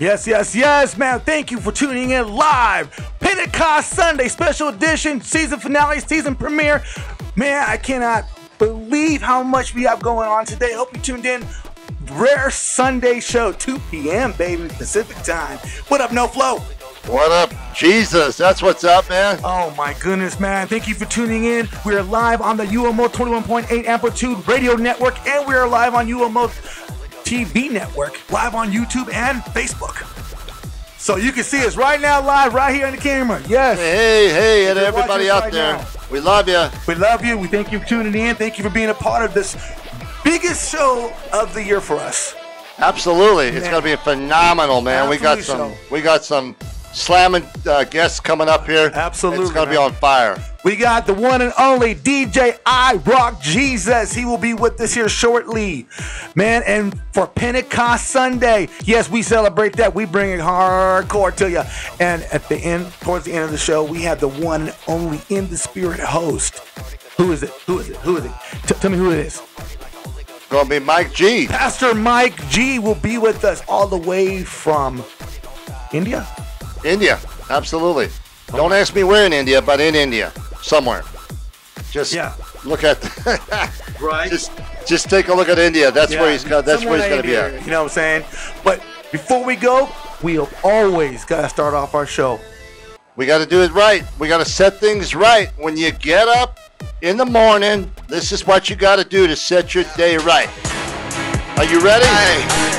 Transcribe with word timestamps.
Yes, 0.00 0.26
yes, 0.26 0.56
yes, 0.56 0.96
man. 0.96 1.20
Thank 1.20 1.50
you 1.50 1.60
for 1.60 1.72
tuning 1.72 2.12
in 2.12 2.26
live. 2.32 2.90
Pentecost 3.20 3.90
Sunday 3.90 4.28
special 4.28 4.68
edition, 4.68 5.20
season 5.20 5.60
finale, 5.60 6.00
season 6.00 6.34
premiere. 6.34 6.82
Man, 7.36 7.62
I 7.68 7.76
cannot 7.76 8.24
believe 8.58 9.20
how 9.20 9.42
much 9.42 9.74
we 9.74 9.82
have 9.82 10.00
going 10.00 10.26
on 10.26 10.46
today. 10.46 10.72
Hope 10.72 10.96
you 10.96 11.02
tuned 11.02 11.26
in. 11.26 11.46
Rare 12.12 12.50
Sunday 12.50 13.20
show, 13.20 13.52
2 13.52 13.78
p.m., 13.90 14.32
baby, 14.38 14.68
Pacific 14.68 15.18
time. 15.18 15.58
What 15.88 16.00
up, 16.00 16.12
No 16.12 16.26
Flow? 16.26 16.60
What 17.06 17.30
up, 17.30 17.52
Jesus? 17.74 18.38
That's 18.38 18.62
what's 18.62 18.84
up, 18.84 19.06
man. 19.10 19.38
Oh 19.44 19.74
my 19.76 19.92
goodness, 20.00 20.40
man. 20.40 20.66
Thank 20.66 20.88
you 20.88 20.94
for 20.94 21.04
tuning 21.04 21.44
in. 21.44 21.68
We 21.84 21.94
are 21.94 22.02
live 22.02 22.40
on 22.40 22.56
the 22.56 22.64
UMO 22.64 23.08
21.8 23.08 23.84
Amplitude 23.84 24.48
Radio 24.48 24.76
Network, 24.76 25.18
and 25.26 25.46
we 25.46 25.54
are 25.54 25.68
live 25.68 25.92
on 25.92 26.08
UMO 26.08 26.50
TV 27.30 27.70
Network, 27.70 28.18
live 28.32 28.56
on 28.56 28.72
YouTube 28.72 29.08
and 29.14 29.40
Facebook. 29.54 30.04
So 30.98 31.14
you 31.14 31.30
can 31.30 31.44
see 31.44 31.64
us 31.64 31.76
right 31.76 32.00
now, 32.00 32.20
live 32.20 32.54
right 32.54 32.74
here 32.74 32.86
on 32.86 32.92
the 32.92 32.98
camera. 32.98 33.40
Yes. 33.48 33.78
Hey, 33.78 34.30
hey, 34.30 34.68
and 34.68 34.76
everybody 34.76 35.30
out 35.30 35.44
right 35.44 35.52
there. 35.52 35.76
now. 35.76 35.86
We 36.10 36.18
love 36.18 36.48
you. 36.48 36.66
We 36.88 36.96
love 36.96 37.24
you. 37.24 37.38
We 37.38 37.46
thank 37.46 37.70
you 37.70 37.78
for 37.78 37.86
tuning 37.86 38.16
in. 38.16 38.34
Thank 38.34 38.58
you 38.58 38.64
for 38.64 38.70
being 38.70 38.88
a 38.88 38.94
part 38.94 39.24
of 39.24 39.32
this 39.32 39.56
biggest 40.24 40.72
show 40.72 41.14
of 41.32 41.54
the 41.54 41.62
year 41.62 41.80
for 41.80 41.98
us. 41.98 42.34
Absolutely, 42.78 43.46
it's 43.46 43.68
gonna 43.68 43.80
be 43.80 43.94
phenomenal, 43.94 44.80
man. 44.80 45.08
We 45.08 45.16
got 45.16 45.38
Absolutely 45.38 45.76
some, 45.76 45.92
we 45.92 46.02
got 46.02 46.24
some 46.24 46.56
slamming 46.92 47.44
uh, 47.66 47.84
guests 47.84 48.20
coming 48.20 48.48
up 48.48 48.66
here. 48.66 48.90
Absolutely, 48.94 49.44
it's 49.44 49.54
gonna 49.54 49.70
be 49.70 49.76
on 49.76 49.92
fire. 49.92 50.42
We 50.62 50.76
got 50.76 51.06
the 51.06 51.14
one 51.14 51.40
and 51.40 51.54
only 51.58 51.94
DJ 51.94 52.58
I 52.66 52.96
Rock 53.06 53.40
Jesus. 53.40 54.12
He 54.12 54.26
will 54.26 54.38
be 54.38 54.52
with 54.52 54.78
us 54.80 54.92
here 54.92 55.08
shortly. 55.08 55.86
Man, 56.34 56.62
and 56.66 57.00
for 57.12 57.26
Pentecost 57.26 58.08
Sunday, 58.08 58.68
yes, 58.84 59.08
we 59.08 59.22
celebrate 59.22 59.74
that. 59.76 59.94
We 59.94 60.04
bring 60.04 60.32
it 60.32 60.40
hardcore 60.40 61.34
to 61.36 61.50
you. 61.50 61.62
And 61.98 62.22
at 62.24 62.46
the 62.48 62.56
end, 62.56 62.92
towards 63.00 63.24
the 63.24 63.32
end 63.32 63.44
of 63.44 63.50
the 63.52 63.58
show, 63.58 63.82
we 63.82 64.02
have 64.02 64.20
the 64.20 64.28
one 64.28 64.62
and 64.62 64.76
only 64.86 65.20
in 65.30 65.48
the 65.48 65.56
spirit 65.56 66.00
host. 66.00 66.58
Who 67.16 67.32
is 67.32 67.42
it? 67.42 67.50
Who 67.66 67.78
is 67.78 67.88
it? 67.88 67.96
Who 67.98 68.18
is 68.18 68.26
it? 68.26 68.32
T- 68.66 68.74
tell 68.74 68.90
me 68.90 68.98
who 68.98 69.10
it 69.12 69.18
is. 69.18 69.42
Gonna 70.50 70.68
be 70.68 70.78
Mike 70.78 71.14
G. 71.14 71.46
Pastor 71.46 71.94
Mike 71.94 72.48
G 72.48 72.78
will 72.78 72.96
be 72.96 73.18
with 73.18 73.44
us 73.44 73.62
all 73.68 73.86
the 73.86 73.96
way 73.96 74.42
from 74.42 75.02
India. 75.92 76.26
India, 76.84 77.18
absolutely. 77.50 78.08
Don't 78.48 78.72
ask 78.72 78.94
me 78.94 79.04
where 79.04 79.26
in 79.26 79.32
India, 79.32 79.62
but 79.62 79.80
in 79.80 79.94
India, 79.94 80.32
somewhere. 80.62 81.02
Just 81.90 82.12
Yeah. 82.12 82.32
look 82.64 82.84
at, 82.84 82.98
Right. 84.00 84.30
just 84.30 84.50
just 84.86 85.08
take 85.10 85.28
a 85.28 85.34
look 85.34 85.48
at 85.48 85.58
India. 85.58 85.90
That's 85.90 86.12
where 86.12 86.30
he's 86.32 86.44
got. 86.44 86.64
That's 86.64 86.84
where 86.84 86.98
he's 86.98 87.08
gonna 87.08 87.22
be 87.22 87.36
at. 87.36 87.64
You 87.64 87.70
know 87.70 87.82
what 87.82 87.90
I'm 87.90 87.94
saying? 87.94 88.24
But 88.64 88.80
before 89.12 89.44
we 89.44 89.56
go, 89.56 89.88
we 90.22 90.34
have 90.36 90.52
always 90.64 91.24
got 91.24 91.42
to 91.42 91.48
start 91.48 91.74
off 91.74 91.94
our 91.94 92.06
show. 92.06 92.38
We 93.16 93.26
got 93.26 93.38
to 93.38 93.46
do 93.46 93.62
it 93.62 93.72
right. 93.72 94.04
We 94.18 94.28
got 94.28 94.38
to 94.38 94.44
set 94.50 94.78
things 94.78 95.14
right. 95.14 95.48
When 95.58 95.76
you 95.76 95.90
get 95.90 96.28
up 96.28 96.58
in 97.02 97.16
the 97.16 97.26
morning, 97.26 97.90
this 98.08 98.30
is 98.32 98.46
what 98.46 98.70
you 98.70 98.76
got 98.76 98.96
to 98.96 99.04
do 99.04 99.26
to 99.26 99.34
set 99.36 99.74
your 99.74 99.84
day 99.96 100.16
right. 100.18 100.48
Are 101.60 101.68
you 101.68 101.76
ready? 101.84 102.08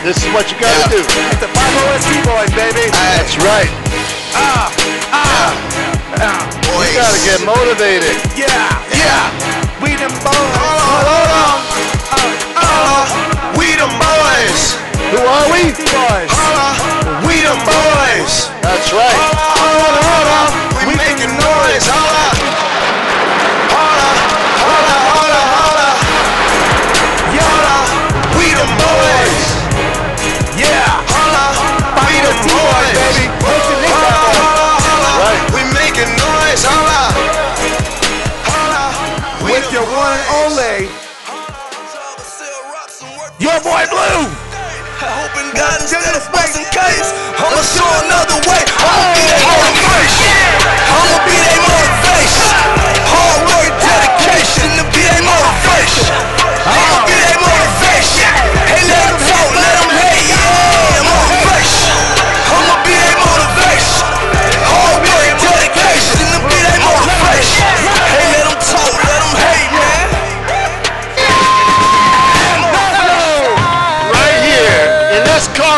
This 0.01 0.17
is 0.17 0.25
what 0.33 0.49
you 0.49 0.57
got 0.57 0.73
to 0.73 0.89
do. 0.89 1.05
It's 1.05 1.37
the 1.37 1.45
50ST 1.53 2.25
boys, 2.25 2.49
baby. 2.57 2.89
That's 2.89 3.37
right. 3.37 3.69
Ah, 4.33 4.73
ah, 5.13 5.53
ah. 6.17 6.41
You 6.81 6.89
got 6.97 7.13
to 7.13 7.21
get 7.21 7.45
motivated. 7.45 8.17
Yeah, 8.33 8.49
yeah. 8.89 9.29
We 9.85 9.93
them 10.01 10.09
boys. 10.25 10.53
Hold 10.57 11.29
on. 11.29 11.61
We 13.53 13.77
them 13.77 13.93
boys. 14.01 14.73
Who 15.13 15.29
are 15.29 15.45
we? 15.53 15.77
boys. 15.77 16.33
We 17.21 17.37
them 17.45 17.61
boys. 17.61 18.49
That's 18.65 18.89
right. 18.97 19.13
Hold 19.61 19.77
on, 19.77 19.93
hold 20.09 20.25
on. 20.41 20.49
We 20.89 20.97
making 20.97 21.29
noise. 21.37 21.85
Hold 21.85 22.17
up. 22.17 22.30
Your 43.41 43.57
boy 43.65 43.81
Blue. 43.89 44.29
Hoping 45.01 45.49
God 45.57 45.81
is 45.81 45.89
gonna 45.89 46.21
bust 46.29 46.61
in 46.61 46.65
case. 46.69 47.09
I'ma 47.41 47.61
show 47.65 47.89
another 48.05 48.37
way. 48.45 48.61
I'ma 48.61 49.17
be 49.17 49.25
their 49.25 49.41
motivation. 49.49 50.29
I'ma 50.69 51.17
be 51.25 51.33
their 51.41 51.61
motivation. 51.65 52.53
Hard 53.09 53.41
work, 53.49 53.73
dedication 53.81 54.69
to 54.77 54.83
be 54.93 55.01
their 55.09 55.25
motivation. 55.25 56.05
I'ma 56.69 57.01
be 57.09 57.17
their 57.17 57.40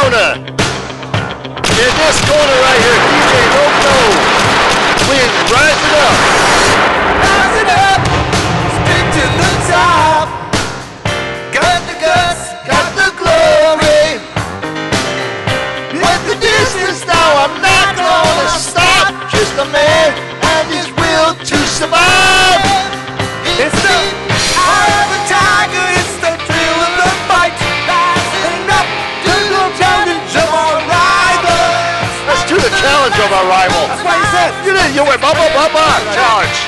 corner. 0.03 0.35
In 0.35 1.91
this 2.03 2.17
corner 2.27 2.57
right 2.65 2.79
here, 2.83 2.99
DJ 3.07 3.33
Loco. 3.55 3.95
We 5.07 5.19
rise 5.47 5.81
it 5.87 5.95
up. 6.03 6.15
Rise 7.23 7.55
it 7.63 7.69
up. 7.87 8.01
Stick 8.75 9.05
to 9.15 9.25
the 9.39 9.51
top. 9.71 10.27
Got 11.55 11.79
the 11.87 11.95
guts. 12.03 12.43
Got 12.67 12.87
the 12.99 13.09
glory. 13.15 14.19
With 16.03 16.21
the 16.27 16.37
distance 16.41 17.05
now, 17.07 17.29
I'm 17.43 17.55
not 17.61 17.95
gonna 17.95 18.49
stop. 18.59 19.07
Just 19.31 19.53
a 19.55 19.65
man 19.71 20.09
and 20.51 20.65
his 20.75 20.89
will 20.99 21.33
to 21.35 21.57
survive. 21.79 22.22
That's 34.43 34.55
what 34.55 34.65
he 34.65 34.65
said. 34.65 34.65
You 34.65 34.73
did, 34.73 34.95
you 34.95 35.03
went 35.03 35.21
bubba 35.21 35.47
bubba 35.55 35.85
challenge. 36.13 36.59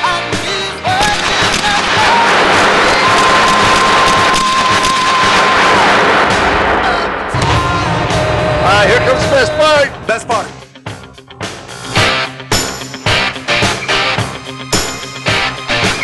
All 8.62 8.72
right, 8.72 8.88
here 8.88 9.00
comes 9.06 9.22
the 9.22 9.30
best 9.30 9.52
part. 9.52 9.88
Best 10.06 10.26
part. 10.26 10.46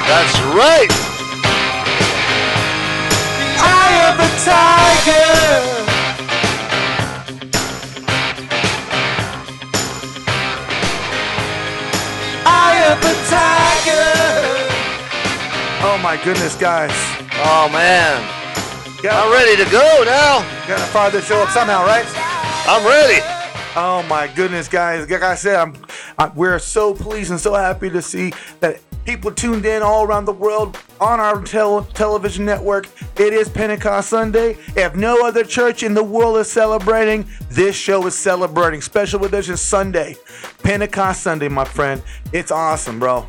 That's 0.09 0.41
right. 0.53 0.91
Eye 3.65 4.11
of 4.11 4.16
the 4.19 4.28
tiger. 4.44 5.72
My 16.02 16.20
goodness, 16.24 16.56
guys. 16.56 16.90
Oh 17.44 17.68
man, 17.72 18.16
I'm 18.18 19.02
Gotta, 19.02 19.32
ready 19.32 19.56
to 19.62 19.70
go 19.70 20.02
now. 20.04 20.40
gotta 20.66 20.82
fire 20.92 21.10
this 21.10 21.26
show 21.26 21.42
up 21.42 21.50
somehow, 21.50 21.84
right? 21.86 22.04
I'm 22.66 22.84
ready. 22.84 23.20
Oh 23.76 24.04
my 24.08 24.26
goodness, 24.34 24.69
guys! 24.69 25.08
Like 25.08 25.22
I 25.22 25.34
said, 25.37 25.56
I'm, 25.56 25.76
i 26.19 26.26
we're 26.34 26.58
so 26.58 26.93
pleased 26.93 27.31
and 27.31 27.40
so 27.40 27.54
happy 27.54 27.88
to 27.90 28.02
see 28.02 28.32
that 28.60 28.81
people 29.04 29.31
tuned 29.32 29.64
in 29.64 29.82
all 29.82 30.04
around 30.04 30.25
the 30.25 30.32
world 30.32 30.76
on 31.00 31.20
our 31.20 31.43
tel- 31.43 31.84
television 31.84 32.44
network. 32.44 32.88
It 33.19 33.32
is 33.32 33.48
Pentecost 33.48 34.10
Sunday. 34.10 34.56
If 34.76 34.94
no 34.96 35.25
other 35.25 35.44
church 35.44 35.82
in 35.84 35.94
the 35.94 36.02
world 36.05 36.37
is 36.38 36.50
celebrating, 36.50 37.26
this 37.48 37.76
show 37.76 38.06
is 38.06 38.19
celebrating. 38.19 38.81
Special 38.81 39.25
edition 39.25 39.56
Sunday, 39.56 40.16
Pentecost 40.64 41.22
Sunday, 41.22 41.48
my 41.48 41.64
friend. 41.64 42.02
It's 42.32 42.50
awesome, 42.50 42.98
bro. 42.98 43.26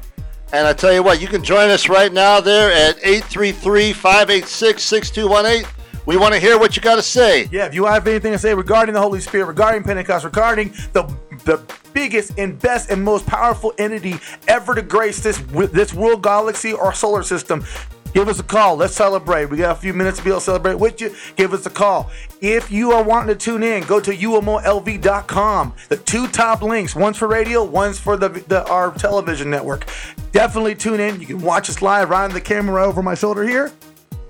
And 0.54 0.66
I 0.68 0.74
tell 0.74 0.94
you 0.94 1.02
what, 1.02 1.20
you 1.20 1.28
can 1.28 1.44
join 1.44 1.72
us 1.72 1.90
right 1.90 2.14
now 2.14 2.40
there 2.40 2.72
at 2.72 2.98
833-586-6218. 2.98 5.68
We 6.06 6.16
want 6.16 6.36
to 6.36 6.40
hear 6.40 6.60
what 6.60 6.76
you 6.76 6.82
got 6.84 6.98
to 6.98 7.02
say. 7.02 7.50
Yeah, 7.52 7.66
if 7.66 7.74
you 7.74 7.86
have 7.86 8.06
anything 8.06 8.34
to 8.34 8.38
say 8.38 8.54
regarding 8.54 8.94
the 8.94 9.02
Holy 9.02 9.20
Spirit, 9.20 9.46
regarding 9.46 9.82
Pentecost, 9.84 10.26
regarding 10.26 10.70
the 10.92 11.12
the 11.46 11.62
biggest 11.94 12.38
and 12.38 12.60
best 12.60 12.90
and 12.90 13.04
most 13.04 13.26
powerful 13.26 13.74
entity 13.78 14.16
ever 14.48 14.76
to 14.76 14.82
grace 14.82 15.22
this 15.22 15.38
this 15.72 15.94
world 15.94 16.22
galaxy 16.22 16.72
or 16.72 16.94
solar 16.94 17.24
system, 17.24 17.66
Give 18.14 18.28
us 18.28 18.40
a 18.40 18.44
call. 18.44 18.76
Let's 18.76 18.94
celebrate. 18.96 19.46
We 19.46 19.58
got 19.58 19.76
a 19.76 19.80
few 19.80 19.94
minutes 19.94 20.20
to 20.20 20.24
be 20.24 20.30
able 20.30 20.40
to 20.40 20.46
celebrate 20.46 20.76
with 20.76 21.02
you. 21.02 21.16
Give 21.36 21.54
us 21.54 21.66
a 21.66 21.70
call. 21.70 22.12
If 22.42 22.72
you 22.72 22.92
are 22.92 23.04
wanting 23.04 23.36
to 23.36 23.36
tune 23.36 23.64
in, 23.64 23.84
go 23.84 24.00
to 24.00 24.12
umolv.com. 24.16 25.74
The 25.90 25.98
two 25.98 26.28
top 26.28 26.62
links, 26.62 26.96
one's 26.96 27.18
for 27.18 27.28
radio, 27.28 27.64
one's 27.64 28.00
for 28.00 28.16
the, 28.18 28.30
the 28.30 28.68
our 28.68 28.92
television 28.94 29.50
network. 29.50 29.90
Definitely 30.32 30.76
tune 30.76 31.00
in. 31.00 31.20
You 31.20 31.26
can 31.26 31.42
watch 31.42 31.70
us 31.70 31.82
live 31.82 32.10
right 32.10 32.26
on 32.26 32.34
the 32.34 32.42
camera 32.42 32.86
over 32.86 33.02
my 33.02 33.16
shoulder 33.16 33.44
here. 33.44 33.72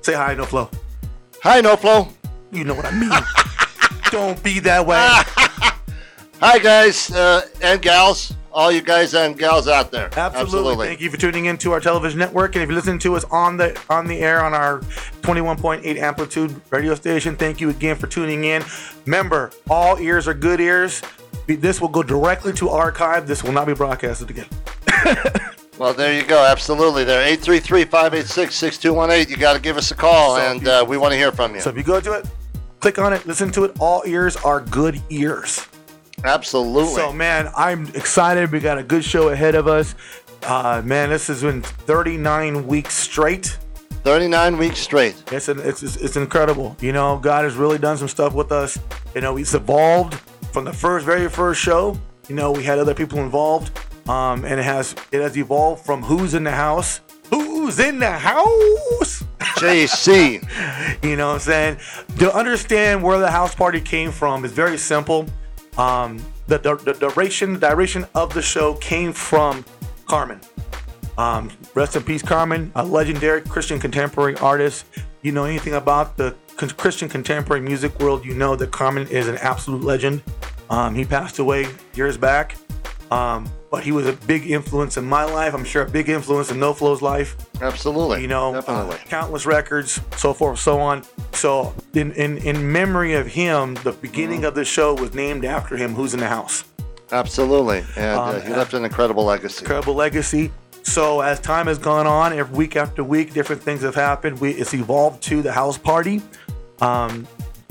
Say 0.02 0.14
hi, 0.14 0.34
No 0.34 0.46
Flow. 0.46 0.70
Hi, 1.44 1.62
No 1.62 1.76
Flow. 1.76 2.08
You 2.52 2.64
know 2.64 2.74
what 2.74 2.86
I 2.86 2.92
mean. 2.92 3.12
Don't 4.12 4.42
be 4.44 4.60
that 4.60 4.86
way. 4.86 4.98
Hi, 6.40 6.60
guys 6.60 7.10
uh, 7.10 7.48
and 7.62 7.82
gals. 7.82 8.34
All 8.54 8.72
you 8.72 8.82
guys 8.82 9.16
and 9.16 9.38
gals 9.38 9.68
out 9.68 9.90
there. 9.92 10.10
Absolutely. 10.16 10.88
Thank 10.88 11.02
you 11.02 11.10
for 11.10 11.18
tuning 11.18 11.46
in 11.46 11.58
to 11.58 11.72
our 11.72 11.80
television 11.80 12.20
network. 12.20 12.56
And 12.56 12.64
if 12.64 12.70
you 12.70 12.76
listen 12.76 13.00
to 13.00 13.16
us 13.16 13.24
on 13.26 13.58
the 13.58 13.80
on 13.90 14.06
the 14.08 14.20
air 14.20 14.46
on 14.46 14.54
our 14.54 14.82
21.8 15.22 15.98
amplitude 15.98 16.62
radio 16.70 16.94
station, 16.94 17.36
thank 17.36 17.60
you 17.60 17.70
again 17.70 17.96
for 17.96 18.06
tuning 18.08 18.44
in. 18.44 18.64
Remember, 19.06 19.52
all 19.70 20.00
ears 20.00 20.28
are 20.28 20.36
good 20.36 20.62
ears. 20.62 21.02
This 21.48 21.82
will 21.82 21.90
go 21.90 22.04
directly 22.04 22.54
to 22.54 22.70
archive. 22.70 23.28
This 23.28 23.44
will 23.44 23.54
not 23.54 23.66
be 23.68 23.74
broadcasted 23.74 24.30
again. 24.30 24.46
Well, 25.80 25.94
there 25.94 26.14
you 26.14 26.24
go. 26.24 26.46
Absolutely. 26.46 27.04
There, 27.04 27.26
833-586-6218. 27.36 29.28
You 29.30 29.38
got 29.38 29.54
to 29.54 29.60
give 29.60 29.76
us 29.76 29.90
a 29.90 29.96
call, 29.96 30.36
So 30.36 30.42
and 30.42 30.68
uh, 30.68 30.86
we 30.88 30.98
want 30.98 31.14
to 31.14 31.18
hear 31.18 31.32
from 31.32 31.56
you. 31.56 31.62
So 31.62 31.72
if 31.72 31.78
you 31.78 31.82
go 31.84 32.00
to 32.00 32.14
it, 32.14 32.28
click 32.80 33.00
on 33.00 33.12
it, 33.12 33.26
listen 33.26 33.52
to 33.54 33.64
it. 33.64 33.76
All 33.80 34.04
ears 34.06 34.36
are 34.38 34.62
good 34.62 35.02
ears. 35.10 35.68
Absolutely. 36.24 36.94
So 36.94 37.12
man, 37.12 37.50
I'm 37.56 37.88
excited. 37.96 38.52
We 38.52 38.60
got 38.60 38.78
a 38.78 38.84
good 38.84 39.04
show 39.04 39.30
ahead 39.30 39.56
of 39.56 39.68
us. 39.68 39.96
Uh, 40.44 40.82
man, 40.84 41.10
this 41.10 41.28
has 41.28 41.42
been 41.42 41.62
39 41.62 42.68
weeks 42.68 42.94
straight. 42.96 43.58
39 44.04 44.58
weeks 44.58 44.80
straight. 44.80 45.22
It's, 45.32 45.48
an, 45.48 45.60
it's 45.60 45.82
it's 45.82 45.96
it's 45.98 46.16
incredible. 46.18 46.76
You 46.82 46.92
know, 46.92 47.18
God 47.18 47.46
has 47.46 47.56
really 47.56 47.78
done 47.78 47.98
some 47.98 48.10
stuff 48.10 48.34
with 48.34 48.52
us. 48.52 48.78
You 49.16 49.22
know, 49.22 49.36
He's 49.36 49.54
evolved 49.54 50.16
from 50.52 50.66
the 50.66 50.74
first, 50.74 51.06
very 51.06 51.30
first 51.30 51.62
show. 51.62 51.98
You 52.28 52.36
know, 52.36 52.52
we 52.52 52.64
had 52.64 52.80
other 52.80 52.94
people 52.94 53.20
involved, 53.20 53.78
um, 54.10 54.44
and 54.44 54.60
it 54.60 54.64
has 54.64 54.96
it 55.12 55.22
has 55.22 55.38
evolved 55.38 55.86
from 55.86 56.04
who's 56.04 56.34
in 56.34 56.44
the 56.44 56.52
house, 56.52 57.00
who's 57.30 57.80
in 57.80 58.00
the 58.00 58.12
house. 58.12 59.24
JC. 59.40 60.44
You 61.04 61.18
know 61.18 61.28
what 61.28 61.34
I'm 61.34 61.40
saying? 61.40 61.78
To 62.20 62.34
understand 62.34 63.04
where 63.04 63.20
the 63.20 63.30
house 63.30 63.54
party 63.54 63.82
came 63.82 64.12
from 64.12 64.46
is 64.46 64.54
very 64.54 64.78
simple. 64.78 65.28
Um, 65.78 66.24
the, 66.48 66.58
the, 66.58 66.76
the 66.76 66.94
duration 66.94 67.60
duration 67.60 68.06
of 68.14 68.34
the 68.34 68.42
show 68.42 68.76
came 68.76 69.14
from 69.14 69.66
Carmen. 70.06 70.40
Um, 71.18 71.52
rest 71.76 71.96
in 71.96 72.04
peace, 72.04 72.22
Carmen, 72.22 72.72
a 72.76 72.84
legendary 72.84 73.42
Christian 73.42 73.80
contemporary 73.80 74.36
artist. 74.38 74.86
You 75.22 75.32
know 75.32 75.46
anything 75.46 75.74
about 75.74 76.18
the 76.18 76.36
Christian 76.56 77.10
contemporary 77.10 77.62
music 77.62 78.00
world, 78.00 78.26
you 78.26 78.34
know 78.34 78.56
that 78.56 78.72
Carmen 78.72 79.08
is 79.08 79.28
an 79.28 79.38
absolute 79.38 79.84
legend. 79.84 80.24
Um, 80.70 80.96
he 80.96 81.06
passed 81.06 81.40
away 81.40 81.68
years 81.94 82.18
back, 82.18 82.56
um, 83.12 83.50
but 83.74 83.84
he 83.84 83.92
was 83.92 84.06
a 84.06 84.14
big 84.28 84.46
influence 84.52 84.98
in 84.98 85.04
my 85.04 85.24
life. 85.24 85.56
I'm 85.56 85.64
sure 85.66 85.82
a 85.82 85.90
big 85.90 86.08
influence 86.08 86.52
in 86.52 86.60
No 86.60 86.76
Flow's 86.76 87.02
life 87.02 87.36
Absolutely. 87.60 88.22
you 88.22 88.28
know, 88.28 88.54
Definitely. 88.54 88.98
countless 89.10 89.48
records, 89.48 90.00
so 90.16 90.32
forth, 90.32 90.60
so 90.60 90.80
on. 90.80 91.02
So, 91.32 91.74
in, 91.96 92.12
in 92.12 92.38
in 92.50 92.72
memory 92.72 93.14
of 93.16 93.26
him, 93.26 93.74
the 93.84 93.94
beginning 93.94 94.42
Mm-hmm. 94.42 94.46
of 94.50 94.54
the 94.54 94.64
show 94.64 94.94
was 94.94 95.16
named 95.16 95.44
after 95.44 95.76
him. 95.76 95.96
Who's 95.96 96.14
in 96.14 96.20
the 96.20 96.28
house? 96.28 96.66
Absolutely. 97.12 97.84
And 97.98 98.20
Um, 98.20 98.36
uh, 98.36 98.40
he 98.42 98.54
left 98.54 98.76
an 98.76 98.86
incredible 98.86 99.26
legacy. 99.26 99.62
Incredible 99.66 99.96
legacy. 99.96 100.52
So, 100.84 101.22
as 101.22 101.40
time 101.40 101.66
has 101.66 101.80
gone 101.80 102.06
on, 102.06 102.32
every 102.34 102.56
week 102.56 102.76
after 102.76 103.04
week, 103.04 103.34
different 103.34 103.64
things 103.64 103.82
have 103.82 103.96
happened. 103.96 104.40
We 104.40 104.52
it's 104.52 104.76
evolved 104.76 105.24
to 105.24 105.42
the 105.42 105.52
house 105.52 105.80
party. 105.80 106.22
Um, 106.80 107.26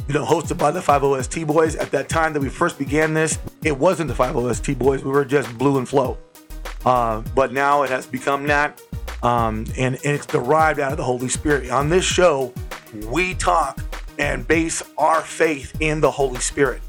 you 0.08 0.14
know, 0.14 0.24
hosted 0.24 0.58
by 0.58 0.70
the 0.70 0.80
50ST 0.80 1.46
Boys. 1.46 1.76
At 1.76 1.90
that 1.92 2.08
time 2.08 2.32
that 2.32 2.40
we 2.40 2.48
first 2.48 2.78
began 2.78 3.14
this, 3.14 3.38
it 3.62 3.76
wasn't 3.76 4.08
the 4.08 4.14
50ST 4.14 4.78
Boys. 4.78 5.04
We 5.04 5.10
were 5.10 5.24
just 5.24 5.56
Blue 5.58 5.78
and 5.78 5.88
Flow. 5.88 6.18
Uh, 6.84 7.22
but 7.34 7.52
now 7.52 7.82
it 7.82 7.90
has 7.90 8.06
become 8.06 8.46
that, 8.48 8.80
um, 9.22 9.64
and, 9.78 9.94
and 9.94 10.04
it's 10.04 10.26
derived 10.26 10.80
out 10.80 10.90
of 10.90 10.98
the 10.98 11.04
Holy 11.04 11.28
Spirit. 11.28 11.70
On 11.70 11.88
this 11.88 12.04
show, 12.04 12.52
we 13.06 13.34
talk 13.34 13.78
and 14.18 14.46
base 14.46 14.82
our 14.98 15.20
faith 15.20 15.76
in 15.80 16.00
the 16.00 16.10
Holy 16.10 16.40
Spirit. 16.40 16.82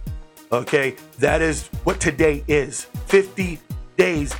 Okay, 0.52 0.96
that 1.20 1.42
is 1.42 1.68
what 1.84 2.00
today 2.00 2.44
is. 2.48 2.86
50 3.08 3.60
days 3.98 4.36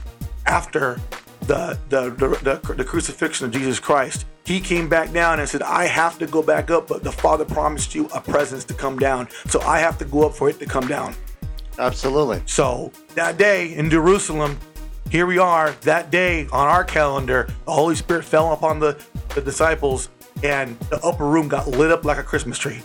after 0.46 1.00
the 1.44 1.78
the, 1.90 2.10
the, 2.10 2.74
the, 2.76 2.84
crucifixion 2.84 3.46
of 3.46 3.52
Jesus 3.52 3.80
Christ, 3.80 4.26
he 4.46 4.60
came 4.60 4.90
back 4.90 5.12
down 5.12 5.40
and 5.40 5.48
said, 5.48 5.62
I 5.62 5.86
have 5.86 6.18
to 6.20 6.28
go 6.28 6.42
back 6.42 6.72
up, 6.72 6.88
but 6.88 7.04
the 7.04 7.12
Father 7.12 7.46
promised 7.46 7.96
you 7.96 8.08
a 8.14 8.22
presence 8.22 8.64
to 8.66 8.74
come 8.74 8.98
down. 8.98 9.28
So 9.48 9.62
I 9.62 9.80
have 9.80 9.98
to 10.00 10.06
go 10.06 10.28
up 10.28 10.36
for 10.36 10.50
it 10.50 10.60
to 10.60 10.66
come 10.66 10.88
down. 10.88 11.16
Absolutely. 11.80 12.42
So 12.46 12.92
that 13.16 13.38
day 13.38 13.74
in 13.74 13.90
Jerusalem, 13.90 14.58
here 15.10 15.26
we 15.26 15.38
are. 15.38 15.72
That 15.82 16.12
day 16.12 16.48
on 16.52 16.68
our 16.68 16.84
calendar, 16.84 17.48
the 17.66 17.72
Holy 17.72 17.96
Spirit 17.96 18.26
fell 18.26 18.54
upon 18.54 18.80
the, 18.80 19.00
the 19.36 19.42
disciples, 19.42 20.10
and 20.44 20.78
the 20.90 21.00
upper 21.04 21.26
room 21.26 21.48
got 21.48 21.68
lit 21.68 21.92
up 21.92 22.04
like 22.04 22.18
a 22.18 22.24
Christmas 22.24 22.58
tree. 22.58 22.82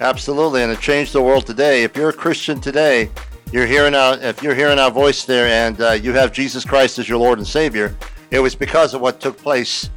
Absolutely. 0.00 0.62
And 0.62 0.72
it 0.72 0.80
changed 0.80 1.12
the 1.12 1.22
world 1.22 1.46
today. 1.46 1.84
If 1.84 1.96
you're 1.96 2.10
a 2.10 2.12
Christian 2.12 2.60
today, 2.60 3.10
you're 3.52 3.66
hearing 3.66 3.94
our 3.94 4.18
if 4.18 4.42
you're 4.42 4.54
hearing 4.54 4.78
our 4.78 4.90
voice 4.90 5.24
there 5.24 5.46
and 5.46 5.80
uh, 5.80 5.92
you 5.92 6.12
have 6.14 6.32
Jesus 6.32 6.64
Christ 6.64 6.98
as 6.98 7.08
your 7.08 7.18
Lord 7.18 7.38
and 7.38 7.46
Savior, 7.46 7.94
it 8.30 8.40
was 8.40 8.54
because 8.54 8.94
of 8.94 9.00
what 9.00 9.20
took 9.20 9.36
place 9.36 9.90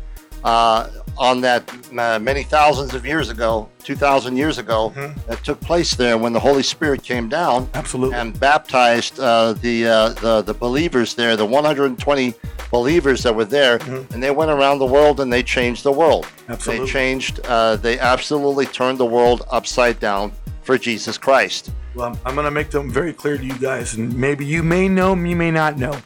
uh, 0.43 0.89
on 1.17 1.41
that 1.41 1.69
uh, 1.97 2.19
many 2.19 2.43
thousands 2.43 2.93
of 2.93 3.05
years 3.05 3.29
ago, 3.29 3.69
2,000 3.83 4.35
years 4.35 4.57
ago, 4.57 4.91
that 5.27 5.43
took 5.43 5.59
place 5.61 5.95
there 5.95 6.17
when 6.17 6.33
the 6.33 6.39
Holy 6.39 6.61
Spirit 6.61 7.01
came 7.01 7.29
down 7.29 7.69
Absolutely. 7.73 8.17
and 8.17 8.37
baptized 8.39 9.19
uh, 9.19 9.53
the, 9.53 9.87
uh, 9.87 10.09
the 10.09 10.41
the 10.41 10.53
believers 10.53 11.15
there, 11.15 11.37
the 11.37 11.45
120 11.45 12.33
believers 12.69 13.23
that 13.23 13.33
were 13.33 13.45
there, 13.45 13.77
and 14.11 14.21
they 14.21 14.31
went 14.31 14.51
around 14.51 14.79
the 14.79 14.85
world 14.85 15.21
and 15.21 15.31
they 15.31 15.41
changed 15.41 15.83
the 15.83 15.91
world. 15.91 16.27
Absolutely. 16.49 16.85
They 16.85 16.91
changed. 16.91 17.39
Uh, 17.45 17.77
they 17.77 17.97
absolutely 17.99 18.65
turned 18.65 18.97
the 18.97 19.05
world 19.05 19.43
upside 19.49 19.99
down 19.99 20.33
for 20.65 20.77
Jesus 20.77 21.17
Christ. 21.17 21.71
Well, 21.93 22.07
I'm, 22.07 22.19
I'm 22.25 22.35
going 22.35 22.45
to 22.45 22.51
make 22.51 22.71
them 22.71 22.91
very 22.91 23.13
clear 23.13 23.37
to 23.37 23.45
you 23.45 23.57
guys, 23.57 23.93
and 23.93 24.17
maybe 24.17 24.45
you 24.45 24.63
may 24.63 24.89
know, 24.89 25.15
you 25.15 25.35
may 25.35 25.51
not 25.51 25.77
know. 25.77 25.97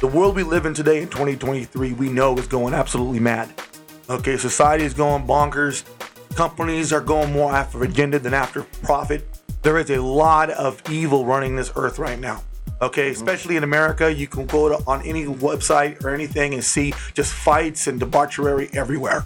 The 0.00 0.06
world 0.06 0.36
we 0.36 0.42
live 0.42 0.66
in 0.66 0.74
today 0.74 1.00
in 1.00 1.08
2023, 1.08 1.94
we 1.94 2.10
know 2.10 2.36
is 2.36 2.46
going 2.46 2.74
absolutely 2.74 3.20
mad. 3.20 3.54
Okay, 4.10 4.36
society 4.36 4.84
is 4.84 4.92
going 4.92 5.26
bonkers. 5.26 5.84
Companies 6.34 6.92
are 6.92 7.00
going 7.00 7.32
more 7.32 7.52
after 7.52 7.82
agenda 7.82 8.18
than 8.18 8.34
after 8.34 8.62
profit. 8.82 9.26
There 9.62 9.78
is 9.78 9.90
a 9.90 10.02
lot 10.02 10.50
of 10.50 10.82
evil 10.90 11.24
running 11.24 11.56
this 11.56 11.72
earth 11.76 11.98
right 11.98 12.18
now. 12.18 12.42
Okay, 12.82 13.10
mm-hmm. 13.10 13.12
especially 13.12 13.56
in 13.56 13.64
America, 13.64 14.12
you 14.12 14.26
can 14.26 14.44
go 14.46 14.68
to, 14.68 14.84
on 14.86 15.02
any 15.06 15.24
website 15.24 16.04
or 16.04 16.10
anything 16.10 16.52
and 16.52 16.62
see 16.62 16.92
just 17.14 17.32
fights 17.32 17.86
and 17.86 17.98
debauchery 17.98 18.68
everywhere. 18.74 19.24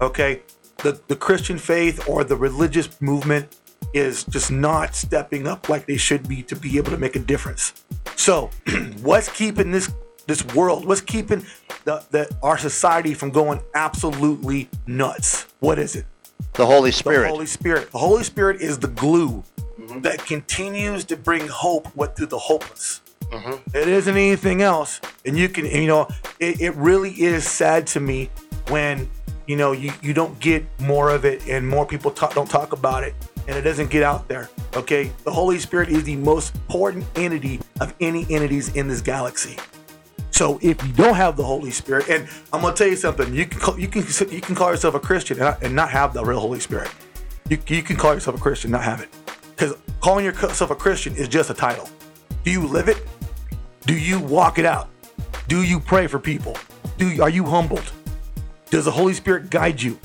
Okay, 0.00 0.42
the 0.78 1.00
the 1.08 1.16
Christian 1.16 1.56
faith 1.56 2.06
or 2.08 2.24
the 2.24 2.36
religious 2.36 3.00
movement 3.00 3.56
is 3.92 4.24
just 4.24 4.50
not 4.50 4.94
stepping 4.94 5.46
up 5.46 5.68
like 5.68 5.86
they 5.86 5.96
should 5.96 6.28
be 6.28 6.42
to 6.44 6.56
be 6.56 6.76
able 6.76 6.90
to 6.90 6.96
make 6.96 7.16
a 7.16 7.20
difference. 7.20 7.84
So, 8.16 8.50
what's 9.02 9.28
keeping 9.30 9.70
this 9.72 9.92
this 10.26 10.44
world? 10.54 10.86
What's 10.86 11.00
keeping 11.00 11.44
the, 11.84 12.04
the 12.10 12.36
our 12.42 12.58
society 12.58 13.14
from 13.14 13.30
going 13.30 13.60
absolutely 13.74 14.68
nuts? 14.86 15.46
What 15.60 15.78
is 15.78 15.96
it? 15.96 16.06
The 16.54 16.66
Holy 16.66 16.90
Spirit. 16.90 17.28
The 17.28 17.34
Holy 17.34 17.46
Spirit. 17.46 17.90
The 17.90 17.98
Holy 17.98 18.24
Spirit 18.24 18.60
is 18.60 18.78
the 18.78 18.88
glue 18.88 19.42
mm-hmm. 19.78 20.00
that 20.00 20.24
continues 20.24 21.04
to 21.06 21.16
bring 21.16 21.46
hope 21.48 21.86
what 21.96 22.16
through 22.16 22.26
the 22.26 22.38
hopeless. 22.38 23.00
Mm-hmm. 23.22 23.76
It 23.76 23.88
isn't 23.88 24.16
anything 24.16 24.62
else. 24.62 25.00
And 25.24 25.38
you 25.38 25.48
can, 25.48 25.66
you 25.66 25.86
know, 25.86 26.08
it, 26.40 26.60
it 26.60 26.74
really 26.74 27.12
is 27.12 27.48
sad 27.48 27.86
to 27.88 28.00
me 28.00 28.30
when, 28.68 29.08
you 29.46 29.56
know, 29.56 29.72
you, 29.72 29.92
you 30.02 30.12
don't 30.12 30.38
get 30.40 30.64
more 30.80 31.10
of 31.10 31.24
it 31.24 31.46
and 31.48 31.66
more 31.66 31.86
people 31.86 32.10
talk, 32.10 32.34
don't 32.34 32.50
talk 32.50 32.72
about 32.72 33.04
it 33.04 33.14
and 33.48 33.56
it 33.56 33.62
doesn't 33.62 33.90
get 33.90 34.02
out 34.02 34.28
there. 34.28 34.48
Okay. 34.74 35.10
The 35.24 35.30
Holy 35.30 35.58
Spirit 35.58 35.88
is 35.88 36.04
the 36.04 36.16
most 36.16 36.54
important 36.54 37.04
entity 37.16 37.60
of 37.80 37.94
any 38.00 38.26
entities 38.30 38.74
in 38.76 38.88
this 38.88 39.00
galaxy. 39.00 39.56
So 40.30 40.58
if 40.62 40.82
you 40.86 40.92
don't 40.92 41.16
have 41.16 41.36
the 41.36 41.44
Holy 41.44 41.70
Spirit, 41.70 42.08
and 42.08 42.26
I'm 42.52 42.62
gonna 42.62 42.74
tell 42.74 42.86
you 42.86 42.96
something, 42.96 43.34
you 43.34 43.46
can 43.46 43.60
call, 43.60 43.78
you 43.78 43.88
can 43.88 44.04
you 44.30 44.40
can 44.40 44.54
call 44.54 44.70
yourself 44.70 44.94
a 44.94 45.00
Christian 45.00 45.36
and 45.38 45.44
not, 45.44 45.62
and 45.62 45.76
not 45.76 45.90
have 45.90 46.14
the 46.14 46.24
real 46.24 46.40
Holy 46.40 46.60
Spirit. 46.60 46.90
You, 47.48 47.58
you 47.66 47.82
can 47.82 47.96
call 47.96 48.14
yourself 48.14 48.36
a 48.36 48.40
Christian, 48.40 48.70
not 48.70 48.84
have 48.84 49.00
it, 49.00 49.08
because 49.50 49.74
calling 50.00 50.24
yourself 50.24 50.70
a 50.70 50.74
Christian 50.74 51.14
is 51.14 51.28
just 51.28 51.50
a 51.50 51.54
title. 51.54 51.88
Do 52.44 52.50
you 52.50 52.66
live 52.66 52.88
it? 52.88 53.06
Do 53.86 53.94
you 53.94 54.20
walk 54.20 54.58
it 54.58 54.64
out? 54.64 54.88
Do 55.48 55.62
you 55.62 55.80
pray 55.80 56.06
for 56.06 56.18
people? 56.18 56.56
Do 56.96 57.20
are 57.22 57.28
you 57.28 57.44
humbled? 57.44 57.92
Does 58.70 58.84
the 58.84 58.92
Holy 58.92 59.14
Spirit 59.14 59.50
guide 59.50 59.82
you? 59.82 59.98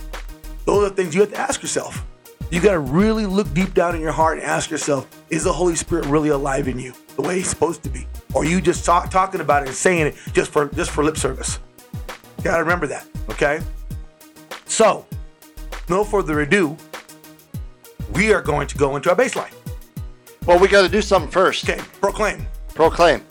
Those 0.65 0.91
are 0.91 0.93
things 0.93 1.13
you 1.13 1.21
have 1.21 1.31
to 1.31 1.37
ask 1.37 1.61
yourself. 1.61 2.03
You 2.51 2.61
got 2.61 2.73
to 2.73 2.79
really 2.79 3.25
look 3.25 3.51
deep 3.53 3.73
down 3.73 3.95
in 3.95 4.01
your 4.01 4.11
heart 4.11 4.37
and 4.37 4.45
ask 4.45 4.69
yourself: 4.69 5.07
Is 5.29 5.43
the 5.43 5.53
Holy 5.53 5.75
Spirit 5.75 6.05
really 6.05 6.29
alive 6.29 6.67
in 6.67 6.79
you, 6.79 6.93
the 7.15 7.21
way 7.21 7.37
He's 7.37 7.49
supposed 7.49 7.83
to 7.83 7.89
be, 7.89 8.07
or 8.33 8.43
are 8.43 8.45
you 8.45 8.61
just 8.61 8.85
talk, 8.85 9.09
talking 9.09 9.41
about 9.41 9.63
it 9.63 9.69
and 9.69 9.75
saying 9.75 10.07
it 10.07 10.15
just 10.33 10.51
for 10.51 10.67
just 10.69 10.91
for 10.91 11.03
lip 11.03 11.17
service? 11.17 11.59
You 12.37 12.43
got 12.43 12.57
to 12.57 12.63
remember 12.63 12.87
that, 12.87 13.07
okay? 13.29 13.59
So, 14.65 15.05
no 15.89 16.03
further 16.03 16.41
ado, 16.41 16.77
we 18.13 18.31
are 18.33 18.41
going 18.41 18.67
to 18.67 18.77
go 18.77 18.95
into 18.95 19.09
our 19.09 19.15
baseline. 19.15 19.53
Well, 20.45 20.59
we 20.59 20.67
got 20.67 20.83
to 20.83 20.89
do 20.89 21.01
something 21.01 21.31
first. 21.31 21.67
Okay, 21.67 21.81
proclaim. 21.99 22.45
Proclaim. 22.75 23.25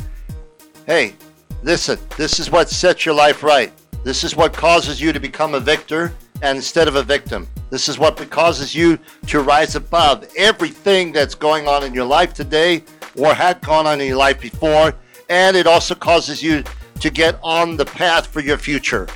Hey, 0.87 1.15
listen, 1.63 1.99
this 2.17 2.41
is 2.41 2.51
what 2.51 2.69
sets 2.69 3.07
your 3.07 3.15
life 3.15 3.45
right. 3.45 3.73
This 4.03 4.25
is 4.25 4.35
what 4.35 4.53
causes 4.53 5.01
you 5.01 5.13
to 5.13 5.21
become 5.21 5.55
a 5.55 5.61
victor 5.61 6.13
and 6.45 6.57
instead 6.57 6.89
of 6.89 6.97
a 6.97 7.03
victim. 7.03 7.49
This 7.71 7.89
is 7.89 7.99
what 7.99 8.17
causes 8.29 8.75
you 8.75 8.99
to 9.29 9.41
rise 9.41 9.77
above 9.77 10.29
everything 10.37 11.11
that's 11.11 11.35
going 11.35 11.67
on 11.67 11.83
in 11.85 11.95
your 11.95 12.05
life 12.05 12.35
today 12.35 12.85
or 13.17 13.33
had 13.33 13.63
gone 13.63 13.87
on 13.87 14.01
in 14.01 14.09
your 14.09 14.19
life 14.19 14.41
before. 14.41 14.95
And 15.31 15.57
it 15.57 15.67
also 15.67 15.95
causes 15.95 16.43
you 16.43 16.63
to 17.01 17.11
get 17.11 17.39
on 17.43 17.79
the 17.79 17.87
path 17.87 18.27
for 18.27 18.41
your 18.41 18.59
future. 18.59 19.09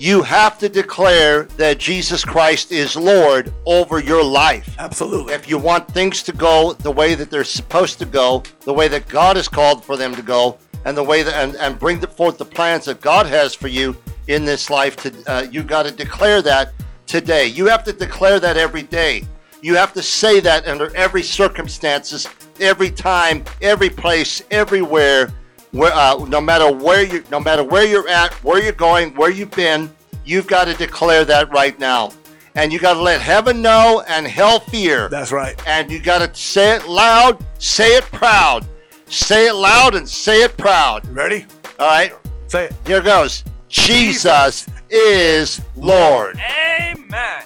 You 0.00 0.22
have 0.22 0.58
to 0.58 0.68
declare 0.68 1.44
that 1.56 1.78
Jesus 1.78 2.24
Christ 2.24 2.72
is 2.72 2.96
Lord 2.96 3.52
over 3.64 4.00
your 4.00 4.24
life. 4.24 4.74
Absolutely. 4.80 5.34
If 5.34 5.48
you 5.48 5.58
want 5.58 5.88
things 5.88 6.24
to 6.24 6.32
go 6.32 6.72
the 6.72 6.90
way 6.90 7.14
that 7.14 7.30
they're 7.30 7.44
supposed 7.44 8.00
to 8.00 8.04
go, 8.04 8.42
the 8.62 8.74
way 8.74 8.88
that 8.88 9.06
God 9.06 9.36
has 9.36 9.46
called 9.46 9.84
for 9.84 9.96
them 9.96 10.12
to 10.16 10.22
go, 10.22 10.58
and 10.84 10.96
the 10.96 11.04
way 11.04 11.22
that 11.22 11.34
and, 11.34 11.56
and 11.56 11.78
bring 11.78 12.00
forth 12.00 12.38
the 12.38 12.44
plans 12.44 12.84
that 12.86 13.00
God 13.00 13.26
has 13.26 13.54
for 13.54 13.68
you 13.68 13.96
in 14.28 14.44
this 14.44 14.70
life, 14.70 14.96
to 14.96 15.12
uh, 15.26 15.42
you 15.50 15.62
got 15.62 15.84
to 15.84 15.90
declare 15.90 16.40
that 16.42 16.72
today. 17.06 17.46
You 17.46 17.66
have 17.66 17.82
to 17.84 17.92
declare 17.92 18.38
that 18.40 18.56
every 18.56 18.82
day. 18.82 19.24
You 19.60 19.74
have 19.74 19.92
to 19.94 20.02
say 20.02 20.38
that 20.40 20.68
under 20.68 20.94
every 20.94 21.22
circumstances, 21.22 22.28
every 22.60 22.90
time, 22.90 23.44
every 23.60 23.90
place, 23.90 24.42
everywhere. 24.50 25.32
Where, 25.72 25.92
uh, 25.92 26.24
no 26.26 26.40
matter 26.40 26.72
where 26.72 27.02
you, 27.04 27.24
no 27.30 27.40
matter 27.40 27.62
where 27.64 27.84
you're 27.84 28.08
at, 28.08 28.32
where 28.44 28.62
you're 28.62 28.72
going, 28.72 29.14
where 29.16 29.30
you've 29.30 29.50
been, 29.50 29.90
you've 30.24 30.46
got 30.46 30.64
to 30.66 30.74
declare 30.74 31.24
that 31.26 31.50
right 31.50 31.78
now, 31.78 32.10
and 32.54 32.72
you 32.72 32.78
got 32.78 32.94
to 32.94 33.00
let 33.02 33.20
heaven 33.20 33.60
know 33.60 34.02
and 34.08 34.26
hell 34.26 34.60
fear. 34.60 35.08
That's 35.10 35.30
right. 35.32 35.60
And 35.66 35.90
you 35.90 36.00
got 36.00 36.26
to 36.26 36.34
say 36.40 36.76
it 36.76 36.86
loud, 36.88 37.44
say 37.58 37.96
it 37.96 38.04
proud, 38.04 38.64
say 39.06 39.48
it 39.48 39.54
loud, 39.54 39.94
and 39.94 40.08
say 40.08 40.42
it 40.42 40.56
proud. 40.56 41.06
Ready? 41.08 41.44
All 41.78 41.86
right, 41.88 42.12
Say 42.46 42.64
it. 42.66 42.74
here 42.86 43.02
goes. 43.02 43.44
Jesus 43.68 44.66
is 44.90 45.60
Lord. 45.76 46.38
Amen. 46.80 47.42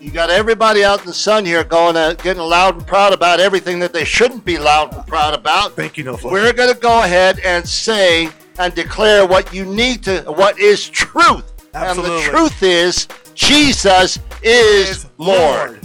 You 0.00 0.10
got 0.10 0.30
everybody 0.30 0.84
out 0.84 1.00
in 1.00 1.06
the 1.06 1.14
sun 1.14 1.44
here 1.44 1.64
going, 1.64 1.96
uh, 1.96 2.12
getting 2.12 2.42
loud 2.42 2.76
and 2.76 2.86
proud 2.86 3.12
about 3.12 3.40
everything 3.40 3.78
that 3.78 3.92
they 3.92 4.04
shouldn't 4.04 4.44
be 4.44 4.58
loud 4.58 4.94
and 4.94 5.06
proud 5.06 5.34
about. 5.34 5.72
Thank 5.72 5.96
you, 5.96 6.04
No 6.04 6.16
Flow. 6.16 6.30
We're 6.30 6.52
going 6.52 6.72
to 6.72 6.78
go 6.78 7.02
ahead 7.02 7.40
and 7.40 7.66
say 7.66 8.28
and 8.58 8.74
declare 8.74 9.26
what 9.26 9.52
you 9.52 9.64
need 9.64 10.02
to, 10.04 10.22
what 10.22 10.58
is 10.58 10.88
truth. 10.88 11.50
Absolutely. 11.74 12.16
And 12.16 12.24
the 12.24 12.30
truth 12.30 12.62
is, 12.62 13.08
Jesus 13.34 14.18
is 14.42 15.06
Lord. 15.18 15.80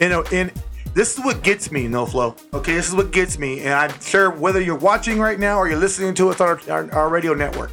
You 0.00 0.10
know, 0.10 0.22
and 0.32 0.52
this 0.92 1.18
is 1.18 1.24
what 1.24 1.42
gets 1.42 1.72
me, 1.72 1.88
No 1.88 2.06
Flow. 2.06 2.36
Okay, 2.54 2.74
this 2.74 2.88
is 2.88 2.94
what 2.94 3.10
gets 3.10 3.38
me, 3.38 3.60
and 3.60 3.72
I'm 3.72 4.00
sure 4.00 4.30
whether 4.30 4.60
you're 4.60 4.76
watching 4.76 5.18
right 5.18 5.38
now 5.38 5.58
or 5.58 5.68
you're 5.68 5.78
listening 5.78 6.14
to 6.14 6.28
us 6.28 6.40
on 6.40 6.48
our, 6.48 6.60
our, 6.70 6.92
our 6.92 7.08
radio 7.08 7.34
network, 7.34 7.72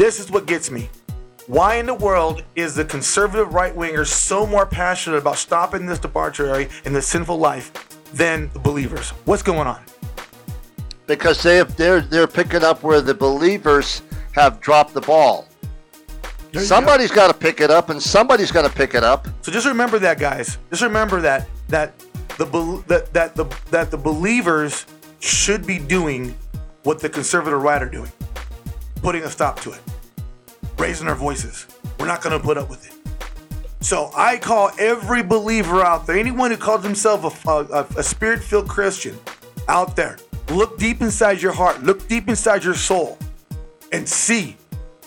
this 0.00 0.18
is 0.18 0.30
what 0.30 0.46
gets 0.46 0.70
me. 0.70 0.88
Why 1.46 1.74
in 1.74 1.84
the 1.84 1.92
world 1.92 2.42
is 2.56 2.74
the 2.74 2.86
conservative 2.86 3.52
right 3.52 3.76
winger 3.76 4.06
so 4.06 4.46
more 4.46 4.64
passionate 4.64 5.18
about 5.18 5.36
stopping 5.36 5.84
this 5.84 5.98
debauchery 5.98 6.70
and 6.86 6.96
this 6.96 7.06
sinful 7.06 7.36
life 7.36 7.70
than 8.14 8.48
the 8.54 8.60
believers? 8.60 9.10
What's 9.26 9.42
going 9.42 9.66
on? 9.66 9.82
Because 11.06 11.42
they 11.42 11.56
have, 11.56 11.76
they're, 11.76 12.00
they're 12.00 12.26
picking 12.26 12.64
up 12.64 12.82
where 12.82 13.02
the 13.02 13.12
believers 13.12 14.00
have 14.32 14.58
dropped 14.60 14.94
the 14.94 15.02
ball. 15.02 15.46
Somebody's 16.54 17.10
got 17.10 17.26
to 17.26 17.34
pick 17.34 17.60
it 17.60 17.70
up, 17.70 17.90
and 17.90 18.02
somebody's 18.02 18.50
got 18.50 18.62
to 18.62 18.74
pick 18.74 18.94
it 18.94 19.04
up. 19.04 19.28
So 19.42 19.52
just 19.52 19.66
remember 19.66 19.98
that, 19.98 20.18
guys. 20.18 20.56
Just 20.70 20.80
remember 20.82 21.20
that 21.20 21.46
that 21.68 21.92
the 22.38 22.46
bel- 22.46 22.82
that 22.88 23.12
that 23.12 23.36
the 23.36 23.44
that 23.70 23.90
the 23.90 23.98
believers 23.98 24.86
should 25.20 25.66
be 25.66 25.78
doing 25.78 26.34
what 26.84 27.00
the 27.00 27.08
conservative 27.08 27.60
right 27.60 27.82
are 27.82 27.88
doing, 27.88 28.10
putting 29.02 29.22
a 29.24 29.30
stop 29.30 29.60
to 29.60 29.72
it, 29.72 29.80
raising 30.78 31.08
our 31.08 31.14
voices. 31.14 31.66
We're 31.98 32.06
not 32.06 32.22
going 32.22 32.38
to 32.38 32.44
put 32.44 32.56
up 32.56 32.70
with 32.70 32.86
it. 32.86 32.94
So 33.82 34.10
I 34.14 34.36
call 34.36 34.70
every 34.78 35.22
believer 35.22 35.82
out 35.82 36.06
there, 36.06 36.16
anyone 36.18 36.50
who 36.50 36.56
calls 36.56 36.84
himself 36.84 37.46
a, 37.46 37.50
a, 37.50 37.86
a 37.96 38.02
spirit-filled 38.02 38.68
Christian, 38.68 39.18
out 39.68 39.96
there. 39.96 40.18
Look 40.50 40.78
deep 40.78 41.00
inside 41.00 41.40
your 41.40 41.52
heart. 41.52 41.82
Look 41.82 42.06
deep 42.08 42.28
inside 42.28 42.64
your 42.64 42.74
soul, 42.74 43.16
and 43.92 44.08
see 44.08 44.56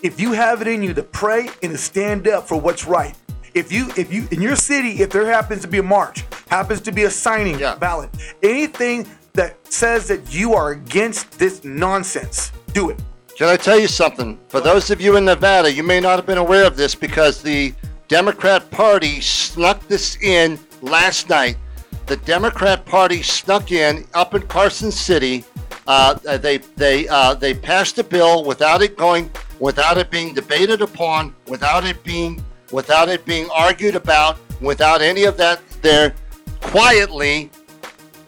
if 0.01 0.19
you 0.19 0.31
have 0.31 0.61
it 0.61 0.67
in 0.67 0.81
you 0.81 0.93
to 0.93 1.03
pray 1.03 1.49
and 1.61 1.71
to 1.71 1.77
stand 1.77 2.27
up 2.27 2.47
for 2.47 2.59
what's 2.59 2.85
right. 2.85 3.15
If 3.53 3.71
you, 3.71 3.91
if 3.95 4.11
you, 4.11 4.27
in 4.31 4.41
your 4.41 4.55
city, 4.55 5.01
if 5.01 5.11
there 5.11 5.25
happens 5.25 5.61
to 5.61 5.67
be 5.67 5.77
a 5.77 5.83
march, 5.83 6.23
happens 6.49 6.81
to 6.81 6.91
be 6.91 7.03
a 7.03 7.09
signing 7.09 7.59
Yeah. 7.59 7.75
ballot, 7.75 8.09
anything 8.41 9.07
that 9.33 9.55
says 9.71 10.07
that 10.07 10.33
you 10.33 10.53
are 10.53 10.71
against 10.71 11.37
this 11.37 11.63
nonsense, 11.63 12.51
do 12.73 12.89
it. 12.89 12.99
Can 13.35 13.47
I 13.47 13.57
tell 13.57 13.79
you 13.79 13.87
something? 13.87 14.39
For 14.47 14.61
those 14.61 14.91
of 14.91 15.01
you 15.01 15.17
in 15.17 15.25
Nevada, 15.25 15.71
you 15.71 15.81
may 15.81 15.99
not 15.99 16.17
have 16.17 16.27
been 16.27 16.37
aware 16.37 16.67
of 16.67 16.77
this 16.77 16.93
because 16.93 17.41
the 17.41 17.73
Democrat 18.07 18.69
Party 18.69 19.21
snuck 19.21 19.87
this 19.87 20.21
in 20.21 20.59
last 20.83 21.29
night. 21.29 21.57
The 22.05 22.17
Democrat 22.17 22.85
Party 22.85 23.23
snuck 23.23 23.71
in 23.71 24.05
up 24.13 24.35
in 24.35 24.43
Carson 24.43 24.91
City. 24.91 25.43
Uh, 25.87 26.13
they 26.37 26.57
they 26.57 27.07
uh, 27.07 27.33
they 27.33 27.55
passed 27.55 27.97
a 27.97 28.03
bill 28.03 28.43
without 28.43 28.83
it 28.83 28.95
going, 28.97 29.31
without 29.59 29.97
it 29.97 30.11
being 30.11 30.35
debated 30.35 30.83
upon, 30.83 31.33
without 31.47 31.85
it 31.85 32.03
being 32.03 32.43
without 32.71 33.09
it 33.09 33.25
being 33.25 33.49
argued 33.49 33.95
about, 33.95 34.37
without 34.61 35.01
any 35.01 35.23
of 35.23 35.37
that 35.37 35.59
there, 35.81 36.13
quietly 36.61 37.49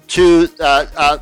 to 0.07 0.49
uh, 0.59 0.85
uh, 0.97 1.17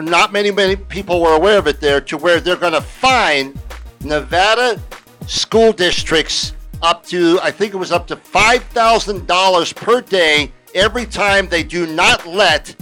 not 0.00 0.32
many 0.32 0.50
many 0.50 0.76
people 0.76 1.20
were 1.20 1.34
aware 1.34 1.58
of 1.58 1.66
it 1.66 1.80
there 1.80 2.00
to 2.00 2.16
where 2.16 2.40
they're 2.40 2.56
going 2.56 2.72
to 2.72 2.80
fine 2.80 3.58
Nevada 4.02 4.80
school 5.26 5.72
districts 5.72 6.52
up 6.82 7.04
to 7.06 7.38
I 7.42 7.50
think 7.50 7.72
it 7.74 7.76
was 7.76 7.92
up 7.92 8.06
to 8.08 8.16
five 8.16 8.62
thousand 8.64 9.26
dollars 9.26 9.72
per 9.72 10.00
day 10.00 10.52
every 10.74 11.06
time 11.06 11.48
they 11.48 11.62
do 11.62 11.86
not 11.86 12.26
let 12.26 12.74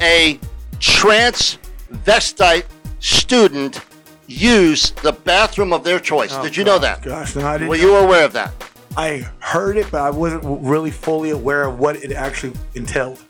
a 0.00 0.38
transvestite 0.78 2.64
student 2.98 3.80
use 4.26 4.90
the 4.90 5.12
bathroom 5.12 5.72
of 5.72 5.84
their 5.84 6.00
choice. 6.00 6.32
Oh, 6.34 6.42
Did 6.42 6.56
you 6.56 6.64
know 6.64 6.78
that? 6.78 7.02
Gosh, 7.02 7.36
no, 7.36 7.46
I 7.46 7.58
didn't. 7.58 7.68
Were 7.68 7.76
you 7.76 7.94
aware 7.96 8.24
of 8.24 8.32
that? 8.32 8.52
I 8.96 9.28
heard 9.38 9.76
it, 9.76 9.90
but 9.90 10.00
I 10.00 10.10
wasn't 10.10 10.42
really 10.44 10.90
fully 10.90 11.30
aware 11.30 11.64
of 11.64 11.78
what 11.78 11.96
it 11.96 12.12
actually 12.12 12.54
entailed. 12.74 13.22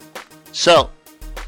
So, 0.52 0.90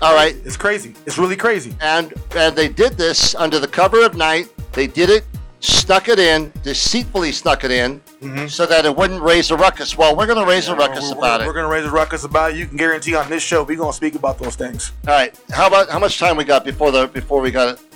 all 0.00 0.14
right, 0.14 0.36
It's 0.44 0.56
crazy. 0.56 0.94
It's 1.06 1.18
really 1.18 1.36
crazy. 1.36 1.74
and 1.80 2.12
and 2.36 2.54
they 2.54 2.68
did 2.68 2.92
this 2.96 3.34
under 3.34 3.58
the 3.58 3.68
cover 3.68 4.04
of 4.04 4.14
night. 4.16 4.48
They 4.72 4.86
did 4.86 5.10
it, 5.10 5.24
stuck 5.60 6.08
it 6.08 6.18
in, 6.18 6.52
deceitfully 6.62 7.32
stuck 7.32 7.64
it 7.64 7.70
in, 7.70 8.00
mm-hmm. 8.20 8.46
so 8.46 8.64
that 8.66 8.84
it 8.84 8.94
wouldn't 8.94 9.22
raise 9.22 9.50
a 9.50 9.56
ruckus. 9.56 9.98
Well, 9.98 10.14
we're 10.16 10.26
going 10.26 10.38
to 10.38 10.46
raise 10.46 10.68
a 10.68 10.76
ruckus 10.76 11.10
we're, 11.10 11.18
about 11.18 11.40
we're, 11.40 11.44
it. 11.44 11.46
We're 11.48 11.54
gonna 11.54 11.68
raise 11.68 11.84
a 11.84 11.90
ruckus 11.90 12.24
about 12.24 12.52
it. 12.52 12.56
You 12.56 12.66
can 12.66 12.76
guarantee 12.76 13.14
on 13.14 13.28
this 13.28 13.42
show 13.42 13.64
we're 13.64 13.76
gonna 13.76 13.92
speak 13.92 14.14
about 14.14 14.38
those 14.38 14.56
things. 14.56 14.92
All 15.06 15.14
right, 15.14 15.38
how 15.50 15.66
about 15.66 15.88
how 15.88 15.98
much 15.98 16.18
time 16.18 16.36
we 16.36 16.44
got 16.44 16.64
before 16.64 16.90
the 16.90 17.08
before 17.08 17.40
we 17.40 17.50
got 17.50 17.74
it? 17.74 17.87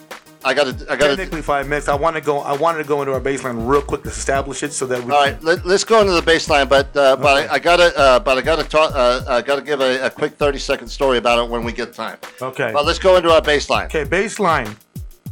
I 0.45 0.55
got 0.55 0.79
to 0.79 0.93
I 0.93 0.97
got 0.97 1.09
to. 1.09 1.17
Technically 1.17 1.43
five 1.43 1.69
minutes. 1.69 1.89
I 1.89 1.95
want 1.95 2.17
to 2.17 2.23
go. 2.23 2.41
I 2.41 2.57
wanted 2.57 2.79
to 2.83 2.89
go 2.89 3.03
into 3.03 3.13
our 3.13 3.21
baseline 3.21 3.69
real 3.69 3.83
quick 3.83 4.03
to 4.03 4.09
establish 4.09 4.63
it 4.63 4.73
so 4.73 4.87
that 4.87 5.03
we. 5.03 5.13
All 5.13 5.21
right, 5.21 5.43
let, 5.43 5.65
us 5.65 5.85
go 5.85 6.01
into 6.01 6.13
the 6.13 6.21
baseline, 6.21 6.69
but 6.69 6.97
uh, 6.97 7.17
but 7.17 7.51
I, 7.51 7.55
I 7.55 7.59
gotta 7.59 7.97
uh, 7.97 8.19
but 8.19 8.39
I 8.39 8.41
gotta 8.41 8.65
talk. 8.65 8.93
Uh, 8.95 9.25
I 9.29 9.43
gotta 9.43 9.63
give 9.63 9.81
a, 9.81 10.07
a 10.07 10.11
quick 10.11 10.35
thirty 10.35 10.59
second 10.59 10.89
story 10.89 11.19
about 11.19 11.45
it 11.45 11.51
when 11.51 11.65
we 11.65 11.73
get 11.73 11.93
time. 11.95 12.19
Okay. 12.41 12.71
But 12.73 12.85
let's 12.85 12.99
go 12.99 13.17
into 13.17 13.31
our 13.31 13.41
baseline. 13.41 13.87
Okay. 13.87 14.05
Baseline 14.05 14.77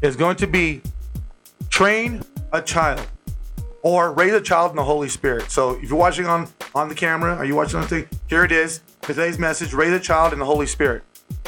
is 0.03 0.17
going 0.17 0.37
to 0.37 0.47
be 0.47 0.83
train 1.69 2.23
a 2.53 2.63
child 2.63 3.07
or 3.83 4.13
raise 4.13 4.33
a 4.33 4.41
child 4.41 4.71
in 4.71 4.77
the 4.77 4.85
Holy 4.85 5.09
Spirit. 5.09 5.51
So 5.51 5.73
if 5.73 5.89
you're 5.89 5.99
watching 5.99 6.27
on 6.27 6.49
on 6.75 6.89
the 6.89 6.95
camera, 6.95 7.35
are 7.35 7.45
you 7.45 7.57
watching 7.57 7.77
on 7.77 7.83
the 7.83 7.89
thing? 7.89 8.09
Here 8.29 8.45
it 8.45 8.53
is. 8.53 8.81
Today's 9.03 9.39
message: 9.39 9.73
raise 9.73 9.93
a 9.93 10.01
child 10.01 10.33
in 10.33 10.39
the 10.39 10.47
Holy 10.47 10.67
Spirit. 10.67 11.03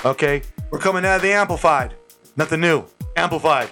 Okay. 0.04 0.42
We're 0.71 0.78
coming 0.78 1.04
out 1.04 1.16
of 1.16 1.23
the 1.23 1.33
amplified. 1.33 1.95
Nothing 2.37 2.61
new. 2.61 2.87
Amplified. 3.16 3.69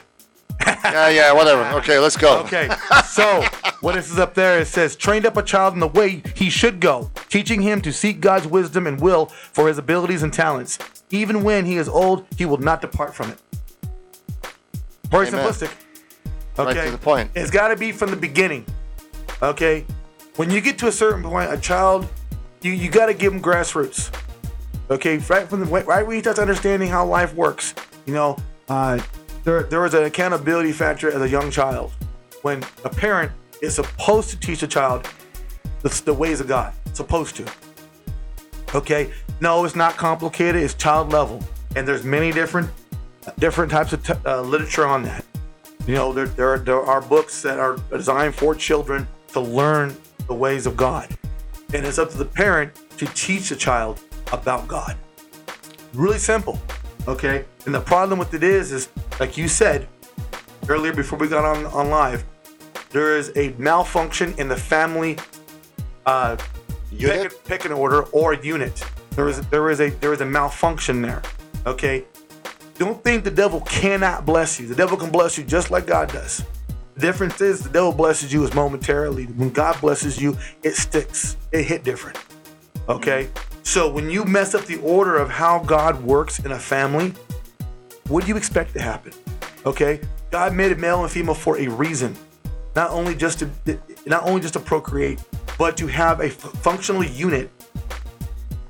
Yeah, 0.67 1.09
yeah, 1.09 1.33
whatever. 1.33 1.63
Okay, 1.79 1.99
let's 1.99 2.17
go. 2.17 2.41
Okay, 2.41 2.69
so 3.07 3.43
what 3.81 3.95
this 3.95 4.11
is 4.11 4.19
up 4.19 4.35
there, 4.35 4.61
it 4.61 4.67
says, 4.67 4.95
trained 4.95 5.25
up 5.25 5.37
a 5.37 5.43
child 5.43 5.73
in 5.75 5.81
the 5.81 5.89
way 5.89 6.23
he 6.35 6.51
should 6.51 6.81
go, 6.81 7.11
teaching 7.29 7.63
him 7.63 7.81
to 7.83 7.93
seek 7.93 8.21
God's 8.21 8.47
wisdom 8.47 8.87
and 8.87 9.01
will 9.01 9.27
for 9.27 9.69
his 9.69 9.79
abilities 9.79 10.23
and 10.23 10.33
talents. 10.33 10.79
Even 11.11 11.43
when 11.43 11.65
he 11.65 11.77
is 11.77 11.89
old, 11.89 12.27
he 12.37 12.45
will 12.45 12.59
not 12.59 12.81
depart 12.83 13.15
from 13.15 13.31
it. 13.31 13.39
Very 15.09 15.29
Amen. 15.29 15.45
simplistic. 15.45 15.73
Right 16.59 16.77
Okay. 16.77 16.85
to 16.87 16.91
the 16.91 16.99
point. 16.99 17.31
It's 17.35 17.51
got 17.51 17.69
to 17.69 17.77
be 17.77 17.91
from 17.91 18.11
the 18.11 18.17
beginning. 18.17 18.67
Okay. 19.43 19.87
When 20.37 20.51
you 20.51 20.61
get 20.61 20.79
to 20.79 20.89
a 20.89 20.93
certain 20.93 21.23
point, 21.23 21.53
a 21.53 21.59
child, 21.59 22.07
you, 22.61 22.73
you 22.73 22.91
got 22.91 23.07
to 23.07 23.15
give 23.15 23.33
him 23.33 23.41
grassroots. 23.41 24.15
Okay. 24.91 25.17
Right 25.19 25.49
from 25.49 25.61
the 25.61 25.67
right 25.67 26.07
when 26.07 26.17
he 26.17 26.21
starts 26.21 26.39
understanding 26.39 26.89
how 26.89 27.07
life 27.07 27.35
works, 27.35 27.75
you 28.07 28.13
know, 28.13 28.37
uh, 28.69 29.01
there 29.45 29.63
there 29.65 29.85
is 29.87 29.95
an 29.95 30.05
accountability 30.05 30.73
factor 30.73 31.11
as 31.11 31.21
a 31.21 31.29
young 31.29 31.51
child 31.51 31.93
when 32.43 32.63
a 32.85 32.89
parent 32.89 33.33
is 33.63 33.75
supposed 33.75 34.31
to 34.31 34.39
teach 34.39 34.63
a 34.63 34.67
child 34.67 35.09
the, 35.83 36.03
the 36.05 36.15
ways 36.15 36.41
of 36.41 36.49
God. 36.49 36.73
Supposed 36.93 37.37
to. 37.37 37.47
Okay, 38.75 39.13
no, 39.41 39.65
it's 39.65 39.77
not 39.77 39.97
complicated. 39.97 40.63
It's 40.63 40.75
child 40.75 41.13
level, 41.13 41.43
and 41.77 41.87
there's 41.87 42.05
many 42.05 42.33
different 42.33 42.71
different 43.39 43.71
types 43.71 43.93
of 43.93 44.05
t- 44.05 44.15
uh, 44.25 44.43
literature 44.43 44.87
on 44.87 45.03
that. 45.05 45.25
You 45.87 45.95
know, 45.95 46.13
there, 46.13 46.27
there, 46.27 46.59
there 46.59 46.81
are 46.81 47.01
books 47.01 47.43
that 47.43 47.59
are 47.59 47.77
designed 47.91 48.35
for 48.35 48.55
children 48.55 49.09
to 49.33 49.41
learn 49.41 49.97
the 50.27 50.35
ways 50.35 50.67
of 50.67 50.77
God, 50.77 51.09
and 51.73 51.87
it's 51.87 51.99
up 51.99 52.11
to 52.11 52.19
the 52.19 52.25
parent 52.25 52.73
to 52.99 53.07
teach 53.07 53.49
the 53.49 53.57
child 53.57 54.01
about 54.33 54.69
God. 54.69 54.97
Really 55.95 56.19
simple, 56.19 56.61
okay. 57.09 57.45
And 57.67 57.75
the 57.75 57.81
problem 57.81 58.19
with 58.19 58.35
it 58.35 58.43
is, 58.43 58.73
is 58.73 58.89
like 59.19 59.37
you 59.37 59.49
said 59.49 59.89
earlier 60.69 60.93
before 60.93 61.19
we 61.19 61.29
got 61.29 61.45
on 61.45 61.67
on 61.67 61.91
live, 61.91 62.25
there 62.91 63.17
is 63.17 63.33
a 63.37 63.55
malfunction 63.59 64.35
in 64.39 64.49
the 64.49 64.57
family 64.57 65.17
uh, 66.07 66.37
Unit? 66.93 67.31
Pick, 67.31 67.45
pick 67.45 67.65
an 67.65 67.73
order 67.73 68.03
or 68.05 68.35
unit. 68.35 68.85
There 69.11 69.29
is 69.29 69.41
there 69.49 69.71
is 69.71 69.81
a 69.81 69.91
there 69.91 70.13
is 70.13 70.21
a 70.21 70.27
malfunction 70.27 71.03
there. 71.03 71.23
Okay. 71.67 72.05
Don't 72.79 73.03
think 73.05 73.25
the 73.25 73.31
devil 73.31 73.61
cannot 73.61 74.25
bless 74.25 74.59
you. 74.59 74.67
The 74.67 74.75
devil 74.75 74.97
can 74.97 75.11
bless 75.11 75.37
you 75.37 75.45
just 75.45 75.71
like 75.71 75.87
God 75.87 76.11
does. 76.11 76.45
The 76.95 77.01
difference 77.01 77.41
is 77.41 77.63
the 77.63 77.71
devil 77.71 77.93
blesses 77.93 78.33
you 78.33 78.43
is 78.43 78.55
momentarily. 78.55 79.25
When 79.25 79.51
God 79.51 79.81
blesses 79.81 80.21
you, 80.21 80.37
it 80.63 80.75
sticks. 80.75 81.37
It 81.53 81.65
hit 81.65 81.85
different. 81.85 82.19
Okay. 82.89 83.29
So 83.71 83.89
when 83.89 84.11
you 84.11 84.25
mess 84.25 84.57
up 84.57 84.65
the 84.65 84.79
order 84.79 85.17
of 85.17 85.31
how 85.31 85.61
God 85.61 86.03
works 86.03 86.41
in 86.41 86.51
a 86.51 86.59
family, 86.59 87.15
what 88.09 88.25
do 88.25 88.29
you 88.29 88.37
expect 88.37 88.73
to 88.73 88.81
happen? 88.81 89.13
Okay. 89.65 90.01
God 90.33 90.55
made 90.55 90.73
it 90.73 90.81
male 90.81 91.05
and 91.05 91.13
female 91.13 91.37
for 91.37 91.57
a 91.57 91.69
reason. 91.69 92.17
Not 92.75 92.91
only 92.91 93.15
just 93.15 93.39
to 93.39 93.79
not 94.07 94.27
only 94.27 94.41
just 94.41 94.55
to 94.55 94.59
procreate, 94.59 95.21
but 95.57 95.77
to 95.77 95.87
have 95.87 96.19
a 96.19 96.29
functional 96.29 97.05
unit 97.05 97.49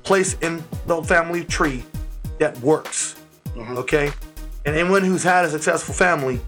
placed 0.03 0.43
in 0.43 0.63
the 0.85 1.01
family 1.01 1.45
tree 1.45 1.83
that 2.37 2.55
works. 2.59 3.15
Mm-hmm. 3.55 3.77
Okay? 3.79 4.11
And 4.67 4.75
anyone 4.75 5.03
who's 5.03 5.23
had 5.23 5.45
a 5.45 5.49
successful 5.49 5.95
family, 5.95 6.39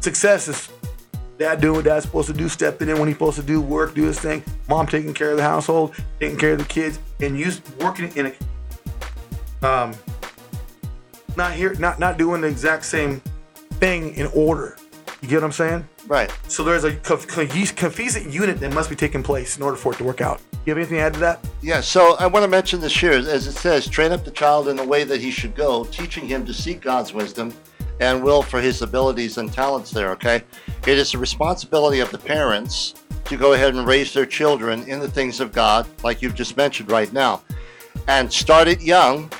success 0.00 0.48
is 0.48 0.70
dad 1.38 1.60
doing 1.60 1.76
what 1.76 1.84
dad's 1.84 2.04
supposed 2.04 2.28
to 2.28 2.34
do, 2.34 2.48
stepping 2.48 2.88
in 2.88 2.98
when 2.98 3.08
he's 3.08 3.16
supposed 3.16 3.36
to 3.36 3.42
do 3.42 3.60
work, 3.60 3.94
do 3.94 4.04
his 4.04 4.18
thing, 4.18 4.42
mom 4.68 4.86
taking 4.86 5.14
care 5.14 5.30
of 5.30 5.36
the 5.36 5.42
household, 5.42 5.94
taking 6.20 6.38
care 6.38 6.52
of 6.52 6.58
the 6.58 6.64
kids, 6.64 6.98
and 7.20 7.38
you 7.38 7.52
working 7.80 8.10
in 8.16 8.26
a 8.26 9.66
um 9.66 9.94
not 11.36 11.52
here 11.52 11.74
not 11.74 11.98
not 11.98 12.18
doing 12.18 12.40
the 12.40 12.48
exact 12.48 12.84
same 12.84 13.20
thing 13.80 14.14
in 14.14 14.26
order. 14.34 14.76
You 15.20 15.28
get 15.28 15.36
what 15.36 15.44
I'm 15.44 15.52
saying? 15.52 15.88
Right. 16.06 16.30
So 16.48 16.62
there's 16.62 16.84
a 16.84 16.94
co- 16.96 17.16
co- 17.16 17.40
unit 17.42 18.60
that 18.60 18.74
must 18.74 18.90
be 18.90 18.96
taking 18.96 19.22
place 19.22 19.56
in 19.56 19.62
order 19.62 19.76
for 19.76 19.92
it 19.92 19.96
to 19.96 20.04
work 20.04 20.20
out. 20.20 20.40
You 20.66 20.70
have 20.70 20.78
anything 20.78 20.98
to 20.98 21.02
add 21.02 21.14
to 21.14 21.20
that? 21.20 21.40
Yeah, 21.62 21.80
so 21.80 22.16
I 22.16 22.26
want 22.26 22.44
to 22.44 22.48
mention 22.48 22.80
this 22.80 22.94
here. 22.94 23.12
As 23.12 23.46
it 23.46 23.52
says, 23.52 23.88
train 23.88 24.12
up 24.12 24.24
the 24.24 24.30
child 24.30 24.68
in 24.68 24.76
the 24.76 24.84
way 24.84 25.04
that 25.04 25.20
he 25.20 25.30
should 25.30 25.54
go, 25.54 25.84
teaching 25.84 26.26
him 26.26 26.44
to 26.44 26.52
seek 26.52 26.82
God's 26.82 27.14
wisdom 27.14 27.54
and 28.00 28.22
will 28.22 28.42
for 28.42 28.60
his 28.60 28.82
abilities 28.82 29.38
and 29.38 29.52
talents 29.52 29.90
there, 29.90 30.10
okay? 30.10 30.42
It 30.86 30.98
is 30.98 31.12
the 31.12 31.18
responsibility 31.18 32.00
of 32.00 32.10
the 32.10 32.18
parents 32.18 32.94
to 33.24 33.38
go 33.38 33.54
ahead 33.54 33.74
and 33.74 33.86
raise 33.86 34.12
their 34.12 34.26
children 34.26 34.82
in 34.86 35.00
the 35.00 35.08
things 35.08 35.40
of 35.40 35.50
God, 35.50 35.86
like 36.02 36.20
you've 36.20 36.34
just 36.34 36.58
mentioned 36.58 36.90
right 36.90 37.10
now. 37.10 37.42
And 38.06 38.30
start 38.30 38.68
it 38.68 38.82
young 38.82 39.30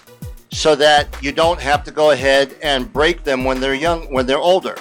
so 0.51 0.75
that 0.77 1.15
you 1.23 1.33
don't 1.33 1.61
have 1.61 1.85
to 1.85 1.91
go 1.91 2.13
ahead 2.13 2.57
and 2.63 2.91
break 2.91 3.25
them 3.25 3.45
when 3.45 3.61
they're 3.61 3.75
young 3.75 4.11
when 4.11 4.25
they're 4.25 4.39
older. 4.39 4.77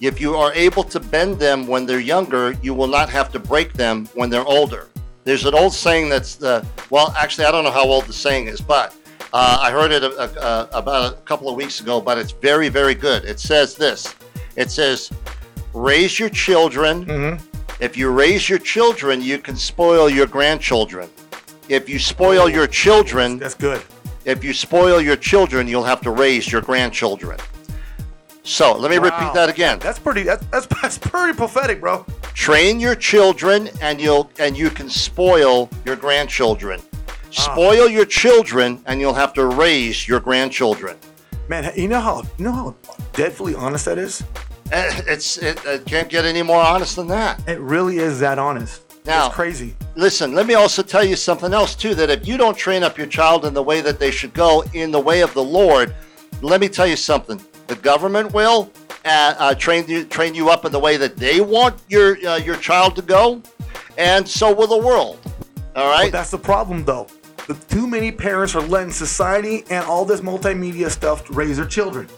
If 0.00 0.20
you 0.20 0.34
are 0.34 0.52
able 0.54 0.82
to 0.84 0.98
bend 0.98 1.38
them 1.38 1.68
when 1.68 1.86
they're 1.86 2.00
younger, 2.00 2.56
you 2.62 2.74
will 2.74 2.88
not 2.88 3.08
have 3.10 3.30
to 3.32 3.38
break 3.38 3.72
them 3.74 4.06
when 4.14 4.28
they're 4.28 4.46
older. 4.46 4.88
There's 5.22 5.44
an 5.44 5.54
old 5.54 5.72
saying 5.72 6.08
that's 6.08 6.34
the 6.34 6.66
well, 6.90 7.14
actually, 7.16 7.44
I 7.44 7.52
don't 7.52 7.62
know 7.62 7.70
how 7.70 7.84
old 7.84 8.06
the 8.06 8.12
saying 8.12 8.48
is, 8.48 8.60
but 8.60 8.92
uh, 9.32 9.58
I 9.60 9.70
heard 9.70 9.92
it 9.92 10.02
a, 10.02 10.10
a, 10.18 10.26
a, 10.26 10.78
about 10.78 11.12
a 11.12 11.16
couple 11.18 11.48
of 11.48 11.54
weeks 11.54 11.80
ago. 11.80 12.00
But 12.00 12.18
it's 12.18 12.32
very, 12.32 12.68
very 12.68 12.96
good. 12.96 13.24
It 13.24 13.38
says 13.38 13.76
this. 13.76 14.16
It 14.56 14.72
says, 14.72 15.12
"Raise 15.74 16.18
your 16.18 16.30
children. 16.30 17.38
If 17.80 17.96
you 17.96 18.10
raise 18.10 18.48
your 18.48 18.58
children, 18.58 19.22
you 19.22 19.38
can 19.38 19.56
spoil 19.56 20.08
your 20.10 20.26
grandchildren. 20.26 21.08
If 21.68 21.88
you 21.88 21.98
spoil 21.98 22.48
your 22.48 22.66
children, 22.66 23.38
That's 23.38 23.54
good. 23.54 23.80
if 24.24 24.42
you 24.42 24.52
spoil 24.52 25.00
your 25.00 25.16
children, 25.16 25.68
you'll 25.68 25.84
have 25.84 26.00
to 26.02 26.10
raise 26.10 26.50
your 26.50 26.60
grandchildren." 26.62 27.38
So 28.42 28.72
let 28.72 28.90
me 28.90 28.98
Wow. 28.98 29.04
repeat 29.04 29.34
that 29.34 29.48
again. 29.50 29.78
That's 29.78 29.98
pretty. 29.98 30.22
That's 30.22 30.44
that's, 30.50 30.66
that's 30.82 30.98
pretty 30.98 31.34
prophetic, 31.36 31.80
bro. 31.80 32.04
train 32.34 32.78
your 32.80 32.94
children 32.94 33.68
and 33.82 34.00
you'll 34.00 34.30
and 34.38 34.56
you 34.56 34.70
can 34.70 34.88
spoil 34.88 35.68
your 35.84 35.96
grandchildren 35.96 36.80
Ah. 37.36 37.52
spoil 37.52 37.88
your 37.88 38.06
children 38.06 38.80
and 38.86 39.00
you'll 39.00 39.18
have 39.24 39.32
to 39.34 39.44
raise 39.44 40.06
your 40.08 40.20
grandchildren 40.20 40.96
Man, 41.48 41.70
you 41.76 41.88
know 41.88 42.00
how 42.00 42.22
you 42.38 42.44
know 42.44 42.52
how 42.52 42.74
deadfully 43.12 43.54
honest 43.56 43.84
that 43.86 43.98
is. 43.98 44.22
Eh, 44.70 45.00
it's 45.06 45.38
it, 45.38 45.64
it 45.64 45.84
can't 45.86 46.08
get 46.08 46.24
any 46.24 46.42
more 46.42 46.60
honest 46.60 46.96
than 46.96 47.08
that 47.08 47.40
It 47.48 47.58
really 47.60 47.98
is 47.98 48.20
that 48.20 48.38
honest. 48.38 48.82
Now- 49.06 49.26
it's 49.26 49.34
crazy. 49.34 49.74
listen 49.96 50.34
let 50.34 50.46
me 50.46 50.54
also 50.54 50.82
tell 50.82 51.02
you 51.04 51.16
something 51.16 51.52
else 51.54 51.74
too 51.74 51.94
that 51.94 52.10
if 52.10 52.26
you 52.28 52.36
don't 52.36 52.56
train 52.56 52.82
up 52.82 52.98
your 52.98 53.06
child 53.06 53.46
in 53.46 53.54
the 53.54 53.62
way 53.62 53.80
that 53.80 53.98
they 53.98 54.10
should 54.10 54.34
go 54.34 54.62
in 54.74 54.90
the 54.90 55.00
way 55.00 55.22
of 55.22 55.32
the 55.32 55.42
lord 55.42 55.94
let 56.42 56.60
me 56.60 56.68
tell 56.68 56.86
you 56.86 56.96
something 56.96 57.40
the 57.68 57.76
government 57.76 58.32
will 58.34 58.70
uh, 59.06 59.34
uh, 59.38 59.54
train 59.54 59.84
you 59.88 60.04
train 60.04 60.34
you 60.34 60.50
up 60.50 60.66
in 60.66 60.72
the 60.72 60.78
way 60.78 60.98
that 60.98 61.16
they 61.16 61.40
want 61.40 61.74
your 61.88 62.16
uh, 62.26 62.36
your 62.36 62.56
child 62.56 62.94
to 62.96 63.02
go 63.02 63.40
and 63.96 64.28
so 64.28 64.54
will 64.54 64.66
the 64.66 64.76
world 64.90 65.18
All 65.74 65.88
right. 65.90 66.10
But 66.12 66.18
that's 66.18 66.30
the 66.32 66.38
problem, 66.38 66.84
though. 66.84 67.06
The 67.46 67.54
too 67.54 67.86
many 67.86 68.10
parents 68.12 68.54
are 68.56 68.62
letting 68.62 68.92
society 68.92 69.64
and 69.70 69.84
all 69.86 70.04
this 70.04 70.20
multimedia 70.20 70.90
stuff 70.90 71.24
raise 71.30 71.56
their 71.56 71.66
children. 71.66 72.08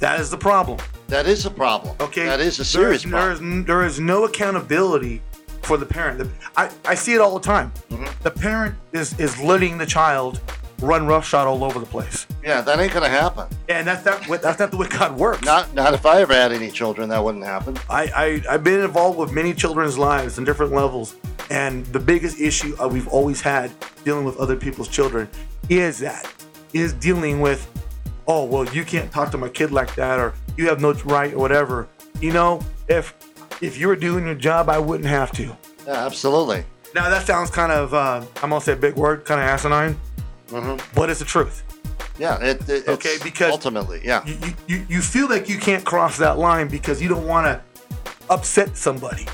That 0.00 0.18
is 0.18 0.30
the 0.30 0.38
problem. 0.38 0.78
That 1.12 1.26
is 1.26 1.46
a 1.46 1.50
problem 1.50 1.94
Okay, 2.00 2.24
that 2.24 2.40
is 2.40 2.58
a 2.58 2.64
serious 2.64 3.02
there 3.02 3.12
problem 3.12 3.64
there 3.64 3.82
is 3.84 3.96
there 3.96 4.00
is 4.00 4.00
no 4.00 4.24
accountability 4.24 5.20
for 5.62 5.76
the 5.76 5.86
parent. 5.86 6.18
The- 6.18 6.28
I, 6.56 6.70
I 6.84 6.94
see 6.94 7.14
it 7.14 7.20
all 7.20 7.38
the 7.38 7.46
time. 7.54 7.72
Mm-hmm. 7.90 8.22
The 8.22 8.30
parent 8.30 8.74
is 8.92 9.18
is 9.20 9.40
letting 9.40 9.78
the 9.78 9.86
child 9.86 10.40
run 10.80 11.06
roughshod 11.06 11.46
all 11.46 11.62
over 11.62 11.78
the 11.78 11.86
place, 11.86 12.26
Yeah, 12.42 12.60
that 12.62 12.80
ain't 12.80 12.92
gonna 12.92 13.08
happen. 13.08 13.46
Yeah, 13.68 13.78
and 13.78 13.86
that's 13.86 14.04
not 14.04 14.42
that's 14.42 14.58
not 14.58 14.70
the 14.72 14.76
way 14.76 14.88
God 14.88 15.16
works. 15.16 15.44
Not 15.44 15.72
not 15.74 15.94
if 15.94 16.04
I 16.04 16.20
ever 16.20 16.34
had 16.34 16.50
any 16.52 16.70
children, 16.70 17.08
that 17.10 17.22
wouldn't 17.22 17.44
happen. 17.44 17.76
I, 17.88 18.42
I 18.48 18.54
I've 18.54 18.64
been 18.64 18.80
involved 18.80 19.18
with 19.18 19.30
many 19.32 19.54
children's 19.54 19.96
lives 19.96 20.38
in 20.38 20.44
different 20.44 20.72
levels, 20.72 21.14
and 21.50 21.86
the 21.86 22.00
biggest 22.00 22.40
issue 22.40 22.74
uh, 22.82 22.88
we've 22.88 23.08
always 23.08 23.40
had 23.40 23.70
dealing 24.04 24.24
with 24.24 24.36
other 24.38 24.56
people's 24.56 24.88
children 24.88 25.28
is 25.68 26.00
that 26.00 26.26
is 26.72 26.92
dealing 26.94 27.40
with, 27.40 27.70
oh 28.26 28.44
well, 28.44 28.64
you 28.74 28.84
can't 28.84 29.12
talk 29.12 29.30
to 29.30 29.38
my 29.38 29.48
kid 29.48 29.70
like 29.70 29.94
that, 29.94 30.18
or 30.18 30.34
you 30.56 30.68
have 30.68 30.80
no 30.80 30.92
right, 31.04 31.32
or 31.34 31.38
whatever. 31.38 31.88
You 32.20 32.32
know, 32.32 32.60
if 32.88 33.14
if 33.60 33.78
you 33.78 33.88
were 33.88 33.96
doing 33.96 34.24
your 34.26 34.34
job, 34.34 34.68
I 34.68 34.78
wouldn't 34.78 35.08
have 35.08 35.30
to. 35.32 35.44
Yeah, 35.86 36.06
absolutely. 36.06 36.64
Now 36.94 37.08
that 37.08 37.26
sounds 37.26 37.50
kind 37.50 37.72
of 37.72 37.94
uh, 37.94 38.24
I'm 38.42 38.50
gonna 38.50 38.60
say 38.60 38.72
a 38.72 38.76
big 38.76 38.94
word, 38.96 39.24
kind 39.24 39.40
of 39.40 39.46
asinine, 39.46 39.96
but 40.94 41.10
it's 41.10 41.20
the 41.20 41.24
truth. 41.26 41.62
Yeah, 42.18 42.38
it, 42.42 42.68
it 42.68 42.88
Okay, 42.88 43.08
it's 43.10 43.22
because- 43.24 43.50
ultimately, 43.52 44.00
yeah, 44.04 44.24
you- 44.26 44.54
you 44.66 44.86
you 44.88 45.00
feel 45.02 45.28
like 45.28 45.48
you 45.48 45.58
can't 45.58 45.84
cross 45.84 46.18
that 46.18 46.38
line 46.38 46.68
because 46.68 47.00
you 47.02 47.08
don't 47.08 47.26
want 47.26 47.46
to 47.46 47.60
upset 48.30 48.76
somebody. 48.76 49.26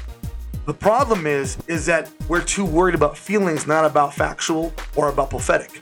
The 0.66 0.74
problem 0.74 1.26
is 1.26 1.56
is 1.66 1.86
that 1.86 2.10
we're 2.28 2.42
too 2.42 2.64
worried 2.64 2.94
about 2.94 3.16
feelings, 3.18 3.66
not 3.66 3.84
about 3.84 4.14
factual 4.14 4.72
or 4.96 5.08
about 5.08 5.30
prophetic. 5.30 5.80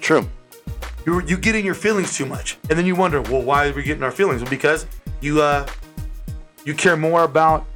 true. 0.00 0.26
You 1.06 1.22
you 1.22 1.36
get 1.36 1.54
in 1.54 1.64
your 1.64 1.74
feelings 1.74 2.16
too 2.16 2.26
much, 2.26 2.58
and 2.68 2.78
then 2.78 2.86
you 2.86 2.94
wonder, 2.94 3.22
well, 3.22 3.42
why 3.42 3.68
are 3.68 3.72
we 3.72 3.82
getting 3.82 4.02
our 4.02 4.10
feelings? 4.10 4.42
Well, 4.42 4.50
because 4.50 4.86
you 5.20 5.40
uh 5.40 5.66
you 6.64 6.74
care 6.74 6.96
more 6.96 7.24
about 7.24 7.66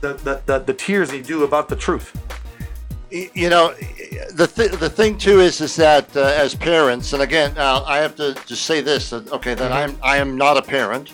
the 0.00 0.14
the, 0.14 0.42
the, 0.46 0.58
the 0.60 0.74
tears 0.74 1.08
than 1.08 1.18
you 1.18 1.24
do 1.24 1.44
about 1.44 1.68
the 1.68 1.76
truth. 1.76 2.12
You 3.10 3.48
know, 3.48 3.72
the 4.34 4.46
th- 4.46 4.72
the 4.72 4.90
thing 4.90 5.16
too 5.16 5.40
is 5.40 5.60
is 5.60 5.74
that 5.76 6.14
uh, 6.16 6.20
as 6.20 6.54
parents, 6.54 7.14
and 7.14 7.22
again, 7.22 7.54
now 7.54 7.82
I 7.84 7.98
have 7.98 8.14
to 8.16 8.34
just 8.46 8.66
say 8.66 8.82
this. 8.82 9.10
That, 9.10 9.32
okay, 9.32 9.54
that 9.54 9.72
I'm 9.72 9.98
I 10.02 10.18
am 10.18 10.36
not 10.36 10.56
a 10.56 10.62
parent. 10.62 11.12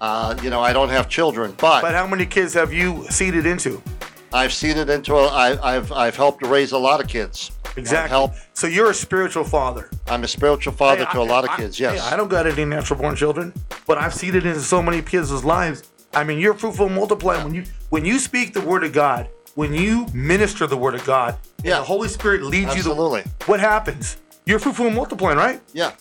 Uh, 0.00 0.36
you 0.42 0.50
know, 0.50 0.60
I 0.60 0.74
don't 0.74 0.90
have 0.90 1.08
children, 1.08 1.54
but, 1.56 1.80
But 1.80 1.94
how 1.94 2.06
many 2.06 2.26
kids 2.26 2.52
have 2.52 2.72
you 2.72 3.06
seeded 3.08 3.46
into? 3.46 3.80
I've 4.32 4.52
seen 4.52 4.76
it 4.76 4.90
into. 4.90 5.14
A, 5.14 5.26
I, 5.28 5.76
I've 5.76 5.92
I've 5.92 6.16
helped 6.16 6.44
raise 6.44 6.72
a 6.72 6.78
lot 6.78 7.00
of 7.00 7.06
kids. 7.08 7.52
Exactly. 7.76 8.08
helped. 8.10 8.38
So 8.54 8.66
you're 8.66 8.90
a 8.90 8.94
spiritual 8.94 9.44
father. 9.44 9.90
I'm 10.08 10.24
a 10.24 10.28
spiritual 10.28 10.72
father 10.72 11.04
Hey, 11.04 11.12
to 11.12 11.20
a 11.20 11.24
I- 11.24 11.28
lot 11.28 11.44
of 11.44 11.50
I- 11.50 11.56
kids. 11.56 11.78
hey, 11.78 11.98
I 11.98 12.16
don't 12.16 12.28
got 12.28 12.46
any 12.46 12.64
natural 12.64 12.98
born 12.98 13.16
children, 13.16 13.52
but 13.86 13.98
I've 13.98 14.14
seen 14.14 14.34
it 14.34 14.46
in 14.46 14.58
so 14.60 14.82
many 14.82 15.02
kids' 15.02 15.44
lives. 15.44 15.82
I 16.14 16.24
mean, 16.24 16.38
you're 16.38 16.54
fruitful 16.54 16.86
and 16.86 16.94
multiply 16.94 17.42
when 17.44 17.54
you 17.54 17.64
when 17.90 18.04
you 18.04 18.18
speak 18.18 18.52
the 18.54 18.60
word 18.60 18.82
of 18.84 18.92
God, 18.92 19.28
when 19.54 19.72
you 19.74 20.06
minister 20.12 20.66
the 20.66 20.76
word 20.76 20.94
of 20.94 21.04
God, 21.04 21.36
Yeah. 21.62 21.78
the 21.78 21.84
Holy 21.84 22.08
Spirit 22.08 22.42
leads 22.42 22.74
Absolutely. 22.74 23.20
you. 23.20 23.24
The, 23.38 23.44
what 23.46 23.60
happens? 23.60 24.16
You're 24.44 24.58
fruitful 24.58 24.86
and 24.86 24.96
multiplying, 24.96 25.36
right? 25.38 25.60
yeah, 25.72 25.92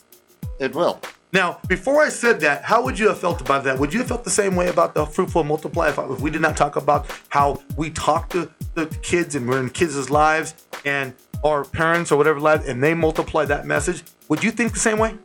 it 0.59 0.73
will. 0.73 0.99
Now, 1.33 1.57
before 1.67 2.01
I 2.01 2.07
said 2.09 2.39
that, 2.41 2.63
how 2.63 2.81
would 2.83 2.97
you 2.97 3.09
have 3.09 3.19
felt 3.19 3.41
about 3.41 3.65
that? 3.65 3.77
Would 3.77 3.91
you 3.93 3.99
have 3.99 4.07
felt 4.07 4.23
the 4.23 4.29
same 4.29 4.55
way 4.55 4.69
about 4.69 4.93
the 4.95 5.05
fruitful 5.05 5.43
multiply 5.43 5.89
if, 5.89 5.97
if 5.97 6.21
we 6.21 6.29
did 6.31 6.41
not 6.41 6.55
talk 6.55 6.77
about 6.77 7.07
how 7.27 7.61
we 7.75 7.89
talk 7.89 8.29
to 8.29 8.49
the 8.73 8.85
kids 9.01 9.35
and 9.35 9.45
we're 9.49 9.59
in 9.59 9.69
kids' 9.69 10.09
lives 10.09 10.53
and 10.85 11.13
or 11.45 11.63
parents 11.63 12.11
or 12.11 12.17
whatever, 12.17 12.39
lad, 12.39 12.63
and 12.65 12.81
they 12.81 12.95
multiply 12.95 13.45
that 13.45 13.67
message, 13.67 14.03
would 14.29 14.43
you 14.43 14.49
think 14.49 14.73
the 14.73 14.79
same 14.79 14.97
way? 14.97 15.15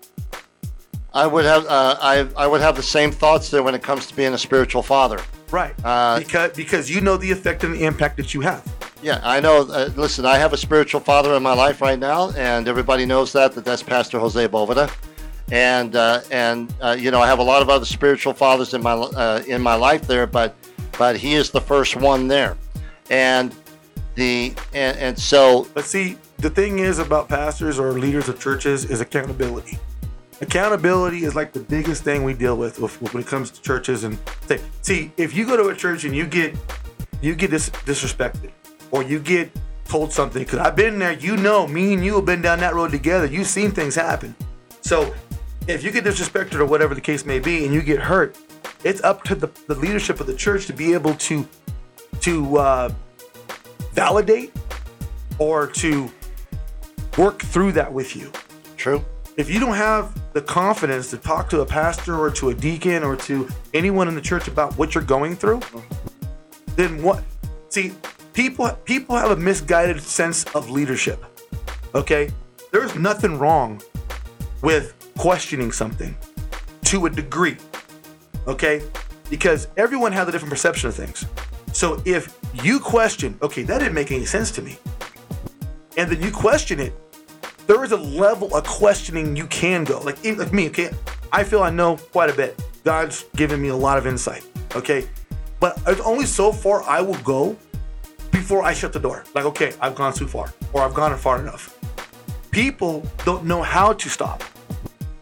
I 1.15 1.27
would 1.27 1.47
have 1.47 1.65
uh, 1.67 1.97
I 1.99 2.29
I 2.37 2.47
would 2.47 2.61
have 2.61 2.77
the 2.77 2.83
same 2.83 3.11
thoughts 3.11 3.51
there 3.51 3.63
when 3.63 3.75
it 3.75 3.83
comes 3.83 4.07
to 4.09 4.15
being 4.15 4.35
a 4.35 4.39
spiritual 4.39 4.83
father. 4.83 5.19
Right. 5.51 5.75
Uh, 5.83 6.19
because 6.19 6.53
because 6.53 6.91
you 6.91 7.01
know 7.01 7.17
the 7.17 7.31
effect 7.31 7.65
and 7.65 7.75
the 7.75 7.85
impact 7.85 8.19
that 8.19 8.35
you 8.35 8.43
have. 8.43 8.63
Yeah, 9.03 9.21
I 9.25 9.41
know. 9.41 9.63
Uh, 9.63 9.89
listen, 9.97 10.27
I 10.27 10.37
have 10.37 10.53
a 10.53 10.59
spiritual 10.59 11.01
father 11.01 11.35
in 11.35 11.43
my 11.43 11.55
life 11.55 11.81
right 11.81 11.99
now, 11.99 12.31
and 12.33 12.69
everybody 12.69 13.07
knows 13.07 13.33
that. 13.33 13.55
That 13.55 13.65
that's 13.65 13.83
Pastor 13.83 14.19
Jose 14.19 14.47
Boveda, 14.47 14.95
and 15.51 15.97
uh, 15.97 16.21
and 16.31 16.73
uh, 16.83 16.97
you 16.99 17.11
know 17.11 17.23
I 17.23 17.29
have 17.29 17.39
a 17.39 17.49
lot 17.53 17.63
of 17.63 17.71
other 17.71 17.87
spiritual 17.87 18.35
fathers 18.35 18.75
in 18.75 18.83
my 18.83 18.93
uh, 18.93 19.43
in 19.47 19.63
my 19.63 19.75
life 19.75 20.03
there, 20.07 20.27
but 20.27 20.55
but 20.99 21.17
he 21.17 21.35
is 21.35 21.51
the 21.51 21.63
first 21.63 21.97
one 21.97 22.29
there, 22.29 22.59
and 23.09 23.55
the 24.21 24.55
and, 24.75 24.97
and 24.99 25.19
so 25.19 25.67
But 25.73 25.87
see, 25.87 26.19
the 26.39 26.51
thing 26.51 26.79
is 26.79 26.99
about 26.99 27.29
pastors 27.29 27.79
or 27.79 27.93
leaders 27.93 28.29
of 28.29 28.39
churches 28.39 28.85
is 28.85 29.01
accountability. 29.01 29.79
Accountability 30.43 31.25
is 31.25 31.35
like 31.35 31.53
the 31.53 31.61
biggest 31.61 32.05
thing 32.05 32.23
we 32.23 32.35
deal 32.35 32.57
with 32.57 32.79
when 32.79 33.23
it 33.23 33.27
comes 33.27 33.51
to 33.51 33.61
churches 33.63 34.05
and 34.05 34.19
thing. 34.47 34.61
See, 34.83 35.11
if 35.17 35.35
you 35.35 35.47
go 35.47 35.57
to 35.57 35.69
a 35.69 35.75
church 35.75 36.05
and 36.05 36.15
you 36.15 36.27
get 36.27 36.55
you 37.23 37.35
get 37.35 37.51
dis- 37.51 37.71
disrespected 37.71 38.51
or 38.91 39.03
you 39.03 39.19
get 39.19 39.51
told 39.85 40.13
something, 40.13 40.43
because 40.43 40.59
I've 40.59 40.77
been 40.77 40.99
there, 40.99 41.13
you 41.13 41.37
know, 41.37 41.67
me 41.67 41.95
and 41.95 42.05
you 42.05 42.15
have 42.17 42.25
been 42.27 42.43
down 42.43 42.61
that 42.61 42.75
road 42.75 42.91
together. 42.91 43.27
You've 43.27 43.47
seen 43.47 43.71
things 43.71 43.95
happen. 43.95 44.35
So 44.83 45.15
if 45.67 45.83
you 45.83 45.91
get 45.91 46.05
disrespected 46.05 46.55
or 46.55 46.67
whatever 46.67 46.95
the 46.95 47.01
case 47.01 47.25
may 47.25 47.39
be 47.39 47.65
and 47.65 47.73
you 47.73 47.83
get 47.83 48.01
hurt, 48.01 48.37
it's 48.85 49.03
up 49.03 49.25
to 49.25 49.35
the, 49.35 49.49
the 49.67 49.75
leadership 49.75 50.21
of 50.21 50.27
the 50.27 50.35
church 50.35 50.67
to 50.67 50.73
be 50.73 50.93
able 50.93 51.15
to 51.15 51.47
to 52.21 52.57
uh, 52.59 52.91
validate 54.01 54.51
or 55.39 55.67
to 55.67 56.11
work 57.19 57.43
through 57.43 57.73
that 57.73 57.93
with 57.93 58.17
you. 58.17 58.33
true. 58.79 59.05
If 59.37 59.51
you 59.51 59.61
don't 59.61 59.75
have 59.75 60.19
the 60.33 60.41
confidence 60.41 61.11
to 61.11 61.19
talk 61.19 61.51
to 61.51 61.61
a 61.61 61.67
pastor 61.67 62.19
or 62.19 62.31
to 62.31 62.49
a 62.49 62.55
deacon 62.55 63.05
or 63.05 63.15
to 63.29 63.47
anyone 63.75 64.09
in 64.09 64.15
the 64.15 64.21
church 64.23 64.49
about 64.49 64.77
what 64.79 64.95
you're 64.95 65.05
going 65.05 65.37
through, 65.37 65.61
then 66.77 67.03
what? 67.03 67.23
See, 67.69 67.93
people 68.33 68.71
people 68.85 69.17
have 69.17 69.33
a 69.33 69.37
misguided 69.37 70.01
sense 70.01 70.45
of 70.55 70.71
leadership. 70.71 71.23
Okay? 71.95 72.31
There's 72.73 72.95
nothing 72.95 73.39
wrong 73.39 73.83
with 74.63 74.95
questioning 75.19 75.73
something 75.73 76.17
to 76.85 77.05
a 77.05 77.11
degree. 77.11 77.59
Okay? 78.47 78.83
Because 79.29 79.69
everyone 79.77 80.13
has 80.13 80.27
a 80.27 80.33
different 80.33 80.53
perception 80.53 80.89
of 80.89 80.95
things. 80.95 81.27
So 81.73 82.03
if 82.07 82.40
you 82.55 82.81
question, 82.81 83.39
okay, 83.43 83.63
that 83.63 83.79
didn't 83.79 83.95
make 83.95 84.11
any 84.13 84.25
sense 84.25 84.51
to 84.53 84.63
me, 84.63 84.79
and 85.97 86.11
then 86.11 86.23
you 86.23 86.31
question 86.31 86.81
it, 86.81 86.93
there 87.67 87.85
is 87.85 87.93
a 87.93 87.97
level 87.97 88.55
of 88.57 88.65
questioning 88.65 89.37
you 89.37 89.47
can 89.47 89.85
go. 89.85 90.01
Like, 90.01 90.25
like 90.25 90.53
me, 90.53 90.69
okay, 90.69 90.91
I 91.33 91.45
feel 91.45 91.63
I 91.63 91.71
know 91.71 91.97
quite 91.97 92.31
a 92.31 92.33
bit. 92.33 92.61
God's 92.85 93.25
given 93.37 93.61
me 93.61 93.69
a 93.69 93.77
lot 93.77 93.99
of 93.99 94.07
insight, 94.07 94.45
okay? 94.75 95.07
But 95.61 95.81
it's 95.87 96.01
only 96.01 96.27
so 96.27 96.53
far 96.53 96.83
I 96.83 97.01
will 97.01 97.19
go 97.19 97.57
before 98.33 98.63
I 98.63 98.73
shut 98.73 98.93
the 98.93 98.99
door. 98.99 99.25
Like, 99.35 99.45
okay, 99.45 99.73
I've 99.81 99.95
gone 99.95 100.13
too 100.13 100.27
far, 100.27 100.53
or 100.73 100.83
I've 100.83 100.95
gone 100.95 101.17
far 101.17 101.39
enough. 101.39 101.79
People 102.51 103.07
don't 103.25 103.45
know 103.45 103.63
how 103.63 103.93
to 103.93 104.09
stop. 104.09 104.43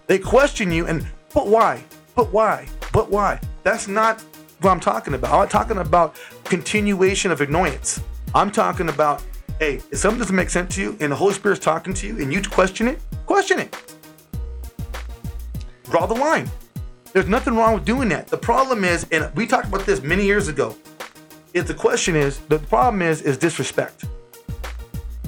They 0.07 0.19
question 0.19 0.71
you, 0.73 0.87
and 0.87 1.07
but 1.35 1.49
why? 1.49 1.85
But 2.15 2.33
why? 2.33 2.67
But 2.93 3.11
why? 3.11 3.41
That's 3.65 3.89
not 3.89 4.25
what 4.61 4.71
I'm 4.71 4.81
talking 4.81 5.15
about. 5.15 5.33
I'm 5.33 5.39
not 5.41 5.51
talking 5.51 5.79
about 5.79 6.17
continuation 6.45 7.31
of 7.31 7.41
annoyance. 7.41 8.01
I'm 8.35 8.51
talking 8.51 8.89
about, 8.89 9.23
hey, 9.59 9.77
if 9.91 9.99
something 9.99 10.19
doesn't 10.19 10.35
make 10.35 10.51
sense 10.51 10.75
to 10.75 10.83
you, 10.83 10.97
and 11.01 11.13
the 11.13 11.17
Holy 11.17 11.35
Spirit's 11.35 11.65
talking 11.65 11.95
to 11.95 12.07
you, 12.07 12.21
and 12.21 12.33
you 12.33 12.43
question 12.43 12.89
it, 12.89 13.01
question 13.27 13.59
it. 13.59 13.77
Draw 15.85 16.07
the 16.07 16.15
line. 16.15 16.51
There's 17.13 17.29
nothing 17.29 17.57
wrong 17.57 17.75
with 17.75 17.85
doing 17.85 18.09
that. 18.11 18.29
The 18.29 18.37
problem 18.37 18.85
is, 18.85 19.07
and 19.11 19.35
we 19.35 19.47
talked 19.47 19.69
about 19.69 19.87
this 19.87 20.03
many 20.03 20.25
years 20.27 20.49
ago. 20.49 20.77
If 21.55 21.67
the 21.67 21.75
question 21.75 22.15
is, 22.15 22.39
the 22.49 22.59
problem 22.59 23.01
is, 23.01 23.23
is 23.23 23.39
disrespect. 23.39 24.05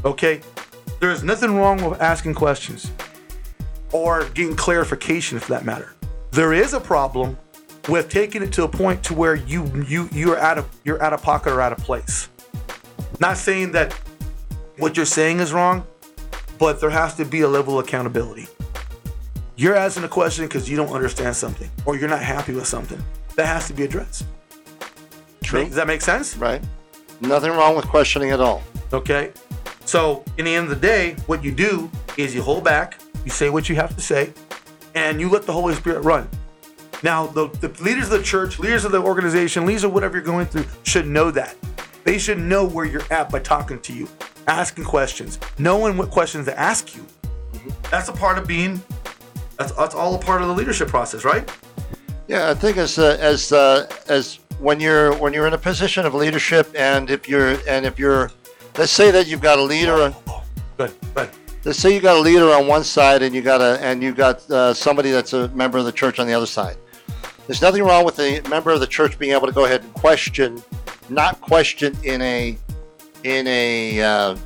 Okay? 0.04 0.40
There's 1.00 1.24
nothing 1.24 1.56
wrong 1.56 1.82
with 1.88 2.00
asking 2.00 2.34
questions 2.34 2.90
or 3.92 4.28
getting 4.30 4.54
clarification 4.54 5.38
for 5.38 5.52
that 5.52 5.64
matter. 5.64 5.94
There 6.32 6.52
is 6.52 6.74
a 6.74 6.80
problem 6.80 7.38
with 7.88 8.08
taking 8.08 8.42
it 8.42 8.52
to 8.52 8.64
a 8.64 8.68
point 8.68 9.02
to 9.04 9.14
where 9.14 9.34
you 9.34 9.64
you 9.86 10.08
you're 10.12 10.38
out 10.38 10.58
of 10.58 10.68
you're 10.84 11.02
out 11.02 11.12
of 11.12 11.22
pocket 11.22 11.52
or 11.52 11.60
out 11.60 11.72
of 11.72 11.78
place. 11.78 12.28
Not 13.20 13.36
saying 13.36 13.72
that 13.72 13.92
what 14.78 14.96
you're 14.96 15.06
saying 15.06 15.40
is 15.40 15.52
wrong, 15.52 15.86
but 16.58 16.80
there 16.80 16.90
has 16.90 17.14
to 17.16 17.24
be 17.24 17.40
a 17.42 17.48
level 17.48 17.78
of 17.78 17.86
accountability. 17.86 18.48
You're 19.56 19.76
asking 19.76 20.04
a 20.04 20.08
question 20.08 20.46
because 20.46 20.70
you 20.70 20.76
don't 20.76 20.92
understand 20.92 21.36
something 21.36 21.70
or 21.84 21.96
you're 21.96 22.08
not 22.08 22.22
happy 22.22 22.54
with 22.54 22.66
something. 22.66 23.02
That 23.36 23.46
has 23.46 23.66
to 23.68 23.74
be 23.74 23.84
addressed. 23.84 24.24
True. 25.42 25.64
Does 25.64 25.74
that 25.74 25.86
make 25.86 26.00
sense? 26.00 26.36
Right. 26.36 26.62
Nothing 27.20 27.50
wrong 27.50 27.76
with 27.76 27.86
questioning 27.86 28.30
at 28.30 28.40
all. 28.40 28.62
Okay. 28.92 29.32
So, 29.84 30.24
in 30.38 30.44
the 30.44 30.54
end 30.54 30.70
of 30.70 30.70
the 30.70 30.86
day, 30.86 31.16
what 31.26 31.42
you 31.42 31.52
do 31.52 31.90
is 32.16 32.34
you 32.34 32.42
hold 32.42 32.64
back, 32.64 33.00
you 33.24 33.30
say 33.30 33.50
what 33.50 33.68
you 33.68 33.74
have 33.74 33.94
to 33.96 34.00
say, 34.00 34.32
and 34.94 35.20
you 35.20 35.28
let 35.28 35.42
the 35.42 35.52
Holy 35.52 35.74
Spirit 35.74 36.02
run. 36.02 36.28
Now, 37.02 37.26
the, 37.26 37.48
the 37.48 37.68
leaders 37.82 38.04
of 38.04 38.18
the 38.18 38.22
church, 38.22 38.58
leaders 38.58 38.84
of 38.84 38.92
the 38.92 39.00
organization, 39.00 39.64
leaders 39.66 39.84
of 39.84 39.92
whatever 39.92 40.16
you're 40.16 40.24
going 40.24 40.46
through 40.46 40.66
should 40.82 41.06
know 41.06 41.30
that. 41.30 41.56
They 42.04 42.18
should 42.18 42.38
know 42.38 42.66
where 42.66 42.84
you're 42.84 43.10
at 43.10 43.30
by 43.30 43.40
talking 43.40 43.80
to 43.80 43.92
you, 43.92 44.08
asking 44.46 44.84
questions, 44.84 45.38
knowing 45.58 45.96
what 45.96 46.10
questions 46.10 46.46
to 46.46 46.58
ask 46.58 46.94
you. 46.94 47.06
That's 47.90 48.08
a 48.08 48.12
part 48.12 48.38
of 48.38 48.46
being, 48.46 48.82
that's, 49.58 49.72
that's 49.72 49.94
all 49.94 50.14
a 50.14 50.18
part 50.18 50.42
of 50.42 50.48
the 50.48 50.54
leadership 50.54 50.88
process, 50.88 51.24
right? 51.24 51.50
Yeah, 52.28 52.50
I 52.50 52.54
think 52.54 52.76
as 52.76 52.96
uh, 52.96 53.16
as 53.20 53.50
uh, 53.50 53.90
as 54.08 54.38
when 54.60 54.78
you're 54.78 55.16
when 55.16 55.32
you're 55.32 55.48
in 55.48 55.52
a 55.54 55.58
position 55.58 56.06
of 56.06 56.14
leadership, 56.14 56.72
and 56.78 57.10
if 57.10 57.28
you're 57.28 57.58
and 57.68 57.84
if 57.84 57.98
you're, 57.98 58.30
let's 58.78 58.92
say 58.92 59.10
that 59.10 59.26
you've 59.26 59.40
got 59.40 59.58
a 59.58 59.62
leader. 59.62 60.14
Oh, 60.28 60.44
good, 60.76 60.92
good. 61.14 61.28
Let's 61.64 61.80
say 61.80 61.92
you 61.92 62.00
got 62.00 62.16
a 62.16 62.20
leader 62.20 62.52
on 62.52 62.68
one 62.68 62.84
side, 62.84 63.22
and 63.22 63.34
you 63.34 63.42
got 63.42 63.60
a 63.60 63.80
and 63.84 64.00
you 64.00 64.14
got 64.14 64.48
uh, 64.48 64.72
somebody 64.72 65.10
that's 65.10 65.32
a 65.32 65.48
member 65.48 65.78
of 65.78 65.86
the 65.86 65.92
church 65.92 66.20
on 66.20 66.28
the 66.28 66.32
other 66.32 66.46
side. 66.46 66.76
There's 67.50 67.62
nothing 67.62 67.82
wrong 67.82 68.04
with 68.04 68.20
a 68.20 68.40
member 68.42 68.70
of 68.70 68.78
the 68.78 68.86
church 68.86 69.18
being 69.18 69.32
able 69.32 69.48
to 69.48 69.52
go 69.52 69.64
ahead 69.64 69.82
and 69.82 69.92
question, 69.92 70.62
not 71.08 71.40
question 71.40 71.98
in 72.04 72.22
a 72.22 72.56
in 73.24 73.44
a 73.48 74.00
uh, 74.00 74.36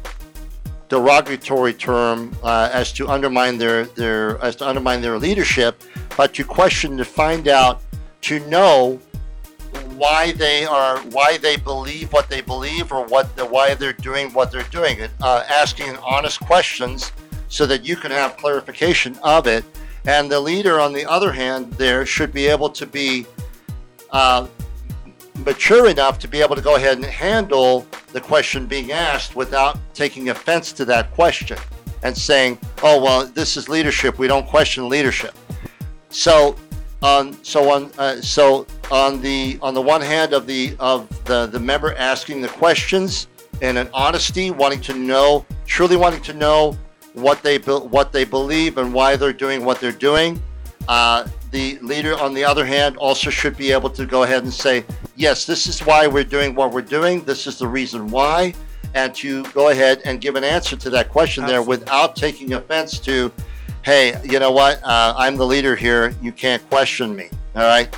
derogatory 0.88 1.74
term 1.74 2.34
uh, 2.42 2.70
as 2.72 2.94
to 2.94 3.06
undermine 3.06 3.58
their 3.58 3.84
their 3.84 4.42
as 4.42 4.56
to 4.56 4.66
undermine 4.66 5.02
their 5.02 5.18
leadership, 5.18 5.82
but 6.16 6.32
to 6.32 6.44
question 6.44 6.96
to 6.96 7.04
find 7.04 7.46
out 7.46 7.82
to 8.22 8.40
know 8.48 8.98
why 9.96 10.32
they 10.32 10.64
are 10.64 10.98
why 11.10 11.36
they 11.36 11.58
believe 11.58 12.10
what 12.10 12.30
they 12.30 12.40
believe 12.40 12.90
or 12.90 13.04
what 13.04 13.36
the, 13.36 13.44
why 13.44 13.74
they're 13.74 13.92
doing 13.92 14.32
what 14.32 14.50
they're 14.50 14.62
doing 14.70 14.98
uh, 15.20 15.44
asking 15.50 15.94
honest 15.98 16.40
questions 16.40 17.12
so 17.48 17.66
that 17.66 17.84
you 17.84 17.96
can 17.96 18.10
have 18.10 18.34
clarification 18.38 19.14
of 19.22 19.46
it 19.46 19.62
and 20.06 20.30
the 20.30 20.38
leader 20.38 20.80
on 20.80 20.92
the 20.92 21.04
other 21.06 21.32
hand 21.32 21.72
there 21.74 22.04
should 22.04 22.32
be 22.32 22.46
able 22.46 22.68
to 22.68 22.86
be 22.86 23.26
uh, 24.10 24.46
mature 25.44 25.88
enough 25.88 26.18
to 26.18 26.28
be 26.28 26.40
able 26.40 26.54
to 26.54 26.62
go 26.62 26.76
ahead 26.76 26.96
and 26.96 27.04
handle 27.04 27.86
the 28.12 28.20
question 28.20 28.66
being 28.66 28.92
asked 28.92 29.34
without 29.34 29.78
taking 29.94 30.28
offense 30.28 30.72
to 30.72 30.84
that 30.84 31.12
question 31.12 31.58
and 32.02 32.16
saying 32.16 32.58
oh 32.82 33.02
well 33.02 33.26
this 33.26 33.56
is 33.56 33.68
leadership. 33.68 34.18
We 34.18 34.28
don't 34.28 34.46
question 34.46 34.88
leadership. 34.88 35.34
So 36.10 36.56
on 37.02 37.42
so 37.44 37.70
on 37.70 37.90
uh, 37.98 38.20
so 38.20 38.66
on 38.90 39.20
the 39.20 39.58
on 39.60 39.74
the 39.74 39.82
one 39.82 40.00
hand 40.00 40.32
of 40.32 40.46
the 40.46 40.76
of 40.78 41.08
the 41.24 41.46
the 41.46 41.58
member 41.58 41.94
asking 41.96 42.40
the 42.40 42.48
questions 42.48 43.26
in 43.60 43.76
an 43.76 43.88
honesty 43.92 44.50
wanting 44.50 44.80
to 44.80 44.94
know 44.94 45.44
truly 45.66 45.96
wanting 45.96 46.22
to 46.22 46.34
know 46.34 46.76
what 47.14 47.42
they 47.42 47.59
be, 47.59 47.72
what 47.72 48.12
they 48.12 48.24
believe 48.24 48.79
and 48.79 48.92
why 48.92 49.16
they're 49.16 49.33
doing 49.33 49.64
what 49.64 49.81
they're 49.81 49.92
doing 49.92 50.40
uh, 50.88 51.27
the 51.50 51.79
leader 51.79 52.18
on 52.18 52.35
the 52.35 52.44
other 52.44 52.64
hand 52.64 52.96
also 52.98 53.31
should 53.31 53.57
be 53.57 53.72
able 53.72 53.88
to 53.88 54.05
go 54.05 54.24
ahead 54.24 54.42
and 54.42 54.53
say 54.53 54.85
yes 55.16 55.46
this 55.46 55.66
is 55.66 55.81
why 55.81 56.07
we're 56.07 56.22
doing 56.22 56.55
what 56.55 56.72
we're 56.72 56.83
doing 56.83 57.22
this 57.24 57.46
is 57.46 57.59
the 57.59 57.66
reason 57.66 58.09
why 58.09 58.53
and 58.94 59.14
to 59.14 59.42
go 59.46 59.70
ahead 59.70 60.00
and 60.05 60.20
give 60.20 60.37
an 60.37 60.44
answer 60.44 60.77
to 60.77 60.90
that 60.90 61.09
question 61.09 61.46
there 61.46 61.62
without 61.62 62.14
taking 62.14 62.53
offense 62.53 62.98
to 62.98 63.33
hey, 63.85 64.18
you 64.24 64.38
know 64.38 64.50
what? 64.50 64.83
Uh, 64.83 65.14
I'm 65.16 65.37
the 65.37 65.46
leader 65.46 65.77
here. 65.77 66.14
You 66.22 66.33
can't 66.33 66.68
question 66.70 67.14
me. 67.14 67.29
All 67.55 67.62
right. 67.62 67.94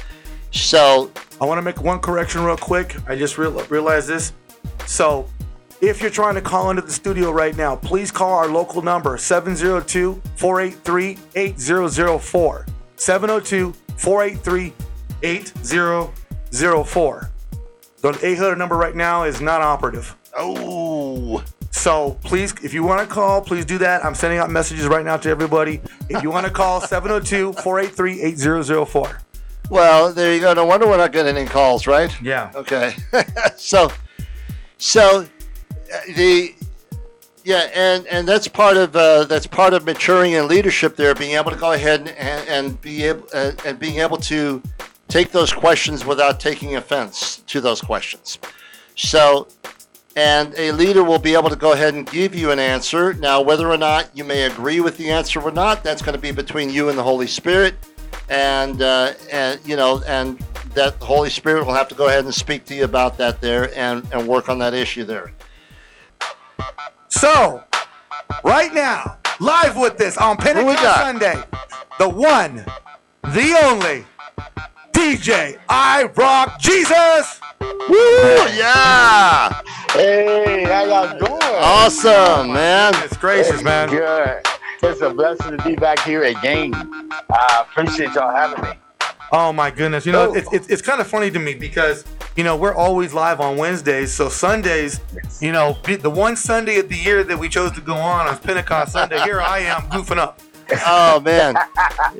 So, 0.50 1.10
I 1.40 1.44
want 1.44 1.58
to 1.58 1.62
make 1.62 1.80
one 1.80 2.00
correction 2.00 2.42
real 2.42 2.56
quick. 2.56 2.96
I 3.08 3.14
just 3.14 3.38
real, 3.38 3.52
realized 3.66 4.08
this. 4.08 4.32
So, 4.86 5.28
if 5.86 6.02
you're 6.02 6.10
trying 6.10 6.34
to 6.34 6.40
call 6.40 6.70
into 6.70 6.82
the 6.82 6.90
studio 6.92 7.30
right 7.30 7.56
now, 7.56 7.76
please 7.76 8.10
call 8.10 8.32
our 8.32 8.48
local 8.48 8.82
number 8.82 9.16
702 9.16 10.20
483 10.36 11.16
8004. 11.36 12.66
702 12.96 13.72
483 13.96 14.72
8004. 15.22 17.30
The 18.02 18.18
800 18.22 18.56
number 18.56 18.76
right 18.76 18.94
now 18.96 19.22
is 19.24 19.40
not 19.40 19.62
operative. 19.62 20.14
oh, 20.36 21.42
So 21.70 22.18
please, 22.24 22.52
if 22.62 22.74
you 22.74 22.82
want 22.82 23.08
to 23.08 23.14
call, 23.14 23.40
please 23.40 23.64
do 23.64 23.78
that. 23.78 24.04
I'm 24.04 24.14
sending 24.14 24.38
out 24.40 24.50
messages 24.50 24.86
right 24.86 25.04
now 25.04 25.16
to 25.18 25.28
everybody. 25.28 25.80
If 26.08 26.22
you 26.22 26.30
want 26.30 26.46
to 26.46 26.52
call, 26.52 26.80
702-483-8004. 26.80 29.18
Well, 29.70 30.12
there 30.12 30.34
you 30.34 30.40
go. 30.40 30.52
No 30.52 30.64
wonder 30.64 30.86
we're 30.86 30.96
not 30.96 31.12
getting 31.12 31.36
any 31.36 31.48
calls, 31.48 31.86
right? 31.86 32.10
Yeah. 32.22 32.50
Okay. 32.54 32.94
so, 33.56 33.90
so 34.78 35.26
the 36.14 36.54
yeah, 37.46 37.70
and 37.74 38.04
and 38.08 38.26
that's 38.26 38.48
part 38.48 38.76
of 38.76 38.96
uh, 38.96 39.22
that's 39.22 39.46
part 39.46 39.72
of 39.72 39.84
maturing 39.84 40.32
in 40.32 40.48
leadership. 40.48 40.96
There, 40.96 41.14
being 41.14 41.36
able 41.36 41.52
to 41.52 41.56
go 41.56 41.72
ahead 41.72 42.00
and, 42.00 42.08
and, 42.10 42.48
and 42.48 42.80
be 42.80 43.04
able 43.04 43.28
uh, 43.32 43.52
and 43.64 43.78
being 43.78 44.00
able 44.00 44.16
to 44.16 44.60
take 45.06 45.30
those 45.30 45.52
questions 45.52 46.04
without 46.04 46.40
taking 46.40 46.74
offense 46.74 47.44
to 47.46 47.60
those 47.60 47.80
questions. 47.80 48.40
So, 48.96 49.46
and 50.16 50.54
a 50.56 50.72
leader 50.72 51.04
will 51.04 51.20
be 51.20 51.34
able 51.34 51.48
to 51.50 51.54
go 51.54 51.72
ahead 51.72 51.94
and 51.94 52.10
give 52.10 52.34
you 52.34 52.50
an 52.50 52.58
answer. 52.58 53.14
Now, 53.14 53.40
whether 53.40 53.70
or 53.70 53.78
not 53.78 54.10
you 54.12 54.24
may 54.24 54.42
agree 54.42 54.80
with 54.80 54.96
the 54.96 55.12
answer 55.12 55.40
or 55.40 55.52
not, 55.52 55.84
that's 55.84 56.02
going 56.02 56.16
to 56.16 56.20
be 56.20 56.32
between 56.32 56.68
you 56.68 56.88
and 56.88 56.98
the 56.98 57.04
Holy 57.04 57.28
Spirit, 57.28 57.76
and 58.28 58.82
uh, 58.82 59.12
and 59.30 59.60
you 59.64 59.76
know, 59.76 60.02
and 60.08 60.36
that 60.74 60.98
the 60.98 61.06
Holy 61.06 61.30
Spirit 61.30 61.64
will 61.64 61.74
have 61.74 61.86
to 61.88 61.94
go 61.94 62.08
ahead 62.08 62.24
and 62.24 62.34
speak 62.34 62.64
to 62.64 62.74
you 62.74 62.82
about 62.82 63.16
that 63.18 63.40
there 63.40 63.72
and 63.78 64.04
and 64.12 64.26
work 64.26 64.48
on 64.48 64.58
that 64.58 64.74
issue 64.74 65.04
there. 65.04 65.30
So, 67.08 67.62
right 68.44 68.72
now, 68.72 69.18
live 69.40 69.76
with 69.76 69.98
this 69.98 70.16
on 70.18 70.36
we 70.36 70.44
Pentecost? 70.44 70.96
Sunday, 70.96 71.42
the 71.98 72.08
one, 72.08 72.64
the 73.22 73.58
only, 73.64 74.04
DJ 74.92 75.58
I 75.68 76.04
Rock 76.14 76.58
Jesus. 76.58 77.40
Woo! 77.60 77.96
Yeah! 78.56 79.62
Hey, 79.92 80.64
how 80.64 80.84
y'all 80.84 81.18
doing? 81.18 81.40
Awesome, 81.42 82.52
man. 82.52 82.92
It's 83.04 83.16
gracious, 83.16 83.62
man. 83.62 83.88
Good. 83.88 84.42
It's 84.82 85.00
a 85.00 85.10
blessing 85.10 85.56
to 85.56 85.64
be 85.64 85.74
back 85.74 86.00
here 86.00 86.24
again. 86.24 86.72
I 86.74 87.64
appreciate 87.68 88.12
y'all 88.14 88.34
having 88.34 88.62
me. 88.62 88.70
Oh 89.32 89.52
my 89.52 89.70
goodness! 89.70 90.06
You 90.06 90.12
know, 90.12 90.30
Oh. 90.30 90.34
it's, 90.34 90.52
it's, 90.52 90.68
it's 90.68 90.82
kind 90.82 91.00
of 91.00 91.06
funny 91.06 91.30
to 91.30 91.38
me 91.38 91.54
because 91.54 92.04
you 92.36 92.44
know 92.44 92.56
we're 92.56 92.74
always 92.74 93.12
live 93.12 93.40
on 93.40 93.56
Wednesdays, 93.56 94.12
so 94.12 94.28
Sundays, 94.28 95.00
you 95.40 95.52
know, 95.52 95.76
the 95.84 95.96
the 95.96 96.10
one 96.10 96.36
Sunday 96.36 96.78
of 96.78 96.88
the 96.88 96.96
year 96.96 97.24
that 97.24 97.38
we 97.38 97.48
chose 97.48 97.72
to 97.72 97.80
go 97.80 97.94
on 97.94 98.26
on 98.26 98.38
Pentecost 98.38 98.92
Sunday. 98.92 99.18
Here 99.22 99.40
I 99.40 99.58
am 99.60 99.82
goofing 99.90 100.18
up. 100.18 100.40
Oh 100.84 101.20
man. 101.20 101.54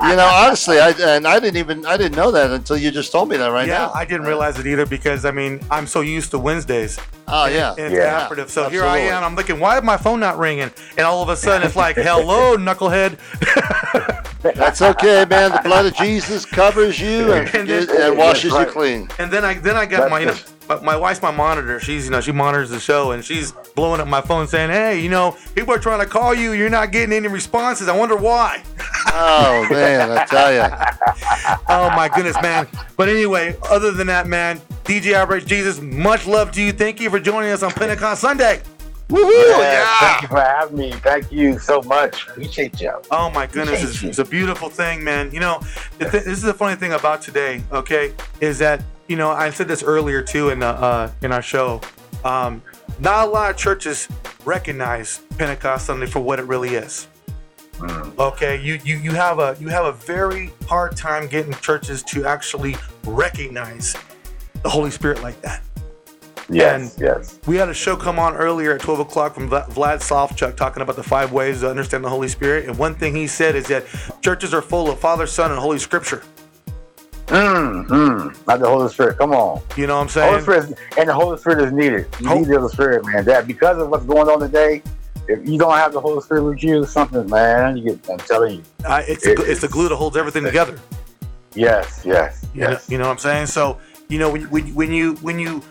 You 0.03 0.15
know, 0.17 0.25
honestly, 0.33 0.79
I 0.79 0.91
and 0.91 1.27
I 1.27 1.41
didn't 1.41 1.57
even 1.57 1.85
I 1.85 1.97
didn't 1.97 2.15
know 2.17 2.31
that 2.31 2.51
until 2.53 2.77
you 2.77 2.93
just 2.93 3.11
told 3.11 3.29
me 3.29 3.37
that 3.39 3.49
right 3.51 3.67
yeah, 3.67 3.79
now. 3.79 3.93
I 3.93 4.05
didn't 4.05 4.27
realize 4.27 4.57
it 4.59 4.67
either 4.69 4.87
because 4.87 5.25
I 5.25 5.33
mean 5.33 5.61
I'm 5.71 5.87
so 5.89 6.01
used 6.01 6.31
to 6.31 6.39
Wednesdays. 6.39 6.99
Oh 7.27 7.47
yeah. 7.47 7.71
and 7.73 7.87
it's 7.87 7.95
Yeah, 7.95 8.23
operative. 8.23 8.51
So 8.51 8.69
here 8.69 8.85
I 8.85 8.99
am. 8.99 9.25
I'm 9.25 9.35
looking. 9.35 9.59
Why 9.59 9.79
is 9.79 9.83
my 9.83 9.97
phone 9.97 10.21
not 10.21 10.39
ringing? 10.39 10.71
And 10.97 11.01
all 11.01 11.23
of 11.25 11.29
a 11.29 11.35
sudden 11.37 11.67
it's 11.67 11.75
like, 11.77 11.97
"Hello, 12.09 12.57
knucklehead." 12.57 13.19
That's 14.55 14.83
okay, 14.83 15.25
man. 15.29 15.53
The 15.53 15.61
blood 15.65 15.87
of 15.87 15.95
Jesus 15.97 16.45
covers 16.45 17.01
you 17.01 17.33
and, 17.33 17.49
And 17.55 17.69
then- 17.69 17.89
and 17.91 18.17
washes 18.19 18.45
you 18.53 18.57
Right. 18.57 18.69
clean. 18.69 19.09
And 19.19 19.31
then 19.31 19.45
I 19.45 19.55
then 19.55 19.77
I 19.77 19.87
got 19.87 20.11
my 20.11 20.21
you 20.21 20.27
know, 20.27 20.37
my, 20.83 20.97
wife's 20.97 21.23
my 21.23 21.31
monitor. 21.31 21.79
She's 21.81 22.05
you 22.07 22.11
know 22.11 22.21
she 22.21 22.33
monitors 22.33 22.71
the 22.71 22.81
show 22.81 23.13
and 23.13 23.25
she's 23.25 23.53
blowing 23.75 24.01
up 24.01 24.09
my 24.09 24.21
phone 24.21 24.47
saying, 24.49 24.71
"Hey, 24.71 25.01
you 25.01 25.09
know 25.09 25.37
people 25.55 25.73
are 25.75 25.79
trying 25.79 26.01
to 26.01 26.07
call 26.07 26.35
you. 26.35 26.53
You're 26.53 26.71
not 26.71 26.91
getting 26.93 27.13
any 27.15 27.29
responses. 27.29 27.89
I 27.89 27.97
wonder 27.97 28.17
why." 28.17 28.63
Oh 29.13 29.67
man, 29.71 30.11
I 30.11 30.25
tell 30.25 30.53
you. 30.53 30.67
Oh 31.69 31.91
my 31.91 32.09
goodness, 32.09 32.37
man. 32.43 32.67
But 32.97 33.09
anyway, 33.09 33.57
other 33.71 33.91
than 33.91 34.07
that, 34.09 34.27
man, 34.27 34.61
DJ 34.85 35.13
Average 35.15 35.47
Jesus, 35.47 35.81
much 35.81 36.27
love 36.27 36.53
to 36.53 36.63
you. 36.63 36.73
Thank 36.73 37.01
you 37.01 37.11
for 37.11 37.19
joining 37.21 37.51
us 37.51 37.63
on 37.63 37.71
Pentecost 37.73 38.21
Sunday. 38.21 38.63
Woohoo! 39.09 39.59
Yeah, 39.61 39.99
Thank 40.01 40.23
you 40.23 40.29
for 40.29 40.41
having 40.41 40.77
me. 40.77 40.91
Thank 40.93 41.31
you 41.31 41.59
so 41.61 41.81
much. 41.83 42.27
Appreciate 42.29 42.81
y'all. 42.81 43.03
Oh 43.11 43.31
my 43.31 43.47
goodness, 43.47 43.83
it's, 43.83 44.03
it's 44.03 44.19
a 44.19 44.25
beautiful 44.25 44.69
thing, 44.69 45.05
man. 45.05 45.31
You 45.31 45.41
know, 45.41 45.61
the 45.99 46.11
th- 46.11 46.25
this 46.25 46.39
is 46.39 46.43
the 46.43 46.55
funny 46.55 46.75
thing 46.77 46.93
about 46.93 47.23
today. 47.23 47.63
Okay, 47.71 48.13
is 48.41 48.59
that 48.59 48.83
you 49.07 49.15
know 49.17 49.31
I 49.31 49.51
said 49.51 49.69
this 49.69 49.85
earlier 49.85 50.23
too 50.23 50.49
in 50.49 50.59
the 50.59 50.67
uh, 50.67 51.11
in 51.23 51.31
our 51.33 51.43
show. 51.43 51.81
Um, 52.25 52.63
not 52.99 53.29
a 53.29 53.31
lot 53.31 53.51
of 53.51 53.57
churches 53.57 54.09
recognize 54.45 55.19
Pentecost 55.39 55.87
Sunday 55.87 56.07
for 56.07 56.21
what 56.21 56.41
it 56.41 56.45
really 56.47 56.75
is. 56.75 57.07
Okay, 58.19 58.61
you, 58.61 58.81
you 58.85 58.97
you 58.97 59.11
have 59.13 59.39
a 59.39 59.57
you 59.61 59.69
have 59.69 59.85
a 59.85 59.93
very 59.93 60.51
hard 60.67 60.97
time 60.97 61.29
getting 61.29 61.53
churches 61.55 62.03
to 62.05 62.25
actually 62.25 62.75
recognize 63.05 63.95
the 64.63 64.69
Holy 64.71 64.91
Spirit 64.91 65.23
like 65.23 65.41
that. 65.43 65.63
Yes, 66.49 66.97
yes. 67.01 67.39
We 67.47 67.57
had 67.57 67.69
a 67.69 67.75
show 67.75 67.97
come 67.97 68.19
on 68.19 68.37
earlier 68.37 68.73
at 68.75 68.81
12 68.81 69.01
o'clock 69.01 69.35
from 69.35 69.51
Vla- 69.51 69.69
Vlad 69.69 69.99
Savchuk 69.99 70.57
talking 70.57 70.83
about 70.83 70.97
the 70.97 71.03
five 71.03 71.33
ways 71.33 71.61
to 71.61 71.71
understand 71.71 72.05
the 72.05 72.09
Holy 72.09 72.29
Spirit. 72.29 72.69
And 72.69 72.79
one 72.79 72.95
thing 72.95 73.15
he 73.17 73.27
said 73.27 73.57
is 73.57 73.67
that 73.67 73.85
churches 74.23 74.55
are 74.55 74.63
full 74.63 74.91
of 74.91 74.99
Father, 75.01 75.27
Son, 75.27 75.51
and 75.51 75.59
Holy 75.59 75.79
Scripture. 75.79 76.23
Mm, 77.27 77.87
mm. 77.89 78.47
Not 78.47 78.61
the 78.61 78.69
Holy 78.69 78.89
Spirit. 78.89 79.19
Come 79.19 79.33
on. 79.33 79.61
You 79.77 79.89
know 79.89 79.97
what 79.97 80.03
I'm 80.03 80.09
saying? 80.09 80.31
Holy? 80.31 80.43
Spirit 80.43 80.71
is, 80.71 80.75
and 80.97 81.09
the 81.09 81.15
Holy 81.15 81.37
Spirit 81.39 81.65
is 81.65 81.73
needed. 81.73 82.07
You 82.21 82.35
need 82.37 82.47
the 82.47 82.61
Holy 82.61 82.73
Spirit, 82.73 83.05
man. 83.05 83.25
That 83.25 83.49
because 83.49 83.79
of 83.79 83.89
what's 83.89 84.05
going 84.05 84.29
on 84.29 84.39
today, 84.39 84.83
if 85.27 85.47
you 85.49 85.59
don't 85.59 85.77
have 85.77 85.93
the 85.93 86.01
Holy 86.01 86.21
Spirit 86.21 86.45
with 86.45 86.63
you, 86.63 86.87
something, 86.87 87.29
man, 87.29 87.77
you 87.77 87.97
get. 87.97 88.11
I'm 88.11 88.19
telling 88.19 88.59
you. 88.59 88.63
Uh, 88.85 89.03
it's, 89.09 89.25
the, 89.25 89.33
it's 89.51 89.61
the 89.61 89.69
glue 89.69 89.89
that 89.89 89.97
holds 89.97 90.17
everything 90.17 90.45
together. 90.45 90.79
Yes, 91.55 92.03
yes, 92.05 92.45
You 92.55 92.61
know, 92.61 92.71
yes. 92.71 92.91
you 92.91 92.99
know 92.99 93.07
what 93.07 93.13
I'm 93.13 93.19
saying? 93.19 93.47
So, 93.47 93.79
you 94.09 94.19
know, 94.19 94.31
when, 94.31 94.43
when, 94.51 94.75
when 94.75 94.93
you 94.93 95.15
when 95.17 95.39
you 95.39 95.63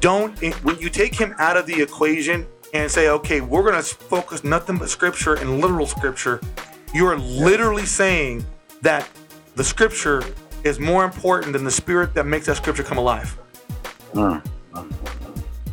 don't 0.00 0.38
when 0.64 0.78
you 0.78 0.88
take 0.88 1.14
him 1.14 1.34
out 1.38 1.56
of 1.56 1.66
the 1.66 1.80
equation 1.80 2.46
and 2.72 2.90
say, 2.90 3.08
okay, 3.08 3.40
we're 3.40 3.62
gonna 3.62 3.82
focus 3.82 4.44
nothing 4.44 4.78
but 4.78 4.88
scripture 4.88 5.34
and 5.34 5.60
literal 5.60 5.86
scripture, 5.86 6.40
you 6.94 7.06
are 7.06 7.18
literally 7.18 7.86
saying 7.86 8.44
that 8.82 9.08
the 9.56 9.64
scripture 9.64 10.22
is 10.64 10.78
more 10.78 11.04
important 11.04 11.52
than 11.52 11.64
the 11.64 11.70
spirit 11.70 12.14
that 12.14 12.26
makes 12.26 12.46
that 12.46 12.56
scripture 12.56 12.82
come 12.82 12.98
alive. 12.98 13.36
Mm. 14.14 14.44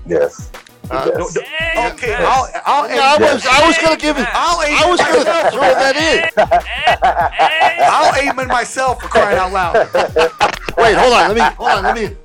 Yes. 0.05 0.51
Uh, 0.89 1.11
yes. 1.13 1.35
No, 1.35 1.41
no, 1.41 1.91
okay, 1.91 2.15
I'll, 2.15 2.47
I'll, 2.65 2.89
Yeah, 2.89 3.15
I 3.19 3.33
was 3.33 3.45
I 3.45 3.67
was 3.67 3.77
gonna 3.77 3.97
give 3.97 4.17
it. 4.17 4.25
I'll, 4.31 4.59
I 4.59 4.89
was 4.89 4.99
gonna 5.01 5.51
throw 5.51 5.73
that 5.75 5.95
in. 5.97 6.29
I'll 7.83 8.31
amen 8.31 8.47
myself 8.47 9.01
for 9.01 9.09
crying 9.09 9.37
out 9.37 9.51
loud. 9.51 9.75
Wait, 10.77 10.95
hold 10.95 11.13
on. 11.13 11.27
Let 11.27 11.35
me 11.35 11.55
hold 11.57 11.69
on. 11.69 11.83
Let 11.83 11.95
me. 11.95 12.15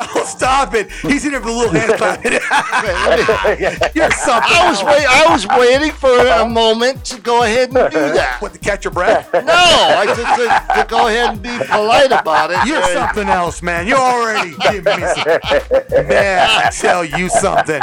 Oh, 0.00 0.24
stop 0.26 0.74
it. 0.74 0.90
He's 1.02 1.24
in 1.24 1.32
there 1.32 1.40
with 1.40 1.48
a 1.48 1.52
little 1.52 1.72
hand 1.72 1.92
clap. 1.94 2.24
Wait, 2.24 2.32
let 2.32 3.60
me 3.60 3.86
You're 3.94 4.10
something. 4.10 4.50
I 4.52 4.68
was 4.70 4.82
wait. 4.82 5.06
I 5.06 5.26
was 5.32 5.46
waiting 5.48 5.92
for 5.92 6.16
a 6.18 6.48
moment 6.48 7.04
to 7.06 7.20
go 7.20 7.42
ahead 7.42 7.68
and 7.68 7.90
do 7.90 7.98
that. 8.14 8.38
What, 8.40 8.52
to 8.54 8.58
catch 8.58 8.84
your 8.84 8.92
breath? 8.92 9.32
No, 9.32 9.40
I 9.52 10.06
just 10.06 10.18
to, 10.18 10.82
to 10.82 10.86
go 10.88 11.08
ahead 11.08 11.30
and 11.34 11.42
be 11.42 11.56
polite 11.66 12.12
about 12.12 12.50
it. 12.50 12.58
You're 12.66 12.82
And- 12.82 12.92
something 12.92 13.28
else, 13.28 13.62
man. 13.62 13.86
You're 13.86 13.98
already 13.98 14.54
giving 14.62 15.00
me 15.00 15.06
some. 15.14 15.24
Man, 16.08 16.48
I 16.50 16.70
tell 16.70 17.04
you 17.04 17.28
something. 17.28 17.80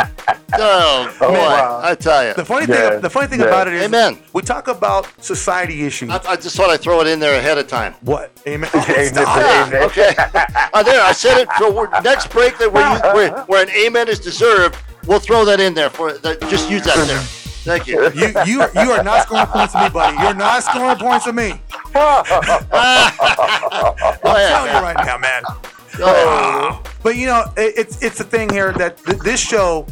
Oh 0.54 1.16
boy, 1.20 1.32
wow. 1.32 1.80
I 1.84 1.96
tell 1.96 2.28
you. 2.28 2.34
The 2.34 2.44
funny 2.46 2.66
Yeah, 2.68 2.90
thing, 2.92 3.02
the 3.02 3.10
funny 3.10 3.28
thing 3.28 3.40
yeah. 3.40 3.46
about 3.48 3.68
it 3.68 3.74
is, 3.76 3.84
Amen. 3.84 4.18
we 4.34 4.42
talk 4.42 4.68
about 4.68 5.08
society 5.24 5.84
issues. 5.84 6.10
I, 6.10 6.20
I 6.32 6.36
just 6.36 6.56
thought 6.58 6.70
I'd 6.70 6.82
throw 6.82 7.00
it 7.02 7.08
in 7.08 7.20
there 7.20 7.38
ahead 7.40 7.58
of 7.58 7.68
time. 7.68 7.94
what? 8.02 8.32
Amen. 8.48 8.70
Oh, 8.82 8.86
Amen. 8.90 9.18
Amen. 9.68 9.84
Okay. 9.84 10.14
Uh, 10.74 10.82
there, 10.84 11.02
I 11.02 11.12
said 11.12 11.38
it. 11.42 11.50
We're, 11.60 11.90
next 12.10 12.30
break, 12.30 12.58
that 12.58 12.72
where, 12.72 12.94
you, 12.94 13.00
where 13.14 13.44
where 13.46 13.64
an 13.64 13.70
amen 13.70 14.08
is 14.10 14.20
deserved, 14.20 14.78
we'll 15.06 15.20
throw 15.20 15.46
that 15.46 15.60
in 15.60 15.74
there 15.74 15.90
for. 15.90 16.14
That, 16.14 16.42
just 16.50 16.70
use 16.70 16.84
that 16.84 16.96
there. 17.08 17.20
Thank 17.64 17.86
you. 17.86 18.10
You, 18.14 18.34
you, 18.46 18.66
you 18.74 18.92
are 18.92 19.04
not 19.04 19.28
scoring 19.28 19.46
points 19.46 19.74
to 19.74 19.84
me, 19.84 19.90
buddy. 19.90 20.18
You're 20.18 20.34
not 20.34 20.64
scoring 20.64 20.98
points 20.98 21.26
to 21.26 21.34
me. 21.34 21.62
I'm 21.94 22.26
telling 24.24 24.74
you 24.74 24.82
right 24.82 25.06
now, 25.06 25.18
man. 25.20 25.44
Ahead. 26.00 26.88
But 27.04 27.18
you 27.18 27.28
know, 27.28 27.44
it, 27.58 27.74
it's 27.78 28.02
it's 28.02 28.18
the 28.18 28.24
thing 28.24 28.50
here 28.50 28.74
that 28.74 28.98
th- 28.98 29.20
this 29.20 29.40
show, 29.40 29.86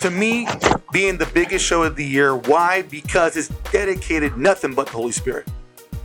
to 0.00 0.10
me, 0.10 0.48
being 0.92 1.16
the 1.16 1.26
biggest 1.26 1.64
show 1.64 1.84
of 1.84 1.94
the 1.94 2.04
year. 2.04 2.34
Why? 2.34 2.82
Because 2.82 3.36
it's 3.36 3.48
dedicated 3.70 4.36
nothing 4.36 4.74
but 4.74 4.86
the 4.86 4.92
Holy 4.92 5.12
Spirit. 5.12 5.46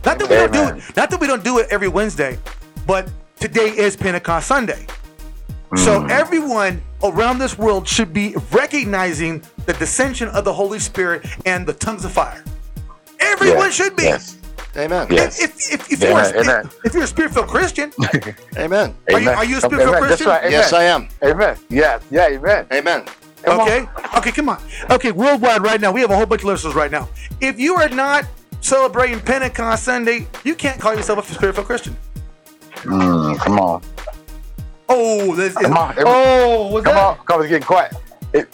Not 0.04 0.18
that 0.18 0.28
we 0.28 0.36
don't 0.36 0.52
do 0.52 0.76
it. 0.76 0.96
Not 0.96 1.10
that 1.10 1.20
we 1.20 1.26
don't 1.26 1.44
do 1.44 1.58
it 1.58 1.66
every 1.70 1.88
Wednesday, 1.88 2.38
but 2.86 3.10
today 3.40 3.68
is 3.76 3.96
Pentecost 3.96 4.46
Sunday. 4.46 4.86
So 5.76 6.04
everyone 6.06 6.82
around 7.02 7.38
this 7.38 7.56
world 7.56 7.86
should 7.86 8.12
be 8.12 8.34
recognizing 8.50 9.40
the 9.66 9.72
descension 9.74 10.28
of 10.28 10.44
the 10.44 10.52
Holy 10.52 10.78
Spirit 10.80 11.24
and 11.46 11.66
the 11.66 11.72
tongues 11.72 12.04
of 12.04 12.12
fire. 12.12 12.42
Everyone 13.20 13.58
Yes, 13.58 13.74
should 13.74 13.94
be. 13.96 14.02
Yes. 14.04 14.36
Amen. 14.76 15.06
Yes. 15.10 15.40
If, 15.40 15.50
if, 15.72 15.72
if, 15.72 15.92
if, 15.92 16.00
you're 16.02 16.10
Amen, 16.12 16.34
a, 16.34 16.40
amen. 16.40 16.66
if, 16.66 16.86
if 16.86 16.94
you're 16.94 17.02
a 17.04 17.06
spirit-filled 17.06 17.48
Christian, 17.48 17.92
Amen. 18.56 18.94
Are 19.12 19.20
you- 19.20 19.30
are 19.30 19.44
you 19.44 19.56
a 19.56 19.58
Amen. 19.58 19.60
spiritual 19.60 19.92
That's 19.92 20.06
Christian? 20.06 20.26
right. 20.28 20.50
Yes, 20.50 20.72
I 20.72 20.84
am. 20.84 21.08
Amen. 21.24 21.56
Yes. 21.68 22.02
Yeah. 22.10 22.26
Amen. 22.28 22.66
Amen. 22.72 23.04
Come 23.42 23.60
on. 23.60 23.68
Okay. 23.68 23.86
Okay, 24.18 24.32
come 24.32 24.48
on. 24.48 24.60
Okay, 24.90 25.12
worldwide 25.12 25.62
right 25.62 25.80
now, 25.80 25.92
we 25.92 26.00
have 26.02 26.10
a 26.10 26.16
whole 26.16 26.26
bunch 26.26 26.42
of 26.42 26.46
listeners 26.48 26.74
right 26.74 26.90
now. 26.90 27.08
If 27.40 27.58
you 27.58 27.74
are 27.76 27.88
not 27.88 28.26
celebrating 28.60 29.20
Pentecost 29.20 29.84
Sunday, 29.84 30.26
you 30.44 30.54
can't 30.54 30.80
call 30.80 30.94
yourself 30.94 31.30
a 31.30 31.34
spiritual 31.34 31.64
Christian. 31.64 31.96
Mm, 32.82 33.38
come 33.38 33.58
on. 33.60 33.82
Oh, 34.92 35.34
this 35.36 35.52
is, 35.54 35.58
Come 35.58 35.76
on. 35.76 35.94
Oh, 36.00 36.66
was 36.72 36.84
Come 36.84 36.94
that? 36.94 37.06
on. 37.06 37.16
Come 37.24 37.36
on. 37.38 37.42
It's 37.44 37.50
getting 37.50 37.66
quiet. 37.66 37.94
it, 38.32 38.48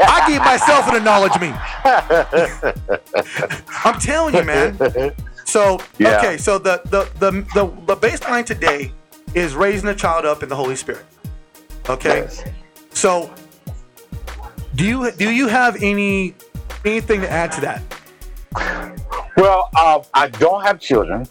I 0.00 0.24
give 0.28 0.42
myself 0.44 0.88
an 0.88 0.96
acknowledge 0.96 1.38
me. 1.40 1.52
I'm 3.84 3.98
telling 4.00 4.34
you, 4.34 4.44
man. 4.44 4.76
So 5.44 5.80
Yeah. 5.98 6.18
okay, 6.18 6.36
so 6.36 6.58
the 6.58 6.80
the, 6.86 7.08
the 7.18 7.30
the 7.54 7.66
the 7.86 7.96
baseline 7.96 8.44
today 8.44 8.92
is 9.34 9.54
raising 9.56 9.88
a 9.88 9.94
child 9.94 10.24
up 10.24 10.42
in 10.42 10.48
the 10.48 10.56
Holy 10.56 10.76
Spirit. 10.76 11.04
Okay. 11.88 12.20
yes. 12.20 12.44
So 12.90 13.30
do 14.74 14.84
you 14.84 15.10
do 15.12 15.30
you 15.30 15.48
have 15.48 15.76
any 15.82 16.34
anything 16.84 17.20
to 17.22 17.30
add 17.30 17.50
to 17.52 17.60
that? 17.62 17.82
Well, 19.36 19.68
um, 19.78 20.02
I 20.14 20.28
don't 20.28 20.62
have 20.64 20.80
children. 20.80 21.26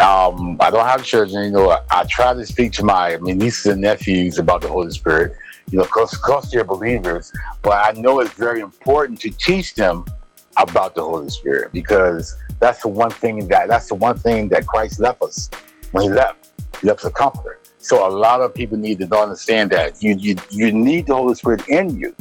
Um, 0.00 0.56
I 0.60 0.70
don't 0.70 0.86
have 0.86 1.04
children. 1.04 1.44
You 1.44 1.50
know, 1.50 1.70
I, 1.70 1.80
I 1.90 2.04
try 2.04 2.32
to 2.32 2.46
speak 2.46 2.72
to 2.72 2.84
my, 2.84 3.16
my 3.18 3.32
nieces 3.32 3.66
and 3.66 3.82
nephews 3.82 4.38
about 4.38 4.62
the 4.62 4.68
Holy 4.68 4.90
Spirit. 4.90 5.36
You 5.70 5.78
know, 5.78 5.84
because 5.84 6.10
because 6.12 6.50
they're 6.50 6.64
believers, 6.64 7.32
but 7.62 7.72
I 7.72 7.92
know 8.00 8.20
it's 8.20 8.32
very 8.32 8.60
important 8.60 9.20
to 9.20 9.30
teach 9.30 9.74
them 9.74 10.04
about 10.56 10.94
the 10.96 11.02
Holy 11.02 11.28
Spirit 11.30 11.72
because 11.72 12.36
that's 12.58 12.82
the 12.82 12.88
one 12.88 13.10
thing 13.10 13.46
that 13.48 13.68
that's 13.68 13.88
the 13.88 13.94
one 13.94 14.18
thing 14.18 14.48
that 14.48 14.66
Christ 14.66 14.98
left 14.98 15.22
us 15.22 15.48
when 15.92 16.04
He 16.04 16.10
left. 16.10 16.50
He 16.80 16.88
left 16.88 17.00
us 17.00 17.04
a 17.06 17.10
comforter. 17.12 17.60
So 17.78 18.06
a 18.06 18.10
lot 18.10 18.40
of 18.40 18.52
people 18.52 18.78
need 18.78 18.98
to 18.98 19.16
understand 19.16 19.70
that 19.70 20.02
you 20.02 20.16
you 20.18 20.36
you 20.50 20.72
need 20.72 21.06
the 21.06 21.14
Holy 21.14 21.34
Spirit 21.36 21.68
in 21.68 21.96
you 21.96 22.16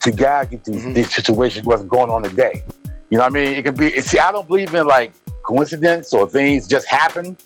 to 0.00 0.10
guide 0.10 0.50
you 0.52 0.58
through 0.58 0.74
Mhm. 0.76 0.94
these 0.94 1.14
situations. 1.14 1.66
What's 1.66 1.82
going 1.84 2.10
on 2.10 2.22
today? 2.22 2.64
You 3.10 3.18
know 3.18 3.24
what 3.24 3.32
I 3.32 3.34
mean? 3.34 3.54
It 3.54 3.62
can 3.64 3.74
be, 3.74 4.00
see, 4.00 4.18
I 4.18 4.32
don't 4.32 4.48
believe 4.48 4.74
in 4.74 4.86
like 4.86 5.12
coincidence 5.52 6.14
or 6.14 6.28
things 6.28 6.66
just 6.66 6.86
happen. 6.86 7.36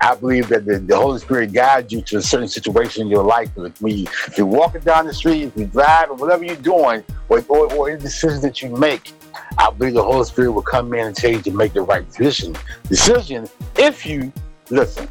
I 0.00 0.14
believe 0.14 0.48
that 0.48 0.66
the, 0.66 0.78
the 0.80 0.96
Holy 0.96 1.18
Spirit 1.18 1.52
guides 1.52 1.90
you 1.90 2.02
to 2.02 2.18
a 2.18 2.22
certain 2.22 2.48
situation 2.48 3.02
in 3.02 3.08
your 3.08 3.24
life. 3.24 3.48
If 3.56 4.36
you're 4.36 4.46
walking 4.46 4.82
down 4.82 5.06
the 5.06 5.14
street, 5.14 5.44
if 5.44 5.56
you 5.56 5.66
drive, 5.66 6.10
or 6.10 6.14
whatever 6.16 6.44
you're 6.44 6.56
doing, 6.56 7.02
or, 7.30 7.42
or, 7.48 7.72
or 7.72 7.88
any 7.88 8.00
decision 8.00 8.42
that 8.42 8.60
you 8.60 8.68
make, 8.76 9.12
I 9.56 9.70
believe 9.70 9.94
the 9.94 10.02
Holy 10.02 10.24
Spirit 10.24 10.52
will 10.52 10.62
come 10.62 10.92
in 10.92 11.06
and 11.06 11.16
tell 11.16 11.30
you 11.30 11.40
to 11.40 11.50
make 11.52 11.72
the 11.72 11.82
right 11.82 12.06
decision. 12.06 12.54
Decision 12.88 13.48
if 13.76 14.04
you 14.04 14.30
listen. 14.68 15.08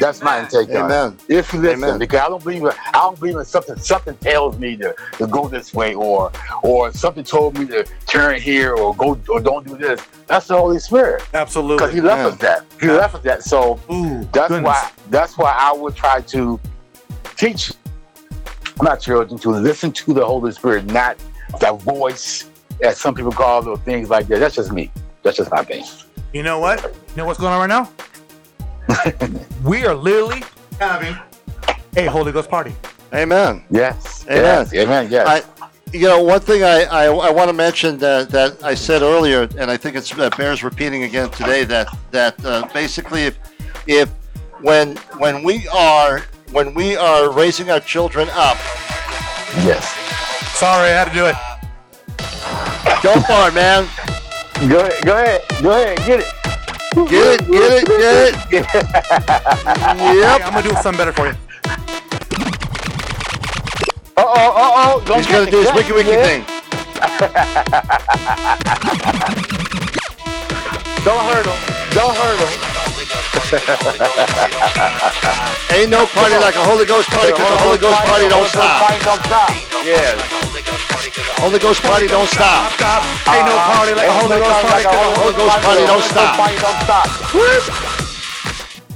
That's 0.00 0.22
my 0.22 0.40
intake 0.40 0.68
on 0.70 0.74
it. 0.74 0.78
Amen. 0.94 1.18
If 1.28 1.52
you 1.52 1.60
listen, 1.60 1.84
Amen. 1.84 1.98
because 2.00 2.20
I 2.20 2.28
don't 2.28 2.42
believe 2.42 2.62
in, 2.62 2.70
I 2.88 2.92
don't 2.92 3.18
believe 3.18 3.36
in 3.36 3.44
something. 3.44 3.76
Something 3.76 4.16
tells 4.18 4.58
me 4.58 4.76
to, 4.76 4.94
to 5.18 5.26
go 5.26 5.48
this 5.48 5.72
way, 5.72 5.94
or 5.94 6.32
or 6.62 6.92
something 6.92 7.22
told 7.24 7.56
me 7.58 7.66
to 7.66 7.86
turn 8.06 8.40
here, 8.40 8.74
or 8.74 8.94
go 8.96 9.18
or 9.28 9.40
don't 9.40 9.66
do 9.66 9.76
this. 9.76 10.00
That's 10.26 10.48
the 10.48 10.56
Holy 10.56 10.78
Spirit, 10.80 11.22
Absolutely, 11.32 11.76
because 11.86 11.94
Absolutely. 11.94 12.00
He 12.00 12.00
left 12.00 12.18
Yeah. 12.20 12.26
us 12.26 12.36
that. 12.38 12.64
He 12.80 12.88
left 12.88 13.14
us 13.14 13.22
that. 13.22 13.42
So 13.44 13.78
Ooh, 13.90 14.28
that's 14.32 14.48
goodness. 14.48 14.64
why 14.64 14.90
that's 15.10 15.38
why 15.38 15.54
I 15.56 15.72
would 15.72 15.94
try 15.94 16.20
to 16.22 16.60
teach 17.36 17.72
my 18.82 18.96
children 18.96 19.38
to 19.40 19.50
listen 19.50 19.92
to 19.92 20.12
the 20.12 20.24
Holy 20.24 20.50
Spirit, 20.52 20.86
not 20.86 21.16
that 21.60 21.80
voice, 21.82 22.50
as 22.82 22.98
some 22.98 23.14
people 23.14 23.32
call 23.32 23.62
it, 23.62 23.68
or 23.68 23.76
things 23.78 24.10
like 24.10 24.26
that. 24.28 24.40
That's 24.40 24.56
just 24.56 24.72
me. 24.72 24.90
That's 25.22 25.36
just 25.36 25.50
my 25.50 25.62
thing. 25.62 25.84
You 26.32 26.42
know 26.42 26.58
what? 26.58 26.82
You 26.82 27.16
know 27.16 27.24
what's 27.26 27.38
going 27.38 27.52
on 27.52 27.60
right 27.60 27.68
now? 27.68 27.90
we 29.64 29.84
are 29.84 29.94
literally 29.94 30.42
having 30.78 31.16
a 31.96 32.06
Holy 32.06 32.32
Ghost 32.32 32.48
party. 32.48 32.74
Amen. 33.12 33.64
Yes. 33.70 34.24
Amen. 34.26 34.42
Yes. 34.42 34.74
Amen. 34.74 35.08
Yes. 35.10 35.28
I, 35.28 35.68
you 35.92 36.08
know, 36.08 36.22
one 36.22 36.40
thing 36.40 36.64
I, 36.64 36.82
I, 36.84 37.04
I 37.04 37.30
want 37.30 37.48
to 37.48 37.52
mention 37.52 37.98
that, 37.98 38.28
that 38.30 38.62
I 38.64 38.74
said 38.74 39.02
earlier, 39.02 39.48
and 39.56 39.70
I 39.70 39.76
think 39.76 39.94
it 39.94 40.18
uh, 40.18 40.28
bears 40.36 40.64
repeating 40.64 41.04
again 41.04 41.30
today, 41.30 41.62
that 41.64 41.86
that 42.10 42.44
uh, 42.44 42.68
basically, 42.74 43.22
if 43.22 43.38
if 43.86 44.10
when 44.60 44.96
when 45.18 45.44
we 45.44 45.68
are 45.68 46.20
when 46.50 46.74
we 46.74 46.96
are 46.96 47.32
raising 47.32 47.70
our 47.70 47.80
children 47.80 48.28
up, 48.32 48.56
yes. 49.62 49.94
Sorry, 50.58 50.90
I 50.90 50.92
had 50.92 51.08
to 51.08 51.14
do 51.14 51.26
it. 51.26 51.36
go 53.02 53.14
for 53.20 53.48
it, 53.48 53.54
man. 53.54 53.86
Go 54.68 54.80
ahead. 54.80 55.04
Go 55.04 55.12
ahead. 55.12 55.42
Go 55.62 55.70
ahead. 55.70 55.98
Get 55.98 56.20
it. 56.20 56.53
Get 56.94 57.40
it, 57.40 57.50
get 57.50 57.72
it, 57.72 57.84
get 57.88 58.14
it. 58.28 58.34
Hey, 58.54 58.62
Yep. 60.20 60.40
I'm 60.44 60.52
gonna 60.54 60.62
do 60.62 60.70
something 60.80 60.96
better 60.98 61.12
for 61.12 61.26
you. 61.26 61.34
Uh 64.16 64.22
oh. 64.22 64.52
Uh 64.54 64.54
oh. 64.54 65.02
Don't 65.04 65.16
He's 65.18 65.26
gonna 65.26 65.50
do 65.50 65.58
his 65.58 65.68
it. 65.70 65.74
wiki 65.74 65.90
wiki 65.92 66.10
Yeah. 66.10 66.22
thing. 66.24 66.44
Don't 71.04 71.24
hurt 71.28 71.44
him. 71.46 71.58
Don't 71.92 72.16
hurt 72.16 72.38
him. 72.38 72.48
Ain't 75.74 75.90
no 75.90 76.06
party 76.06 76.36
like 76.36 76.54
a 76.54 76.64
Holy 76.64 76.86
Ghost 76.86 77.10
party 77.10 77.32
because 77.32 77.50
the 77.50 77.56
Holy 77.58 77.78
Ghost 77.78 78.00
party 78.06 78.28
don't 78.28 78.48
stop. 78.48 78.82
Party 78.88 79.04
don't 79.04 79.22
stop. 79.24 79.50
Yes. 79.84 80.22
Holy 81.40 81.58
Ghost 81.58 81.82
party 81.82 82.06
don't 82.06 82.28
stop. 82.28 82.72
Stop. 82.72 83.02
Ain't 83.28 83.46
no 83.46 83.56
party 83.56 83.94
like 83.94 84.08
a 84.08 84.12
Holy 84.12 84.38
Ghost 84.38 84.66
party. 84.66 84.84
Holy 85.20 85.34
Ghost 85.34 85.58
party 85.60 85.84
don't 85.84 86.02
stop. 86.02 86.38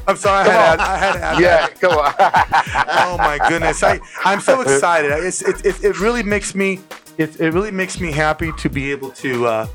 I'm 0.08 0.16
sorry, 0.16 0.48
I 0.48 0.52
had, 0.52 0.76
to, 0.76 0.82
I 0.82 0.96
had 0.96 1.12
to 1.12 1.20
add 1.20 1.40
Yeah, 1.40 1.68
come 1.68 1.92
on. 1.92 2.14
Oh 3.10 3.18
my 3.18 3.38
goodness, 3.48 3.82
I 3.82 4.00
I'm 4.24 4.40
so 4.40 4.60
excited. 4.62 5.12
It's, 5.12 5.42
it, 5.42 5.66
it, 5.66 5.84
it 5.84 6.00
really 6.00 6.22
makes 6.22 6.54
me 6.54 6.80
it, 7.18 7.38
it 7.40 7.52
really 7.52 7.70
makes 7.70 8.00
me 8.00 8.10
happy 8.10 8.52
to 8.52 8.70
be 8.70 8.90
able 8.90 9.10
to 9.10 9.46
uh, 9.46 9.66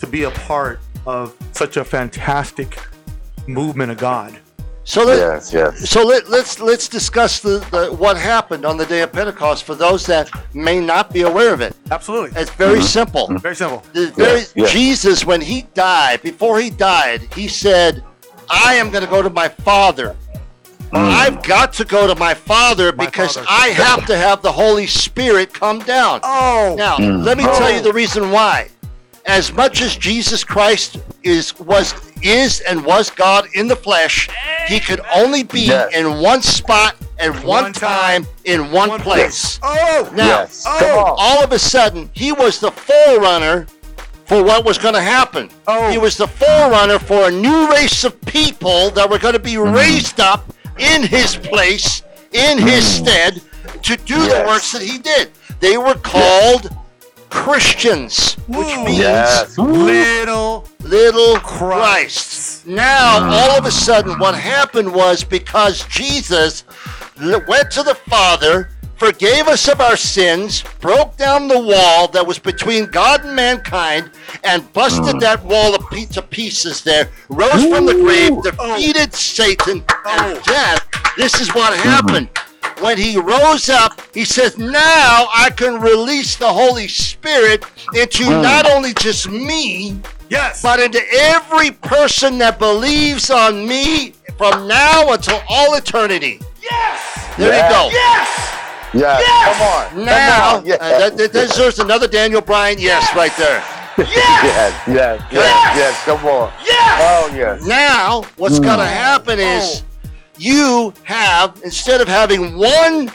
to 0.00 0.06
be 0.06 0.24
a 0.24 0.30
part 0.30 0.80
of 1.06 1.34
such 1.52 1.78
a 1.78 1.84
fantastic 1.84 2.78
movement 3.46 3.90
of 3.90 3.98
God. 3.98 4.38
So 4.88 5.04
let, 5.04 5.18
yes, 5.18 5.52
yes. 5.52 5.90
So 5.90 6.02
let, 6.02 6.30
let's 6.30 6.60
let's 6.60 6.88
discuss 6.88 7.40
the, 7.40 7.58
the 7.70 7.92
what 7.94 8.16
happened 8.16 8.64
on 8.64 8.78
the 8.78 8.86
day 8.86 9.02
of 9.02 9.12
Pentecost 9.12 9.64
for 9.64 9.74
those 9.74 10.06
that 10.06 10.30
may 10.54 10.80
not 10.80 11.12
be 11.12 11.22
aware 11.22 11.52
of 11.52 11.60
it. 11.60 11.76
Absolutely, 11.90 12.40
It's 12.40 12.50
very 12.52 12.80
simple. 12.80 13.26
very 13.38 13.54
simple. 13.54 13.82
The 13.92 14.06
very 14.12 14.40
Mm-hmm. 14.40 14.60
yeah. 14.60 14.66
Jesus, 14.68 15.26
when 15.26 15.42
he 15.42 15.66
died, 15.74 16.22
before 16.22 16.58
he 16.58 16.70
died, 16.70 17.20
he 17.34 17.48
said, 17.48 18.02
"I 18.48 18.76
am 18.76 18.88
going 18.90 19.04
to 19.04 19.10
go 19.10 19.20
to 19.20 19.28
my 19.28 19.48
Father. 19.48 20.16
I've 20.90 21.42
got 21.42 21.74
to 21.74 21.84
go 21.84 22.06
to 22.06 22.14
my 22.14 22.32
Father 22.32 22.90
My 22.92 23.04
because 23.04 23.34
Father. 23.34 23.46
I 23.50 23.68
have 23.68 24.06
to 24.06 24.16
have 24.16 24.40
the 24.40 24.52
Holy 24.52 24.86
Spirit 24.86 25.52
come 25.52 25.80
down." 25.80 26.20
Oh, 26.22 26.74
Now, 26.78 26.96
Mm. 26.96 27.24
let 27.24 27.36
me 27.36 27.44
tell 27.44 27.70
you 27.70 27.82
the 27.82 27.92
reason 27.92 28.30
why. 28.30 28.70
As 29.26 29.52
much 29.52 29.82
as 29.82 29.94
Jesus 29.98 30.42
Christ 30.42 30.96
is 31.22 31.52
was 31.60 31.92
is 32.22 32.60
and 32.60 32.84
was 32.84 33.10
God 33.10 33.48
in 33.54 33.66
the 33.68 33.76
flesh, 33.76 34.28
he 34.66 34.80
could 34.80 35.00
only 35.14 35.42
be 35.42 35.60
Yes. 35.62 35.94
in 35.94 36.20
one 36.20 36.42
spot 36.42 36.96
at 37.18 37.30
one, 37.44 37.64
One 37.64 37.72
time, 37.72 38.24
time, 38.24 38.32
in 38.44 38.70
one, 38.70 38.88
one 38.90 39.00
place. 39.00 39.58
oh, 39.62 40.08
Now, 40.14 40.24
yes. 40.42 40.64
oh, 40.66 41.14
all 41.18 41.42
of 41.42 41.52
a 41.52 41.58
sudden, 41.58 42.10
he 42.12 42.32
was 42.32 42.60
the 42.60 42.70
forerunner 42.70 43.66
for 44.26 44.42
what 44.44 44.64
was 44.64 44.78
going 44.78 44.94
to 44.94 45.00
happen. 45.02 45.50
Oh. 45.66 45.90
He 45.90 45.98
was 45.98 46.16
the 46.16 46.28
forerunner 46.28 46.98
for 46.98 47.28
a 47.28 47.30
new 47.30 47.70
race 47.70 48.04
of 48.04 48.20
people 48.22 48.90
that 48.90 49.08
were 49.08 49.18
going 49.18 49.32
to 49.34 49.38
be 49.40 49.54
Mm-hmm. 49.54 49.74
raised 49.74 50.20
up 50.20 50.52
in 50.78 51.02
his 51.02 51.34
place, 51.36 52.02
in 52.32 52.58
his 52.58 52.84
stead, 52.86 53.40
to 53.82 53.96
do 53.96 54.14
the 54.16 54.34
Mm. 54.34 54.46
Works 54.46 54.72
that 54.72 54.82
he 54.82 54.98
did. 54.98 55.30
They 55.60 55.76
were 55.76 55.94
called 55.94 56.70
Christians, 57.30 58.34
which 58.46 58.66
Woo. 58.66 58.84
means 58.84 58.98
Yes. 58.98 59.58
little 59.58 60.68
little 60.82 61.36
Christ. 61.40 61.48
Christ. 61.68 62.66
Now, 62.66 63.30
all 63.30 63.58
of 63.58 63.64
a 63.64 63.70
sudden, 63.70 64.18
what 64.18 64.34
happened 64.34 64.92
was 64.92 65.24
because 65.24 65.84
Jesus 65.84 66.64
went 67.20 67.70
to 67.72 67.82
the 67.82 67.94
Father, 68.08 68.70
forgave 68.96 69.48
us 69.48 69.68
of 69.68 69.80
our 69.80 69.96
sins, 69.96 70.64
broke 70.80 71.16
down 71.16 71.48
the 71.48 71.58
wall 71.58 72.08
that 72.08 72.26
was 72.26 72.38
between 72.38 72.86
God 72.86 73.24
and 73.24 73.34
mankind, 73.34 74.10
and 74.44 74.70
busted 74.72 75.20
that 75.20 75.44
wall 75.44 75.72
to 75.72 75.84
pe- 75.84 76.06
to 76.06 76.22
pieces 76.22 76.82
there, 76.82 77.08
rose 77.28 77.64
from 77.66 77.86
the 77.86 77.94
grave, 77.94 78.32
oh. 78.32 78.42
defeated 78.42 79.14
Satan 79.14 79.84
and 80.06 80.38
oh. 80.38 80.42
death. 80.44 80.86
This 81.16 81.40
is 81.40 81.54
what 81.54 81.72
mm-hmm. 81.72 81.88
happened. 81.88 82.28
When 82.80 82.96
he 82.96 83.18
rose 83.18 83.68
up, 83.68 84.00
he 84.14 84.24
says, 84.24 84.56
Now 84.58 85.26
I 85.34 85.50
can 85.56 85.80
release 85.80 86.36
the 86.36 86.48
Holy 86.52 86.86
Spirit 86.88 87.64
into 87.94 88.24
not 88.30 88.70
only 88.70 88.94
just 88.94 89.28
me, 89.28 90.00
Yes. 90.30 90.62
but 90.62 90.78
into 90.78 91.00
every 91.12 91.70
person 91.72 92.38
that 92.38 92.58
believes 92.58 93.30
on 93.30 93.66
me 93.66 94.12
from 94.36 94.68
now 94.68 95.12
until 95.12 95.40
all 95.48 95.74
eternity. 95.74 96.40
yes. 96.62 97.34
There 97.36 97.52
Yeah. 97.52 97.68
you 97.68 97.74
go. 97.74 97.88
Yes. 97.92 98.54
Yes. 98.94 99.44
Come 99.44 99.62
on. 100.00 100.04
Now, 100.06 100.50
Come 100.50 100.56
on. 100.60 100.66
Yes. 100.66 100.78
uh, 100.80 100.98
that, 100.98 101.16
that 101.16 101.32
deserves 101.32 101.78
another 101.78 102.06
Daniel 102.08 102.40
Bryan 102.40 102.78
yes 102.78 103.14
right 103.14 103.34
there. 103.36 103.62
yes. 103.98 104.08
Yes. 104.86 105.22
Yes. 105.32 105.76
Yes. 105.76 106.04
Come 106.04 106.24
on. 106.26 106.52
Yes. 106.64 107.00
Oh 107.02 107.34
yes. 107.34 107.66
Now, 107.66 108.22
what's 108.36 108.58
going 108.60 108.78
to 108.78 108.84
happen 108.86 109.38
is 109.40 109.82
you 110.38 110.92
have, 111.04 111.60
instead 111.64 112.00
of 112.00 112.08
having 112.08 112.56
one 112.56 113.10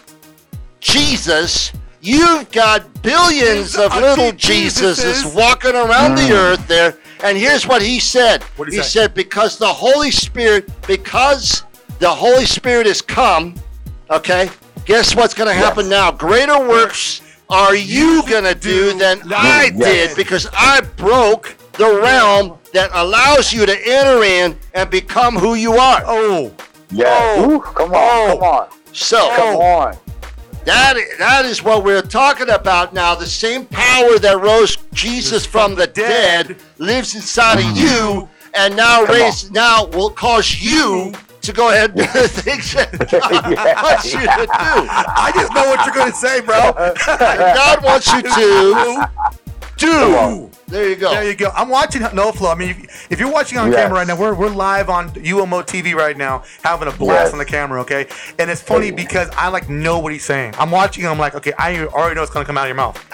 Jesus, 0.79 1.71
you've 2.01 2.51
got 2.51 3.01
billions 3.01 3.75
of 3.75 3.95
little 3.95 4.31
Je- 4.33 4.67
Jesuses 4.67 5.23
Jesuses. 5.23 5.35
walking 5.35 5.73
around 5.75 6.15
the 6.15 6.23
mm. 6.23 6.31
earth 6.31 6.67
there. 6.67 6.97
And 7.23 7.37
here's 7.37 7.65
what 7.65 7.81
he 7.81 7.99
said. 7.99 8.43
What'd 8.57 8.73
he 8.73 8.79
he 8.79 8.83
said, 8.83 9.13
because 9.13 9.57
the 9.57 9.65
Holy 9.65 10.11
Spirit, 10.11 10.69
because 10.85 11.63
the 11.99 12.09
Holy 12.09 12.45
Spirit 12.45 12.85
has 12.85 13.01
come, 13.01 13.55
okay, 14.09 14.49
guess 14.85 15.15
what's 15.15 15.33
going 15.33 15.47
to 15.47 15.53
happen 15.53 15.85
Yes. 15.85 15.91
now? 15.91 16.11
Greater 16.11 16.59
works 16.59 17.21
are 17.49 17.75
you 17.75 18.23
going 18.27 18.43
to 18.43 18.55
do 18.55 18.97
than 18.97 19.21
I 19.33 19.71
Yes. 19.73 20.09
did 20.09 20.17
because 20.17 20.47
I 20.53 20.81
broke 20.81 21.55
the 21.73 21.99
realm 22.01 22.57
that 22.73 22.89
allows 22.93 23.53
you 23.53 23.65
to 23.65 23.87
enter 23.87 24.23
in 24.23 24.57
and 24.73 24.89
become 24.89 25.35
who 25.35 25.55
you 25.55 25.73
are. 25.73 26.03
Oh, 26.05 26.51
Yeah. 26.93 27.35
Oh. 27.37 27.51
Ooh, 27.51 27.59
come 27.59 27.91
on, 27.91 27.95
Oh. 27.95 28.27
come 28.33 28.43
on, 28.43 28.67
So 28.93 29.29
come 29.35 29.55
on. 29.57 29.97
that 30.65 30.95
that 31.19 31.45
is 31.45 31.63
what 31.63 31.83
we're 31.83 32.01
talking 32.01 32.49
about 32.49 32.93
now. 32.93 33.15
The 33.15 33.25
same 33.25 33.65
power 33.65 34.19
that 34.19 34.39
rose 34.39 34.77
Jesus 34.93 35.45
from 35.45 35.75
the 35.75 35.87
dead 35.87 36.57
lives 36.77 37.15
inside 37.15 37.59
of 37.59 37.77
you, 37.77 37.87
mm-hmm. 37.87 38.51
and 38.55 38.75
now 38.75 39.05
Come 39.05 39.15
raise 39.15 39.51
now 39.51 39.85
will 39.85 40.09
cause 40.11 40.61
you 40.61 41.13
to 41.41 41.51
go 41.51 41.69
ahead 41.71 41.89
and 41.89 41.99
do 41.99 42.21
the 42.21 42.27
things 42.29 42.73
that 42.73 42.91
God 43.11 43.83
wants 43.83 44.13
you 44.13 44.19
to 44.21 44.45
do. 44.45 44.87
I 45.25 45.31
just 45.35 45.53
know 45.53 45.67
what 45.67 45.85
you're 45.85 45.95
gonna 45.95 46.13
say, 46.13 46.39
bro. 46.39 46.71
God 47.07 47.83
wants 47.83 48.07
you 48.13 48.21
to 48.21 49.09
do. 49.77 50.49
There 50.73 50.89
you 50.89 50.95
go. 50.95 51.11
There 51.11 51.23
you 51.23 51.35
go. 51.35 51.51
I'm 51.55 51.69
watching 51.69 52.01
No 52.15 52.31
Flow. 52.31 52.51
I 52.51 52.55
mean, 52.55 52.71
if, 52.71 53.11
if 53.11 53.19
you're 53.19 53.31
watching 53.31 53.59
on 53.59 53.71
Yes. 53.71 53.79
camera 53.79 53.99
right 53.99 54.07
now, 54.07 54.15
we're, 54.15 54.33
we're 54.33 54.49
live 54.49 54.89
on 54.89 55.09
UMO 55.09 55.61
TV 55.61 55.93
right 55.93 56.17
now, 56.17 56.43
having 56.63 56.87
a 56.87 56.91
blast 56.91 57.25
Yes. 57.25 57.33
on 57.33 57.37
the 57.37 57.45
camera. 57.45 57.79
Okay, 57.81 58.07
and 58.39 58.49
it's 58.49 58.59
funny 58.59 58.89
because 58.89 59.29
I 59.37 59.49
like 59.49 59.69
know 59.69 59.99
what 59.99 60.13
he's 60.13 60.25
saying. 60.25 60.55
I'm 60.57 60.71
watching. 60.71 61.05
I'm 61.05 61.19
like, 61.19 61.35
okay, 61.35 61.53
I 61.59 61.85
already 61.85 62.15
know 62.15 62.21
what's 62.21 62.33
gonna 62.33 62.45
come 62.45 62.57
out 62.57 62.63
of 62.63 62.69
your 62.69 62.75
mouth. 62.75 62.97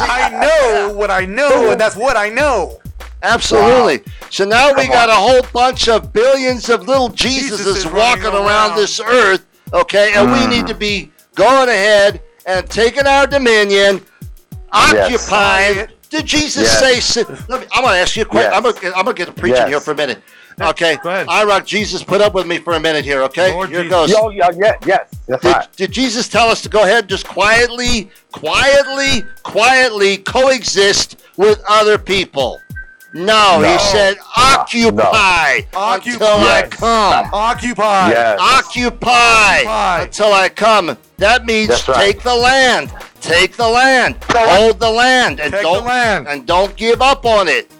I 0.00 0.30
know 0.40 0.94
what 0.96 1.10
I 1.10 1.26
know, 1.26 1.72
and 1.72 1.78
that's 1.78 1.94
what 1.94 2.16
I 2.16 2.30
know. 2.30 2.80
Absolutely. 3.22 4.02
So 4.30 4.46
now 4.46 4.72
we 4.72 4.88
got 4.88 5.10
on. 5.10 5.16
a 5.16 5.18
whole 5.18 5.42
bunch 5.52 5.90
of 5.90 6.14
billions 6.14 6.70
of 6.70 6.88
little 6.88 7.10
Jesuses 7.10 7.58
Jesuses 7.58 7.92
walking 7.92 8.24
around 8.24 8.70
around. 8.70 8.78
this 8.78 9.00
earth, 9.00 9.44
okay? 9.74 10.14
And 10.16 10.32
we 10.32 10.38
mm. 10.38 10.48
need 10.48 10.66
to 10.66 10.74
be 10.74 11.12
going 11.34 11.68
ahead 11.68 12.22
and 12.46 12.68
taking 12.68 13.06
our 13.06 13.26
dominion, 13.26 14.00
occupying. 14.72 15.86
Did 16.10 16.26
Jesus 16.26 16.64
Yes. 16.64 16.78
say? 16.80 17.00
si- 17.00 17.24
Let 17.48 17.60
me, 17.60 17.66
I'm 17.72 17.82
going 17.82 17.94
to 17.94 18.00
ask 18.00 18.16
you 18.16 18.22
a 18.22 18.26
question. 18.26 18.50
Yes. 18.52 18.56
I'm 18.56 18.62
going 18.62 18.94
I'm 18.94 19.06
to 19.06 19.14
get 19.14 19.26
to 19.26 19.32
preaching 19.32 19.56
Yes. 19.56 19.68
here 19.68 19.80
for 19.80 19.92
a 19.92 19.96
minute. 19.96 20.22
Okay. 20.60 20.98
Go 21.02 21.08
ahead. 21.08 21.26
I 21.30 21.44
rock. 21.44 21.64
Jesus, 21.64 22.02
put 22.02 22.20
up 22.20 22.34
with 22.34 22.46
me 22.46 22.58
for 22.58 22.74
a 22.74 22.80
minute 22.80 23.04
here. 23.06 23.22
Okay. 23.22 23.52
Lord 23.52 23.70
here 23.70 23.80
it 23.80 23.84
Jesus. 23.84 23.96
goes. 23.96 24.10
Yo, 24.10 24.28
yo, 24.28 24.48
yeah, 24.54 24.74
yes, 24.84 25.08
that's 25.26 25.42
Did, 25.42 25.48
right. 25.52 25.68
did 25.76 25.90
Jesus 25.92 26.28
tell 26.28 26.48
us 26.48 26.60
to 26.62 26.68
go 26.68 26.82
ahead 26.82 26.98
and 27.04 27.08
just 27.08 27.26
quietly, 27.26 28.10
quietly, 28.32 29.24
quietly 29.44 30.18
coexist 30.18 31.22
with 31.38 31.62
other 31.68 31.96
people? 31.96 32.60
No, 33.14 33.60
he 33.62 33.78
said 33.78 34.16
occupy 34.36 35.60
Occupy. 35.74 36.04
until 36.12 36.26
I 36.28 36.66
come. 36.70 37.30
Occupy. 37.32 38.08
Yes. 38.10 38.38
Occupy 38.40 39.58
Occupy. 39.64 40.02
until 40.02 40.32
I 40.32 40.48
come. 40.48 40.96
That 41.18 41.44
means 41.44 41.88
right. 41.88 41.96
take 41.96 42.22
the 42.22 42.34
land. 42.34 42.92
Take 43.22 43.56
the 43.56 43.68
land. 43.68 44.16
Hold 44.28 44.78
the 44.80 44.90
land, 44.90 45.40
and 45.40 45.52
Take 45.52 45.62
don't 45.62 45.84
land. 45.86 46.26
and 46.28 46.46
don't 46.46 46.74
give 46.76 47.00
up 47.00 47.24
on 47.24 47.48
it. 47.48 47.70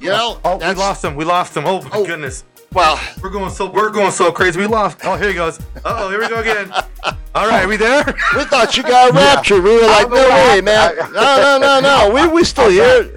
You 0.00 0.10
know, 0.10 0.38
Oh, 0.44 0.54
we 0.54 0.60
that's- 0.60 0.78
lost 0.78 1.04
him. 1.04 1.16
We 1.16 1.24
lost 1.24 1.56
him. 1.56 1.64
Oh 1.66 1.80
my 1.82 1.90
Oh. 1.92 2.04
goodness. 2.06 2.44
well. 2.72 3.00
We're 3.22 3.30
going 3.30 3.50
so 3.50 3.66
we're 3.70 3.90
going 3.90 4.12
so 4.12 4.30
crazy. 4.30 4.60
We 4.60 4.66
lost. 4.66 4.98
Oh, 5.04 5.16
here 5.16 5.28
he 5.28 5.34
goes. 5.34 5.58
Uh 5.84 5.96
oh, 5.98 6.10
here 6.10 6.20
we 6.20 6.28
go 6.28 6.36
again. 6.40 6.72
All 7.32 7.46
right, 7.46 7.64
are 7.64 7.68
we 7.68 7.76
there? 7.76 8.02
We 8.36 8.42
thought 8.44 8.76
you 8.76 8.82
got 8.82 9.12
raptured. 9.12 9.62
We 9.62 9.74
were 9.76 9.82
like, 9.86 10.08
no 10.08 10.16
know 10.16 10.28
what 10.28 10.48
way, 10.56 10.60
man. 10.60 10.96
No, 10.96 11.04
no, 11.14 11.58
no, 11.60 11.80
no. 11.80 12.10
We 12.14 12.26
we 12.26 12.42
still 12.44 12.70
here. 12.70 13.12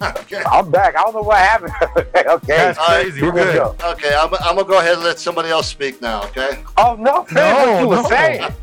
okay. 0.00 0.42
I'm 0.50 0.70
back. 0.70 0.96
I 0.96 1.02
don't 1.02 1.14
know 1.14 1.20
what 1.22 1.36
happened. 1.38 1.72
okay. 2.06 2.38
That's 2.46 2.78
All 2.78 2.86
right, 2.88 3.02
crazy. 3.02 3.20
Here 3.20 3.32
We're 3.32 3.44
good. 3.44 3.54
go. 3.78 3.90
Okay, 3.92 4.14
I'm, 4.14 4.32
I'm 4.40 4.56
gonna 4.56 4.64
go 4.64 4.78
ahead 4.78 4.94
and 4.94 5.02
let 5.04 5.18
somebody 5.18 5.50
else 5.50 5.68
speak 5.68 6.00
now. 6.00 6.22
Okay. 6.24 6.64
Oh 6.78 6.96
no, 6.98 7.26
man, 7.30 7.34
No, 7.34 7.66
what 7.66 7.80
you 7.80 7.80
no. 7.82 7.88
were 8.02 8.08
saying? 8.08 8.54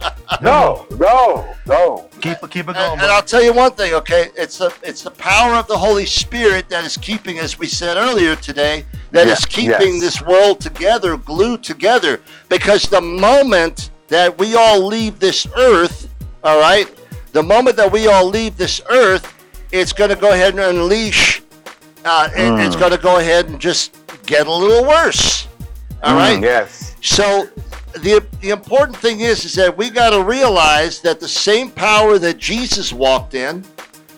No, 0.41 0.88
no, 0.97 1.56
no. 1.68 2.10
Keep 2.22 2.38
it, 2.43 2.49
keep 2.51 2.68
it 2.70 2.74
going. 2.74 2.91
and 2.93 2.99
bro. 2.99 3.10
I'll 3.10 3.22
tell 3.22 3.43
you 3.43 3.53
one 3.53 3.72
thing. 3.74 3.93
Okay, 3.93 4.30
it's 4.36 4.58
the 4.58 4.74
it's 4.82 5.03
the 5.03 5.12
power 5.12 5.53
of 5.53 5.68
the 5.68 5.78
Holy 5.78 6.08
Spirit 6.08 6.68
that 6.70 6.84
is 6.84 6.97
keeping, 6.97 7.38
as 7.38 7.60
we 7.60 7.68
said 7.68 7.97
earlier 7.97 8.36
today, 8.36 8.86
that 9.12 9.28
is 9.28 9.41
Yes, 9.41 9.45
keeping 9.45 9.93
yes. 9.95 10.01
this 10.01 10.22
world 10.24 10.60
together, 10.62 11.16
glued 11.18 11.64
together. 11.64 12.22
Because 12.49 12.84
the 12.89 13.01
moment 13.01 13.91
that 14.08 14.38
we 14.38 14.56
all 14.56 14.86
leave 14.86 15.20
this 15.20 15.47
earth, 15.58 16.10
all 16.43 16.60
right, 16.60 16.88
the 17.32 17.43
moment 17.43 17.76
that 17.78 17.91
we 17.91 18.08
all 18.08 18.26
leave 18.26 18.56
this 18.58 18.82
earth, 18.89 19.32
it's 19.72 19.91
going 19.93 20.10
to 20.10 20.16
go 20.16 20.32
ahead 20.32 20.53
and 20.53 20.60
unleash. 20.62 21.41
Uh, 22.06 22.30
Mm. 22.30 22.66
it's 22.66 22.76
going 22.76 22.91
to 22.91 22.99
go 22.99 23.18
ahead 23.18 23.47
and 23.49 23.60
just 23.60 23.97
get 24.28 24.45
a 24.47 24.53
little 24.53 24.88
worse. 24.88 25.47
All 26.03 26.16
right. 26.16 26.38
Mm, 26.38 26.43
yes. 26.43 26.95
So 27.01 27.47
the 27.93 28.24
the 28.41 28.51
important 28.51 28.95
thing 28.97 29.22
is 29.22 29.43
is 29.43 29.56
that 29.56 29.76
we 29.76 29.89
got 29.89 30.12
to 30.12 30.22
realize 30.24 31.01
that 31.01 31.20
the 31.20 31.28
same 31.28 31.72
power 31.72 32.20
that 32.20 32.38
Jesus 32.38 32.93
walked 32.93 33.34
in 33.34 33.64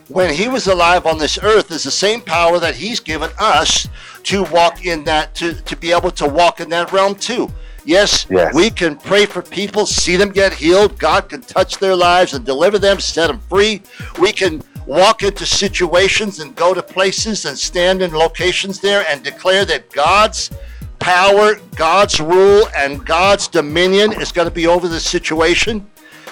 when 0.10 0.34
he 0.34 0.50
was 0.50 0.68
alive 0.68 1.06
on 1.06 1.18
this 1.18 1.38
earth 1.42 1.72
is 1.72 1.84
the 1.84 1.92
same 1.92 2.20
power 2.22 2.60
that 2.60 2.76
he's 2.76 3.00
given 3.00 3.30
us 3.40 3.88
to 4.24 4.44
walk 4.46 4.86
in 4.86 5.06
that 5.06 5.34
to 5.36 5.54
to 5.54 5.76
be 5.78 5.94
able 5.94 6.12
to 6.12 6.28
walk 6.28 6.60
in 6.60 6.68
that 6.70 6.92
realm 6.92 7.16
too. 7.16 7.50
Yes, 7.88 8.26
Yes. 8.30 8.54
we 8.54 8.70
can 8.70 8.98
pray 8.98 9.26
for 9.26 9.42
people, 9.42 9.86
see 9.86 10.18
them 10.18 10.30
get 10.30 10.52
healed. 10.52 11.00
God 11.00 11.30
can 11.30 11.40
touch 11.42 11.78
their 11.78 11.96
lives 11.96 12.34
and 12.34 12.44
deliver 12.46 12.78
them, 12.78 13.00
set 13.00 13.28
them 13.28 13.40
free. 13.48 13.82
We 14.20 14.34
can 14.34 14.62
walk 14.86 15.24
into 15.24 15.46
situations 15.46 16.40
and 16.40 16.54
go 16.54 16.74
to 16.74 16.84
places 16.84 17.46
and 17.46 17.58
stand 17.58 18.02
in 18.02 18.12
locations 18.12 18.82
there 18.82 19.06
and 19.08 19.24
declare 19.24 19.64
that 19.66 19.90
God's 19.92 20.52
power, 21.00 21.56
God's 21.76 22.20
rule, 22.20 22.68
and 22.76 23.06
God's 23.06 23.48
dominion 23.48 24.12
is 24.22 24.34
going 24.34 24.50
to 24.50 24.54
be 24.54 24.68
over 24.68 24.90
the 24.90 25.00
situation. 25.00 25.88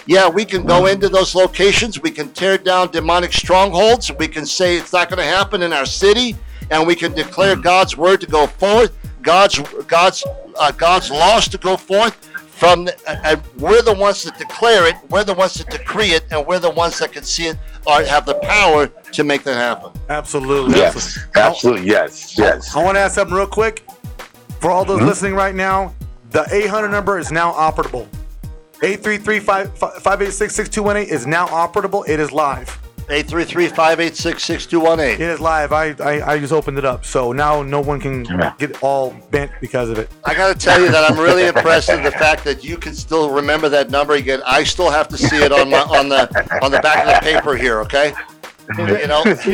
Yeah, 0.08 0.28
we 0.28 0.44
can 0.44 0.66
go 0.66 0.88
into 0.88 1.08
those 1.08 1.36
locations. 1.36 2.02
We 2.02 2.12
can 2.12 2.30
tear 2.34 2.58
down 2.58 2.92
demonic 2.92 3.32
strongholds. 3.32 4.12
We 4.12 4.28
can 4.28 4.46
say 4.46 4.76
it's 4.76 4.92
not 4.92 5.10
going 5.10 5.20
to 5.20 5.26
happen 5.38 5.64
in 5.64 5.72
our 5.72 5.86
city, 5.86 6.36
and 6.70 6.86
we 6.86 6.96
can 6.96 7.14
declare 7.14 7.56
God's 7.56 7.96
word 7.96 8.20
to 8.22 8.28
go 8.28 8.46
forth, 8.46 8.92
God's 9.22 9.60
God's 9.88 10.24
uh, 10.58 10.72
God's 10.72 11.12
laws 11.12 11.48
to 11.50 11.58
go 11.58 11.78
forth. 11.78 12.16
From 12.56 12.86
the, 12.86 12.96
and 13.26 13.42
we're 13.58 13.82
the 13.82 13.94
ones 13.94 14.24
that 14.24 14.38
declare 14.38 14.88
it. 14.88 14.96
We're 15.10 15.26
the 15.26 15.34
ones 15.34 15.56
that 15.56 15.70
decree 15.70 16.12
it, 16.12 16.24
and 16.32 16.48
we're 16.48 16.60
the 16.60 16.70
ones 16.70 16.98
that 17.00 17.12
can 17.12 17.24
see 17.24 17.48
it 17.48 17.58
or 17.86 18.02
have 18.04 18.26
the 18.26 18.36
power 18.36 18.88
to 18.88 19.24
make 19.26 19.44
that 19.44 19.56
happen. 19.56 19.92
Absolutely. 20.10 20.78
Yes. 20.78 21.18
absolutely. 21.36 21.42
Absolutely. 21.42 21.88
Yes. 21.88 22.38
Yes. 22.38 22.74
I 22.74 22.82
want 22.82 22.96
to 22.96 23.02
ask 23.02 23.16
something 23.16 23.36
real 23.36 23.46
quick. 23.46 23.84
For 24.62 24.72
all 24.72 24.86
those 24.86 25.02
listening 25.02 25.36
right 25.36 25.54
now, 25.54 25.94
the 26.32 26.48
800 26.50 26.88
number 26.90 27.20
is 27.20 27.30
now 27.30 27.52
operable. 27.52 28.08
833-586-6218 28.80 31.08
is 31.08 31.28
now 31.28 31.48
operable. 31.48 32.08
It 32.08 32.20
is 32.20 32.32
live. 32.32 32.80
833-586-6218. 33.08 35.14
It 35.14 35.22
is 35.22 35.40
live. 35.40 35.72
I, 35.72 35.96
I 36.00 36.34
I 36.34 36.40
just 36.40 36.54
opened 36.54 36.78
it 36.78 36.86
up, 36.86 37.06
so 37.06 37.32
now 37.32 37.62
no 37.62 37.82
one 37.82 38.00
can 38.00 38.24
get 38.58 38.82
all 38.84 39.16
bent 39.32 39.52
because 39.62 39.90
of 39.90 40.00
it. 40.00 40.10
I 40.24 40.34
got 40.34 40.54
to 40.54 40.60
tell 40.60 40.82
you 40.82 40.90
that 40.90 41.12
I'm 41.12 41.20
really 41.20 41.48
impressed 41.48 41.90
with 41.90 42.04
the 42.04 42.12
fact 42.12 42.44
that 42.46 42.64
you 42.64 42.78
can 42.78 42.94
still 42.96 43.30
remember 43.32 43.70
that 43.70 43.90
number. 43.90 44.14
Again, 44.14 44.42
I 44.46 44.64
still 44.64 44.90
have 44.90 45.08
to 45.10 45.18
see 45.18 45.38
it 45.38 45.52
on 45.52 45.70
my 45.70 45.82
on 45.82 46.10
the 46.10 46.60
on 46.64 46.72
the 46.72 46.80
back 46.80 47.06
of 47.06 47.14
the 47.14 47.20
paper 47.32 47.56
here. 47.56 47.80
Okay, 47.82 48.14
you 48.78 49.08
know. 49.08 49.24
if 49.26 49.46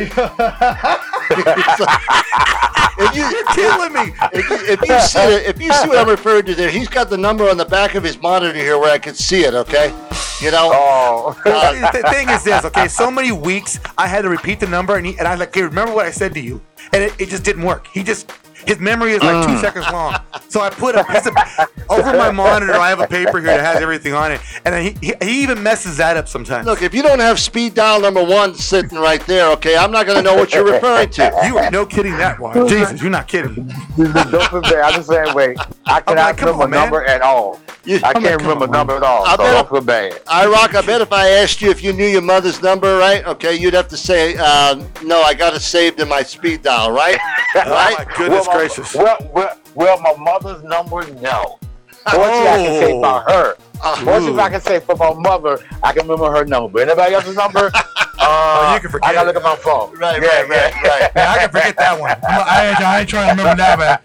you 3.16 3.44
Killing 3.54 3.94
me. 3.94 4.14
if 4.34 4.50
you, 4.50 4.58
if 4.68 4.82
you 4.88 5.00
see 5.02 5.20
it, 5.20 5.46
if 5.46 5.62
you 5.62 5.74
see 5.74 5.88
what 5.88 5.98
I'm 5.98 6.10
referring 6.10 6.46
to 6.46 6.56
there, 6.56 6.70
he's 6.70 6.88
got 6.88 7.10
the 7.10 7.18
number 7.18 7.50
on 7.50 7.58
the 7.58 7.66
back 7.66 7.96
of 7.96 8.04
his 8.04 8.22
monitor 8.22 8.58
here 8.58 8.78
where 8.78 8.92
I 8.92 8.98
can 8.98 9.14
see 9.14 9.44
it. 9.44 9.54
Okay, 9.54 9.94
you 10.42 10.52
know. 10.52 10.72
Oh. 10.74 11.42
Uh, 11.46 11.92
the 11.92 12.08
thing 12.10 12.30
is 12.30 12.44
this, 12.44 12.64
okay? 12.66 12.88
So 12.88 13.12
many 13.12 13.32
weeks 13.32 13.80
I 13.98 14.08
had 14.08 14.22
to 14.24 14.30
repeat 14.30 14.60
the 14.60 14.68
number, 14.68 14.96
and, 14.98 15.06
he, 15.06 15.18
and 15.18 15.28
I 15.28 15.32
was 15.32 15.40
like, 15.40 15.50
"Okay, 15.50 15.64
remember 15.64 15.94
what 15.94 16.06
I 16.06 16.12
said 16.12 16.34
to 16.36 16.40
you?" 16.40 16.62
And 16.94 17.04
it, 17.04 17.20
it 17.20 17.30
just 17.30 17.44
didn't 17.44 17.64
work. 17.64 17.88
He 17.88 18.04
just 18.04 18.32
his 18.66 18.80
memory 18.80 19.12
is 19.14 19.22
like 19.24 19.48
two 19.48 19.58
seconds 19.58 19.86
long. 19.92 20.16
So 20.50 20.62
I 20.62 20.70
put 20.70 20.96
a 20.96 21.04
piece 21.04 21.26
of 21.26 21.34
over 21.90 22.18
my 22.18 22.32
monitor. 22.32 22.74
I 22.74 22.90
have 22.90 23.00
a 23.00 23.08
paper 23.08 23.40
here 23.40 23.56
that 23.58 23.64
has 23.64 23.82
everything 23.82 24.14
on 24.14 24.32
it, 24.32 24.42
and 24.66 24.74
then 24.74 24.84
he, 24.84 25.08
he, 25.08 25.14
he 25.22 25.44
even 25.44 25.62
messes 25.64 25.98
that 25.98 26.18
up 26.18 26.28
sometimes. 26.28 26.66
Look, 26.66 26.82
if 26.82 26.94
you 26.94 27.02
don't 27.04 27.20
have 27.20 27.40
speed 27.40 27.74
dial 27.74 28.02
number 28.02 28.24
one 28.24 28.56
sitting 28.56 28.98
right 28.98 29.22
there, 29.28 29.50
okay, 29.54 29.78
I'm 29.78 29.92
not 29.92 30.06
going 30.06 30.18
to 30.18 30.24
know 30.24 30.36
what 30.36 30.54
you're 30.54 30.66
referring 30.70 31.10
to. 31.12 31.42
you 31.46 31.58
are 31.58 31.72
no 31.72 31.86
kidding 31.86 32.18
that 32.18 32.40
one. 32.40 32.68
Jesus, 32.68 33.02
you're 33.02 33.12
not 33.12 33.28
kidding. 33.28 33.56
Don't 33.98 34.50
feel. 34.66 34.82
I'm 34.84 35.02
the 35.02 35.04
same 35.04 35.34
way. 35.36 35.56
I 35.86 36.02
cannot 36.02 36.16
like, 36.16 36.40
remember 36.40 36.64
on, 36.64 36.70
man. 36.70 36.80
number 36.82 37.04
at 37.06 37.22
all. 37.22 37.60
You- 37.84 37.98
I 37.98 38.14
can't 38.14 38.24
like, 38.26 38.38
remember 38.40 38.66
on, 38.66 38.72
number 38.72 38.96
at 38.96 39.04
all. 39.04 39.26
I 39.26 39.32
so 39.32 39.38
bet- 39.38 39.54
don't 39.54 39.70
feel 39.70 39.82
bad. 39.82 40.22
I 40.28 40.46
rock. 40.48 40.76
I 40.76 40.82
bet 40.86 41.02
if 41.02 41.12
I 41.12 41.30
asked 41.30 41.62
you 41.62 41.70
if 41.72 41.84
you 41.84 41.94
knew 41.94 42.06
your 42.06 42.22
mother's 42.22 42.62
number, 42.62 42.98
right? 42.98 43.26
Okay, 43.26 43.56
you'd 43.56 43.74
have 43.74 43.88
to 43.90 43.98
say, 43.98 44.36
uh, 44.38 44.82
"No, 45.04 45.22
I 45.22 45.34
got 45.34 45.54
it 45.56 45.62
saved 45.62 46.00
in 46.00 46.08
my 46.08 46.22
speed 46.24 46.62
dial," 46.64 46.92
right? 46.92 47.18
Oh 47.54 47.70
right? 47.70 47.96
my 48.08 48.16
goodness 48.16 48.48
well, 48.48 48.51
my- 48.51 48.51
gracious. 48.52 48.96
Well, 48.96 49.18
well, 49.34 49.58
well, 49.76 50.00
my 50.02 50.16
mother's 50.18 50.64
number, 50.64 51.06
no. 51.22 51.58
What 52.04 52.18
One 52.18 52.30
thing 52.32 52.48
I 52.48 52.58
can 52.58 52.82
say 52.82 52.98
about 52.98 53.30
her. 53.32 53.56
Uh, 53.84 54.06
One 54.06 54.24
thing 54.24 54.40
I 54.40 54.50
can 54.50 54.62
say 54.62 54.80
for 54.80 54.96
my 54.96 55.14
mother, 55.14 55.60
I 55.84 55.94
can 55.94 56.08
remember 56.08 56.32
her 56.32 56.44
number. 56.46 56.80
But 56.80 56.90
anybody 56.90 57.14
else's 57.14 57.36
number, 57.36 57.72
Uh, 58.24 58.74
you 58.76 58.82
can 58.82 58.92
forget 58.92 59.10
I 59.10 59.14
gotta 59.14 59.28
look 59.28 59.36
at 59.36 59.44
my 59.44 59.56
phone. 59.56 59.98
Right, 59.98 60.22
Yeah, 60.22 60.42
right, 60.42 60.50
right, 60.50 60.74
yeah. 60.84 60.90
right. 60.90 61.12
Yeah, 61.16 61.32
I 61.32 61.38
can 61.40 61.50
forget 61.50 61.76
that 61.78 62.00
one. 62.00 62.12
I'm 62.12 62.44
I, 62.48 62.70
ain't, 62.70 62.80
I 62.82 63.00
ain't 63.00 63.10
trying 63.10 63.36
to 63.36 63.42
remember 63.42 63.58
that, 63.58 63.80
man. 63.80 63.98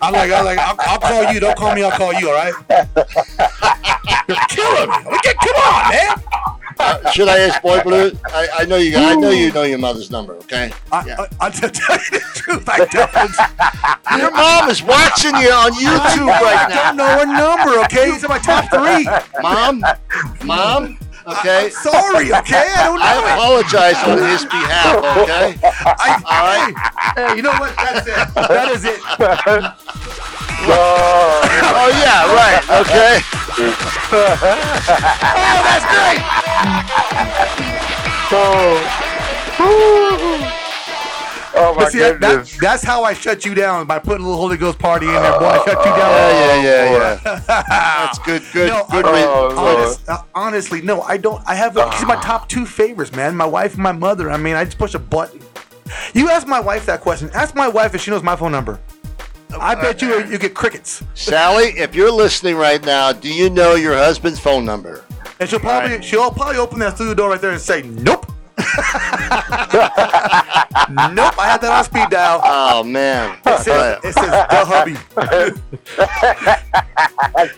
I'm 0.00 0.12
like, 0.12 0.30
I'm 0.30 0.44
like, 0.44 0.58
I'll, 0.58 0.76
I'll 0.78 0.98
call 1.00 1.32
you. 1.32 1.40
Don't 1.40 1.56
call 1.58 1.74
me. 1.74 1.82
I'll 1.82 1.90
call 1.90 2.14
you. 2.14 2.30
All 2.30 2.34
right. 2.34 2.54
You're 4.28 4.46
killing 4.48 4.90
me. 4.90 4.96
We 5.10 5.18
get, 5.22 5.36
come 5.38 5.56
on, 5.58 5.90
man. 5.90 6.14
Uh, 6.78 7.10
should 7.10 7.28
I 7.28 7.38
ask 7.40 7.62
Boy 7.62 7.80
Blue? 7.82 8.12
I, 8.26 8.48
I 8.58 8.64
know 8.66 8.76
you. 8.76 8.96
I 8.96 9.14
know 9.14 9.30
you 9.30 9.50
know 9.52 9.62
your 9.62 9.78
mother's 9.78 10.10
number. 10.10 10.34
Okay. 10.44 10.70
I, 10.92 11.06
Yeah. 11.06 11.16
I, 11.18 11.26
I'll 11.46 11.50
tell 11.50 11.70
you 11.70 12.10
the 12.10 12.20
truth. 12.34 12.68
I 12.68 12.84
don't. 12.84 14.20
Your 14.20 14.30
mom 14.30 14.68
is 14.70 14.82
watching 14.82 15.34
you 15.36 15.50
on 15.50 15.72
YouTube 15.72 16.28
right 16.28 16.68
now. 16.68 16.82
I 16.82 16.86
don't 16.88 16.96
know 16.96 17.06
her 17.06 17.26
number. 17.26 17.84
Okay, 17.84 18.12
he's 18.12 18.22
in 18.24 18.28
my 18.28 18.38
top 18.38 18.68
three. 18.70 19.04
Mom, 19.42 19.82
mom. 20.44 20.98
Okay. 21.26 21.70
Sorry. 21.70 22.32
Okay, 22.32 22.70
I 22.70 22.84
don't 22.86 23.00
know. 23.00 23.04
I 23.04 23.18
it. 23.18 23.32
apologize 23.34 23.98
on 24.06 24.18
his 24.30 24.44
behalf. 24.44 24.96
Okay. 25.26 25.58
I, 25.98 26.22
All 26.22 26.46
right. 26.46 26.74
Hey, 27.16 27.36
you 27.36 27.42
know 27.42 27.50
what? 27.58 27.74
That's 27.76 28.06
it. 28.06 28.34
That 28.34 28.70
is 28.70 28.84
it. 28.84 29.00
Oh, 30.68 31.42
Oh 31.78 31.90
yeah. 31.98 32.30
Right. 32.32 32.62
Okay. 32.80 33.20
Oh, 34.08 35.62
that's 35.64 35.84
great. 35.88 36.45
oh 41.56 41.74
my 41.76 41.84
But 41.84 41.92
see, 41.92 41.98
that, 41.98 42.20
that, 42.20 42.30
goodness. 42.30 42.58
that's 42.58 42.82
how 42.82 43.02
I 43.04 43.12
shut 43.14 43.44
you 43.44 43.54
down 43.54 43.86
by 43.86 43.98
putting 43.98 44.24
a 44.24 44.28
little 44.28 44.40
Holy 44.40 44.56
Ghost 44.56 44.78
party 44.78 45.06
in 45.06 45.12
there, 45.12 45.38
boy. 45.38 45.46
I 45.46 45.56
shut 45.64 45.78
you 45.78 45.90
down. 45.92 45.96
Yeah, 45.96 46.62
yeah, 46.62 46.62
yeah, 46.62 47.20
yeah. 47.24 47.62
That's 47.68 48.18
good. 48.20 48.42
Good. 48.52 48.68
No, 48.68 48.86
good. 48.90 49.04
Oh, 49.06 49.54
honest, 49.56 50.08
uh, 50.08 50.22
honestly, 50.34 50.82
no, 50.82 51.02
I 51.02 51.16
don't. 51.16 51.42
I 51.46 51.54
have 51.54 51.74
these 51.74 52.02
are 52.02 52.06
my 52.06 52.20
top 52.22 52.48
two 52.48 52.66
favorites, 52.66 53.12
man. 53.12 53.36
My 53.36 53.46
wife 53.46 53.74
and 53.74 53.82
my 53.82 53.92
mother. 53.92 54.30
I 54.30 54.36
mean, 54.36 54.54
I 54.54 54.64
just 54.64 54.78
push 54.78 54.94
a 54.94 54.98
button. 54.98 55.40
You 56.14 56.30
ask 56.30 56.46
my 56.46 56.60
wife 56.60 56.86
that 56.86 57.00
question. 57.00 57.30
Ask 57.32 57.54
my 57.54 57.68
wife 57.68 57.94
if 57.94 58.00
she 58.02 58.10
knows 58.10 58.22
my 58.22 58.36
phone 58.36 58.52
number. 58.52 58.80
I 59.60 59.74
bet 59.74 60.02
you 60.02 60.24
you 60.26 60.38
get 60.38 60.54
crickets, 60.54 61.02
Sally, 61.14 61.66
if 61.78 61.94
you're 61.94 62.10
listening 62.10 62.56
right 62.56 62.84
now, 62.84 63.12
do 63.12 63.32
you 63.32 63.48
know 63.48 63.74
your 63.74 63.94
husband's 63.94 64.40
phone 64.40 64.64
number? 64.64 65.04
And 65.40 65.48
she'll 65.48 65.60
probably 65.60 66.02
she'll 66.02 66.30
probably 66.30 66.58
open 66.58 66.78
that 66.80 66.96
studio 66.96 67.14
door 67.14 67.30
right 67.30 67.40
there 67.40 67.52
and 67.52 67.60
say, 67.60 67.80
"Nope." 67.82 68.26
nope, 68.58 68.66
I 71.38 71.46
had 71.46 71.60
that 71.60 71.72
on 71.72 71.84
speed 71.84 72.08
dial. 72.10 72.40
Oh 72.42 72.82
man. 72.82 73.38
It 73.46 73.58
says, 73.60 73.98
it 74.04 74.12
says 74.14 74.30
the 74.30 74.64
hubby. 74.64 74.96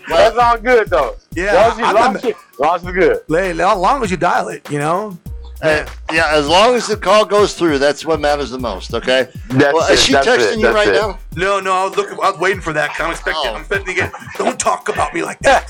That's 0.09 0.37
all 0.37 0.57
good 0.57 0.89
though. 0.89 1.15
Yeah, 1.33 1.53
Long 1.53 1.71
as 1.71 1.77
you- 1.77 1.93
long 1.93 2.15
as 2.15 2.23
long 2.59 2.75
as 2.75 2.83
good. 2.93 3.17
Lay- 3.27 3.51
As 3.51 3.57
long 3.77 4.03
as 4.03 4.11
you 4.11 4.17
dial 4.17 4.49
it, 4.49 4.69
you 4.69 4.77
know. 4.79 5.17
Uh, 5.61 5.85
yeah, 6.11 6.29
as 6.31 6.47
long 6.47 6.73
as 6.75 6.87
the 6.87 6.95
call 6.95 7.25
goes 7.25 7.53
through, 7.53 7.79
that's 7.79 8.05
what 8.05 8.21
matters 8.21 8.49
the 8.49 8.57
most. 8.59 8.93
Okay. 8.93 9.27
That's 9.49 9.73
well, 9.73 9.91
is 9.91 9.99
it, 9.99 10.03
she 10.03 10.13
that's 10.13 10.25
texting 10.27 10.53
it, 10.53 10.59
you 10.59 10.69
right 10.69 10.87
it. 10.87 10.93
now? 10.93 11.19
No, 11.35 11.59
no, 11.59 11.73
I 11.73 11.83
was 11.85 11.97
looking. 11.97 12.17
I 12.23 12.31
was 12.31 12.39
waiting 12.39 12.61
for 12.61 12.71
that. 12.73 12.91
'cause 12.91 13.01
I'm 13.01 13.11
expecting. 13.11 13.43
Oh. 13.45 13.53
I'm 13.55 13.59
expecting 13.59 13.95
to 13.95 14.01
get. 14.01 14.13
Don't 14.37 14.57
talk 14.59 14.87
about 14.87 15.13
me 15.13 15.21
like 15.21 15.39
that. 15.39 15.65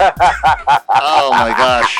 Oh 1.02 1.32
my 1.32 1.50
gosh. 1.58 1.98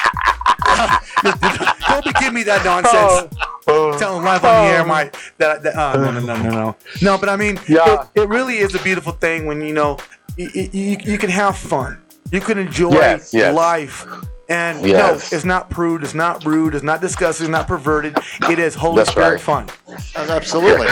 Don't 1.90 2.06
be 2.06 2.12
giving 2.20 2.34
me 2.36 2.44
that 2.44 2.64
nonsense. 2.64 3.34
Oh. 3.68 3.98
Telling 3.98 4.24
live 4.24 4.44
on 4.46 4.66
the 4.66 4.72
air, 4.72 4.86
my 4.86 5.12
that, 5.38 5.64
that 5.64 5.76
uh, 5.76 5.96
no, 5.98 6.12
no, 6.12 6.20
no, 6.20 6.36
no, 6.44 6.50
no, 6.50 6.76
no. 7.02 7.18
But 7.18 7.30
I 7.30 7.36
mean, 7.36 7.60
Yeah. 7.68 8.04
it, 8.16 8.22
it 8.22 8.30
really 8.30 8.58
is 8.58 8.76
a 8.76 8.80
beautiful 8.84 9.14
thing 9.14 9.46
when 9.46 9.62
you 9.62 9.74
know 9.74 9.98
you, 10.38 10.50
you, 10.72 10.98
you 11.04 11.18
can 11.18 11.30
have 11.30 11.58
fun, 11.58 12.02
you 12.32 12.40
can 12.40 12.58
enjoy 12.58 12.92
Yes, 12.92 13.34
yes. 13.34 13.54
life, 13.56 14.06
and 14.50 14.86
Yes. 14.86 15.32
no, 15.32 15.36
it's 15.38 15.46
not 15.46 15.70
prude, 15.70 16.04
it's 16.04 16.14
not 16.14 16.44
rude, 16.46 16.76
it's 16.76 16.84
not 16.84 17.02
disgusting, 17.02 17.46
it's 17.46 17.52
not 17.52 17.68
perverted. 17.68 18.18
It 18.50 18.60
is 18.60 18.76
Holy 18.76 18.98
That's 18.98 19.12
Spirit 19.12 19.32
right. 19.32 19.42
fun, 19.42 19.70
uh, 19.88 20.28
Absolutely. 20.30 20.88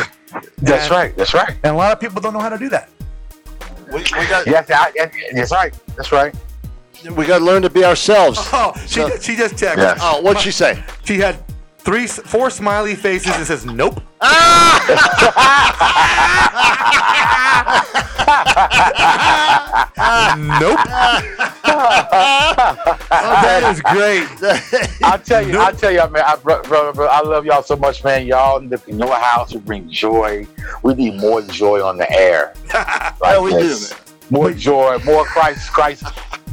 That's 0.62 0.84
And- 0.84 0.92
right. 0.92 1.18
That's 1.18 1.34
right. 1.34 1.56
and 1.64 1.74
a 1.74 1.78
lot 1.78 1.92
of 1.92 2.00
people 2.00 2.22
don't 2.22 2.34
know 2.34 2.40
how 2.40 2.50
to 2.50 2.58
do 2.58 2.70
that. 2.70 2.90
We, 3.92 4.00
we 4.00 4.04
got 4.04 4.46
Yes, 4.48 4.70
I, 4.70 4.92
I- 5.00 5.12
that's 5.34 5.52
right. 5.52 5.74
That's 5.96 6.12
right. 6.12 6.36
we 7.16 7.26
got 7.26 7.40
to 7.40 7.46
learn 7.46 7.62
to 7.62 7.70
be 7.70 7.84
ourselves. 7.86 8.38
Oh, 8.52 8.74
she 8.82 8.88
So- 8.88 9.10
just, 9.10 9.24
she 9.24 9.36
just 9.36 9.56
texted. 9.56 9.78
Yes. 9.78 10.00
Oh, 10.02 10.22
what'd 10.22 10.42
she 10.42 10.52
say? 10.52 10.84
She 11.06 11.18
had 11.20 11.38
three, 11.80 12.06
four 12.08 12.50
smiley 12.50 12.96
faces 12.96 13.34
and 13.36 13.46
says 13.46 13.66
nope. 13.66 14.02
Nope. 20.60 20.80
Oh, 23.10 23.38
that 23.44 23.62
is 23.72 23.82
great. 23.82 24.28
I'll 25.04 25.20
tell 25.20 25.46
you, 25.46 25.54
Nope. 25.54 25.62
I'll 25.62 25.76
tell 25.76 25.92
you, 25.92 26.08
man. 26.10 26.24
I, 26.26 26.36
bro, 26.38 26.64
bro, 26.64 26.94
bro, 26.94 27.08
I 27.08 27.22
love 27.22 27.46
y'all 27.46 27.62
so 27.62 27.76
much, 27.76 28.04
man. 28.04 28.26
Y'all 28.26 28.58
in 28.58 28.70
the 28.70 28.82
Noah 28.88 29.16
house 29.20 29.54
we 29.54 29.60
bring 29.60 29.88
joy. 29.90 30.48
We 30.82 30.96
need 30.96 31.20
more 31.20 31.44
joy 31.44 31.86
on 31.86 31.98
the 31.98 32.12
air. 32.12 32.54
Yeah, 33.24 33.40
we 33.42 33.52
do, 33.52 33.58
man. 33.70 33.78
More 34.30 34.52
joy, 34.52 34.98
more 35.06 35.26
Christ, 35.26 35.72
Christ, 35.72 36.04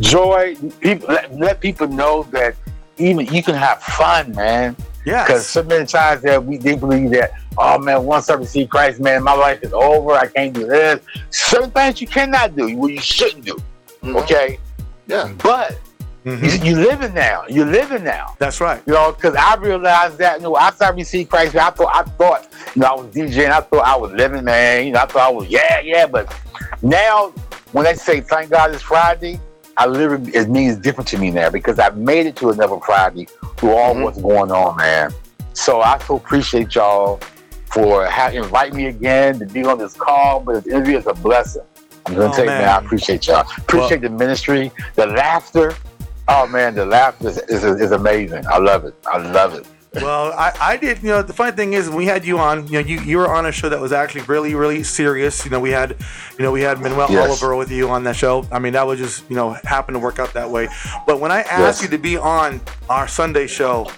joy. 0.00 0.56
People, 0.80 1.08
let, 1.08 1.34
let 1.34 1.60
people 1.60 1.88
know 1.88 2.24
that 2.24 2.56
even 2.98 3.26
you 3.26 3.42
can 3.42 3.54
have 3.54 3.82
fun, 3.82 4.32
man. 4.32 4.76
Because 5.05 5.28
Yes. 5.28 5.46
so 5.46 5.62
many 5.62 5.84
times 5.86 6.22
that 6.22 6.42
we 6.44 6.57
they 6.57 6.76
believe 6.76 7.11
that, 7.11 7.32
oh 7.59 7.78
man, 7.78 8.05
once 8.05 8.30
I 8.30 8.34
receive 8.34 8.70
Christ, 8.70 9.00
man, 9.00 9.22
my 9.22 9.34
life 9.34 9.62
is 9.62 9.72
over. 9.74 10.12
I 10.12 10.26
can't 10.26 10.52
do 10.55 10.66
this. 10.66 11.00
Certain 11.30 11.70
things 11.70 12.00
you 12.00 12.07
cannot 12.07 12.57
do, 12.57 12.74
what 12.76 12.90
you 12.92 13.00
shouldn't 13.00 13.44
do. 13.44 13.57
Mhm. 14.02 14.22
Okay, 14.22 14.59
Yeah. 15.07 15.28
but 15.42 15.76
Mhm. 16.24 16.42
you, 16.64 16.70
you 16.70 16.76
living 16.88 17.12
now. 17.12 17.44
You're 17.48 17.66
living 17.66 18.02
now. 18.02 18.34
That's 18.38 18.59
right. 18.62 18.80
You 18.86 18.94
know, 18.94 19.12
because 19.12 19.34
I 19.36 19.57
realized 19.57 20.16
that, 20.18 20.38
you 20.38 20.44
know, 20.44 20.57
after 20.57 20.84
I 20.84 20.88
received 20.90 21.28
Christ, 21.28 21.55
man 21.55 21.66
I 21.66 21.70
thought, 21.70 21.94
I 21.94 22.02
thought, 22.02 22.48
you 22.74 22.80
know, 22.80 22.88
I 22.88 22.94
was 22.94 23.07
DJing, 23.14 23.50
I 23.50 23.61
thought 23.61 23.84
I 23.84 23.96
was 23.96 24.11
living, 24.12 24.42
man. 24.44 24.86
You 24.86 24.92
know, 24.92 25.00
I 25.00 25.07
thought 25.07 25.28
I 25.28 25.30
was, 25.30 25.48
yeah, 25.48 25.80
yeah. 25.80 26.07
But 26.07 26.34
now, 26.80 27.30
when 27.72 27.84
they 27.84 27.92
say, 27.94 28.22
thank 28.22 28.48
God 28.50 28.72
it's 28.72 28.82
Friday, 28.82 29.38
I 29.76 29.86
literally, 29.86 30.32
it 30.34 30.48
means 30.48 30.76
different 30.76 31.09
to 31.09 31.18
me 31.18 31.30
now 31.30 31.50
because 31.50 31.78
I 31.78 31.90
made 31.90 32.24
it 32.26 32.36
to 32.36 32.50
another 32.50 32.78
Friday 32.80 33.28
through 33.57 33.74
all 33.74 33.94
Mhm. 33.94 34.02
what's 34.02 34.20
going 34.20 34.50
on, 34.52 34.76
man. 34.76 35.12
So 35.52 35.80
I 35.80 35.98
so 35.98 36.16
appreciate 36.16 36.74
y'all 36.74 37.20
for 37.66 38.07
ha- 38.07 38.28
inviting 38.32 38.76
me 38.76 38.86
again 38.86 39.38
to 39.38 39.46
be 39.46 39.64
on 39.64 39.78
this 39.78 39.94
call, 39.94 40.40
but 40.40 40.64
this 40.64 40.72
interview 40.72 40.98
is 40.98 41.07
a 41.07 41.14
blessing. 41.14 41.62
I'm 42.07 42.14
gonna 42.14 42.28
Oh, 42.28 42.32
tell 42.32 42.44
you, 42.44 42.50
man. 42.50 42.61
man, 42.61 42.68
I 42.68 42.78
appreciate 42.78 43.26
y'all. 43.26 43.44
Appreciate 43.59 44.02
the 44.02 44.11
ministry, 44.11 44.70
the 44.96 45.07
laughter. 45.07 45.74
Oh 46.28 46.46
man, 46.46 46.74
the 46.74 46.86
laughter 46.86 47.28
is, 47.28 47.38
is, 47.48 47.64
is 47.64 47.92
amazing. 47.92 48.44
I 48.46 48.59
love 48.59 48.84
it. 48.84 48.94
I 49.07 49.18
love 49.18 49.55
it. 49.55 49.66
Well, 49.95 50.32
I, 50.32 50.53
I 50.61 50.76
did. 50.76 51.03
You 51.03 51.09
know, 51.11 51.22
the 51.22 51.32
funny 51.32 51.53
thing 51.57 51.72
is, 51.74 51.88
when 51.88 51.99
we 51.99 52.07
had 52.07 52.24
you 52.24 52.38
on, 52.38 52.66
you 52.66 52.74
know, 52.74 52.78
you, 52.80 53.01
you 53.01 53.18
were 53.18 53.32
on 53.32 53.47
a 53.47 53.53
show 53.53 53.68
that 53.68 53.80
was 53.80 53.92
actually 53.92 54.22
really, 54.22 54.55
really 54.55 54.82
serious. 54.82 55.45
You 55.45 55.51
know, 55.51 55.61
we 55.61 55.70
had, 55.70 55.97
you 56.38 56.45
know, 56.45 56.53
we 56.53 56.62
had 56.62 56.80
Manuel 56.80 57.11
Yes. 57.11 57.28
Oliver 57.28 57.57
with 57.57 57.70
you 57.70 57.88
on 57.90 58.05
that 58.05 58.16
show. 58.16 58.47
I 58.51 58.59
mean, 58.59 58.72
that 58.72 58.86
was 58.86 58.99
just, 58.99 59.28
you 59.30 59.36
know, 59.36 59.51
happened 59.64 59.95
to 59.95 59.99
work 60.01 60.18
out 60.18 60.32
that 60.34 60.51
way. 60.51 60.68
But 61.07 61.20
when 61.20 61.30
I 61.30 61.40
asked 61.42 61.80
Yes. 61.80 61.82
you 61.82 61.88
to 61.88 61.99
be 61.99 62.16
on 62.16 62.61
our 62.90 63.07
Sunday 63.09 63.47
show, 63.47 63.90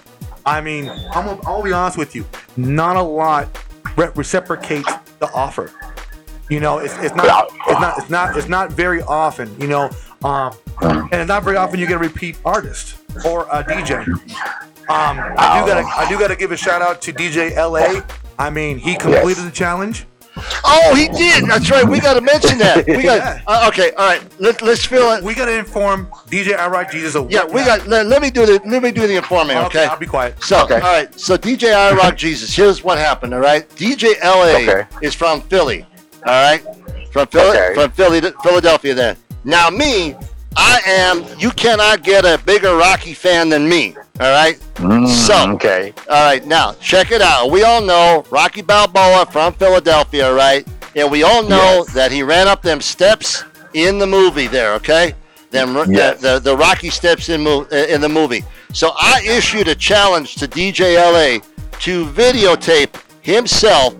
I 0.45 0.61
mean, 0.61 0.89
I'm, 1.11 1.39
I'll 1.45 1.63
be 1.63 1.73
honest 1.73 1.97
with 1.97 2.15
you, 2.15 2.25
not 2.55 2.95
a 2.95 3.01
lot 3.01 3.47
re- 3.97 4.09
reciprocates 4.15 4.89
the 5.19 5.31
offer. 5.33 5.71
You 6.49 6.61
know, 6.61 6.77
it's, 6.79 6.93
it's 6.99 7.13
not, 7.15 7.49
it's 7.67 7.79
not, 7.81 7.97
it's 7.97 8.09
not, 8.09 8.37
it's 8.37 8.47
not 8.47 8.71
very 8.71 9.01
often. 9.01 9.59
You 9.59 9.67
know, 9.67 9.89
um, 10.23 10.53
and 10.81 11.13
it's 11.21 11.27
not 11.27 11.43
very 11.43 11.57
often 11.57 11.79
you 11.79 11.87
get 11.87 11.95
a 11.95 11.99
repeat 11.99 12.37
artist 12.45 12.95
or 13.25 13.43
a 13.51 13.63
DJ. 13.63 14.05
Um, 14.89 15.19
I 15.37 15.59
do 15.59 15.67
gotta, 15.67 15.85
I 15.97 16.09
do 16.09 16.17
gotta 16.17 16.35
give 16.35 16.51
a 16.51 16.57
shout 16.57 16.81
out 16.81 17.01
to 17.03 17.13
DJ 17.13 17.55
LA. 17.55 18.01
I 18.39 18.49
mean, 18.49 18.77
he 18.77 18.95
completed 18.95 19.43
the 19.45 19.51
challenge. 19.51 20.05
Oh, 20.63 20.93
he 20.95 21.07
did. 21.09 21.45
That's 21.45 21.69
right. 21.71 21.83
We 21.87 21.99
got 21.99 22.13
to 22.13 22.21
mention 22.21 22.59
that. 22.59 22.85
We 22.87 23.03
got. 23.03 23.17
Yeah. 23.17 23.41
Uh, 23.47 23.67
okay. 23.69 23.91
All 23.93 24.07
right. 24.07 24.21
Let, 24.39 24.61
let's 24.61 24.85
fill 24.85 25.11
it. 25.13 25.23
We 25.23 25.33
gotta 25.33 25.57
inform 25.57 26.05
DJ 26.27 26.55
I 26.55 26.67
Rock 26.67 26.91
Jesus. 26.91 27.15
Of 27.15 27.31
Yeah, 27.31 27.45
we 27.45 27.65
got. 27.65 27.87
Let, 27.87 28.05
let 28.05 28.21
me 28.21 28.29
do 28.29 28.45
the. 28.45 28.61
Let 28.65 28.83
me 28.83 28.91
do 28.91 29.07
the 29.07 29.15
informing. 29.15 29.57
Okay, 29.57 29.65
Okay. 29.65 29.85
I'll 29.85 29.97
be 29.97 30.05
quiet. 30.05 30.41
So, 30.43 30.63
Okay. 30.65 30.75
all 30.75 30.81
right. 30.81 31.19
So, 31.19 31.37
DJ 31.37 31.73
I 31.73 31.93
Rock 31.95 32.15
Jesus. 32.15 32.55
Here's 32.55 32.83
what 32.83 32.99
happened. 32.99 33.33
All 33.33 33.39
right. 33.39 33.67
DJ 33.71 34.13
LA 34.23 34.61
Okay. 34.61 34.85
is 35.01 35.15
from 35.15 35.41
Philly. 35.41 35.85
All 36.25 36.43
right. 36.43 36.61
From 37.11 37.25
Philly. 37.27 37.73
From 37.73 37.91
Philly, 37.91 38.21
Philadelphia. 38.43 38.93
Then. 38.93 39.17
Now, 39.43 39.69
me, 39.71 40.15
I 40.59 40.81
am. 40.85 41.23
You 41.39 41.51
cannot 41.51 42.03
get 42.03 42.25
a 42.25 42.39
bigger 42.45 42.75
Rocky 42.75 43.13
fan 43.13 43.49
than 43.49 43.69
me. 43.69 43.95
All 44.19 44.31
right. 44.31 44.57
Mm, 44.75 45.07
So- 45.07 45.51
okay, 45.53 45.93
All 46.09 46.23
right, 46.23 46.45
now 46.45 46.75
check 46.81 47.11
it 47.11 47.21
out. 47.21 47.51
We 47.51 47.63
all 47.63 47.81
know 47.81 48.25
Rocky 48.31 48.61
Balboa 48.63 49.27
from 49.31 49.53
Philadelphia, 49.53 50.33
right? 50.33 50.67
And 50.95 51.11
we 51.11 51.21
all 51.23 51.43
know 51.43 51.83
Yes. 51.85 51.93
that 51.93 52.11
he 52.11 52.23
ran 52.23 52.47
up 52.47 52.63
them 52.63 52.81
steps 52.81 53.43
in 53.75 53.99
the 53.99 54.07
movie 54.07 54.47
there, 54.47 54.73
okay? 54.73 55.13
Them 55.51 55.75
Yes. 55.89 56.19
the, 56.21 56.33
the 56.33 56.39
the 56.39 56.57
Rocky 56.57 56.89
steps 56.89 57.29
in 57.29 57.43
mo- 57.43 57.67
uh, 57.71 57.75
in 57.75 58.01
the 58.01 58.09
movie. 58.09 58.43
So 58.73 58.93
I 58.97 59.21
issued 59.21 59.67
a 59.67 59.75
challenge 59.75 60.35
to 60.37 60.47
DJ 60.47 60.95
LA 60.97 61.39
to 61.81 62.05
videotape 62.07 62.95
himself, 63.21 63.93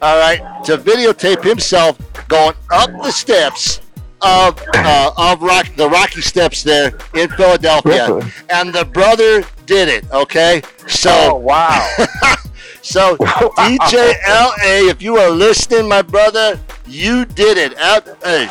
all 0.00 0.18
right, 0.18 0.40
to 0.64 0.78
videotape 0.78 1.42
himself 1.42 1.96
going 2.28 2.54
up 2.70 2.90
the 3.02 3.10
steps 3.10 3.80
of 4.22 4.60
uh, 4.74 5.12
of 5.16 5.42
rock 5.42 5.66
the 5.76 5.88
Rocky 5.88 6.20
steps 6.22 6.62
there 6.62 6.96
in 7.14 7.28
Philadelphia, 7.30 8.06
Really? 8.14 8.30
and 8.50 8.72
the 8.72 8.84
brother 8.84 9.44
did 9.66 9.88
it. 9.88 10.10
Okay, 10.12 10.62
so 10.86 11.10
oh 11.32 11.34
wow, 11.36 11.94
So 12.84 13.16
DJ 13.16 14.14
LA, 14.28 14.90
if 14.90 15.00
you 15.00 15.16
are 15.16 15.30
listening, 15.30 15.88
my 15.88 16.02
brother, 16.02 16.60
you 16.86 17.24
did 17.24 17.56
it. 17.56 17.76
Out, 17.78 18.04
hey, 18.22 18.46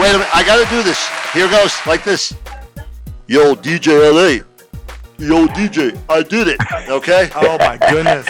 wait 0.00 0.10
a 0.10 0.12
minute, 0.14 0.34
I 0.34 0.42
gotta 0.46 0.68
do 0.70 0.82
this. 0.82 1.06
Here 1.32 1.48
goes, 1.48 1.74
like 1.86 2.02
this. 2.02 2.34
Yo, 3.26 3.54
DJ 3.54 4.10
LA. 4.10 4.44
Yo, 5.18 5.46
DJ, 5.48 5.98
I 6.08 6.22
did 6.22 6.48
it. 6.48 6.60
Okay. 6.88 7.28
Oh 7.36 7.58
my 7.58 7.76
goodness! 7.90 8.26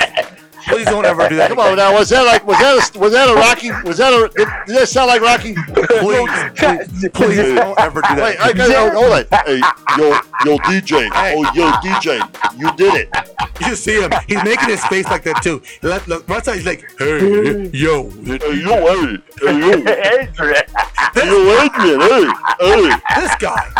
Please 0.66 0.86
don't 0.86 1.04
ever 1.04 1.28
do 1.28 1.36
that. 1.36 1.48
Come 1.50 1.60
on 1.60 1.76
now, 1.76 1.94
was 1.94 2.08
that 2.10 2.22
like 2.24 2.46
was 2.46 2.58
that 2.58 2.94
a, 2.94 2.98
was 2.98 3.12
that 3.12 3.28
a 3.28 3.34
Rocky? 3.34 3.70
Was 3.86 3.98
that 3.98 4.12
a 4.12 4.28
did, 4.34 4.48
did 4.66 4.76
that 4.76 4.88
sound 4.88 5.08
like 5.08 5.20
Rocky? 5.22 5.54
Please, 5.54 6.30
please, 6.56 7.08
please 7.14 7.54
don't 7.54 7.78
ever 7.78 8.00
do 8.02 8.16
that. 8.16 8.22
Wait, 8.22 8.38
that. 8.38 8.40
I 8.40 8.52
got 8.52 8.92
hold 8.94 9.12
on. 9.12 9.24
Hey, 9.46 9.60
yo, 9.98 10.10
yo, 10.44 10.58
DJ. 10.58 11.08
Oh, 11.14 11.50
yo, 11.54 11.70
DJ, 11.82 12.58
you 12.58 12.70
did 12.76 12.94
it. 12.94 13.16
You 13.66 13.74
see 13.74 14.00
him? 14.00 14.10
He's 14.26 14.42
making 14.44 14.68
his 14.68 14.84
face 14.86 15.06
like 15.06 15.22
that 15.24 15.42
too. 15.42 15.62
Look, 15.82 16.06
look, 16.06 16.28
one 16.28 16.42
side 16.42 16.56
he's 16.56 16.66
like, 16.66 16.84
"Hey, 16.98 17.18
yo, 17.18 17.22
Hey, 17.22 17.70
yo, 17.72 18.10
hey, 18.24 18.38
hey, 18.42 18.60
yo, 18.60 18.86
Adrian. 18.86 19.22
yo, 21.14 21.36
Adrian, 21.62 22.00
hey, 22.00 22.26
hey. 22.60 23.20
this 23.20 23.34
guy." 23.36 23.72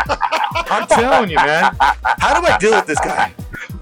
I'm 0.69 0.87
telling 0.87 1.31
you, 1.31 1.37
man. 1.37 1.77
How 1.81 2.41
do 2.41 2.47
I 2.47 2.57
deal 2.59 2.73
with 2.73 2.87
this 2.87 3.01
guy? 3.01 3.33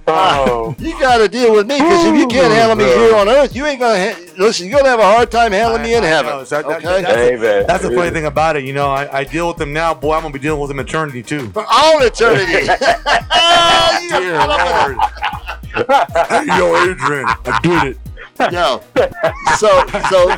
Oh, 0.06 0.74
You 0.78 0.98
got 1.00 1.16
to 1.18 1.28
deal 1.28 1.52
with 1.54 1.66
me 1.66 1.76
because 1.78 2.04
if 2.06 2.14
you 2.14 2.26
can't 2.26 2.52
handle 2.52 2.76
me 2.76 2.84
here 2.84 3.14
on 3.16 3.26
earth, 3.28 3.56
you 3.56 3.64
ain't 3.64 3.80
gonna 3.80 4.12
ha- 4.12 4.20
listen. 4.36 4.68
You're 4.68 4.76
gonna 4.78 4.90
have 4.90 5.00
a 5.00 5.02
hard 5.02 5.30
time 5.30 5.52
handling 5.52 5.82
me 5.82 5.94
in 5.94 6.04
I- 6.04 6.06
I 6.06 6.10
heaven. 6.10 6.30
know. 6.32 6.44
So 6.44 6.56
that- 6.62 6.66
Okay. 6.66 7.02
that's, 7.02 7.14
Hey, 7.14 7.36
man. 7.36 7.64
that's 7.66 7.82
the 7.84 7.90
funny 7.90 8.10
thing 8.10 8.26
about 8.26 8.56
it. 8.56 8.64
You 8.64 8.74
know, 8.74 8.90
I, 8.90 9.20
I 9.20 9.24
deal 9.24 9.48
with 9.48 9.56
them 9.56 9.72
now. 9.72 9.94
Boy, 9.94 10.14
I'm 10.14 10.20
gonna 10.22 10.34
be 10.34 10.38
dealing 10.40 10.60
with 10.60 10.68
them 10.68 10.80
eternity 10.80 11.22
too. 11.22 11.48
For 11.50 11.64
all 11.70 12.02
eternity. 12.02 12.68
Ah, 13.36 13.98
you 14.00 14.10
Dear 14.10 14.46
Lord. 14.46 14.96
yo, 16.46 16.76
Adrian, 16.90 17.26
I 17.46 17.58
did 17.62 17.82
it. 17.84 17.98
Of 18.46 18.52
a- 18.52 18.52
No. 18.52 18.82
So, 19.58 19.86
so, 20.10 20.28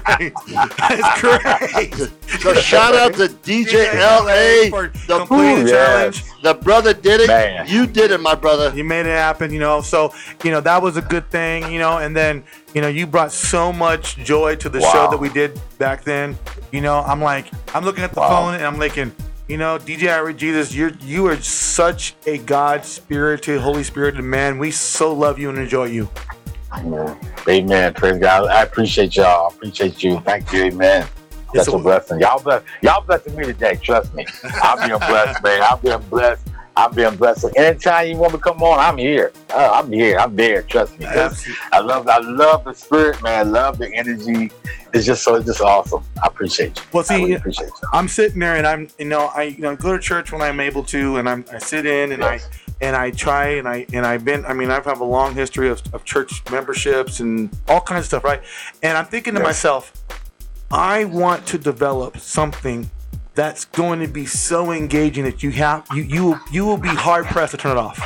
That's 0.88 1.20
great. 1.20 1.94
so 2.40 2.54
shout 2.54 2.94
out 2.94 3.14
to 3.14 3.28
DJ 3.28 3.92
LA, 3.94 4.68
for 4.70 4.88
the, 5.06 5.18
completing 5.18 5.64
the 5.64 5.70
Yes. 5.70 6.22
the 6.42 6.54
brother 6.54 6.92
did 6.92 7.20
it. 7.22 7.28
Man. 7.28 7.66
You 7.68 7.86
did 7.86 8.10
it, 8.10 8.20
my 8.20 8.34
brother. 8.34 8.72
You 8.76 8.84
made 8.84 9.06
it 9.06 9.16
happen, 9.16 9.52
you 9.52 9.60
know. 9.60 9.80
So, 9.80 10.12
you 10.44 10.50
know, 10.50 10.60
that 10.60 10.82
was 10.82 10.96
a 10.96 11.02
good 11.02 11.28
thing, 11.30 11.72
you 11.72 11.78
know. 11.78 11.98
And 11.98 12.14
then, 12.16 12.44
you 12.74 12.80
know, 12.80 12.88
you 12.88 13.06
brought 13.06 13.32
so 13.32 13.72
much 13.72 14.16
joy 14.16 14.56
to 14.56 14.68
the 14.68 14.80
show 14.80 15.08
that 15.10 15.18
we 15.18 15.28
did 15.28 15.58
back 15.78 16.04
then. 16.04 16.36
You 16.72 16.80
know, 16.80 17.00
I'm 17.00 17.20
like, 17.22 17.46
I'm 17.74 17.84
looking 17.84 18.04
at 18.04 18.12
the 18.12 18.20
Wow. 18.20 18.28
phone 18.28 18.54
and 18.54 18.64
I'm 18.64 18.76
thinking, 18.78 19.12
you 19.48 19.56
know, 19.56 19.78
DJ 19.78 20.12
I 20.12 20.20
Rock 20.20 20.36
Jesus, 20.36 20.74
you're 20.74 20.90
you 21.00 21.26
are 21.28 21.40
such 21.40 22.14
a 22.26 22.38
God 22.38 22.84
spirited, 22.84 23.60
Holy 23.60 23.84
Spirited 23.84 24.22
man. 24.24 24.58
We 24.58 24.72
so 24.72 25.12
love 25.14 25.38
you 25.38 25.48
and 25.50 25.58
enjoy 25.58 25.84
you. 25.86 26.08
Amen. 27.48 27.94
Praise 27.94 28.18
God. 28.18 28.48
I 28.48 28.62
appreciate 28.62 29.16
y'all. 29.16 29.50
I 29.50 29.54
appreciate 29.54 30.02
you. 30.02 30.20
Thank 30.20 30.52
you. 30.52 30.64
Amen. 30.64 31.06
That's 31.54 31.68
a 31.68 31.78
blessing. 31.78 32.20
Y'all 32.20 32.42
bless. 32.42 32.62
Y'all 32.82 33.02
blessing 33.02 33.34
me 33.36 33.44
today. 33.44 33.76
Trust 33.76 34.12
me. 34.14 34.26
I'm 34.62 34.86
being 34.86 34.98
blessed, 34.98 35.42
man. 35.42 35.62
I'm 35.62 35.80
being 35.80 36.00
blessed. 36.10 36.46
I'm 36.76 36.92
being 36.92 37.16
blessed. 37.16 37.40
So 37.40 37.50
anytime 37.56 38.08
you 38.08 38.16
want 38.18 38.32
to 38.32 38.38
come 38.38 38.62
on, 38.62 38.78
I'm 38.78 38.98
here. 38.98 39.32
Uh, 39.50 39.70
I'm 39.72 39.90
here. 39.90 40.18
I'm 40.18 40.36
there. 40.36 40.62
Trust 40.62 40.98
me. 40.98 41.06
I 41.06 41.80
love. 41.80 42.06
I 42.08 42.18
love 42.18 42.64
the 42.64 42.74
spirit, 42.74 43.22
man. 43.22 43.46
I 43.46 43.48
love 43.48 43.78
the 43.78 43.90
energy. 43.94 44.50
It's 44.92 45.06
just 45.06 45.22
so. 45.22 45.36
It's 45.36 45.46
just 45.46 45.62
awesome. 45.62 46.02
I 46.22 46.26
appreciate 46.26 46.76
you. 46.78 46.84
Well, 46.92 47.04
I 47.08 47.14
really 47.16 47.28
see, 47.28 47.34
appreciate 47.34 47.68
you. 47.68 47.88
I'm 47.92 48.08
sitting 48.08 48.40
there 48.40 48.56
and 48.56 48.66
I'm, 48.66 48.88
you 48.98 49.06
know, 49.06 49.30
I, 49.34 49.44
you 49.44 49.62
know, 49.62 49.74
go 49.76 49.96
to 49.96 50.02
church 50.02 50.32
when 50.32 50.42
I'm 50.42 50.60
able 50.60 50.84
to, 50.84 51.16
and 51.16 51.28
I'm, 51.28 51.44
I 51.50 51.58
sit 51.58 51.86
in 51.86 52.12
and 52.12 52.22
I, 52.22 52.40
and 52.80 52.94
I 52.94 53.10
try 53.10 53.48
and 53.56 53.66
I, 53.68 53.86
and 53.92 54.04
I've 54.04 54.24
been, 54.24 54.44
I 54.44 54.52
mean, 54.52 54.70
I've 54.70 54.84
have 54.84 55.00
a 55.00 55.04
long 55.04 55.34
history 55.34 55.68
of, 55.68 55.82
of 55.94 56.04
church 56.04 56.42
memberships 56.50 57.20
and 57.20 57.48
all 57.68 57.80
kinds 57.80 58.00
of 58.00 58.06
stuff, 58.06 58.24
right? 58.24 58.42
And 58.82 58.96
I'm 58.98 59.06
thinking 59.06 59.34
to 59.34 59.40
Yes. 59.40 59.46
myself, 59.46 59.92
I 60.70 61.04
want 61.04 61.46
to 61.46 61.58
develop 61.58 62.18
something 62.18 62.90
that's 63.34 63.64
going 63.66 64.00
to 64.00 64.08
be 64.08 64.26
so 64.26 64.72
engaging 64.72 65.24
that 65.24 65.42
you 65.42 65.50
have, 65.50 65.86
you, 65.94 66.02
you, 66.02 66.24
will, 66.24 66.40
you 66.50 66.64
will 66.66 66.76
be 66.78 66.88
hard 66.88 67.26
pressed 67.26 67.52
to 67.52 67.56
turn 67.58 67.72
it 67.72 67.78
off. 67.78 67.98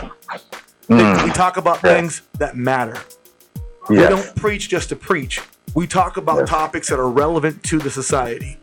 Mm. 0.88 1.24
We 1.24 1.30
talk 1.30 1.56
about 1.56 1.80
Yeah. 1.84 1.94
things 1.94 2.22
that 2.38 2.56
matter. 2.56 2.96
We 3.88 3.96
don't 3.96 4.34
preach 4.36 4.68
just 4.68 4.88
to 4.90 4.96
preach. 4.96 5.40
We 5.74 5.86
talk 5.86 6.16
about 6.16 6.38
Yes. 6.40 6.48
topics 6.48 6.88
that 6.88 6.98
are 6.98 7.08
relevant 7.10 7.62
to 7.64 7.78
the 7.78 7.90
society. 7.90 8.58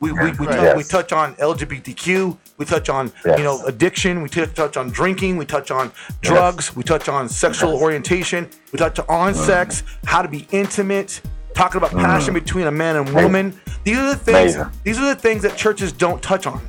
We, 0.00 0.10
we, 0.12 0.32
we, 0.32 0.46
Right. 0.46 0.76
we 0.76 0.82
touch 0.82 1.12
on 1.12 1.34
LGBTQ. 1.36 2.36
We 2.58 2.64
touch 2.66 2.88
on 2.88 3.12
Yes. 3.24 3.38
you 3.38 3.44
know 3.44 3.64
addiction. 3.66 4.22
We 4.22 4.28
t- 4.28 4.44
touch 4.46 4.76
on 4.76 4.90
drinking. 4.90 5.36
We 5.36 5.44
touch 5.46 5.70
on 5.70 5.90
drugs. 6.20 6.76
We 6.76 6.82
touch 6.82 7.08
on 7.08 7.28
sexual 7.28 7.74
orientation. 7.76 8.48
We 8.72 8.78
touch 8.78 8.98
on 9.08 9.32
Mm. 9.34 9.46
sex, 9.46 9.82
how 10.04 10.22
to 10.22 10.28
be 10.28 10.46
intimate. 10.52 11.20
Talking 11.54 11.78
about 11.78 11.90
passion 11.92 12.32
between 12.34 12.66
a 12.66 12.70
man 12.70 12.96
and 12.96 13.08
woman. 13.10 13.58
These 13.84 13.98
are 13.98 14.08
the 14.10 14.16
things. 14.16 14.54
Amazing. 14.54 14.72
These 14.84 14.98
are 14.98 15.14
the 15.14 15.20
things 15.20 15.42
that 15.42 15.56
churches 15.56 15.92
don't 15.92 16.22
touch 16.22 16.46
on. 16.46 16.60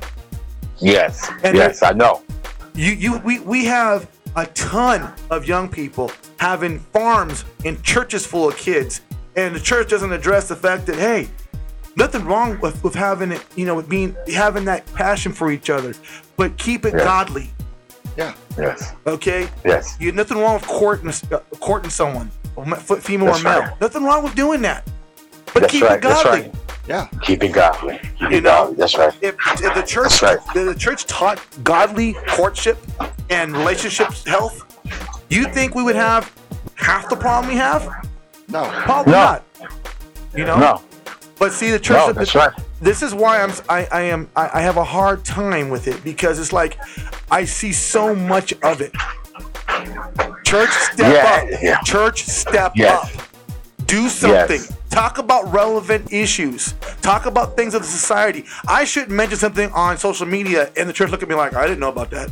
Yes. 0.78 1.30
And 1.42 1.56
yes. 1.56 1.82
I 1.82 1.92
know. 1.92 2.22
You, 2.74 2.92
you, 2.92 3.18
we, 3.18 3.38
we 3.40 3.64
have 3.66 4.06
a 4.36 4.46
ton 4.46 5.12
of 5.30 5.46
young 5.46 5.68
people 5.68 6.10
having 6.38 6.80
farms 6.92 7.44
and 7.64 7.82
churches 7.82 8.26
full 8.26 8.48
of 8.48 8.56
kids, 8.56 9.00
and 9.36 9.54
the 9.54 9.60
church 9.60 9.88
doesn't 9.88 10.12
address 10.12 10.48
the 10.48 10.56
fact 10.56 10.84
that 10.86 10.96
hey, 10.96 11.28
nothing 11.96 12.24
wrong 12.24 12.58
with, 12.60 12.82
with 12.84 12.94
having 12.94 13.32
it, 13.32 13.44
you 13.56 13.64
know, 13.66 13.74
with 13.74 13.88
being 13.88 14.16
having 14.32 14.64
that 14.66 14.84
passion 14.94 15.32
for 15.32 15.50
each 15.50 15.70
other, 15.70 15.94
but 16.36 16.56
keep 16.58 16.84
it 16.84 16.94
Yeah. 16.94 17.04
godly, 17.04 17.50
Yeah. 18.16 18.34
Yes. 18.58 18.92
okay? 19.06 19.48
Yes. 19.64 19.96
You 20.00 20.12
nothing 20.12 20.38
wrong 20.38 20.54
with 20.54 20.66
courting 20.66 21.10
uh, 21.32 21.38
courting 21.60 21.90
someone, 21.90 22.30
or 22.56 22.64
female 22.66 23.26
That's 23.26 23.40
or 23.40 23.44
male. 23.44 23.60
right. 23.60 23.80
Nothing 23.80 24.04
wrong 24.04 24.22
with 24.24 24.34
doing 24.34 24.62
that, 24.62 24.84
but 25.52 25.60
That's 25.60 25.72
keep 25.72 25.82
right. 25.82 25.92
it 25.98 26.02
That's 26.02 26.22
godly. 26.22 26.40
right. 26.42 26.54
Yeah. 26.86 27.08
Keep 27.22 27.42
it 27.44 27.52
godly. 27.52 27.98
Keep 28.18 28.20
You 28.20 28.26
it 28.38 28.42
know, 28.42 28.50
godly. 28.50 28.74
That's 28.76 28.98
right. 28.98 29.12
if, 29.22 29.34
if 29.62 29.74
the 29.74 29.82
church 29.82 30.20
That's 30.20 30.22
right. 30.22 30.38
if 30.56 30.66
the 30.66 30.74
church 30.78 31.06
taught 31.06 31.40
godly 31.64 32.12
courtship 32.28 32.78
and 33.30 33.52
relationships 33.56 34.22
health, 34.24 34.60
you 35.30 35.46
think 35.48 35.74
we 35.74 35.82
would 35.82 35.96
have 35.96 36.30
half 36.74 37.08
the 37.08 37.16
problem 37.16 37.50
we 37.52 37.56
have? 37.58 37.88
No. 38.48 38.64
Probably 38.82 39.12
No. 39.12 39.18
not. 39.18 39.44
You 40.36 40.44
know. 40.44 40.58
No. 40.58 40.82
But 41.38 41.52
see, 41.52 41.70
the 41.70 41.78
church. 41.80 41.96
No. 41.96 42.12
That's 42.12 42.34
right. 42.34 42.52
This 42.80 43.02
is 43.02 43.14
why 43.14 43.40
I'm. 43.42 43.52
I, 43.68 43.86
I 43.90 44.00
am. 44.02 44.28
I, 44.36 44.50
I 44.54 44.60
have 44.62 44.76
a 44.76 44.84
hard 44.84 45.24
time 45.24 45.68
with 45.68 45.88
it 45.88 46.02
because 46.04 46.38
it's 46.38 46.52
like 46.52 46.78
I 47.30 47.44
see 47.44 47.72
so 47.72 48.14
much 48.14 48.52
of 48.62 48.80
it. 48.80 48.92
Church, 50.44 50.70
step 50.70 51.12
Yeah, 51.12 51.54
up. 51.54 51.62
yeah. 51.62 51.80
Church, 51.82 52.24
step 52.24 52.72
Yes. 52.76 53.16
up. 53.16 53.22
Do 53.86 54.08
something. 54.08 54.60
Yes. 54.60 54.72
Talk 54.90 55.18
about 55.18 55.52
relevant 55.52 56.12
issues. 56.12 56.72
Talk 57.02 57.26
about 57.26 57.56
things 57.56 57.74
of 57.74 57.82
the 57.82 57.88
society. 57.88 58.44
I 58.68 58.84
shouldn't 58.84 59.10
mention 59.10 59.36
something 59.36 59.70
on 59.72 59.98
social 59.98 60.26
media 60.26 60.70
and 60.76 60.88
the 60.88 60.92
church 60.92 61.10
look 61.10 61.22
at 61.22 61.28
me 61.28 61.34
like 61.34 61.54
I 61.54 61.66
didn't 61.66 61.80
know 61.80 61.88
about 61.88 62.10
that. 62.12 62.30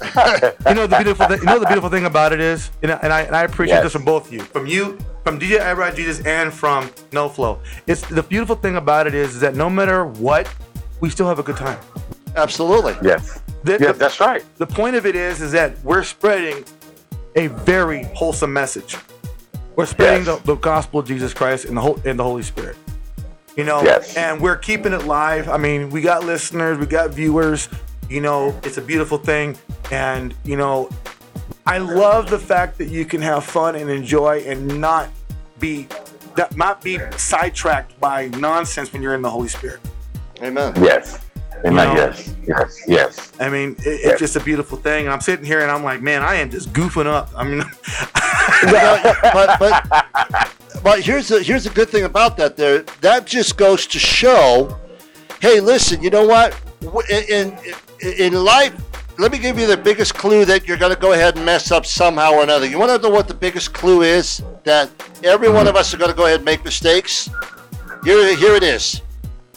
you 0.66 0.74
know 0.74 0.86
the 0.86 0.96
beautiful 0.96 1.26
thing. 1.26 1.40
You 1.40 1.44
know 1.44 1.58
the 1.58 1.66
beautiful 1.66 1.90
thing 1.90 2.06
about 2.06 2.32
it 2.32 2.40
is, 2.40 2.70
you 2.80 2.88
know, 2.88 2.98
and 3.02 3.12
I 3.12 3.22
and 3.22 3.36
I 3.36 3.42
appreciate 3.42 3.76
Yes. 3.76 3.84
this 3.84 3.92
from 3.92 4.04
both 4.06 4.28
of 4.28 4.32
you, 4.32 4.40
from 4.40 4.66
you, 4.66 4.96
from 5.24 5.38
DJ 5.38 5.60
I 5.60 5.72
Rock 5.72 5.94
Jesus, 5.94 6.24
and 6.26 6.52
from 6.52 6.90
No 7.12 7.28
Flow. 7.28 7.58
It's 7.86 8.02
the 8.08 8.22
beautiful 8.22 8.56
thing 8.56 8.76
about 8.76 9.06
it 9.06 9.14
is 9.14 9.40
that 9.40 9.54
no 9.54 9.68
matter 9.70 10.04
what, 10.06 10.52
we 11.00 11.10
still 11.10 11.26
have 11.28 11.38
a 11.38 11.42
good 11.42 11.56
time. 11.56 11.78
Absolutely. 12.36 12.96
Yes. 13.02 13.40
The, 13.64 13.72
Yes. 13.72 13.80
the- 13.80 13.92
That's 13.94 14.20
right. 14.20 14.44
the 14.58 14.66
point 14.66 14.96
of 14.96 15.04
it 15.06 15.14
is, 15.16 15.40
is 15.42 15.52
that 15.52 15.82
we're 15.84 16.04
spreading 16.04 16.64
a 17.36 17.48
very 17.48 18.04
wholesome 18.14 18.52
message. 18.52 18.96
We're 19.76 19.86
spreading 19.86 20.24
Yes. 20.26 20.38
the, 20.40 20.54
the 20.54 20.60
gospel 20.60 21.00
of 21.00 21.06
Jesus 21.06 21.32
Christ 21.34 21.64
and 21.66 21.76
the 21.76 21.80
whole 21.80 21.98
and 22.04 22.18
the 22.18 22.24
Holy 22.24 22.42
Spirit. 22.42 22.76
You 23.56 23.64
know, 23.64 23.82
Yes. 23.82 24.16
and 24.16 24.40
we're 24.40 24.56
keeping 24.56 24.92
it 24.92 25.04
live. 25.04 25.48
I 25.48 25.56
mean, 25.58 25.90
we 25.90 26.00
got 26.00 26.24
listeners, 26.24 26.78
we 26.78 26.86
got 26.86 27.10
viewers. 27.10 27.68
You 28.08 28.20
know, 28.20 28.58
it's 28.64 28.76
a 28.78 28.80
beautiful 28.82 29.18
thing, 29.18 29.56
and 29.92 30.34
you 30.44 30.56
know, 30.56 30.88
I 31.66 31.78
love 31.78 32.30
the 32.30 32.38
fact 32.38 32.78
that 32.78 32.88
you 32.88 33.04
can 33.04 33.20
have 33.22 33.44
fun 33.44 33.76
and 33.76 33.90
enjoy 33.90 34.40
and 34.46 34.80
not 34.80 35.08
be 35.58 35.86
that 36.36 36.56
not 36.56 36.82
be 36.82 36.98
sidetracked 37.16 37.98
by 38.00 38.28
nonsense 38.28 38.92
when 38.92 39.02
you're 39.02 39.14
in 39.14 39.22
the 39.22 39.30
Holy 39.30 39.48
Spirit. 39.48 39.80
Amen. 40.42 40.72
Yes. 40.82 41.18
Amen. 41.64 41.74
know- 41.74 41.94
yes. 41.94 42.34
Yes. 42.46 42.80
Yes. 42.86 43.32
I 43.38 43.48
mean, 43.50 43.76
it, 43.80 44.00
it's 44.04 44.18
just 44.18 44.36
a 44.36 44.40
beautiful 44.40 44.78
thing. 44.78 45.04
And 45.04 45.12
I'm 45.12 45.20
sitting 45.20 45.44
here 45.44 45.60
and 45.60 45.70
I'm 45.70 45.84
like, 45.84 46.00
man, 46.00 46.22
I 46.22 46.36
am 46.36 46.50
just 46.50 46.72
goofing 46.72 47.06
up. 47.06 47.30
I 47.36 47.44
mean, 47.44 47.58
but 49.32 49.58
but 49.58 50.50
but 50.82 51.00
here's 51.00 51.28
the 51.28 51.42
here's 51.42 51.64
the 51.64 51.70
good 51.70 51.88
thing 51.90 52.04
about 52.04 52.36
that. 52.38 52.56
There, 52.56 52.82
that 53.02 53.26
just 53.26 53.56
goes 53.56 53.86
to 53.88 53.98
show. 53.98 54.78
Hey, 55.40 55.60
listen. 55.60 56.02
You 56.02 56.10
know 56.10 56.26
what? 56.26 56.58
In 57.10 57.24
in, 57.28 57.58
in 58.18 58.32
life, 58.34 58.74
let 59.20 59.32
me 59.32 59.38
give 59.38 59.58
you 59.58 59.66
the 59.66 59.76
biggest 59.76 60.14
clue 60.14 60.44
that 60.46 60.66
you're 60.66 60.76
going 60.78 60.94
to 60.94 60.98
go 61.00 61.12
ahead 61.12 61.36
and 61.36 61.44
mess 61.44 61.70
up 61.70 61.84
somehow 61.84 62.32
or 62.32 62.42
another. 62.42 62.66
You 62.66 62.78
want 62.78 62.90
to 62.90 62.98
know 63.06 63.14
what 63.14 63.28
the 63.28 63.34
biggest 63.34 63.74
clue 63.74 64.02
is? 64.02 64.42
That 64.64 64.90
every 65.22 65.50
one 65.50 65.66
of 65.68 65.76
us 65.76 65.92
are 65.92 65.98
going 65.98 66.10
to 66.10 66.16
go 66.16 66.24
ahead 66.24 66.36
and 66.36 66.44
make 66.44 66.64
mistakes. 66.64 67.28
Here, 68.02 68.34
here 68.36 68.54
it 68.54 68.62
is. 68.62 69.02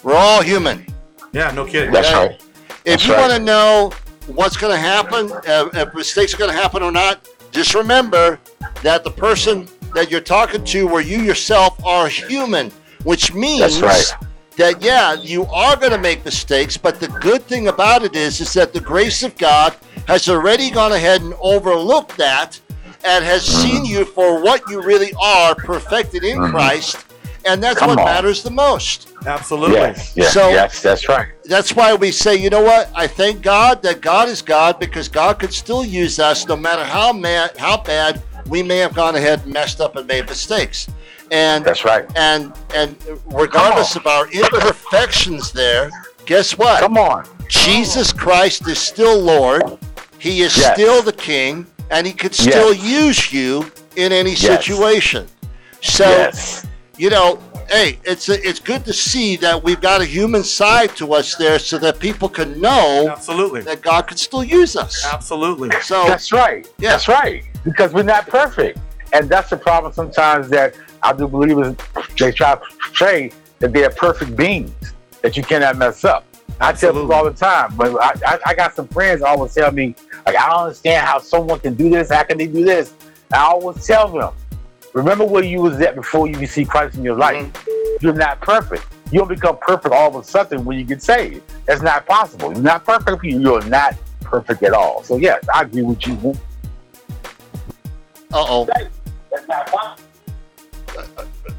We're 0.03 0.15
all 0.15 0.41
human. 0.41 0.85
yeah, 1.31 1.51
no 1.51 1.65
kidding. 1.65 1.91
That's 1.91 2.09
Okay. 2.09 2.17
right. 2.27 2.41
If 2.41 2.83
That's 2.83 3.07
you 3.07 3.13
right. 3.13 3.21
want 3.21 3.33
to 3.33 3.39
know 3.39 3.91
what's 4.27 4.57
going 4.57 4.73
to 4.73 4.79
happen, 4.79 5.31
uh, 5.31 5.69
if 5.73 5.93
mistakes 5.93 6.33
are 6.33 6.37
going 6.37 6.51
to 6.51 6.57
happen 6.57 6.83
or 6.83 6.91
not, 6.91 7.25
just 7.51 7.73
remember 7.73 8.39
that 8.81 9.05
the 9.05 9.11
person 9.11 9.69
that 9.95 10.11
you're 10.11 10.19
talking 10.19 10.63
to 10.65 10.87
where 10.87 11.01
you 11.01 11.21
yourself 11.21 11.81
are 11.85 12.09
human, 12.09 12.69
which 13.03 13.33
means 13.33 13.79
That's 13.79 14.11
right. 14.11 14.27
That 14.57 14.81
yeah, 14.81 15.13
you 15.13 15.45
are 15.45 15.75
going 15.75 15.91
to 15.91 15.97
make 15.97 16.23
mistakes, 16.25 16.77
but 16.77 16.99
the 16.99 17.07
good 17.07 17.41
thing 17.43 17.67
about 17.67 18.03
it 18.03 18.15
is 18.15 18.39
is 18.41 18.53
that 18.53 18.73
the 18.73 18.79
grace 18.81 19.23
of 19.23 19.37
God 19.37 19.75
has 20.07 20.27
already 20.29 20.69
gone 20.69 20.91
ahead 20.91 21.21
and 21.21 21.33
overlooked 21.41 22.17
that 22.17 22.59
and 23.05 23.23
has 23.25 23.47
Mm-hmm. 23.47 23.61
seen 23.61 23.85
you 23.85 24.05
for 24.05 24.41
what 24.41 24.61
you 24.69 24.81
really 24.81 25.11
are, 25.21 25.55
perfected 25.55 26.23
in 26.23 26.37
Christ, 26.49 26.97
and 27.45 27.61
that's 27.61 27.79
Come 27.79 27.89
what 27.89 27.99
on. 27.99 28.05
matters 28.05 28.41
the 28.43 28.51
most. 28.51 29.09
Absolutely. 29.25 29.75
Yes, 29.75 30.13
yes, 30.15 30.33
So- 30.33 30.49
yes, 30.49 30.81
that's 30.81 31.07
right. 31.09 31.27
That's 31.45 31.75
why 31.75 31.93
we 31.93 32.11
say, 32.11 32.35
you 32.37 32.49
know 32.49 32.61
what? 32.61 32.89
I 32.95 33.07
thank 33.07 33.41
God 33.41 33.81
that 33.83 33.99
God 34.01 34.29
is 34.29 34.41
God 34.41 34.79
because 34.79 35.09
God 35.09 35.39
could 35.39 35.53
still 35.53 35.83
use 35.83 36.19
us 36.19 36.47
no 36.47 36.55
matter 36.55 36.83
how 36.85 37.11
mad, 37.11 37.57
how 37.57 37.77
bad 37.81 38.21
we 38.47 38.63
may 38.63 38.77
have 38.77 38.93
gone 38.93 39.15
ahead 39.15 39.41
and 39.43 39.53
messed 39.53 39.81
up 39.81 39.95
and 39.97 40.07
made 40.07 40.25
mistakes. 40.27 40.87
And 41.33 41.65
That's 41.65 41.83
right. 41.83 42.05
and 42.15 42.53
and 42.75 42.95
regardless 43.25 43.95
of 43.95 44.05
our 44.05 44.27
imperfections 44.31 45.51
there, 45.51 45.89
guess 46.27 46.55
what? 46.57 46.79
Come 46.79 46.95
on. 46.97 47.25
Jesus 47.47 48.13
Christ 48.13 48.67
is 48.67 48.77
still 48.77 49.19
Lord. 49.19 49.63
He 50.19 50.41
is 50.41 50.55
Yes. 50.55 50.73
still 50.75 51.01
the 51.01 51.11
King, 51.11 51.65
and 51.89 52.05
He 52.05 52.13
could 52.13 52.35
still 52.35 52.71
Yes. 52.71 52.83
use 52.83 53.33
you 53.33 53.71
in 53.95 54.11
any 54.11 54.31
Yes. 54.35 54.41
situation. 54.41 55.27
So 55.81 56.07
yes. 56.07 56.65
you 56.97 57.09
know, 57.09 57.39
hey, 57.67 57.97
it's 58.03 58.29
it's 58.29 58.59
good 58.59 58.85
to 58.85 58.93
see 58.93 59.35
that 59.37 59.63
we've 59.63 59.81
got 59.81 60.01
a 60.01 60.05
human 60.05 60.43
side 60.43 60.95
to 60.97 61.15
us 61.15 61.33
there, 61.35 61.57
so 61.57 61.79
that 61.79 61.97
people 61.97 62.29
can 62.29 62.61
know 62.61 63.09
Absolutely. 63.09 63.61
that 63.61 63.81
God 63.81 64.05
can 64.05 64.17
still 64.17 64.43
use 64.43 64.75
us. 64.75 65.03
Absolutely. 65.11 65.71
So 65.81 66.05
That's 66.05 66.31
right. 66.31 66.67
Yeah. 66.77 66.91
That's 66.91 67.07
right. 67.07 67.43
Because 67.63 67.91
we're 67.91 68.03
not 68.03 68.27
perfect. 68.27 68.77
And 69.13 69.27
that's 69.27 69.49
the 69.49 69.57
problem 69.57 69.91
sometimes 69.93 70.47
that 70.49 70.75
I 71.03 71.13
do 71.13 71.27
believe 71.27 71.77
they 72.17 72.31
try 72.31 72.55
to 72.55 72.61
say 72.95 73.31
that 73.59 73.73
they 73.73 73.83
are 73.83 73.89
perfect 73.89 74.35
beings, 74.35 74.93
that 75.21 75.35
you 75.37 75.43
cannot 75.43 75.77
mess 75.77 76.03
up. 76.03 76.25
I 76.59 76.71
tell 76.71 76.89
Absolutely. 76.91 77.01
people 77.01 77.13
all 77.13 77.25
the 77.25 77.33
time, 77.33 77.75
but 77.75 77.95
I, 78.01 78.33
I, 78.33 78.39
I 78.47 78.55
got 78.55 78.75
some 78.75 78.87
friends 78.87 79.21
always 79.21 79.53
tell 79.53 79.71
me, 79.71 79.95
like, 80.25 80.35
I 80.35 80.49
don't 80.49 80.61
understand 80.61 81.05
how 81.05 81.19
someone 81.19 81.59
can 81.59 81.73
do 81.73 81.89
this. 81.89 82.11
How 82.11 82.23
can 82.23 82.37
they 82.37 82.47
do 82.47 82.63
this? 82.63 82.93
I 83.33 83.39
always 83.39 83.85
tell 83.85 84.07
them, 84.07 84.33
remember 84.93 85.25
where 85.25 85.43
you 85.43 85.61
was 85.61 85.79
at 85.81 85.95
before 85.95 86.27
you 86.27 86.37
received 86.39 86.69
Christ 86.69 86.95
in 86.95 87.03
your 87.03 87.15
life. 87.15 87.51
You're 88.01 88.13
not 88.13 88.41
perfect. 88.41 88.85
You 89.11 89.19
don't 89.19 89.27
become 89.27 89.57
perfect 89.57 89.93
all 89.93 90.09
of 90.09 90.15
a 90.15 90.23
sudden 90.23 90.63
when 90.65 90.77
you 90.77 90.85
get 90.85 91.01
saved. 91.01 91.41
That's 91.65 91.81
not 91.81 92.05
possible. 92.05 92.53
You're 92.53 92.61
not 92.61 92.85
perfect. 92.85 93.23
You're 93.23 93.63
not 93.65 93.95
perfect 94.21 94.63
at 94.63 94.73
all. 94.73 95.03
So 95.03 95.17
yes, 95.17 95.43
I 95.53 95.61
agree 95.61 95.83
with 95.83 96.05
you. 96.07 96.33
Uh 98.31 98.45
oh, 98.49 98.65
That's 98.65 99.47
not 99.47 99.67
possible. 99.67 100.02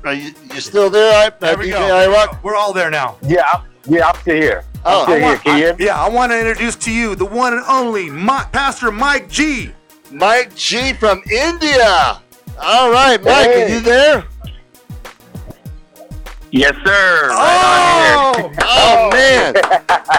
Are 0.05 0.13
you, 0.13 0.33
you 0.53 0.61
still 0.61 0.91
there, 0.91 1.13
I, 1.27 1.31
There 1.39 1.55
uh, 1.55 1.59
we 1.59 1.67
DJ 1.69 1.73
go. 1.89 1.97
I 1.97 2.07
Rock? 2.07 2.43
We're 2.45 2.57
all 2.57 2.73
there 2.73 2.91
now. 2.91 3.17
Yeah, 3.23 3.45
I'm, 3.53 3.63
yeah, 3.87 4.09
I'm 4.09 4.17
still 4.21 4.35
here. 4.37 4.65
Oh, 4.85 5.01
I'm 5.01 5.05
still 5.05 5.15
I 5.15 5.19
here. 5.19 5.27
want- 5.29 5.43
Can 5.45 5.57
you 5.59 5.65
hear 5.65 5.77
me? 5.77 5.85
Yeah, 5.87 6.01
I 6.03 6.09
want 6.09 6.33
to 6.33 6.39
introduce 6.39 6.77
to 6.77 6.93
you 6.93 7.15
the 7.15 7.25
one 7.25 7.55
and 7.55 7.63
only 7.69 8.11
Mi- 8.11 8.45
Pastor 8.53 8.91
Mike 8.93 9.29
G. 9.31 9.71
Mike 10.11 10.55
G 10.55 10.93
from 10.93 11.23
India. 11.31 12.21
All 12.61 12.91
right, 12.91 13.21
Mike, 13.23 13.49
are 13.49 13.69
you 13.69 13.81
there? 13.81 14.25
Yes, 16.51 16.73
sir. 16.85 17.29
Right 17.31 18.33
Oh, 18.37 18.53
Oh 18.61 19.11
man! 19.13 19.57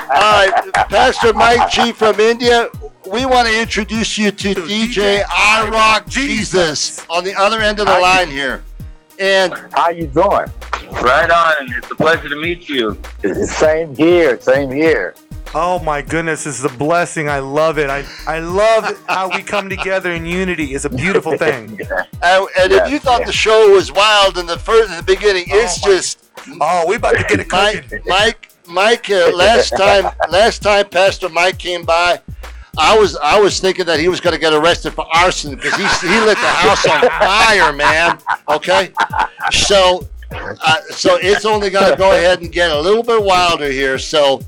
All 0.09 0.47
right, 0.47 0.51
Pastor 0.89 1.33
Mike 1.33 1.69
G 1.71 1.93
from 1.93 2.19
India. 2.19 2.67
We 3.09 3.25
want 3.25 3.47
to 3.47 3.57
introduce 3.61 4.17
you 4.17 4.31
to 4.31 4.53
To 4.55 4.61
DJ 4.61 5.19
DJ 5.19 5.23
I 5.29 5.69
Rock 5.71 6.07
Jesus. 6.07 6.97
Jesus 6.97 7.05
on 7.09 7.23
the 7.23 7.33
other 7.35 7.61
end 7.61 7.79
of 7.79 7.85
the 7.85 7.97
line 7.99 8.29
here. 8.29 8.63
And 9.19 9.53
How 9.73 9.89
you 9.89 10.07
doing? 10.07 10.45
Right 11.01 11.29
on. 11.29 11.73
It's 11.77 11.91
a 11.91 11.95
pleasure 11.95 12.29
to 12.29 12.35
meet 12.35 12.69
you. 12.69 12.97
Same 13.45 13.95
here. 13.95 14.39
Same 14.39 14.71
here. 14.71 15.15
oh 15.53 15.79
my 15.79 16.01
goodness, 16.01 16.45
it's 16.45 16.63
a 16.63 16.69
blessing. 16.77 17.29
I 17.29 17.39
love 17.39 17.77
it. 17.77 17.89
I, 17.89 18.03
I 18.27 18.39
love 18.39 19.01
how 19.07 19.29
we 19.29 19.41
come 19.41 19.69
together 19.69 20.11
in 20.11 20.25
unity. 20.25 20.73
It's 20.75 20.85
a 20.85 20.89
beautiful 20.89 21.37
thing. 21.45 21.79
and, 22.21 22.47
and 22.59 22.71
Yeah, 22.71 22.85
if 22.85 22.91
you 22.91 22.99
thought 22.99 23.21
yeah. 23.21 23.25
the 23.27 23.31
show 23.33 23.71
was 23.71 23.91
wild 23.91 24.37
in 24.37 24.45
the 24.45 24.59
first 24.59 24.89
in 24.91 24.97
the 24.97 25.03
beginning, 25.03 25.45
it's 25.47 25.81
my- 25.85 25.91
just 25.93 26.21
Oh, 26.61 26.85
we 26.87 26.95
about 26.97 27.15
to 27.17 27.23
get 27.23 27.39
it 27.39 27.51
Mike. 27.51 28.05
Mike, 28.05 28.51
Mike. 28.67 29.09
Uh, 29.09 29.31
last 29.33 29.69
time, 29.71 30.11
last 30.29 30.61
time 30.61 30.87
Pastor 30.89 31.29
Mike 31.29 31.57
came 31.57 31.83
by, 31.83 32.19
I 32.77 32.97
was 32.97 33.15
I 33.17 33.39
was 33.39 33.59
thinking 33.59 33.85
that 33.85 33.99
he 33.99 34.07
was 34.07 34.19
going 34.19 34.33
to 34.33 34.39
get 34.39 34.53
arrested 34.53 34.93
for 34.93 35.05
arson 35.13 35.55
because 35.55 35.73
he 35.75 36.07
he 36.07 36.19
lit 36.21 36.37
the 36.37 36.47
house 36.47 36.85
on 36.87 37.01
fire, 37.01 37.73
man. 37.73 38.19
Okay, 38.49 38.91
so 39.51 40.07
uh, 40.31 40.81
so 40.89 41.17
it's 41.21 41.45
only 41.45 41.69
going 41.69 41.91
to 41.91 41.97
go 41.97 42.11
ahead 42.11 42.41
and 42.41 42.51
get 42.51 42.71
a 42.71 42.79
little 42.79 43.03
bit 43.03 43.23
wilder 43.23 43.69
here. 43.69 43.97
So 43.97 44.41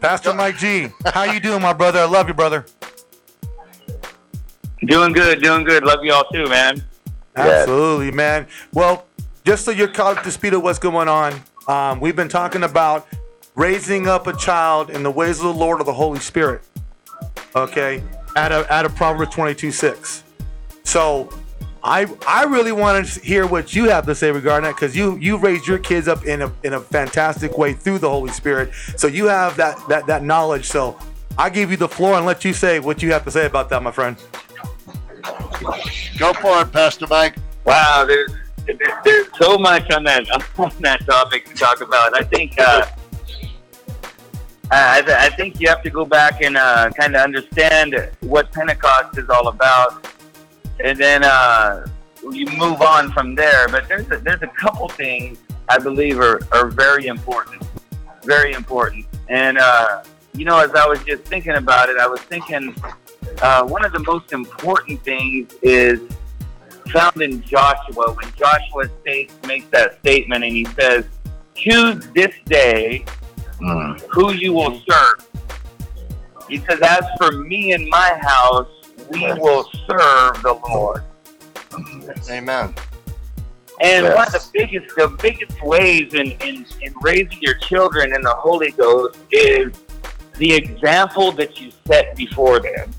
Pastor 0.00 0.34
Mike 0.34 0.58
G, 0.58 0.88
how 1.06 1.24
you 1.24 1.40
doing, 1.40 1.62
my 1.62 1.72
brother? 1.72 2.00
I 2.00 2.04
love 2.04 2.28
you, 2.28 2.34
brother. 2.34 2.64
Doing 4.84 5.12
good, 5.12 5.42
doing 5.42 5.64
good. 5.64 5.84
Love 5.84 6.04
you 6.04 6.12
all 6.12 6.24
too, 6.32 6.46
man. 6.48 6.84
Yes. 7.36 7.62
Absolutely, 7.62 8.10
man. 8.10 8.46
Well, 8.72 9.06
just 9.44 9.64
so 9.64 9.70
you're 9.70 9.88
caught 9.88 10.18
up 10.18 10.24
to 10.24 10.30
speed 10.30 10.54
of 10.54 10.62
what's 10.62 10.78
going 10.78 11.08
on, 11.08 11.40
um, 11.66 12.00
we've 12.00 12.16
been 12.16 12.28
talking 12.28 12.62
about 12.62 13.06
raising 13.54 14.06
up 14.06 14.26
a 14.26 14.36
child 14.36 14.90
in 14.90 15.02
the 15.02 15.10
ways 15.10 15.38
of 15.38 15.44
the 15.44 15.52
Lord 15.52 15.80
of 15.80 15.86
the 15.86 15.92
Holy 15.92 16.20
Spirit. 16.20 16.62
Okay, 17.58 18.02
out 18.36 18.52
of 18.52 18.70
out 18.70 18.86
of 18.86 18.94
Proverbs 18.94 19.34
22 19.34 19.72
6. 19.72 20.22
So, 20.84 21.28
I 21.82 22.06
I 22.26 22.44
really 22.44 22.72
want 22.72 23.06
to 23.06 23.20
hear 23.20 23.46
what 23.46 23.74
you 23.74 23.84
have 23.84 24.06
to 24.06 24.14
say 24.14 24.30
regarding 24.30 24.68
that 24.68 24.76
because 24.76 24.96
you 24.96 25.16
you 25.16 25.36
raised 25.38 25.66
your 25.66 25.78
kids 25.78 26.06
up 26.06 26.24
in 26.24 26.42
a 26.42 26.52
in 26.62 26.74
a 26.74 26.80
fantastic 26.80 27.58
way 27.58 27.72
through 27.72 27.98
the 27.98 28.08
Holy 28.08 28.30
Spirit. 28.30 28.72
So 28.96 29.06
you 29.06 29.26
have 29.26 29.56
that 29.56 29.76
that 29.88 30.06
that 30.06 30.22
knowledge. 30.22 30.66
So 30.66 30.98
I 31.36 31.50
give 31.50 31.70
you 31.70 31.76
the 31.76 31.88
floor 31.88 32.14
and 32.14 32.26
let 32.26 32.44
you 32.44 32.52
say 32.52 32.80
what 32.80 33.02
you 33.02 33.12
have 33.12 33.24
to 33.24 33.30
say 33.30 33.46
about 33.46 33.68
that, 33.70 33.82
my 33.82 33.90
friend. 33.90 34.16
go 36.18 36.32
for 36.34 36.62
it, 36.62 36.72
Pastor 36.72 37.06
Mike. 37.08 37.36
Wow, 37.64 38.04
there's 38.06 38.32
there's, 38.66 38.78
there's 39.04 39.26
so 39.38 39.58
much 39.58 39.90
on 39.90 40.04
that 40.04 40.28
on 40.58 40.72
that 40.80 41.04
topic 41.06 41.46
to 41.46 41.54
talk 41.54 41.80
about. 41.80 42.16
I 42.16 42.22
think 42.22 42.58
uh, 42.60 42.86
I, 44.70 45.02
th- 45.02 45.16
I 45.16 45.28
think 45.30 45.60
you 45.60 45.68
have 45.68 45.82
to 45.82 45.90
go 45.90 46.04
back 46.04 46.42
and 46.42 46.56
uh, 46.56 46.90
kind 46.90 47.16
of 47.16 47.22
understand 47.22 48.10
what 48.20 48.52
Pentecost 48.52 49.16
is 49.16 49.28
all 49.30 49.48
about, 49.48 50.06
and 50.82 50.98
then 50.98 51.24
uh, 51.24 51.86
you 52.30 52.46
move 52.56 52.82
on 52.82 53.10
from 53.12 53.34
there. 53.34 53.68
But 53.68 53.88
there's 53.88 54.10
a, 54.10 54.18
there's 54.18 54.42
a 54.42 54.48
couple 54.48 54.88
things 54.88 55.38
I 55.68 55.78
believe 55.78 56.20
are, 56.20 56.40
are 56.52 56.68
very 56.68 57.06
important, 57.06 57.62
very 58.24 58.52
important. 58.52 59.06
And 59.28 59.58
uh, 59.58 60.04
you 60.34 60.44
know, 60.44 60.58
as 60.58 60.74
I 60.74 60.86
was 60.86 61.02
just 61.04 61.24
thinking 61.24 61.54
about 61.54 61.88
it, 61.88 61.98
I 61.98 62.06
was 62.06 62.20
thinking 62.20 62.74
uh, 63.42 63.64
one 63.64 63.84
of 63.84 63.92
the 63.92 64.00
most 64.00 64.32
important 64.32 65.02
things 65.02 65.52
is 65.62 66.00
found 66.92 67.20
in 67.20 67.42
Joshua 67.42 68.12
when 68.12 68.32
Joshua 68.34 68.88
states, 69.00 69.34
makes 69.46 69.66
that 69.68 69.98
statement 70.00 70.44
and 70.44 70.52
he 70.52 70.64
says, 70.64 71.06
Choose 71.54 72.06
this 72.14 72.34
day 72.46 73.04
Mm. 73.60 74.00
who 74.10 74.32
you 74.32 74.52
will 74.52 74.80
serve. 74.88 75.26
Says, 76.48 76.80
As 76.80 77.04
for 77.18 77.32
me 77.32 77.72
and 77.72 77.86
my 77.88 78.18
house, 78.22 78.68
we 79.10 79.20
will 79.34 79.64
serve 79.86 80.42
the 80.42 80.58
Lord. 80.68 81.02
Amen. 82.30 82.74
And 83.80 84.06
Yes. 84.06 84.16
one 84.16 84.26
of 84.26 84.32
the 84.32 84.48
biggest, 84.52 84.96
the 84.96 85.08
biggest 85.22 85.62
ways 85.62 86.14
in, 86.14 86.32
in, 86.32 86.66
in 86.80 86.94
raising 87.02 87.38
your 87.40 87.54
children 87.54 88.14
in 88.14 88.22
the 88.22 88.34
Holy 88.34 88.72
Ghost 88.72 89.18
is 89.30 89.72
the 90.36 90.52
example 90.54 91.32
that 91.32 91.60
you 91.60 91.70
set 91.86 92.16
before 92.16 92.60
them. 92.60 92.92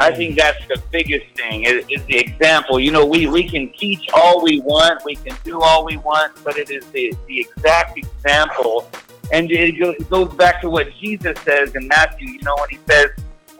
I 0.00 0.12
think 0.14 0.36
that's 0.36 0.64
the 0.68 0.80
biggest 0.92 1.26
thing 1.36 1.64
is, 1.64 1.84
is 1.88 2.04
the 2.04 2.18
example. 2.18 2.78
You 2.78 2.92
know, 2.92 3.04
we, 3.04 3.26
we 3.26 3.48
can 3.48 3.72
teach 3.72 4.06
all 4.12 4.42
we 4.42 4.60
want, 4.60 5.04
we 5.04 5.16
can 5.16 5.36
do 5.44 5.60
all 5.60 5.84
we 5.84 5.96
want, 5.96 6.32
but 6.44 6.56
it 6.56 6.70
is 6.70 6.86
the, 6.90 7.12
the 7.26 7.40
exact 7.40 7.98
example. 7.98 8.88
And 9.32 9.50
it, 9.50 9.78
go, 9.78 9.90
it 9.90 10.08
goes 10.10 10.32
back 10.34 10.60
to 10.62 10.70
what 10.70 10.94
Jesus 10.96 11.38
says 11.44 11.74
in 11.74 11.88
Matthew, 11.88 12.28
you 12.28 12.42
know, 12.42 12.56
when 12.58 12.68
he 12.70 12.78
says, 12.88 13.10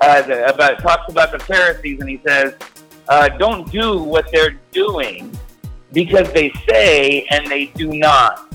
uh, 0.00 0.22
the, 0.22 0.46
about 0.52 0.78
talks 0.80 1.10
about 1.10 1.32
the 1.32 1.38
Pharisees 1.38 2.00
and 2.00 2.08
he 2.08 2.20
says, 2.26 2.54
uh, 3.08 3.28
don't 3.28 3.70
do 3.70 4.02
what 4.02 4.30
they're 4.32 4.58
doing 4.72 5.36
because 5.92 6.30
they 6.32 6.52
say 6.68 7.26
and 7.30 7.46
they 7.46 7.66
do 7.66 7.88
not. 7.92 8.52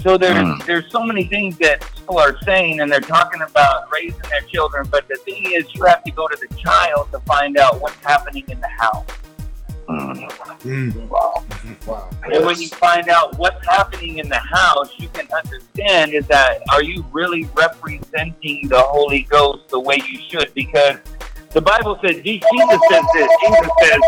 So 0.00 0.16
there's 0.16 0.36
Mm. 0.36 0.64
there's 0.66 0.90
so 0.92 1.02
many 1.02 1.24
things 1.24 1.56
that 1.58 1.80
people 1.94 2.18
are 2.18 2.36
saying 2.42 2.80
and 2.80 2.90
they're 2.90 3.00
talking 3.00 3.42
about 3.42 3.90
raising 3.90 4.20
their 4.30 4.42
children, 4.42 4.86
but 4.90 5.08
the 5.08 5.16
thing 5.24 5.50
is 5.52 5.74
you 5.74 5.84
have 5.84 6.04
to 6.04 6.10
go 6.12 6.28
to 6.28 6.36
the 6.36 6.54
child 6.56 7.10
to 7.12 7.18
find 7.20 7.56
out 7.58 7.80
what's 7.80 7.96
happening 8.04 8.44
in 8.48 8.60
the 8.60 8.68
house. 8.68 9.04
Mm. 9.88 11.08
Wow. 11.08 12.10
And 12.24 12.44
when 12.44 12.60
you 12.60 12.68
find 12.68 13.08
out 13.08 13.38
what's 13.38 13.64
happening 13.66 14.18
in 14.18 14.28
the 14.28 14.38
house, 14.38 14.92
you 14.98 15.08
can 15.08 15.28
understand 15.32 16.12
is 16.12 16.26
that 16.26 16.62
are 16.70 16.82
you 16.82 17.04
really 17.12 17.44
representing 17.54 18.68
the 18.68 18.80
Holy 18.80 19.22
Ghost 19.22 19.68
the 19.68 19.78
way 19.78 20.00
you 20.08 20.20
should? 20.28 20.52
Because 20.54 20.96
the 21.50 21.60
Bible 21.60 21.98
says, 22.02 22.20
Jesus 22.22 22.80
says 22.90 23.04
this. 23.14 23.30
Jesus 23.42 23.70
says, 23.80 24.00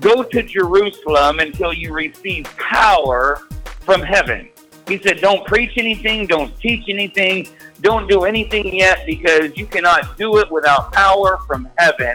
go 0.00 0.22
to 0.22 0.42
Jerusalem 0.42 1.38
until 1.38 1.72
you 1.72 1.92
receive 1.92 2.44
power 2.56 3.46
from 3.80 4.00
heaven. 4.00 4.48
He 4.88 4.98
said, 4.98 5.20
Don't 5.20 5.46
preach 5.46 5.72
anything, 5.76 6.26
don't 6.26 6.58
teach 6.60 6.88
anything, 6.88 7.48
don't 7.80 8.08
do 8.08 8.24
anything 8.24 8.74
yet 8.74 9.04
because 9.06 9.56
you 9.56 9.66
cannot 9.66 10.16
do 10.16 10.38
it 10.38 10.50
without 10.50 10.92
power 10.92 11.38
from 11.46 11.68
heaven. 11.78 12.14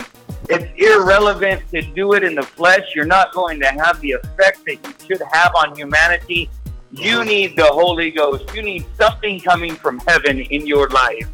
It's 0.50 0.72
irrelevant 0.78 1.62
to 1.72 1.82
do 1.82 2.14
it 2.14 2.24
in 2.24 2.36
the 2.36 2.44
flesh. 2.44 2.96
You're 2.96 3.06
not 3.06 3.34
going 3.34 3.60
to 3.60 3.68
have 3.68 4.00
the 4.02 4.14
effect 4.14 4.66
that 4.66 4.78
you 4.84 4.94
should 5.06 5.22
have 5.32 5.54
on 5.56 5.76
humanity. 5.76 6.50
You 6.92 7.18
mm-hmm. 7.18 7.28
need 7.28 7.56
the 7.56 7.68
Holy 7.68 8.10
Ghost. 8.10 8.54
You 8.56 8.64
need 8.64 8.86
something 8.98 9.40
coming 9.42 9.76
from 9.76 10.00
heaven 10.08 10.40
in 10.40 10.66
your 10.66 10.90
life. 10.90 11.28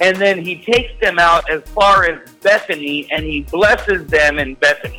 And 0.00 0.16
then 0.16 0.44
he 0.44 0.56
takes 0.56 0.92
them 1.00 1.18
out 1.18 1.48
as 1.48 1.62
far 1.68 2.04
as 2.04 2.28
Bethany 2.42 3.10
and 3.10 3.24
he 3.24 3.42
blesses 3.42 4.06
them 4.08 4.38
in 4.38 4.54
Bethany. 4.56 4.98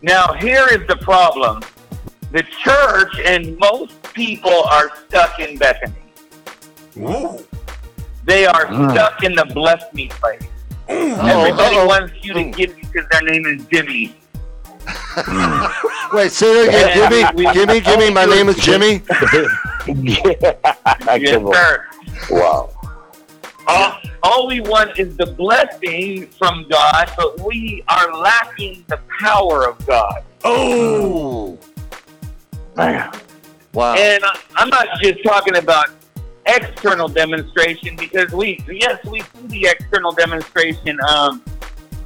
Now, 0.00 0.32
here 0.32 0.66
is 0.70 0.86
the 0.86 0.96
problem 0.96 1.62
the 2.30 2.42
church 2.64 3.20
and 3.26 3.58
most 3.58 4.02
people 4.14 4.62
are 4.64 4.90
stuck 5.06 5.38
in 5.38 5.58
Bethany. 5.58 5.92
Ooh. 6.96 7.44
They 8.24 8.46
are 8.46 8.66
Mm. 8.66 8.92
stuck 8.92 9.22
in 9.24 9.34
the 9.34 9.44
bless 9.46 9.82
me 9.92 10.08
place. 10.08 10.42
Uh-oh, 10.88 11.26
Everybody 11.26 11.76
uh-oh. 11.76 11.86
wants 11.86 12.12
you 12.22 12.34
to 12.34 12.44
give 12.44 12.76
me 12.76 12.82
because 12.92 13.08
their 13.10 13.22
name 13.22 13.46
is 13.46 13.64
Jimmy. 13.66 14.14
Wait, 16.12 16.32
say 16.32 16.66
that 16.66 16.68
again. 16.68 16.88
Yeah, 16.98 17.08
Jimmy, 17.08 17.22
we- 17.46 17.52
Jimmy, 17.54 17.80
Jimmy. 17.80 18.10
My 18.10 18.24
name 18.24 18.48
is 18.48 18.56
Jimmy. 18.56 19.02
yeah. 19.12 19.46
Yes, 21.18 21.32
Come 21.32 21.46
on. 21.46 21.54
sir. 21.54 21.84
Wow. 22.30 22.70
All, 23.66 23.98
all 24.22 24.46
we 24.46 24.60
want 24.60 24.98
is 24.98 25.16
the 25.16 25.26
blessing 25.26 26.26
from 26.38 26.66
God, 26.68 27.10
but 27.16 27.40
we 27.40 27.82
are 27.88 28.16
lacking 28.16 28.84
the 28.88 28.98
power 29.20 29.68
of 29.68 29.84
God. 29.86 30.22
Oh, 30.44 31.58
Man. 32.76 33.10
wow. 33.72 33.94
And 33.94 34.24
I- 34.24 34.38
I'm 34.56 34.68
not 34.68 34.86
just 35.02 35.22
talking 35.24 35.56
about 35.56 35.86
external 36.46 37.08
demonstration 37.08 37.96
because 37.96 38.32
we, 38.32 38.62
yes, 38.68 39.04
we 39.06 39.20
see 39.20 39.46
the 39.48 39.66
external 39.68 40.12
demonstration. 40.12 40.98
Um, 41.08 41.42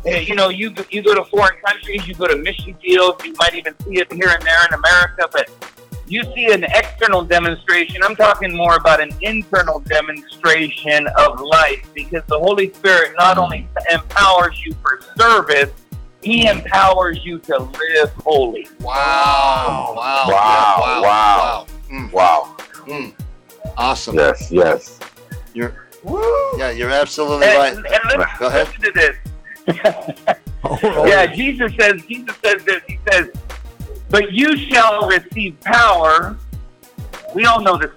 you 0.04 0.34
know, 0.36 0.48
you 0.50 0.72
you 0.90 1.02
go 1.02 1.14
to 1.14 1.24
foreign 1.24 1.56
countries, 1.64 2.06
you 2.06 2.14
go 2.14 2.26
to 2.28 2.36
mission 2.36 2.74
fields, 2.74 3.24
you 3.24 3.34
might 3.38 3.54
even 3.54 3.74
see 3.80 3.98
it 4.00 4.12
here 4.12 4.28
and 4.28 4.42
there 4.42 4.64
in 4.68 4.74
America, 4.74 5.28
but 5.32 5.50
you 6.06 6.22
see 6.34 6.52
an 6.52 6.62
external 6.62 7.24
demonstration. 7.24 8.00
I'm 8.04 8.14
talking 8.14 8.54
more 8.56 8.76
about 8.76 9.00
an 9.00 9.10
internal 9.22 9.80
demonstration 9.80 11.08
of 11.18 11.40
life 11.40 11.88
because 11.94 12.22
the 12.28 12.38
Holy 12.38 12.72
Spirit 12.74 13.14
not 13.18 13.38
only 13.38 13.68
empowers 13.90 14.60
you 14.64 14.72
for 14.82 15.00
service, 15.18 15.70
He 16.22 16.46
empowers 16.46 17.24
you 17.24 17.38
to 17.40 17.58
live 17.58 18.12
holy. 18.24 18.68
Wow. 18.80 19.94
Wow. 19.96 20.24
Wow, 20.28 20.76
Yeah, 20.78 21.00
wow. 21.00 21.02
wow. 21.02 21.66
Mm, 21.90 22.12
Wow. 22.12 22.56
mm. 22.86 23.12
Awesome. 23.76 24.16
Yes, 24.16 24.50
yes. 24.50 24.98
You're, 25.54 25.86
yeah, 26.56 26.70
you're 26.70 26.90
absolutely 26.90 27.46
And, 27.46 27.56
right. 27.58 27.72
and 27.76 27.84
listen, 28.06 28.24
Go 28.38 28.46
ahead. 28.46 28.66
listen 28.68 28.82
to 28.82 28.92
this. 28.92 30.36
Oh, 30.68 31.06
Yeah, 31.06 31.26
Jesus 31.26 31.72
says, 31.78 32.02
Jesus 32.06 32.34
says 32.44 32.64
this. 32.64 32.82
He 32.88 32.98
says, 33.10 33.28
but 34.10 34.32
you 34.32 34.56
shall 34.56 35.06
receive 35.06 35.60
power. 35.60 36.36
We 37.34 37.44
all 37.44 37.60
know 37.60 37.76
this. 37.76 37.90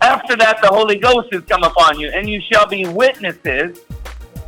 After 0.00 0.34
that, 0.36 0.60
the 0.62 0.68
Holy 0.68 0.96
Ghost 0.96 1.28
has 1.32 1.42
come 1.44 1.62
upon 1.62 2.00
you, 2.00 2.08
and 2.10 2.28
you 2.28 2.40
shall 2.50 2.66
be 2.66 2.86
witnesses 2.86 3.80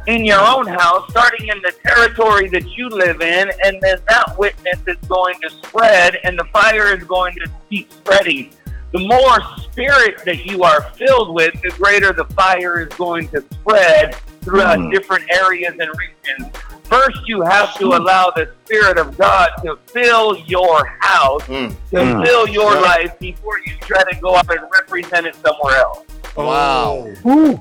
in 0.07 0.25
your 0.25 0.41
own 0.41 0.67
house, 0.67 1.09
starting 1.11 1.49
in 1.49 1.61
the 1.63 1.73
territory 1.85 2.49
that 2.49 2.67
you 2.77 2.89
live 2.89 3.21
in, 3.21 3.51
and 3.65 3.81
then 3.83 3.99
that 4.09 4.35
witness 4.39 4.79
is 4.87 4.97
going 5.09 5.39
to 5.43 5.51
spread, 5.51 6.19
and 6.25 6.39
the 6.39 6.45
fire 6.47 6.97
is 6.97 7.05
going 7.05 7.35
to 7.37 7.51
keep 7.69 7.91
spreading. 7.93 8.51
The 8.95 9.01
more 9.09 9.41
spirit 9.65 10.25
that 10.25 10.47
you 10.47 10.63
are 10.63 10.83
filled 10.93 11.35
with, 11.35 11.53
the 11.63 11.71
greater 11.71 12.13
the 12.13 12.27
fire 12.27 12.81
is 12.81 12.89
going 12.97 13.27
to 13.31 13.41
spread 13.53 14.15
throughout 14.43 14.79
Mm. 14.79 14.93
different 14.93 15.25
areas 15.33 15.75
and 15.81 15.91
regions. 15.99 16.57
First, 16.85 17.19
you 17.27 17.43
have 17.43 17.75
to 17.79 17.87
allow 17.87 18.31
the 18.37 18.51
Spirit 18.65 18.99
of 18.99 19.19
God 19.19 19.51
to 19.65 19.77
fill 19.87 20.37
your 20.47 20.87
house, 21.01 21.43
Mm. 21.49 21.71
to 21.91 21.97
Mm. 21.97 22.25
fill 22.25 22.49
your 22.49 22.75
Yeah. 22.75 22.81
life 22.83 23.19
before 23.19 23.59
you 23.67 23.73
try 23.81 24.01
to 24.05 24.15
go 24.21 24.37
out 24.37 24.49
and 24.49 24.61
represent 24.73 25.27
it 25.27 25.35
somewhere 25.45 25.77
else. 25.79 26.01
Wow. 26.37 27.09
Oh. 27.25 27.59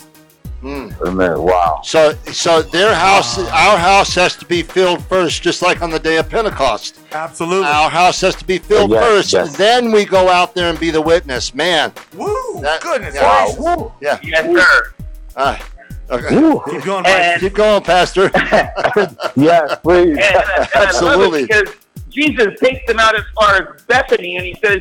Mm. 0.63 1.01
Amen. 1.05 1.41
Wow. 1.41 1.81
So, 1.83 2.13
so 2.31 2.61
their 2.61 2.95
house, 2.95 3.37
our 3.37 3.77
house 3.77 4.15
has 4.15 4.35
to 4.37 4.45
be 4.45 4.63
filled 4.63 5.03
first, 5.05 5.41
just 5.43 5.61
like 5.61 5.81
on 5.81 5.89
the 5.89 5.99
day 5.99 6.15
of 6.17 6.29
Pentecost. 6.29 6.99
Absolutely. 7.11 7.67
Our 7.67 7.89
house 7.89 8.21
has 8.21 8.33
to 8.35 8.45
be 8.45 8.59
filled 8.59 8.91
Yes, 8.91 9.03
first, 9.03 9.33
yes. 9.33 9.47
and 9.47 9.55
then 9.57 9.91
we 9.91 10.05
go 10.05 10.29
out 10.29 10.55
there 10.55 10.69
and 10.69 10.79
be 10.79 10.89
the 10.89 11.01
witness. 11.01 11.53
Man, 11.53 11.91
Woo! 12.15 12.61
That- 12.61 12.81
Goodness 12.81 13.13
yeah. 13.15 13.23
Wow. 13.57 13.75
Woo. 13.77 13.93
yeah. 14.01 14.19
Yes, 14.23 14.45
sir. 14.45 14.93
Uh, 15.35 15.57
okay. 16.09 16.35
Woo. 16.39 16.61
Keep 16.69 16.83
going, 16.85 17.03
Mike. 17.03 17.13
And, 17.13 17.41
Keep 17.41 17.53
going, 17.55 17.83
Pastor. 17.83 18.31
Yes, 19.35 19.79
please. 19.83 20.17
and, 20.17 20.19
and 20.19 20.69
Absolutely. 20.75 21.43
because 21.45 21.75
Jesus 22.09 22.57
takes 22.61 22.85
them 22.87 22.99
out 22.99 23.15
as 23.15 23.23
far 23.37 23.55
as 23.55 23.81
Bethany, 23.83 24.37
and 24.37 24.45
he 24.45 24.55
says, 24.63 24.79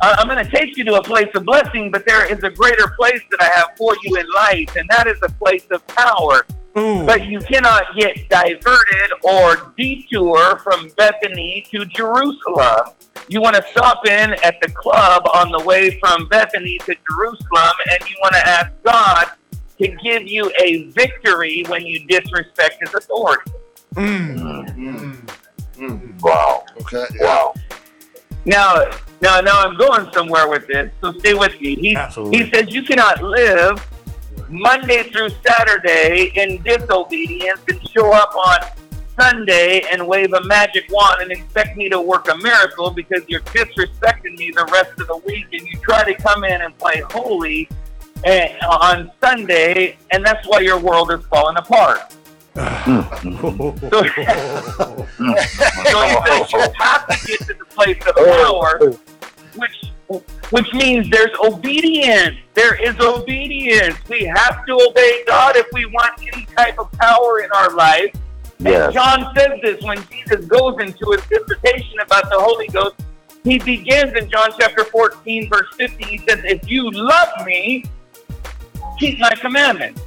uh, 0.00 0.16
I'm 0.18 0.28
going 0.28 0.44
to 0.44 0.50
take 0.50 0.76
you 0.76 0.84
to 0.84 0.96
a 0.96 1.02
place 1.02 1.28
of 1.34 1.44
blessing, 1.44 1.90
but 1.90 2.06
there 2.06 2.30
is 2.30 2.42
a 2.42 2.50
greater 2.50 2.88
place 2.98 3.20
that 3.30 3.40
I 3.40 3.56
have 3.56 3.76
for 3.76 3.96
you 4.02 4.16
in 4.16 4.26
life, 4.34 4.76
and 4.76 4.88
that 4.90 5.06
is 5.06 5.18
a 5.22 5.28
place 5.28 5.66
of 5.70 5.86
power. 5.88 6.46
Ooh. 6.78 7.06
But 7.06 7.26
you 7.26 7.40
cannot 7.40 7.96
get 7.96 8.28
diverted 8.28 9.10
or 9.22 9.72
detour 9.78 10.58
from 10.58 10.90
Bethany 10.96 11.66
to 11.70 11.86
Jerusalem. 11.86 12.92
You 13.28 13.40
want 13.40 13.56
to 13.56 13.64
stop 13.70 14.06
in 14.06 14.34
at 14.44 14.60
the 14.60 14.68
club 14.68 15.22
on 15.34 15.50
the 15.50 15.64
way 15.64 15.98
from 15.98 16.28
Bethany 16.28 16.78
to 16.78 16.94
Jerusalem, 17.10 17.72
and 17.90 18.08
you 18.08 18.16
want 18.20 18.34
to 18.34 18.46
ask 18.46 18.70
God 18.84 19.30
to 19.78 19.88
give 19.88 20.26
you 20.26 20.52
a 20.60 20.84
victory 20.90 21.64
when 21.68 21.86
you 21.86 22.06
disrespect 22.06 22.76
His 22.80 22.94
authority. 22.94 23.50
Mm. 23.94 24.76
Mm. 24.76 25.30
Mm. 25.76 26.22
Wow. 26.22 26.64
Okay. 26.80 27.06
Wow. 27.20 27.54
Now, 28.46 28.88
now, 29.20 29.40
now, 29.40 29.60
I'm 29.60 29.76
going 29.76 30.10
somewhere 30.12 30.48
with 30.48 30.68
this, 30.68 30.92
so 31.00 31.12
stay 31.18 31.34
with 31.34 31.60
me. 31.60 31.74
He, 31.74 31.96
Absolutely. 31.96 32.44
he 32.44 32.50
says 32.50 32.72
you 32.72 32.82
cannot 32.84 33.20
live 33.20 33.84
Monday 34.48 35.02
through 35.02 35.30
Saturday 35.44 36.30
in 36.36 36.62
disobedience 36.62 37.60
and 37.68 37.88
show 37.88 38.12
up 38.12 38.32
on 38.36 38.58
Sunday 39.18 39.82
and 39.90 40.06
wave 40.06 40.32
a 40.32 40.44
magic 40.44 40.84
wand 40.90 41.22
and 41.22 41.32
expect 41.32 41.76
me 41.76 41.88
to 41.88 42.00
work 42.00 42.28
a 42.28 42.36
miracle 42.36 42.90
because 42.90 43.22
you're 43.26 43.40
disrespecting 43.40 44.38
me 44.38 44.52
the 44.54 44.68
rest 44.70 44.92
of 45.00 45.08
the 45.08 45.16
week 45.26 45.46
and 45.52 45.66
you 45.66 45.76
try 45.80 46.04
to 46.04 46.14
come 46.22 46.44
in 46.44 46.62
and 46.62 46.78
play 46.78 47.02
holy 47.10 47.68
eh, 48.22 48.56
on 48.64 49.10
Sunday, 49.20 49.96
and 50.12 50.24
that's 50.24 50.46
why 50.46 50.60
your 50.60 50.78
world 50.78 51.10
is 51.10 51.24
falling 51.26 51.56
apart. 51.56 52.14
So, 52.56 54.00
so 55.84 56.02
he 56.02 56.16
says 56.26 56.52
you 56.52 56.60
have 56.78 57.06
to 57.06 57.26
get 57.26 57.40
to 57.40 57.54
the 57.54 57.66
place 57.68 57.98
of 58.06 58.14
oh. 58.16 58.26
power, 58.42 58.90
which 59.56 59.92
which 60.50 60.72
means 60.72 61.10
there's 61.10 61.36
obedience. 61.42 62.36
There 62.54 62.80
is 62.80 62.98
obedience. 63.00 63.96
We 64.08 64.24
have 64.24 64.64
to 64.66 64.72
obey 64.88 65.24
God 65.26 65.56
if 65.56 65.66
we 65.72 65.86
want 65.86 66.20
any 66.32 66.46
type 66.56 66.78
of 66.78 66.90
power 66.92 67.40
in 67.40 67.50
our 67.52 67.74
life. 67.74 68.14
And 68.64 68.92
John 68.94 69.34
says 69.36 69.60
this 69.62 69.82
when 69.82 69.98
Jesus 70.10 70.46
goes 70.46 70.76
into 70.80 71.10
his 71.10 71.22
dissertation 71.26 72.00
about 72.00 72.30
the 72.30 72.38
Holy 72.38 72.68
Ghost. 72.68 72.94
He 73.44 73.58
begins 73.58 74.12
in 74.14 74.28
John 74.28 74.50
chapter 74.58 74.84
14, 74.84 75.48
verse 75.48 75.68
50. 75.76 76.04
He 76.04 76.18
says, 76.18 76.40
If 76.44 76.68
you 76.68 76.90
love 76.90 77.28
me, 77.44 77.84
keep 78.98 79.20
my 79.20 79.30
commandments. 79.40 80.00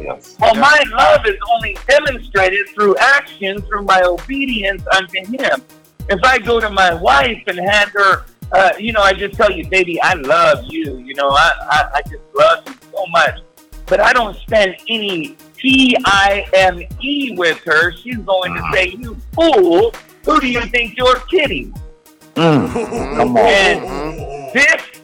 Yes. 0.00 0.36
Well, 0.40 0.54
my 0.54 0.82
love 0.90 1.26
is 1.26 1.36
only 1.50 1.76
demonstrated 1.88 2.68
through 2.74 2.96
action, 2.96 3.60
through 3.62 3.82
my 3.82 4.02
obedience 4.02 4.82
unto 4.94 5.24
Him. 5.26 5.62
If 6.08 6.20
I 6.24 6.38
go 6.38 6.60
to 6.60 6.70
my 6.70 6.94
wife 6.94 7.42
and 7.46 7.58
hand 7.58 7.90
her, 7.94 8.24
uh, 8.52 8.72
you 8.78 8.92
know, 8.92 9.00
I 9.00 9.12
just 9.12 9.34
tell 9.34 9.50
you, 9.50 9.66
baby, 9.68 10.00
I 10.02 10.14
love 10.14 10.64
you. 10.68 10.98
You 10.98 11.14
know, 11.14 11.30
I, 11.30 11.52
I, 11.62 11.90
I 11.94 12.02
just 12.02 12.22
love 12.34 12.66
you 12.66 12.74
so 12.92 13.06
much. 13.06 13.40
But 13.86 14.00
I 14.00 14.12
don't 14.12 14.36
spend 14.36 14.76
any 14.88 15.36
T 15.58 15.96
I 16.04 16.46
M 16.54 16.82
E 17.02 17.34
with 17.36 17.58
her. 17.64 17.92
She's 17.92 18.18
going 18.18 18.54
to 18.54 18.70
say, 18.72 18.96
You 18.98 19.16
fool, 19.32 19.94
who 20.24 20.40
do 20.40 20.48
you 20.48 20.62
think 20.66 20.96
you're 20.96 21.20
kidding? 21.30 21.74
Mm. 22.34 23.16
Come 23.16 23.36
on. 23.36 23.46
And 23.46 24.54
this 24.54 25.01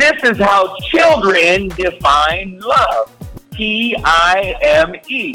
this 0.00 0.22
is 0.24 0.38
how 0.38 0.76
children 0.78 1.68
define 1.68 2.58
love. 2.60 3.12
T 3.54 3.94
I 4.04 4.54
M 4.62 4.94
E. 5.08 5.34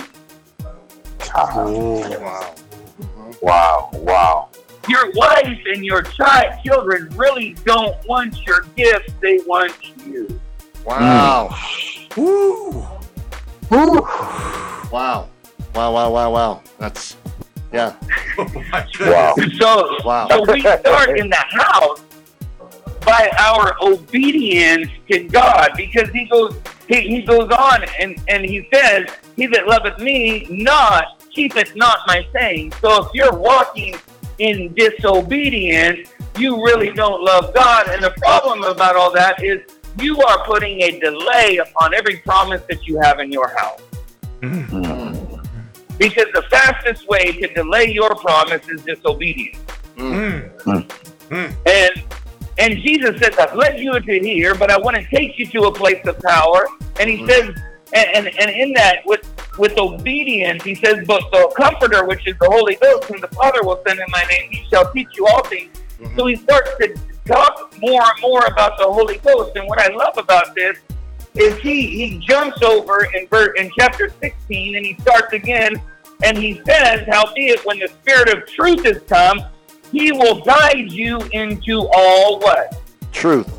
Wow. 1.35 2.55
Wow. 3.41 3.89
Wow. 3.93 4.49
Your 4.87 5.11
wife 5.13 5.59
and 5.67 5.83
your 5.83 6.01
child 6.03 6.53
children 6.63 7.09
really 7.15 7.53
don't 7.65 7.95
want 8.07 8.45
your 8.45 8.61
gifts, 8.75 9.13
they 9.21 9.39
want 9.45 9.73
you. 10.05 10.39
Wow. 10.85 11.49
Hmm. 11.51 12.21
Woo. 12.21 12.71
Woo. 13.71 14.01
Wow. 14.91 15.29
Wow. 15.73 15.91
Wow. 15.91 16.09
Wow. 16.11 16.31
Wow. 16.31 16.61
That's 16.79 17.17
Yeah. 17.73 17.93
Wow. 19.01 19.35
So, 19.59 19.97
Wow. 20.05 20.27
so 20.29 20.53
we 20.53 20.61
start 20.61 21.09
in 21.19 21.29
the 21.29 21.43
house 21.49 22.01
by 23.05 23.29
our 23.37 23.75
obedience 23.81 24.89
to 25.11 25.23
God 25.25 25.71
because 25.75 26.09
he 26.09 26.25
goes 26.25 26.55
he, 26.87 27.01
he 27.01 27.21
goes 27.21 27.49
on 27.51 27.83
and, 27.99 28.21
and 28.27 28.45
he 28.45 28.67
says, 28.73 29.09
He 29.35 29.47
that 29.47 29.67
loveth 29.67 29.99
me 29.99 30.47
not 30.49 31.21
keepeth 31.31 31.75
not 31.75 31.99
my 32.07 32.25
saying. 32.33 32.71
So 32.81 33.05
if 33.05 33.11
you're 33.13 33.37
walking 33.37 33.95
in 34.39 34.73
disobedience, 34.73 36.09
you 36.37 36.63
really 36.63 36.91
don't 36.91 37.23
love 37.23 37.53
God. 37.53 37.87
And 37.89 38.03
the 38.03 38.11
problem 38.11 38.63
about 38.63 38.95
all 38.95 39.11
that 39.13 39.43
is 39.43 39.61
you 39.99 40.19
are 40.21 40.45
putting 40.45 40.81
a 40.81 40.99
delay 40.99 41.57
upon 41.57 41.93
every 41.93 42.17
promise 42.17 42.61
that 42.69 42.85
you 42.85 42.99
have 43.01 43.19
in 43.19 43.31
your 43.31 43.47
house. 43.47 43.81
Mm. 44.41 45.47
Because 45.97 46.25
the 46.33 46.43
fastest 46.49 47.07
way 47.07 47.31
to 47.31 47.53
delay 47.53 47.91
your 47.91 48.13
promise 48.15 48.67
is 48.67 48.81
disobedience. 48.83 49.59
Mm. 49.95 50.51
Mm. 51.29 51.55
And 51.65 52.14
and 52.57 52.77
Jesus 52.77 53.19
says, 53.19 53.37
I've 53.37 53.55
led 53.55 53.79
you 53.79 53.93
into 53.95 54.13
here, 54.13 54.55
but 54.55 54.71
I 54.71 54.77
want 54.77 54.95
to 54.95 55.05
take 55.07 55.37
you 55.37 55.45
to 55.47 55.63
a 55.63 55.73
place 55.73 56.05
of 56.07 56.19
power. 56.19 56.67
And 56.99 57.09
he 57.09 57.17
mm. 57.17 57.27
says, 57.27 57.61
and, 57.93 58.27
and, 58.27 58.39
and 58.39 58.49
in 58.49 58.73
that, 58.73 59.05
with 59.05 59.31
with 59.57 59.77
obedience, 59.77 60.63
he 60.63 60.75
says, 60.75 61.05
but 61.07 61.21
the 61.31 61.53
comforter, 61.55 62.05
which 62.05 62.27
is 62.27 62.35
the 62.39 62.49
Holy 62.49 62.75
Ghost, 62.75 63.05
whom 63.05 63.21
the 63.21 63.27
Father 63.29 63.63
will 63.63 63.81
send 63.87 63.99
in 63.99 64.05
my 64.09 64.23
name, 64.23 64.51
he 64.51 64.65
shall 64.69 64.91
teach 64.91 65.07
you 65.15 65.25
all 65.27 65.43
things. 65.45 65.71
Mm-hmm. 65.97 66.17
So 66.17 66.25
he 66.25 66.35
starts 66.35 66.71
to 66.79 66.93
talk 67.25 67.73
more 67.79 68.01
and 68.01 68.21
more 68.21 68.45
about 68.47 68.77
the 68.77 68.83
Holy 68.83 69.17
Ghost. 69.19 69.55
And 69.55 69.65
what 69.67 69.79
I 69.79 69.93
love 69.93 70.17
about 70.17 70.55
this 70.55 70.77
is 71.35 71.57
he 71.59 71.87
he 71.87 72.19
jumps 72.19 72.61
over 72.63 73.07
in 73.13 73.27
ver- 73.27 73.53
in 73.53 73.69
chapter 73.77 74.09
16 74.21 74.75
and 74.75 74.85
he 74.85 74.95
starts 75.01 75.33
again 75.33 75.81
and 76.23 76.37
he 76.37 76.61
says, 76.65 77.07
Howbeit 77.09 77.65
when 77.65 77.79
the 77.79 77.87
Spirit 77.87 78.29
of 78.29 78.47
truth 78.47 78.85
is 78.85 79.01
come, 79.07 79.41
he 79.91 80.11
will 80.11 80.41
guide 80.41 80.91
you 80.91 81.19
into 81.31 81.87
all 81.93 82.39
what? 82.39 82.81
Truth. 83.11 83.51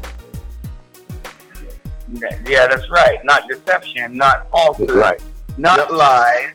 Yeah, 2.49 2.67
that's 2.69 2.89
right. 2.91 3.19
Not 3.25 3.49
deception, 3.49 4.17
not 4.17 4.51
falsehood, 4.51 4.91
Right. 4.91 5.21
not 5.57 5.93
lies, 5.93 6.51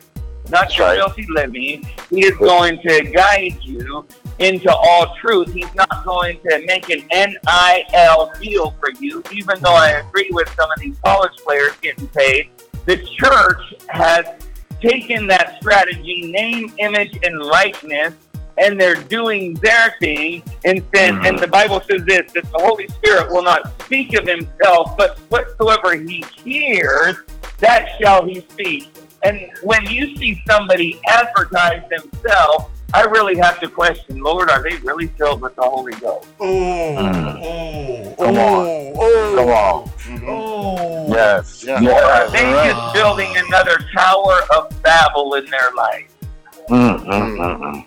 not 0.48 0.62
That's 0.62 0.78
your 0.78 0.86
right. 0.88 0.96
filthy 0.98 1.26
living. 1.30 1.86
He 2.10 2.24
is 2.24 2.36
going 2.38 2.80
to 2.86 3.02
guide 3.04 3.58
you 3.62 4.06
into 4.38 4.74
all 4.74 5.14
truth. 5.20 5.52
He's 5.52 5.72
not 5.74 6.04
going 6.04 6.38
to 6.48 6.64
make 6.66 6.88
an 6.88 7.04
NIL 7.12 8.32
deal 8.40 8.74
for 8.80 8.90
you, 8.98 9.22
even 9.32 9.60
though 9.60 9.74
I 9.74 9.90
agree 9.90 10.30
with 10.32 10.48
some 10.56 10.70
of 10.70 10.78
these 10.80 10.96
college 11.04 11.32
players 11.44 11.72
getting 11.82 12.08
paid. 12.08 12.48
The 12.86 12.96
church 13.18 13.62
has 13.88 14.24
taken 14.80 15.26
that 15.28 15.58
strategy, 15.60 16.32
name, 16.32 16.72
image, 16.78 17.16
and 17.22 17.38
likeness, 17.40 18.14
and 18.58 18.80
they're 18.80 18.94
doing 18.96 19.54
their 19.54 19.94
thing. 20.00 20.42
And, 20.64 20.84
then, 20.92 21.24
and 21.26 21.38
the 21.38 21.46
Bible 21.48 21.80
says 21.90 22.04
this 22.04 22.30
that 22.32 22.44
the 22.52 22.58
Holy 22.58 22.88
Spirit 22.88 23.30
will 23.30 23.42
not 23.42 23.80
speak 23.82 24.14
of 24.18 24.26
himself, 24.26 24.96
but 24.96 25.18
whatsoever 25.28 25.94
he 25.96 26.24
hears, 26.44 27.16
that 27.58 27.88
shall 28.00 28.24
he 28.26 28.40
speak. 28.50 28.88
And 29.24 29.40
when 29.62 29.84
you 29.86 30.16
see 30.16 30.42
somebody 30.48 31.00
advertise 31.08 31.82
themselves, 31.88 32.66
I 32.94 33.02
really 33.04 33.38
have 33.38 33.58
to 33.60 33.68
question, 33.68 34.20
Lord, 34.20 34.50
are 34.50 34.62
they 34.62 34.76
really 34.78 35.06
filled 35.06 35.40
with 35.40 35.54
the 35.56 35.62
Holy 35.62 35.92
Ghost? 35.94 36.28
Oh, 36.40 36.94
Mm. 36.98 37.40
oh, 37.42 38.14
Come 38.18 38.36
on. 38.36 38.66
oh, 38.66 38.94
oh, 38.98 39.34
Come 39.36 39.48
on. 39.48 40.28
Oh. 40.28 41.06
Yes. 41.08 41.64
Yeah. 41.66 41.76
Or 41.76 42.02
are 42.02 42.28
Yes. 42.28 42.32
they 42.32 42.72
just 42.74 42.94
building 42.94 43.34
another 43.36 43.78
Tower 43.96 44.40
of 44.54 44.82
Babel 44.82 45.34
in 45.34 45.46
their 45.46 45.70
life? 45.74 46.08
Mm, 46.68 47.04
mm, 47.04 47.36
mm, 47.38 47.58
mm. 47.60 47.86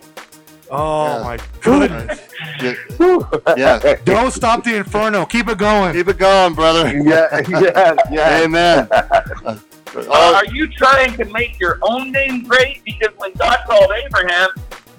Oh 0.70 1.06
Yeah. 1.18 1.24
my 1.24 1.40
goodness. 1.62 2.22
Yeah. 2.62 3.80
yeah. 3.84 3.96
Don't 4.06 4.32
stop 4.32 4.64
the 4.64 4.78
inferno. 4.78 5.26
Keep 5.26 5.50
it 5.50 5.58
going. 5.58 5.94
Keep 5.94 6.08
it 6.10 6.18
going, 6.18 6.54
brother. 6.54 6.88
Yeah, 6.98 7.42
yes, 7.50 7.98
yes. 8.12 8.44
Amen. 8.46 8.88
Uh, 9.96 10.34
are 10.36 10.46
you 10.54 10.68
trying 10.68 11.16
to 11.16 11.24
make 11.24 11.58
your 11.58 11.80
own 11.82 12.12
name 12.12 12.44
great? 12.44 12.84
Because 12.84 13.16
when 13.16 13.32
God 13.36 13.60
called 13.66 13.90
Abraham, 14.06 14.50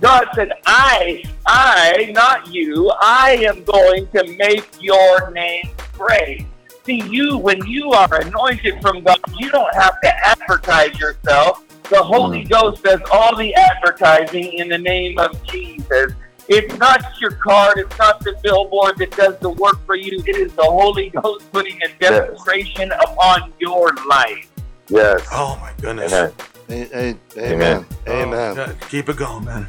God 0.01 0.27
said, 0.35 0.53
I, 0.64 1.23
I, 1.47 2.11
not 2.14 2.47
you, 2.51 2.91
I 3.03 3.33
am 3.47 3.62
going 3.64 4.09
to 4.12 4.25
make 4.39 4.67
your 4.81 5.31
name 5.33 5.69
great. 5.99 6.47
See, 6.87 7.03
you, 7.11 7.37
when 7.37 7.67
you 7.67 7.91
are 7.91 8.23
anointed 8.23 8.81
from 8.81 9.03
God, 9.03 9.19
you 9.37 9.51
don't 9.51 9.75
have 9.75 10.01
to 10.01 10.27
advertise 10.29 10.99
yourself. 10.99 11.66
The 11.89 12.03
Holy 12.03 12.45
mm. 12.45 12.51
Ghost 12.51 12.82
does 12.82 13.01
all 13.12 13.37
the 13.37 13.55
advertising 13.55 14.55
in 14.55 14.68
the 14.68 14.78
name 14.78 15.18
of 15.18 15.43
Jesus. 15.47 16.12
It's 16.49 16.76
not 16.78 17.03
your 17.20 17.32
card, 17.32 17.78
it's 17.78 17.99
not 17.99 18.20
the 18.20 18.39
billboard 18.43 18.99
that 18.99 19.11
does 19.12 19.39
the 19.39 19.51
work 19.51 19.84
for 19.84 19.97
you. 19.97 20.22
It 20.26 20.37
is 20.37 20.53
the 20.53 20.62
Holy 20.64 21.11
Ghost 21.11 21.51
putting 21.53 21.80
a 21.82 21.89
demonstration 21.99 22.93
upon 22.93 23.53
your 23.59 23.93
life. 24.09 24.49
yes. 24.89 25.26
Oh 25.32 25.59
my 25.61 25.72
goodness. 25.80 26.12
Amen. 26.12 26.34
a- 26.68 27.16
a- 27.37 28.22
amen. 28.22 28.59
Oh, 28.59 28.74
keep 28.89 29.09
it 29.09 29.16
going, 29.16 29.45
man. 29.45 29.68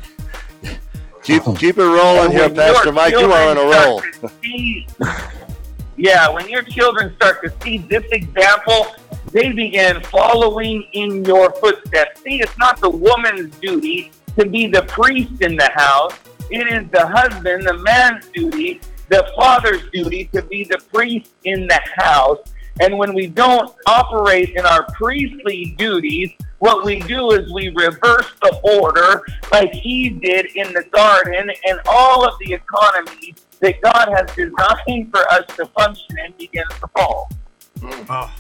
Keep 1.24 1.43
keep 1.57 1.78
it 1.78 1.84
rolling 1.84 2.32
here, 2.32 2.49
Pastor 2.49 2.91
Mike. 2.91 3.11
You 3.11 3.32
are 3.32 3.49
on 3.49 3.57
a 3.57 3.61
children 3.61 4.11
roll. 4.22 4.32
see- 4.41 4.88
yeah, 5.97 6.30
when 6.30 6.47
your 6.47 6.61
children 6.63 7.13
start 7.15 7.43
to 7.43 7.51
see 7.61 7.80
this 7.80 8.05
example, 8.11 8.88
they 9.32 9.52
began 9.52 10.02
following 10.04 10.88
in 10.94 11.24
your 11.26 11.52
footsteps. 11.54 12.22
See, 12.22 12.42
it's 12.42 12.58
not 12.58 12.80
the 12.80 12.90
woman's 12.90 13.56
duty 13.58 14.12
to 14.38 14.46
be 14.46 14.68
the 14.68 14.84
priest 14.84 15.42
in 15.42 15.56
the 15.56 15.70
house. 15.76 16.14
It 16.50 16.68
is 16.68 16.90
the 16.92 17.06
husband, 17.06 17.68
the 17.68 17.74
man's 17.74 18.28
duty, 18.30 18.82
the 19.10 19.30
father's 19.36 19.84
duty 19.92 20.30
to 20.34 20.42
be 20.42 20.64
the 20.64 20.80
priest 20.94 21.32
in 21.44 21.68
the 21.68 21.82
house. 21.96 22.40
And 22.80 22.98
when 22.98 23.14
we 23.14 23.28
don't 23.28 23.74
operate 23.88 24.52
in 24.56 24.66
our 24.66 24.86
priestly 24.92 25.76
duties, 25.78 26.32
what 26.60 26.86
we 26.86 27.00
do 27.02 27.32
is 27.32 27.52
we 27.52 27.70
reverse 27.70 28.32
the 28.42 28.60
order 28.64 29.24
like 29.52 29.72
he 29.74 30.10
did 30.10 30.48
in 30.56 30.74
the 30.74 30.84
garden, 30.92 31.52
and 31.68 31.80
all 31.88 32.28
of 32.28 32.34
the 32.40 32.54
economy 32.54 33.36
that 33.60 33.82
God 33.82 34.10
has 34.16 34.28
designed 34.36 35.12
for 35.12 35.30
us 35.32 35.46
to 35.56 35.66
function 35.68 36.18
in 36.26 36.34
begins 36.38 36.70
to 36.80 36.88
fall. 36.96 37.30
Oh, 37.84 38.32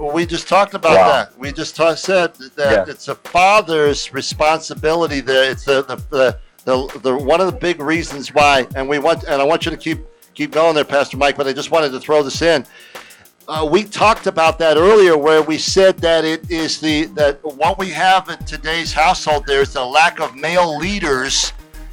We 0.00 0.26
just 0.26 0.48
talked 0.48 0.74
about 0.74 0.96
Wow. 0.96 1.08
that. 1.08 1.38
We 1.38 1.52
just 1.52 1.76
ta- 1.76 1.94
said 1.94 2.34
that 2.56 2.72
Yeah. 2.72 2.84
it's 2.92 3.08
a 3.08 3.14
father's 3.14 4.12
responsibility. 4.12 5.20
There, 5.20 5.50
it's 5.50 5.64
the 5.64 5.82
the, 5.82 5.96
the 6.10 6.38
the 6.64 6.98
the 7.00 7.16
one 7.16 7.40
of 7.40 7.46
the 7.46 7.58
big 7.58 7.80
reasons 7.80 8.34
why. 8.34 8.66
And 8.74 8.88
we 8.88 8.98
want, 8.98 9.24
and 9.24 9.40
I 9.40 9.44
want 9.44 9.64
you 9.64 9.70
to 9.70 9.76
keep 9.76 10.04
keep 10.34 10.50
going 10.52 10.74
there, 10.74 10.84
Pastor 10.84 11.16
Mike. 11.16 11.36
But 11.36 11.46
I 11.46 11.52
just 11.52 11.70
wanted 11.70 11.92
to 11.92 12.00
throw 12.00 12.22
this 12.22 12.42
in. 12.42 12.66
Uh, 13.48 13.66
we 13.70 13.84
talked 13.84 14.26
about 14.26 14.58
that 14.58 14.76
earlier, 14.76 15.16
where 15.16 15.40
we 15.40 15.56
said 15.56 15.98
that 15.98 16.24
it 16.24 16.50
is 16.50 16.80
the 16.80 17.04
that 17.14 17.38
what 17.44 17.78
we 17.78 17.90
have 17.90 18.28
in 18.28 18.38
today's 18.44 18.92
household. 18.92 19.44
There's 19.46 19.72
the 19.72 19.84
lack 19.84 20.20
of 20.20 20.34
male 20.34 20.76
leaders 20.76 21.52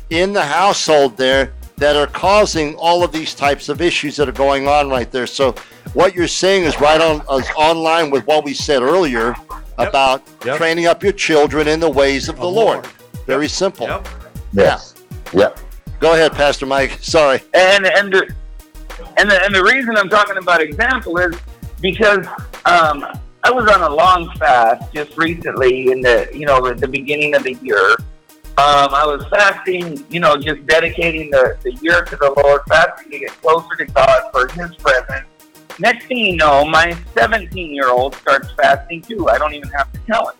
in 0.09 0.33
the 0.33 0.43
household 0.43 1.15
there 1.15 1.53
that 1.77 1.95
are 1.95 2.07
causing 2.07 2.75
all 2.75 3.03
of 3.03 3.11
these 3.11 3.33
types 3.35 3.69
of 3.69 3.81
issues 3.81 4.15
that 4.15 4.27
are 4.27 4.31
going 4.33 4.67
on 4.67 4.89
right 4.89 5.11
there. 5.11 5.27
So 5.27 5.55
what 5.93 6.15
you're 6.15 6.27
saying 6.27 6.63
is 6.63 6.79
right 6.79 6.99
on 7.01 7.21
is 7.39 7.49
online 7.55 8.09
with 8.09 8.25
what 8.27 8.43
we 8.43 8.53
said 8.53 8.81
earlier 8.81 9.35
about 9.77 10.23
Yep. 10.45 10.57
training 10.57 10.85
up 10.87 11.03
your 11.03 11.13
children 11.13 11.67
in 11.67 11.79
the 11.79 11.89
ways 11.89 12.29
of 12.29 12.35
the, 12.35 12.41
The 12.41 12.47
Lord. 12.47 12.83
Lord. 12.83 12.87
Very 13.25 13.47
simple. 13.47 13.87
Yep. 13.87 14.07
Yes. 14.53 14.93
Yep. 15.33 15.59
Go 15.99 16.13
ahead, 16.13 16.33
Pastor 16.33 16.65
Mike. 16.65 16.97
Sorry. 17.01 17.41
And 17.53 17.85
and 17.85 18.11
the, 18.13 18.35
and 19.17 19.29
the, 19.29 19.43
and 19.43 19.55
the 19.55 19.63
reason 19.63 19.95
I'm 19.97 20.09
talking 20.09 20.37
about 20.37 20.61
example 20.61 21.17
is 21.17 21.35
because 21.81 22.25
um, 22.65 23.05
I 23.43 23.51
was 23.51 23.67
on 23.69 23.81
a 23.81 23.89
long 23.89 24.29
fast 24.37 24.93
just 24.93 25.17
recently 25.17 25.91
in 25.91 26.01
the 26.01 26.29
you 26.33 26.45
know 26.45 26.65
at 26.67 26.77
the 26.79 26.87
beginning 26.87 27.35
of 27.35 27.43
the 27.43 27.53
year. 27.55 27.95
Um, 28.55 28.93
I 28.93 29.03
was 29.03 29.25
fasting, 29.31 30.05
you 30.11 30.19
know, 30.19 30.37
just 30.37 30.67
dedicating 30.67 31.31
the, 31.31 31.57
the 31.63 31.71
year 31.81 32.03
to 32.03 32.15
the 32.15 32.31
Lord, 32.43 32.61
fasting 32.69 33.09
to 33.09 33.17
get 33.17 33.31
closer 33.41 33.75
to 33.79 33.85
God 33.85 34.29
for 34.31 34.47
His 34.49 34.75
presence. 34.75 35.25
Next 35.79 36.05
thing 36.05 36.17
you 36.17 36.35
know, 36.35 36.65
my 36.65 36.95
17 37.15 37.73
year 37.73 37.89
old 37.89 38.15
starts 38.15 38.51
fasting 38.51 39.01
too. 39.01 39.29
I 39.29 39.37
don't 39.37 39.53
even 39.53 39.69
have 39.69 39.91
to 39.91 39.99
tell 40.01 40.29
him. 40.29 40.35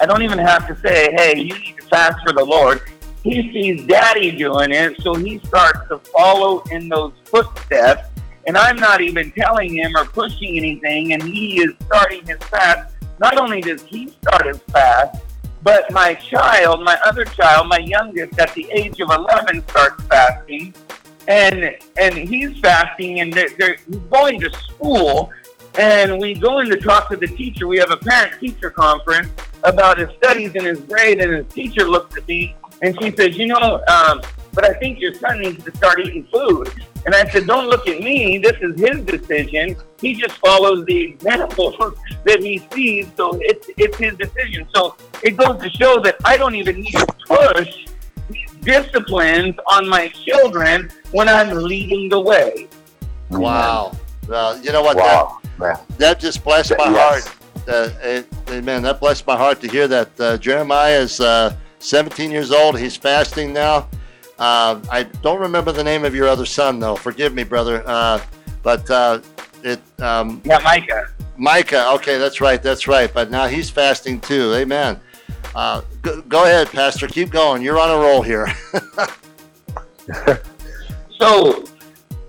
I 0.00 0.06
don't 0.06 0.22
even 0.22 0.38
have 0.38 0.66
to 0.66 0.76
say, 0.76 1.12
hey, 1.16 1.38
you 1.38 1.58
need 1.58 1.76
to 1.78 1.86
fast 1.86 2.16
for 2.26 2.32
the 2.32 2.44
Lord. 2.44 2.82
He 3.22 3.50
sees 3.52 3.86
daddy 3.86 4.30
doing 4.30 4.72
it, 4.72 5.00
so 5.00 5.14
he 5.14 5.38
starts 5.38 5.88
to 5.88 5.98
follow 5.98 6.62
in 6.70 6.88
those 6.88 7.12
footsteps. 7.24 8.08
And 8.46 8.56
I'm 8.56 8.76
not 8.76 9.00
even 9.00 9.32
telling 9.32 9.76
him 9.76 9.96
or 9.96 10.04
pushing 10.04 10.56
anything, 10.56 11.12
and 11.12 11.22
he 11.22 11.60
is 11.60 11.72
starting 11.86 12.24
his 12.26 12.38
fast. 12.38 12.94
Not 13.18 13.38
only 13.38 13.60
does 13.60 13.82
he 13.82 14.10
start 14.10 14.46
his 14.46 14.58
fast, 14.70 15.22
but 15.62 15.90
my 15.90 16.14
child, 16.14 16.84
my 16.84 16.96
other 17.04 17.24
child, 17.24 17.68
my 17.68 17.78
youngest, 17.78 18.38
at 18.38 18.54
the 18.54 18.70
age 18.70 19.00
of 19.00 19.10
11, 19.10 19.66
starts 19.68 20.04
fasting. 20.04 20.72
And 21.28 21.76
and 21.98 22.14
he's 22.14 22.58
fasting, 22.60 23.20
and 23.20 23.32
they're, 23.32 23.48
they're, 23.58 23.76
he's 23.88 23.96
going 24.10 24.40
to 24.40 24.50
school. 24.50 25.30
And 25.78 26.18
we 26.18 26.34
go 26.34 26.60
in 26.60 26.70
to 26.70 26.76
talk 26.76 27.10
to 27.10 27.16
the 27.16 27.26
teacher. 27.26 27.66
We 27.66 27.78
have 27.78 27.90
a 27.90 27.96
parent 27.96 28.40
teacher 28.40 28.70
conference 28.70 29.28
about 29.64 29.98
his 29.98 30.08
studies 30.16 30.54
and 30.54 30.64
his 30.64 30.80
grade, 30.80 31.20
and 31.20 31.32
his 31.32 31.52
teacher 31.52 31.88
looked 31.88 32.16
at 32.16 32.26
me 32.28 32.54
and 32.82 32.96
she 33.00 33.10
says, 33.16 33.36
"You 33.36 33.46
know, 33.46 33.82
um, 33.88 34.22
but 34.52 34.64
I 34.64 34.74
think 34.74 35.00
your 35.00 35.14
son 35.14 35.40
needs 35.40 35.62
to 35.64 35.76
start 35.76 36.00
eating 36.00 36.26
food." 36.32 36.70
And 37.04 37.14
I 37.14 37.28
said, 37.28 37.46
"Don't 37.46 37.68
look 37.68 37.86
at 37.88 38.00
me. 38.00 38.38
This 38.38 38.56
is 38.60 38.78
his 38.78 39.00
decision. 39.00 39.76
He 40.00 40.14
just 40.14 40.36
follows 40.38 40.84
the 40.86 41.02
example 41.02 41.94
that 42.24 42.42
he 42.42 42.66
sees, 42.72 43.06
so 43.16 43.38
it's 43.40 43.68
it's 43.76 43.96
his 43.96 44.14
decision." 44.16 44.66
So 44.74 44.96
it 45.22 45.36
goes 45.36 45.60
to 45.62 45.70
show 45.70 46.00
that 46.00 46.16
I 46.24 46.36
don't 46.36 46.54
even 46.54 46.80
need 46.80 46.92
to 46.92 47.06
push 47.26 47.86
disciplines 48.66 49.54
on 49.68 49.88
my 49.88 50.08
children 50.08 50.90
when 51.12 51.28
I'm 51.28 51.50
leading 51.50 52.08
the 52.10 52.20
way. 52.20 52.68
Wow. 53.30 53.96
Well, 54.28 54.58
you 54.60 54.72
know 54.72 54.82
what? 54.82 54.96
Wow. 54.96 55.38
That, 55.58 55.88
that 55.98 56.20
just 56.20 56.44
blessed 56.44 56.74
my 56.76 56.90
Yes. 56.90 57.26
heart. 57.26 57.36
Uh, 57.68 57.90
it- 58.02 58.28
amen. 58.50 58.82
That 58.82 59.00
blessed 59.00 59.26
my 59.26 59.36
heart 59.36 59.60
to 59.62 59.68
hear 59.68 59.88
that. 59.88 60.10
Uh, 60.20 60.36
Jeremiah 60.36 60.98
is 61.00 61.20
uh, 61.20 61.54
17 61.78 62.30
years 62.30 62.50
old. 62.52 62.78
He's 62.78 62.96
fasting 62.96 63.52
now. 63.52 63.88
Uh, 64.38 64.78
I 64.90 65.04
don't 65.22 65.40
remember 65.40 65.72
the 65.72 65.82
name 65.84 66.04
of 66.04 66.14
your 66.14 66.28
other 66.28 66.44
son, 66.46 66.78
though. 66.78 66.96
Forgive 66.96 67.32
me, 67.32 67.42
brother. 67.44 67.82
Uh, 67.86 68.20
but 68.62 68.88
uh, 68.90 69.20
it, 69.62 69.80
um, 70.00 70.42
Yeah, 70.44 70.58
Micah. 70.58 71.06
Micah. 71.38 71.88
Okay, 71.94 72.18
that's 72.18 72.40
right. 72.40 72.62
That's 72.62 72.86
right. 72.86 73.12
But 73.12 73.30
now 73.30 73.46
he's 73.46 73.70
fasting 73.70 74.20
too. 74.20 74.54
Amen. 74.54 75.00
Uh, 75.56 75.80
go, 76.02 76.20
go 76.22 76.44
ahead, 76.44 76.68
Pastor. 76.68 77.08
Keep 77.08 77.30
going. 77.30 77.62
You're 77.62 77.80
on 77.80 77.90
a 77.90 77.98
roll 77.98 78.22
here. 78.22 78.46
So, 81.18 81.64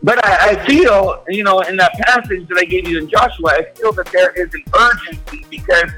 but 0.01 0.23
I, 0.25 0.51
I 0.51 0.65
feel, 0.65 1.23
you 1.27 1.43
know, 1.43 1.59
in 1.61 1.75
that 1.77 1.93
passage 1.93 2.47
that 2.47 2.57
I 2.57 2.63
gave 2.63 2.87
you 2.87 2.99
in 2.99 3.09
Joshua, 3.09 3.49
I 3.49 3.63
feel 3.75 3.91
that 3.93 4.05
there 4.07 4.31
is 4.31 4.53
an 4.53 4.63
urgency 4.79 5.45
because 5.49 5.91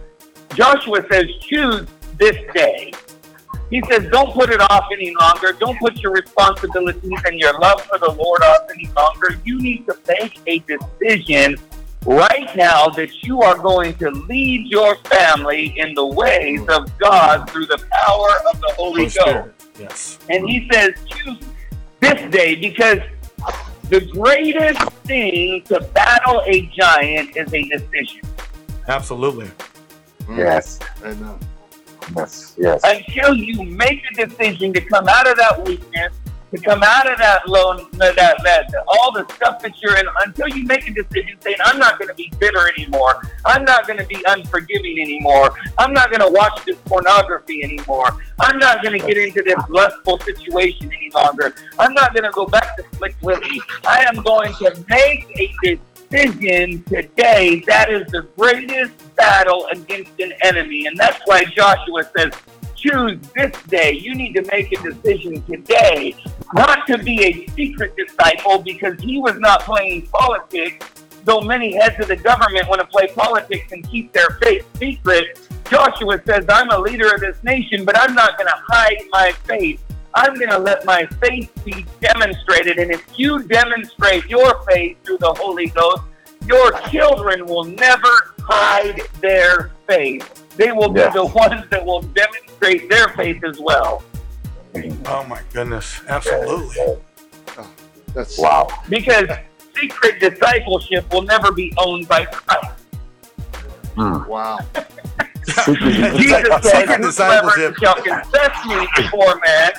Joshua 0.56 1.06
says, 1.12 1.26
choose 1.42 1.86
this 2.18 2.36
day. 2.54 2.92
He 3.70 3.84
says, 3.88 4.08
don't 4.12 4.34
put 4.34 4.50
it 4.50 4.60
off 4.72 4.88
any 4.92 5.14
longer. 5.16 5.52
Don't 5.52 5.80
put 5.80 5.98
your 5.98 6.14
responsibilities 6.14 7.20
and 7.26 7.40
your 7.40 7.60
love 7.60 7.84
for 7.84 8.00
the 8.00 8.12
Lord 8.12 8.42
off 8.42 8.62
any 8.74 8.90
longer. 8.98 9.40
You 9.46 9.60
need 9.60 9.86
to 9.86 9.96
make 10.08 10.40
a 10.48 10.60
decision 10.60 11.58
right 12.06 12.56
now 12.56 12.88
that 12.90 13.24
you 13.24 13.42
are 13.42 13.58
going 13.58 13.96
to 13.96 14.10
lead 14.12 14.68
your 14.68 14.96
family 14.96 15.78
in 15.78 15.94
the 15.94 16.06
ways 16.06 16.62
of 16.70 16.98
God 16.98 17.50
through 17.50 17.66
the 17.66 17.84
power 17.92 18.30
of 18.52 18.60
the 18.62 18.74
Holy 18.76 19.10
Holy 19.10 19.10
Ghost. 19.10 19.68
Yes. 19.80 20.20
And 20.30 20.48
he 20.48 20.70
says, 20.72 20.94
choose 21.08 21.40
this 22.00 22.32
day 22.32 22.56
because 22.56 23.00
the 23.90 24.02
greatest 24.02 24.82
thing 25.04 25.64
to 25.64 25.82
battle 25.94 26.42
a 26.46 26.68
giant 26.68 27.36
is 27.36 27.54
a 27.54 27.64
decision. 27.70 28.22
Absolutely. 28.88 29.50
Mm. 30.26 30.38
Yes. 30.38 30.80
Amen. 31.04 31.40
Yes. 32.16 32.56
Yes. 32.58 32.82
Until 32.84 33.36
you 33.36 33.64
make 33.64 34.04
a 34.12 34.26
decision 34.26 34.74
to 34.74 34.82
come 34.82 35.08
out 35.08 35.30
of 35.30 35.38
that 35.38 35.64
weakness, 35.66 36.14
to 36.52 36.58
come 36.60 36.82
out 36.84 37.12
of 37.12 37.18
that 37.20 37.48
low, 37.48 37.78
that, 37.94 38.16
that, 38.16 38.74
all 38.88 39.12
the 39.12 39.26
stuff 39.34 39.62
that 39.62 39.82
you're 39.82 39.98
in, 39.98 40.06
until 40.26 40.48
you 40.48 40.66
make 40.66 40.88
a 40.88 40.94
decision 40.94 41.38
saying, 41.42 41.58
I'm 41.64 41.78
not 41.78 42.00
going 42.00 42.10
to 42.10 42.16
be 42.16 42.32
bitter 42.40 42.70
anymore. 42.70 43.22
I'm 43.46 43.64
not 43.64 43.86
going 43.88 44.00
to 44.00 44.06
be 44.06 44.24
unforgiving 44.28 45.00
anymore. 45.00 45.52
I'm 45.78 45.94
not 45.94 46.10
going 46.10 46.22
to 46.22 46.30
watch 46.30 46.66
this 46.66 46.78
pornography 46.86 47.64
anymore. 47.64 48.08
I'm 48.40 48.58
not 48.58 48.82
going 48.84 49.00
to 49.00 49.06
get 49.06 49.18
into 49.18 49.44
this 49.44 49.60
lustful 49.70 50.20
situation 50.20 50.92
any 50.92 51.12
longer. 51.14 51.54
I'm 51.78 51.94
not 51.94 52.14
going 52.14 52.24
to 52.24 52.32
go 52.32 52.46
back 52.46 52.78
to 52.78 52.84
Slick 52.98 53.16
Willie. 53.22 53.62
I 53.86 54.04
am 54.04 54.24
going 54.24 54.54
to 54.54 54.86
make 54.90 55.28
a 55.66 55.80
decision 56.10 56.84
today. 56.84 57.64
That 57.68 57.92
is 57.92 58.08
the 58.12 58.28
greatest 58.38 59.16
battle 59.16 59.68
against 59.72 60.20
an 60.20 60.34
enemy. 60.44 60.88
And 60.88 60.98
that's 60.98 61.20
why 61.26 61.46
Joshua 61.46 62.10
says, 62.18 62.34
choose 62.76 63.20
this 63.36 63.52
day. 63.64 63.94
You 63.94 64.16
need 64.16 64.34
to 64.34 64.42
make 64.52 64.72
a 64.72 64.82
decision 64.82 65.42
today, 65.44 66.16
not 66.54 66.88
to 66.88 66.98
be 66.98 67.24
a 67.24 67.48
secret 67.54 67.96
disciple 67.96 68.60
because 68.60 69.00
he 69.02 69.20
was 69.20 69.38
not 69.40 69.62
playing 69.62 70.08
politics. 70.08 70.86
Though 71.26 71.42
many 71.42 71.76
heads 71.76 72.00
of 72.00 72.08
the 72.08 72.16
government 72.16 72.68
want 72.68 72.82
to 72.82 72.88
play 72.88 73.08
politics 73.08 73.72
and 73.72 73.88
keep 73.90 74.14
their 74.14 74.30
faith 74.42 74.66
secret, 74.78 75.40
Joshua 75.70 76.20
says, 76.26 76.46
I'm 76.50 76.70
a 76.72 76.80
leader 76.80 77.14
of 77.14 77.20
this 77.20 77.38
nation, 77.44 77.86
but 77.86 77.98
I'm 78.00 78.16
not 78.16 78.38
going 78.38 78.48
to 78.48 78.62
hide 78.68 79.04
my 79.12 79.32
faith. 79.46 79.84
I'm 80.16 80.34
going 80.36 80.50
to 80.50 80.58
let 80.58 80.86
my 80.86 81.06
faith 81.22 81.52
be 81.64 81.86
demonstrated. 82.02 82.80
And 82.80 82.92
if 82.92 83.06
you 83.16 83.44
demonstrate 83.44 84.26
your 84.28 84.64
faith 84.64 84.98
through 85.04 85.20
the 85.20 85.34
Holy 85.34 85.68
Ghost, 85.68 86.02
your 86.48 86.72
children 86.90 87.46
will 87.46 87.66
never 87.66 88.34
hide 88.40 89.02
their 89.22 89.70
faith. 89.88 90.48
They 90.58 90.72
will 90.72 90.92
Yeah. 90.98 91.10
be 91.10 91.14
the 91.14 91.26
ones 91.26 91.64
that 91.70 91.86
will 91.86 92.02
demonstrate 92.02 92.90
their 92.90 93.10
faith 93.10 93.44
as 93.44 93.60
well. 93.60 94.02
Oh 95.06 95.26
my 95.28 95.42
goodness. 95.54 96.02
Absolutely. 96.08 96.76
Oh, 96.80 97.00
that's 98.14 98.38
Wow. 98.38 98.68
Because 98.88 99.30
secret 99.76 100.20
discipleship 100.20 101.12
will 101.12 101.24
never 101.24 101.52
be 101.52 101.74
owned 101.78 102.08
by 102.08 102.26
Christ. 102.26 102.74
Hmm. 103.96 104.26
wow. 104.28 104.60
Jesus 105.46 106.64
said, 106.64 106.82
Secret 106.82 107.02
Whosoever 107.02 107.48
discipleship. 107.56 107.76
shall 107.78 107.96
confess 107.96 108.66
me 108.66 108.88
before 108.96 109.42
man, 109.46 109.72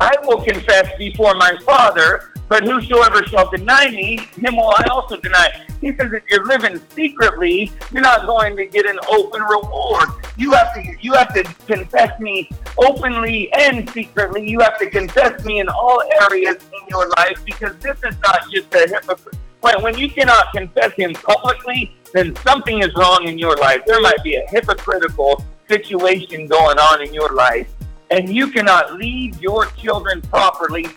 I 0.00 0.14
will 0.24 0.42
confess 0.42 0.88
before 0.98 1.34
my 1.34 1.56
Father. 1.64 2.31
But 2.52 2.64
whosoever 2.64 3.24
shall 3.28 3.50
deny 3.50 3.88
me, 3.88 4.18
him 4.36 4.56
will 4.56 4.74
I 4.76 4.84
also 4.90 5.16
deny. 5.16 5.64
He 5.80 5.96
says, 5.96 6.12
if 6.12 6.22
you're 6.28 6.44
living 6.44 6.82
secretly, 6.90 7.72
you're 7.90 8.02
not 8.02 8.26
going 8.26 8.58
to 8.58 8.66
get 8.66 8.84
an 8.84 8.98
open 9.08 9.40
reward. 9.40 10.10
You 10.36 10.52
have 10.52 10.74
to, 10.74 10.94
you 11.00 11.14
have 11.14 11.32
to 11.32 11.44
confess 11.66 12.20
me 12.20 12.50
openly 12.76 13.50
and 13.54 13.88
secretly. 13.88 14.46
You 14.46 14.60
have 14.60 14.78
to 14.80 14.90
confess 14.90 15.42
me 15.46 15.60
in 15.60 15.70
all 15.70 16.02
areas 16.20 16.56
in 16.56 16.88
your 16.90 17.08
life 17.16 17.42
because 17.46 17.74
this 17.78 17.96
is 18.04 18.14
not 18.20 18.42
just 18.50 18.74
a 18.74 18.80
hypocrite. 18.80 19.38
When, 19.62 19.82
when 19.82 19.96
you 19.96 20.10
cannot 20.10 20.52
confess 20.52 20.92
him 20.92 21.14
publicly, 21.14 21.96
then 22.12 22.36
something 22.36 22.82
is 22.82 22.94
wrong 22.96 23.26
in 23.26 23.38
your 23.38 23.56
life. 23.56 23.80
There 23.86 24.02
might 24.02 24.22
be 24.22 24.34
a 24.34 24.46
hypocritical 24.50 25.42
situation 25.70 26.48
going 26.48 26.78
on 26.78 27.00
in 27.00 27.14
your 27.14 27.32
life, 27.32 27.72
and 28.10 28.28
you 28.28 28.48
cannot 28.48 28.92
lead 28.98 29.40
your 29.40 29.64
children 29.70 30.20
properly. 30.20 30.88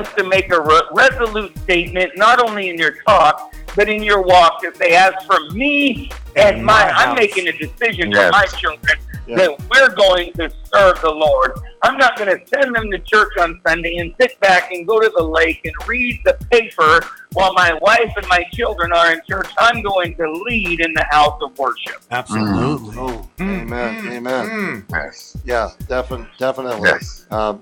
To 0.00 0.24
make 0.24 0.50
a 0.50 0.58
re- 0.60 0.80
resolute 0.92 1.56
statement, 1.58 2.12
not 2.16 2.40
only 2.42 2.70
in 2.70 2.78
your 2.78 2.92
talk, 3.06 3.52
but 3.76 3.86
in 3.90 4.02
your 4.02 4.22
walk, 4.22 4.62
that 4.62 4.74
they 4.76 4.94
ask 4.94 5.26
for 5.26 5.50
me 5.50 6.10
and 6.36 6.58
In 6.58 6.64
my, 6.64 6.84
my 6.86 6.90
I'm 6.92 7.14
making 7.14 7.48
a 7.48 7.52
decision 7.52 8.10
Yes. 8.10 8.26
for 8.26 8.32
my 8.32 8.46
children 8.46 8.98
Yeah. 9.26 9.36
that 9.36 9.60
we're 9.70 9.94
going 9.94 10.32
to 10.34 10.50
serve 10.72 11.00
the 11.02 11.10
Lord. 11.10 11.52
I'm 11.82 11.98
not 11.98 12.16
going 12.16 12.30
to 12.34 12.46
send 12.48 12.74
them 12.74 12.90
to 12.90 12.98
church 13.00 13.32
on 13.38 13.60
Sunday 13.66 13.96
and 13.98 14.14
sit 14.18 14.40
back 14.40 14.70
and 14.72 14.86
go 14.86 15.00
to 15.00 15.12
the 15.14 15.22
lake 15.22 15.60
and 15.64 15.74
read 15.86 16.18
the 16.24 16.32
paper 16.50 17.04
while 17.34 17.52
my 17.52 17.74
wife 17.82 18.10
and 18.16 18.26
my 18.28 18.42
children 18.54 18.92
are 18.92 19.12
in 19.12 19.20
church. 19.28 19.48
I'm 19.58 19.82
going 19.82 20.14
to 20.16 20.32
lead 20.46 20.80
in 20.80 20.94
the 20.94 21.04
house 21.10 21.38
of 21.42 21.58
worship. 21.58 22.00
Absolutely. 22.10 22.96
Oh, 22.98 23.28
Mm, 23.38 23.62
amen. 23.62 23.94
mm, 24.02 24.10
Amen. 24.16 24.46
mm. 24.48 24.84
Yes. 24.92 25.36
Yeah, 25.44 25.68
defin- 25.88 26.26
definitely. 26.38 26.88
Yes. 26.88 27.26
Um, 27.30 27.60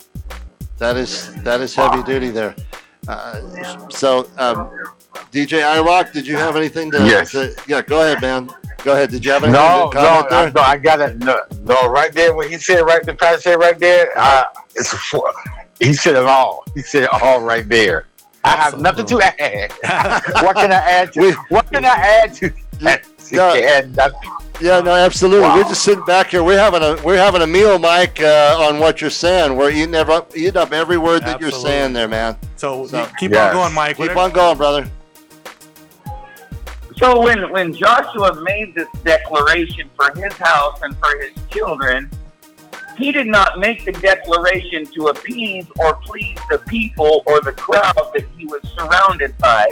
that 0.79 0.97
is 0.97 1.35
that 1.43 1.61
is 1.61 1.75
heavy 1.75 2.03
duty 2.03 2.31
there. 2.31 2.55
Uh, 3.07 3.41
so, 3.89 4.29
um, 4.39 4.71
DJ 5.33 5.63
I 5.65 5.81
Rock, 5.81 6.13
did 6.13 6.27
you 6.27 6.37
have 6.37 6.57
anything 6.57 6.91
to, 6.91 6.99
Yes. 6.99 7.31
to? 7.33 7.55
Yeah, 7.67 7.81
go 7.81 8.03
ahead, 8.03 8.21
man. 8.21 8.51
Go 8.85 8.93
ahead. 8.93 9.11
Did 9.11 9.25
you 9.25 9.33
have 9.33 9.45
anything 9.45 9.61
No, 9.61 9.91
to 9.91 9.97
no, 9.97 10.25
comment 10.29 10.33
I, 10.33 10.51
no, 10.51 10.61
I 10.61 10.77
got 10.77 11.01
it. 11.01 11.19
No, 11.19 11.41
no, 11.65 11.89
right 11.89 12.13
there, 12.13 12.35
what 12.35 12.51
he 12.51 12.59
said, 12.59 12.81
right, 12.83 13.03
the 13.03 13.15
pastor 13.15 13.41
said 13.41 13.55
right 13.59 13.79
there, 13.79 14.11
uh, 14.17 14.45
it's 14.75 14.93
for, 14.93 15.33
he 15.81 15.93
said 15.95 16.17
it 16.17 16.25
all. 16.25 16.65
He 16.75 16.83
said 16.83 17.05
it 17.05 17.11
all 17.23 17.41
right 17.41 17.67
there. 17.69 18.07
I 18.45 18.51
have 18.51 18.81
nothing 18.81 19.07
to 19.07 19.21
add. 19.23 19.73
what 20.43 20.57
can 20.57 20.71
I 20.73 20.77
add 20.77 21.13
to? 21.15 21.21
We- 21.21 21.33
what 21.49 21.71
can 21.73 21.85
I 21.85 21.89
add 21.89 22.35
to? 22.35 22.53
that? 22.81 23.05
No. 23.33 24.11
Add 24.61 24.63
nothing. 24.63 24.67
Yeah, 24.67 24.81
no, 24.81 24.93
absolutely. 24.95 25.41
Wow. 25.43 25.57
We're 25.57 25.65
just 25.65 25.83
sitting 25.85 26.05
back 26.05 26.29
here. 26.29 26.43
We're 26.43 26.59
having 26.59 26.83
a 26.83 27.01
we're 27.03 27.17
having 27.17 27.43
a 27.43 27.47
meal, 27.47 27.79
Mike, 27.79 28.21
uh, 28.21 28.57
on 28.61 28.79
what 28.81 29.01
you're 29.01 29.11
saying. 29.11 29.57
We're 29.57 29.71
eating 29.71 29.95
up 29.95 30.37
eating 30.37 30.57
up 30.57 30.73
every 30.73 30.99
word 30.99 31.23
that 31.25 31.41
you're 31.41 31.51
saying 31.51 31.93
there, 31.93 32.09
man. 32.09 32.37
So, 32.57 32.87
So- 32.87 33.09
keep 33.19 33.33
Yes. 33.33 33.55
on 33.55 33.63
going, 33.63 33.75
Mike. 33.75 33.91
Keep 33.97 33.99
Whatever- 34.01 34.21
on 34.21 34.31
going, 34.33 34.57
brother. 34.57 34.89
So 36.97 37.21
when, 37.21 37.51
when 37.53 37.73
Joshua 37.73 38.35
made 38.43 38.75
this 38.75 38.89
declaration 39.05 39.89
for 39.97 40.11
his 40.21 40.33
house 40.33 40.81
and 40.83 40.97
for 40.99 41.17
his 41.21 41.31
children, 41.49 42.11
he 42.97 43.13
did 43.13 43.29
not 43.29 43.61
make 43.61 43.85
the 43.85 43.93
declaration 43.93 44.85
to 44.95 45.07
appease 45.07 45.67
or 45.79 45.95
please 45.95 46.37
the 46.51 46.59
people 46.59 47.23
or 47.27 47.41
the 47.41 47.53
crowd 47.53 47.95
that 48.15 48.25
he 48.37 48.47
was 48.47 48.63
surrounded 48.77 49.39
by. 49.39 49.69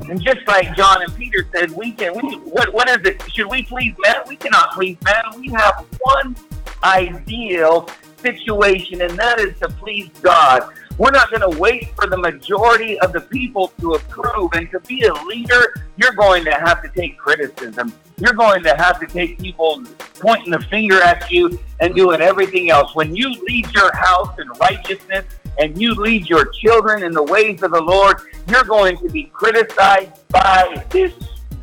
And 0.00 0.20
just 0.22 0.46
like 0.46 0.76
John 0.76 1.02
and 1.02 1.14
Peter 1.16 1.46
said, 1.54 1.70
we 1.70 1.92
can. 1.92 2.14
We, 2.14 2.36
what 2.36 2.72
what 2.72 2.88
is 2.88 3.06
it? 3.06 3.22
Should 3.32 3.46
we 3.46 3.62
please 3.62 3.94
man? 3.98 4.16
We 4.28 4.36
cannot 4.36 4.72
please 4.72 4.98
man. 5.02 5.24
We 5.38 5.48
have 5.48 5.86
one 6.00 6.36
ideal 6.82 7.88
situation, 8.18 9.02
and 9.02 9.18
that 9.18 9.40
is 9.40 9.58
to 9.60 9.68
please 9.68 10.10
God. 10.22 10.72
We're 10.96 11.10
not 11.10 11.28
going 11.30 11.50
to 11.50 11.58
wait 11.58 11.92
for 11.96 12.06
the 12.06 12.16
majority 12.16 13.00
of 13.00 13.12
the 13.12 13.22
people 13.22 13.72
to 13.80 13.94
approve. 13.94 14.52
And 14.54 14.70
to 14.70 14.78
be 14.80 15.02
a 15.02 15.12
leader, 15.24 15.74
you're 15.96 16.12
going 16.12 16.44
to 16.44 16.52
have 16.52 16.82
to 16.82 16.88
take 16.88 17.18
criticism. 17.18 17.92
You're 18.18 18.34
going 18.34 18.62
to 18.62 18.76
have 18.76 19.00
to 19.00 19.06
take 19.06 19.40
people 19.40 19.82
pointing 20.20 20.52
the 20.52 20.60
finger 20.60 21.02
at 21.02 21.28
you 21.32 21.58
and 21.80 21.96
doing 21.96 22.20
everything 22.20 22.70
else. 22.70 22.94
When 22.94 23.14
you 23.16 23.28
lead 23.42 23.72
your 23.74 23.94
house 23.96 24.38
in 24.38 24.48
righteousness 24.60 25.24
and 25.58 25.80
you 25.80 25.94
lead 25.94 26.28
your 26.28 26.46
children 26.46 27.02
in 27.02 27.12
the 27.12 27.22
ways 27.22 27.62
of 27.62 27.72
the 27.72 27.80
Lord, 27.80 28.20
you're 28.48 28.64
going 28.64 28.96
to 28.98 29.08
be 29.08 29.24
criticized 29.24 30.26
by 30.28 30.84
this 30.90 31.12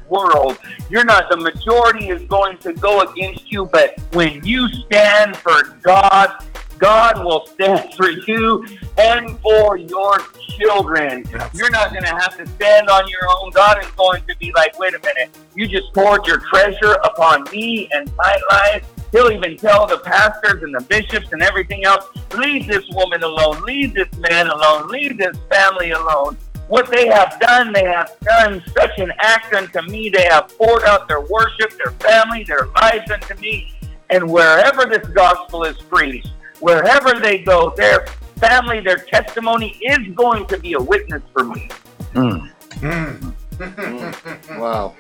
world. 0.10 0.58
You're 0.90 1.06
not, 1.06 1.30
the 1.30 1.38
majority 1.38 2.10
is 2.10 2.22
going 2.24 2.58
to 2.60 2.74
go 2.74 3.02
against 3.02 3.52
you, 3.52 3.66
but 3.66 4.00
when 4.14 4.44
you 4.46 4.68
stand 4.68 5.38
for 5.38 5.64
God, 5.82 6.46
God 6.78 7.24
will 7.24 7.46
stand 7.46 7.94
for 7.94 8.10
you 8.10 8.66
and 8.98 9.40
for 9.40 9.78
your 9.78 10.18
children. 10.58 11.24
You're 11.54 11.70
not 11.70 11.92
going 11.92 12.04
to 12.04 12.10
have 12.10 12.36
to 12.38 12.48
stand 12.48 12.90
on 12.90 13.08
your 13.08 13.22
own. 13.30 13.52
God 13.52 13.84
is 13.84 13.90
going 13.92 14.24
to 14.28 14.36
be 14.38 14.52
like, 14.54 14.78
wait 14.80 14.96
a 14.96 15.00
minute, 15.00 15.30
you 15.56 15.68
just 15.68 15.94
poured 15.94 16.26
your 16.26 16.40
treasure 16.40 16.94
upon 17.04 17.44
me 17.52 17.88
and 17.92 18.12
my 18.18 18.38
life. 18.50 18.86
He'll 19.12 19.32
even 19.32 19.58
tell 19.58 19.88
the 19.88 19.98
pastors 19.98 20.64
and 20.64 20.74
the 20.74 20.82
bishops 20.86 21.28
and 21.34 21.42
everything 21.42 21.84
else, 21.84 22.06
leave 22.36 22.68
this 22.68 22.88
woman 22.92 23.24
alone, 23.24 23.62
leave 23.64 23.94
this 23.94 24.08
man 24.18 24.48
alone, 24.48 24.88
leave 24.88 25.18
this 25.18 25.36
family 25.50 25.92
alone. 25.92 26.38
What 26.68 26.90
they 26.90 27.08
have 27.08 27.38
done, 27.42 27.74
they 27.74 27.84
have 27.84 28.18
done 28.22 28.64
such 28.68 28.98
an 28.98 29.12
act 29.20 29.54
unto 29.54 29.82
me. 29.82 30.10
They 30.10 30.24
have 30.24 30.58
poured 30.58 30.84
out 30.84 31.10
their 31.10 31.20
worship, 31.20 31.78
their 31.78 31.92
family, 32.00 32.46
their 32.46 32.68
lives 32.68 33.12
unto 33.12 33.36
me. 33.42 33.74
And 34.10 34.30
wherever 34.30 34.86
this 34.86 35.06
gospel 35.10 35.66
is 35.66 35.76
preached, 35.78 36.30
wherever 36.62 37.20
they 37.20 37.40
go, 37.40 37.74
their 37.76 38.06
family, 38.38 38.80
their 38.80 38.98
testimony 38.98 39.78
is 39.82 40.00
going 40.16 40.48
to 40.48 40.58
be 40.58 40.74
a 40.74 40.80
witness 40.80 41.22
for 41.34 41.44
me. 41.44 41.70
Mm. 42.14 43.34
Wow. 44.58 44.96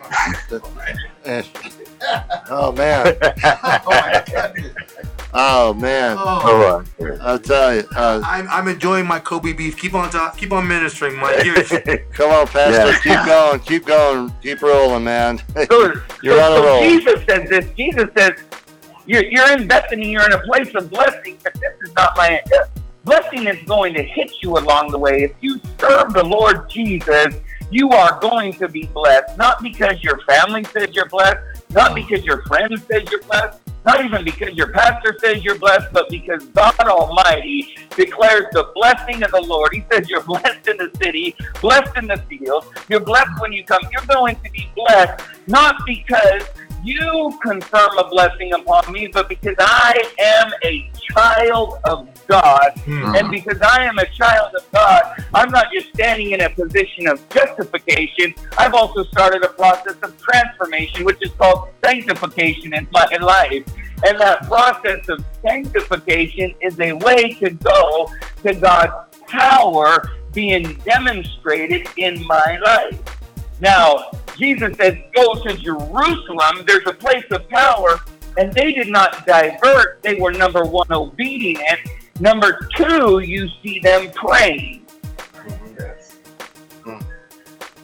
Eh. 2.01 2.21
oh 2.49 2.71
man. 2.71 3.17
Oh 5.33 5.73
man. 5.73 6.17
Oh, 6.19 6.83
I'll 7.21 7.39
tell 7.39 7.75
you. 7.75 7.83
Uh, 7.95 8.21
I'm, 8.25 8.47
I'm 8.49 8.67
enjoying 8.67 9.07
my 9.07 9.19
Kobe 9.19 9.53
beef. 9.53 9.77
Keep 9.77 9.93
on 9.93 10.09
top. 10.09 10.37
Keep 10.37 10.51
on 10.51 10.67
ministering, 10.67 11.17
Mike. 11.17 11.43
Come 12.13 12.31
on, 12.31 12.47
Pastor. 12.47 12.99
Keep 13.01 13.25
going. 13.25 13.59
Keep 13.61 13.85
going. 13.85 14.33
Keep 14.41 14.61
rolling, 14.61 15.03
man. 15.03 15.41
So, 15.71 15.93
You're 16.21 16.37
so, 16.37 16.43
on 16.43 16.51
a 16.51 16.55
so 16.55 16.65
roll. 16.65 16.81
Jesus 16.81 17.25
says 17.27 17.49
this. 17.49 17.65
Jesus 17.75 18.09
says, 18.15 18.33
you're, 19.05 19.23
you're 19.23 19.51
in 19.51 19.67
Bethany, 19.67 20.11
you're 20.11 20.25
in 20.25 20.33
a 20.33 20.39
place 20.39 20.73
of 20.75 20.89
blessing, 20.89 21.37
but 21.43 21.53
this 21.55 21.73
is 21.81 21.93
not 21.95 22.15
my 22.15 22.41
blessing 23.03 23.47
is 23.47 23.61
going 23.65 23.93
to 23.93 24.03
hit 24.03 24.31
you 24.41 24.57
along 24.57 24.89
the 24.89 24.97
way. 24.97 25.23
If 25.23 25.33
you 25.41 25.59
serve 25.79 26.13
the 26.13 26.23
Lord 26.23 26.69
Jesus, 26.69 27.35
you 27.71 27.89
are 27.89 28.19
going 28.19 28.53
to 28.53 28.67
be 28.67 28.85
blessed. 28.87 29.37
Not 29.37 29.63
because 29.63 30.03
your 30.03 30.19
family 30.27 30.63
says 30.65 30.89
you're 30.91 31.09
blessed, 31.09 31.39
not 31.73 31.91
oh. 31.91 31.95
because 31.95 32.23
your 32.23 32.41
friends 32.43 32.83
says 32.85 33.09
you're 33.09 33.21
blessed, 33.23 33.59
not 33.85 34.03
even 34.05 34.23
because 34.23 34.53
your 34.55 34.71
pastor 34.71 35.17
says 35.19 35.43
you're 35.43 35.57
blessed, 35.57 35.91
but 35.91 36.09
because 36.09 36.45
God 36.47 36.79
Almighty 36.79 37.75
declares 37.95 38.45
the 38.51 38.71
blessing 38.75 39.23
of 39.23 39.31
the 39.31 39.41
Lord. 39.41 39.73
He 39.73 39.83
says 39.91 40.09
you're 40.09 40.23
blessed 40.33 40.67
in 40.67 40.77
the 40.77 40.91
city, 41.01 41.35
blessed 41.61 41.97
in 41.97 42.07
the 42.07 42.17
field. 42.29 42.65
You're 42.89 42.99
blessed 42.99 43.39
when 43.39 43.51
you 43.53 43.63
come. 43.63 43.81
You're 43.91 44.05
going 44.05 44.35
to 44.37 44.51
be 44.51 44.69
blessed, 44.75 45.23
not 45.47 45.77
because 45.85 46.43
you 46.83 47.39
confirm 47.41 47.97
a 47.97 48.09
blessing 48.09 48.53
upon 48.53 48.91
me, 48.91 49.07
but 49.07 49.29
because 49.29 49.55
I 49.59 50.03
am 50.19 50.51
a 50.63 50.89
child 51.11 51.79
of 51.85 52.07
God. 52.27 52.71
Hmm. 52.85 53.15
And 53.15 53.31
because 53.31 53.61
I 53.61 53.83
am 53.85 53.97
a 53.97 54.05
child 54.11 54.53
of 54.55 54.71
God, 54.71 55.23
I'm 55.33 55.49
not 55.51 55.67
just 55.73 55.89
standing 55.93 56.31
in 56.31 56.41
a 56.41 56.49
position 56.49 57.07
of 57.07 57.27
justification. 57.29 58.33
I've 58.57 58.73
also 58.73 59.03
started 59.05 59.43
a 59.43 59.49
process 59.49 59.97
of 60.01 60.17
transformation, 60.21 61.05
which 61.05 61.17
is 61.21 61.31
called 61.31 61.69
sanctification 61.83 62.73
in 62.73 62.87
my 62.91 63.17
life. 63.21 63.65
And 64.05 64.19
that 64.19 64.47
process 64.47 65.07
of 65.09 65.23
sanctification 65.45 66.55
is 66.61 66.79
a 66.79 66.93
way 66.93 67.33
to 67.33 67.51
go 67.51 68.09
to 68.43 68.53
God's 68.55 69.17
power 69.27 70.09
being 70.33 70.75
demonstrated 70.85 71.87
in 71.97 72.25
my 72.25 72.57
life. 72.63 73.20
Now, 73.61 74.11
Jesus 74.37 74.75
says, 74.75 74.97
Go 75.13 75.35
to 75.35 75.55
Jerusalem. 75.55 76.63
There's 76.65 76.85
a 76.87 76.93
place 76.93 77.25
of 77.31 77.47
power. 77.49 77.99
And 78.37 78.51
they 78.53 78.71
did 78.73 78.87
not 78.87 79.25
divert. 79.25 80.01
They 80.01 80.15
were, 80.15 80.31
number 80.31 80.63
one, 80.63 80.91
obedient. 80.91 81.79
Number 82.19 82.67
two, 82.75 83.19
you 83.19 83.47
see 83.61 83.79
them 83.79 84.11
praying. 84.11 84.85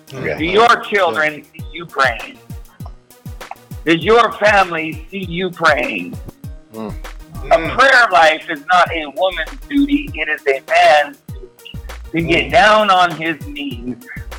Do 0.09 0.45
your 0.45 0.81
children 0.83 1.43
see 1.43 1.65
you 1.73 1.85
praying? 1.85 2.39
Does 3.83 4.03
your 4.03 4.31
family 4.33 5.05
see 5.09 5.25
you 5.25 5.49
praying? 5.49 6.17
Mm. 6.73 6.95
A 7.45 7.75
prayer 7.75 8.07
life 8.11 8.49
is 8.49 8.65
not 8.67 8.91
a 8.91 9.07
woman's 9.15 9.59
duty, 9.67 10.09
it 10.13 10.29
is 10.29 10.41
a 10.47 10.61
man's 10.69 11.17
duty. 11.27 11.77
To 12.11 12.21
get 12.21 12.51
down 12.51 12.89
on 12.89 13.11
his 13.11 13.45
knees, 13.47 13.95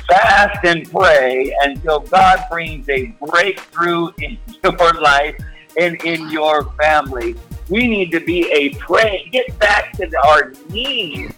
fast 0.09 0.65
and 0.65 0.89
pray 0.89 1.55
until 1.61 1.99
God 1.99 2.43
brings 2.49 2.89
a 2.89 3.15
breakthrough 3.25 4.09
in 4.19 4.37
your 4.63 4.93
life 4.93 5.35
and 5.79 6.01
in 6.03 6.29
your 6.29 6.63
family. 6.73 7.35
We 7.69 7.87
need 7.87 8.11
to 8.11 8.19
be 8.19 8.51
a 8.51 8.73
pray. 8.75 9.29
Get 9.31 9.57
back 9.59 9.93
to 9.93 10.09
our 10.25 10.53
knees. 10.69 11.31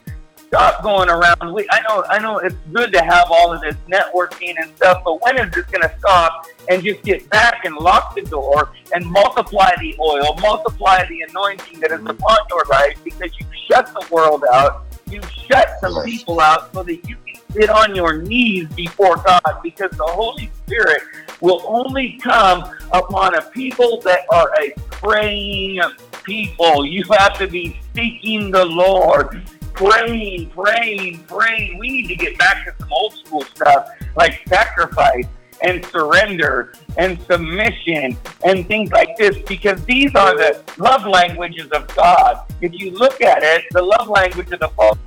Stop 0.47 0.83
going 0.83 1.09
around. 1.09 1.53
We, 1.53 1.65
I 1.71 1.81
know, 1.81 2.03
I 2.09 2.19
know, 2.19 2.37
it's 2.39 2.55
good 2.73 2.91
to 2.93 3.01
have 3.01 3.27
all 3.29 3.53
of 3.53 3.61
this 3.61 3.75
networking 3.89 4.55
and 4.61 4.75
stuff, 4.75 5.01
but 5.05 5.21
when 5.21 5.37
is 5.37 5.53
this 5.53 5.65
going 5.67 5.81
to 5.81 5.93
stop? 5.99 6.45
And 6.69 6.83
just 6.83 7.03
get 7.03 7.29
back 7.29 7.63
and 7.63 7.75
lock 7.75 8.15
the 8.15 8.21
door 8.21 8.73
and 8.93 9.05
multiply 9.05 9.71
the 9.79 9.95
oil, 9.99 10.35
multiply 10.41 11.05
the 11.07 11.21
anointing 11.29 11.79
that 11.79 11.91
is 11.91 12.01
upon 12.01 12.37
your 12.49 12.63
life, 12.69 12.97
because 13.03 13.31
you 13.39 13.45
shut 13.69 13.87
the 13.93 14.05
world 14.13 14.43
out. 14.51 14.85
You 15.09 15.21
shut 15.49 15.79
some 15.79 16.03
people 16.03 16.39
out 16.39 16.73
so 16.73 16.83
that 16.83 17.07
you 17.07 17.15
can 17.25 17.30
sit 17.53 17.69
on 17.69 17.95
your 17.95 18.21
knees 18.21 18.67
before 18.75 19.17
God, 19.17 19.59
because 19.63 19.91
the 19.91 20.07
Holy 20.07 20.49
Spirit 20.65 21.03
will 21.41 21.63
only 21.67 22.19
come 22.21 22.63
upon 22.91 23.35
a 23.35 23.41
people 23.41 24.01
that 24.01 24.21
are 24.31 24.51
a 24.61 24.71
praying 24.91 25.81
people. 26.23 26.85
You 26.85 27.03
have 27.17 27.37
to 27.39 27.47
be 27.47 27.79
seeking 27.95 28.51
the 28.51 28.65
Lord, 28.65 29.41
praying, 29.73 30.49
praying, 30.51 31.23
praying. 31.23 31.77
We 31.77 31.89
need 31.89 32.07
to 32.07 32.15
get 32.15 32.37
back 32.37 32.65
to 32.65 32.73
some 32.79 32.91
old 32.91 33.13
school 33.13 33.43
stuff 33.43 33.89
like 34.15 34.41
sacrifice 34.47 35.25
and 35.63 35.85
surrender 35.85 36.73
and 36.97 37.21
submission 37.23 38.17
and 38.43 38.67
things 38.67 38.91
like 38.91 39.15
this 39.17 39.37
because 39.47 39.83
these 39.85 40.13
are 40.15 40.35
the 40.35 40.61
love 40.77 41.05
languages 41.05 41.67
of 41.71 41.87
God. 41.95 42.45
If 42.61 42.73
you 42.73 42.91
look 42.91 43.21
at 43.21 43.43
it, 43.43 43.65
the 43.71 43.81
love 43.81 44.07
language 44.07 44.51
of 44.51 44.59
the 44.59 44.69
Father 44.69 44.99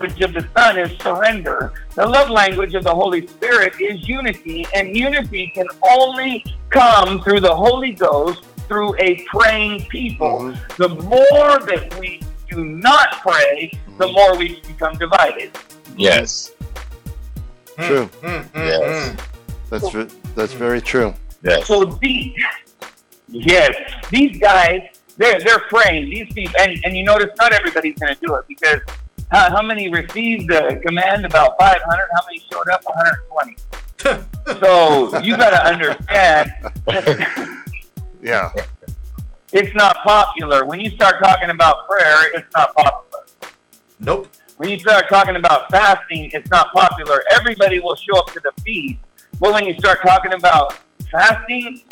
language 0.00 0.20
of 0.22 0.34
the 0.34 0.48
Son 0.56 0.78
is 0.78 0.98
surrender. 1.00 1.72
The 1.94 2.06
love 2.06 2.30
language 2.30 2.74
of 2.74 2.84
the 2.84 2.94
Holy 2.94 3.26
Spirit 3.26 3.80
is 3.80 4.06
unity, 4.08 4.66
and 4.74 4.96
unity 4.96 5.50
can 5.54 5.66
only 5.88 6.44
come 6.70 7.22
through 7.22 7.40
the 7.40 7.54
Holy 7.54 7.92
Ghost 7.92 8.44
through 8.68 8.94
a 9.00 9.24
praying 9.26 9.86
people. 9.86 10.54
The 10.76 10.88
more 10.88 11.58
that 11.60 11.96
we 11.98 12.20
do 12.50 12.64
not 12.64 13.20
pray, 13.22 13.72
the 13.98 14.08
more 14.08 14.36
we 14.36 14.60
become 14.66 14.94
divided. 14.94 15.56
Yes. 15.96 16.52
True. 17.78 18.08
Mm, 18.22 18.44
mm, 18.44 18.54
Yes. 18.54 19.10
mm. 19.10 19.20
That's 19.70 19.90
ve- 19.90 20.16
that's 20.34 20.52
very 20.52 20.80
true. 20.80 21.12
Yes. 21.42 21.66
So 21.66 21.84
these, 21.84 22.32
yes, 23.28 23.74
these 24.10 24.38
guys, 24.38 24.80
they're 25.16 25.40
they're 25.40 25.60
praying. 25.68 26.10
These 26.10 26.32
people, 26.32 26.54
and, 26.60 26.78
and 26.84 26.96
you 26.96 27.04
notice 27.04 27.30
not 27.38 27.52
everybody's 27.52 27.98
going 27.98 28.14
to 28.14 28.20
do 28.20 28.34
it 28.36 28.44
because 28.48 28.80
how, 29.30 29.50
how 29.50 29.62
many 29.62 29.88
received 29.88 30.48
the 30.48 30.80
command? 30.86 31.24
About 31.24 31.58
500. 31.58 31.80
How 32.14 32.20
many 32.26 32.40
showed 32.50 32.68
up? 32.68 32.82
120. 32.84 33.56
so 34.60 35.18
you 35.20 35.36
got 35.36 35.50
to 35.50 35.66
understand, 35.66 36.52
Yeah. 38.22 38.50
it's 39.52 39.74
not 39.74 39.96
popular. 40.04 40.64
When 40.64 40.80
you 40.80 40.90
start 40.90 41.16
talking 41.22 41.50
about 41.50 41.88
prayer, 41.88 42.34
it's 42.34 42.46
not 42.54 42.74
popular. 42.74 43.24
Nope. 43.98 44.28
When 44.58 44.68
you 44.68 44.78
start 44.78 45.08
talking 45.08 45.36
about 45.36 45.70
fasting, 45.70 46.30
it's 46.32 46.50
not 46.50 46.72
popular. 46.72 47.22
Everybody 47.32 47.78
will 47.80 47.96
show 47.96 48.18
up 48.18 48.32
to 48.32 48.40
the 48.40 48.52
feast. 48.62 48.98
But 49.40 49.52
when 49.52 49.64
you 49.64 49.74
start 49.74 50.00
talking 50.02 50.32
about 50.32 50.78
fasting, 51.10 51.82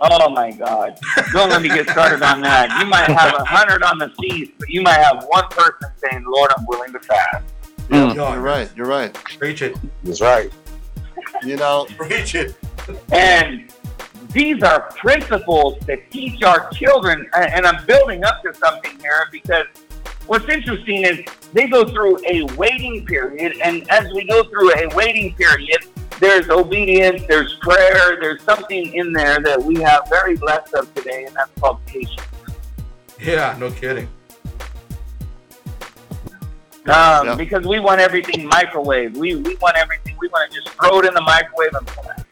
oh 0.00 0.30
my 0.30 0.50
God. 0.50 0.98
Don't 1.32 1.50
let 1.50 1.62
me 1.62 1.68
get 1.68 1.88
started 1.90 2.22
on 2.22 2.40
that. 2.42 2.80
You 2.80 2.86
might 2.86 3.08
have 3.08 3.34
a 3.34 3.44
hundred 3.44 3.82
on 3.82 3.98
the 3.98 4.10
feast, 4.20 4.52
but 4.58 4.68
you 4.68 4.82
might 4.82 4.98
have 4.98 5.24
one 5.28 5.44
person 5.50 5.90
saying, 5.96 6.24
Lord, 6.26 6.50
I'm 6.56 6.64
willing 6.66 6.92
to 6.92 7.00
fast. 7.00 7.44
Yeah, 7.90 8.12
hmm. 8.12 8.18
Yeah. 8.18 8.32
you're 8.32 8.42
right. 8.42 8.70
You're 8.76 8.86
right. 8.86 9.12
Preach 9.12 9.62
it. 9.62 9.76
That's 10.04 10.20
right. 10.20 10.50
You 11.44 11.56
know, 11.56 11.86
Preach 11.96 12.34
it. 12.34 12.56
And 13.12 13.72
these 14.32 14.62
are 14.62 14.90
principles 14.92 15.78
that 15.86 16.10
teach 16.10 16.42
our 16.42 16.70
children. 16.70 17.28
And 17.34 17.52
and 17.52 17.66
I'm 17.66 17.84
building 17.86 18.24
up 18.24 18.42
to 18.42 18.54
something 18.54 18.98
here 19.00 19.28
because 19.30 19.66
what's 20.26 20.48
interesting 20.48 21.04
is 21.04 21.20
they 21.52 21.66
go 21.66 21.84
through 21.84 22.18
a 22.26 22.42
waiting 22.54 23.04
period, 23.04 23.56
and 23.62 23.90
as 23.90 24.12
we 24.14 24.24
go 24.24 24.44
through 24.44 24.72
a 24.72 24.88
waiting 24.94 25.34
period, 25.34 25.86
there's 26.20 26.48
obedience, 26.50 27.22
there's 27.28 27.54
prayer, 27.54 28.18
there's 28.20 28.42
something 28.42 28.94
in 28.94 29.12
there 29.12 29.40
that 29.40 29.60
we 29.60 29.76
have 29.76 30.06
very 30.08 30.36
less 30.36 30.72
of 30.74 30.92
today, 30.94 31.24
and 31.24 31.34
that's 31.34 31.50
called 31.58 31.84
patience. 31.86 32.22
Yeah, 33.18 33.56
no 33.58 33.70
kidding. 33.70 34.08
Um, 36.86 37.26
Yeah. 37.26 37.34
Because 37.36 37.66
we 37.66 37.78
want 37.78 38.00
everything 38.00 38.46
microwave. 38.46 39.16
We, 39.16 39.36
we 39.36 39.56
want 39.56 39.76
everything. 39.76 40.16
We 40.20 40.28
want 40.28 40.50
to 40.50 40.60
just 40.60 40.68
throw 40.76 40.98
it 41.00 41.06
in 41.06 41.14
the 41.14 41.20
microwave 41.20 41.74
and, 41.74 42.24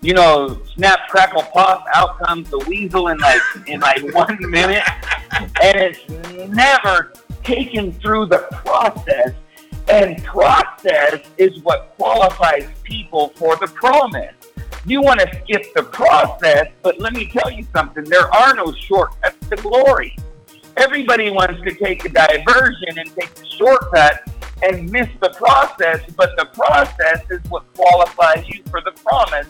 you 0.00 0.14
know, 0.14 0.60
snap, 0.74 1.08
crackle, 1.08 1.42
pop. 1.42 1.84
Out 1.92 2.18
comes 2.20 2.48
the 2.50 2.58
weasel 2.68 3.08
in 3.08 3.18
like 3.18 3.40
in 3.66 3.80
like 3.80 4.02
one 4.14 4.38
minute, 4.40 4.84
and 5.32 5.50
it's 5.78 6.08
never 6.48 7.12
taken 7.42 7.92
through 7.92 8.26
the 8.26 8.46
process. 8.64 9.32
And 9.88 10.22
process 10.24 11.20
is 11.38 11.60
what 11.62 11.94
qualifies 11.96 12.68
people 12.82 13.28
for 13.36 13.56
the 13.56 13.68
promise. 13.68 14.34
You 14.84 15.00
want 15.00 15.20
to 15.20 15.42
skip 15.42 15.74
the 15.74 15.84
process, 15.84 16.68
but 16.82 16.98
let 17.00 17.12
me 17.12 17.26
tell 17.26 17.50
you 17.50 17.66
something. 17.74 18.04
There 18.04 18.32
are 18.34 18.54
no 18.54 18.72
shortcuts 18.72 19.48
to 19.48 19.56
glory. 19.56 20.16
Everybody 20.76 21.30
wants 21.30 21.62
to 21.62 21.74
take 21.74 22.04
a 22.04 22.08
diversion 22.08 22.98
and 22.98 23.14
take 23.16 23.34
the 23.34 23.46
shortcut 23.46 24.28
and 24.62 24.90
miss 24.90 25.08
the 25.20 25.30
process, 25.30 26.00
but 26.16 26.30
the 26.36 26.46
process 26.46 27.22
is 27.30 27.40
what 27.48 27.64
qualifies 27.74 28.48
you 28.48 28.62
for 28.70 28.80
the 28.80 28.92
promise. 29.02 29.46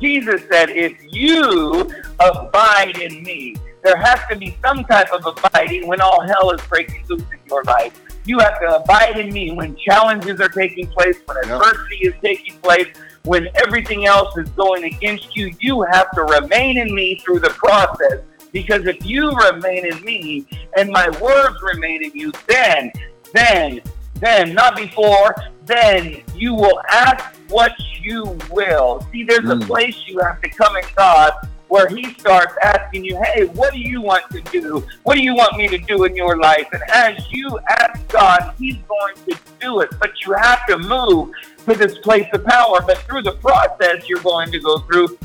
Jesus 0.00 0.42
said, 0.50 0.70
If 0.70 0.96
you 1.10 1.90
abide 2.18 2.98
in 2.98 3.22
me, 3.22 3.56
there 3.82 3.96
has 3.96 4.20
to 4.30 4.36
be 4.36 4.56
some 4.62 4.84
type 4.84 5.12
of 5.12 5.26
abiding 5.26 5.86
when 5.86 6.00
all 6.00 6.20
hell 6.20 6.50
is 6.50 6.60
breaking 6.66 7.04
loose 7.08 7.22
in 7.22 7.38
your 7.48 7.62
life. 7.64 7.98
You 8.30 8.38
have 8.38 8.60
to 8.60 8.76
abide 8.76 9.18
in 9.18 9.32
me 9.32 9.50
when 9.50 9.74
challenges 9.74 10.40
are 10.40 10.48
taking 10.48 10.86
place, 10.86 11.16
when 11.26 11.36
Yeah. 11.48 11.56
adversity 11.56 11.96
is 12.02 12.14
taking 12.22 12.54
place, 12.60 12.86
when 13.24 13.48
everything 13.66 14.06
else 14.06 14.36
is 14.36 14.48
going 14.50 14.84
against 14.84 15.34
you. 15.34 15.52
You 15.58 15.82
have 15.90 16.12
to 16.12 16.22
remain 16.22 16.78
in 16.78 16.94
me 16.94 17.20
through 17.24 17.40
the 17.40 17.50
process. 17.50 18.20
Because 18.52 18.86
if 18.86 19.04
you 19.04 19.32
remain 19.32 19.84
in 19.84 20.00
me 20.04 20.46
and 20.76 20.90
my 20.90 21.08
words 21.20 21.56
remain 21.60 22.04
in 22.04 22.12
you, 22.14 22.30
then, 22.46 22.92
then, 23.34 23.80
then, 24.20 24.54
not 24.54 24.76
before, 24.76 25.34
then 25.66 26.22
you 26.36 26.54
will 26.54 26.80
ask 26.88 27.34
what 27.48 27.72
you 28.00 28.38
will. 28.48 29.04
See, 29.10 29.24
there's 29.24 29.50
a 29.50 29.56
Mm. 29.56 29.66
place 29.66 29.96
you 30.06 30.20
have 30.20 30.40
to 30.40 30.48
come 30.50 30.76
in 30.76 30.84
God 30.94 31.32
where 31.70 31.88
He 31.88 32.12
starts 32.14 32.54
asking 32.62 33.04
you, 33.04 33.20
hey, 33.22 33.46
what 33.46 33.72
do 33.72 33.78
you 33.78 34.02
want 34.02 34.28
to 34.32 34.40
do? 34.42 34.84
What 35.04 35.14
do 35.14 35.22
you 35.22 35.34
want 35.34 35.56
me 35.56 35.68
to 35.68 35.78
do 35.78 36.04
in 36.04 36.14
your 36.14 36.36
life? 36.36 36.66
And 36.72 36.82
as 36.90 37.26
you 37.30 37.58
ask 37.68 38.06
God, 38.08 38.54
He's 38.58 38.76
going 38.88 39.14
to 39.28 39.38
do 39.60 39.80
it. 39.80 39.90
But 39.98 40.10
you 40.26 40.34
have 40.34 40.66
to 40.66 40.78
move 40.78 41.30
to 41.66 41.74
this 41.74 41.96
place 41.98 42.26
of 42.34 42.44
power. 42.44 42.82
But 42.82 42.98
through 42.98 43.22
the 43.22 43.36
process, 43.36 44.08
you're 44.08 44.20
going 44.20 44.50
to 44.50 44.58
go 44.60 44.78
through 44.80 45.16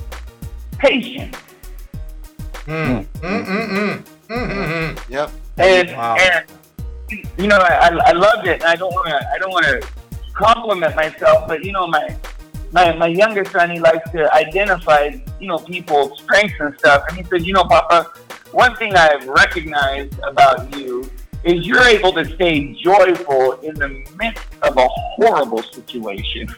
patience. 0.78 1.36
Mm. 2.66 3.06
Mm, 3.06 3.46
mm, 3.46 3.68
mm. 3.68 4.04
Mm, 4.28 4.52
mm, 4.52 4.96
mm. 4.96 5.10
Yep. 5.10 5.32
And 5.58 5.90
Wow. 5.90 6.16
and 6.16 6.46
you 7.38 7.48
know, 7.48 7.58
I, 7.58 7.90
I 8.06 8.12
loved 8.12 8.48
it. 8.48 8.62
And 8.62 8.64
I 8.64 8.76
don't 8.76 8.94
want 8.94 9.08
to 9.08 9.30
I 9.30 9.38
don't 9.38 9.52
want 9.52 9.66
to 9.66 9.88
compliment 10.34 10.96
myself, 10.96 11.48
but 11.48 11.64
you 11.64 11.72
know, 11.72 11.88
my 11.88 12.16
my 12.76 12.94
my 12.98 13.08
younger 13.08 13.46
son 13.46 13.72
he 13.72 13.80
likes 13.80 14.08
to 14.12 14.32
identify 14.36 15.16
you 15.40 15.48
know 15.48 15.58
people's 15.58 16.22
strengths 16.22 16.56
and 16.60 16.78
stuff. 16.78 17.06
And 17.08 17.18
he 17.18 17.24
says, 17.24 17.48
you 17.48 17.54
know, 17.54 17.64
Papa, 17.64 18.12
one 18.52 18.76
thing 18.76 18.96
I've 18.96 19.26
recognized 19.28 20.20
about 20.20 20.78
you 20.78 21.10
is 21.44 21.66
you're 21.66 21.84
able 21.84 22.12
to 22.14 22.26
stay 22.36 22.74
joyful 22.74 23.54
in 23.62 23.76
the 23.76 23.90
midst 24.18 24.44
of 24.62 24.78
a 24.78 24.88
horrible 25.16 25.64
situation. 25.64 26.54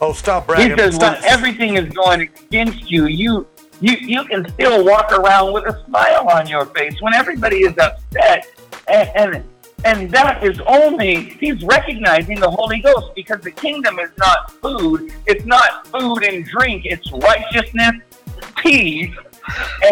Oh, 0.00 0.12
stop 0.12 0.52
He 0.56 0.74
says 0.76 0.98
when 0.98 1.16
everything 1.24 1.76
is 1.76 1.92
going 1.92 2.22
against 2.22 2.90
you, 2.90 3.06
you 3.06 3.46
you 3.80 3.92
you 4.00 4.24
can 4.24 4.48
still 4.54 4.84
walk 4.84 5.12
around 5.12 5.52
with 5.52 5.64
a 5.66 5.84
smile 5.86 6.28
on 6.28 6.48
your 6.48 6.66
face 6.66 7.00
when 7.00 7.14
everybody 7.14 7.58
is 7.58 7.76
upset, 7.78 8.46
and 8.88 9.08
and 9.14 9.44
and 9.84 10.10
that 10.10 10.42
is 10.42 10.60
only 10.66 11.36
he's 11.40 11.62
recognizing 11.62 12.40
the 12.40 12.50
Holy 12.50 12.80
Ghost 12.80 13.14
because 13.14 13.40
the 13.42 13.50
kingdom 13.50 13.98
is 13.98 14.10
not 14.18 14.50
food, 14.52 15.12
it's 15.26 15.44
not 15.44 15.86
food 15.86 16.24
and 16.24 16.44
drink, 16.44 16.84
it's 16.84 17.10
righteousness, 17.12 17.94
peace, 18.56 19.14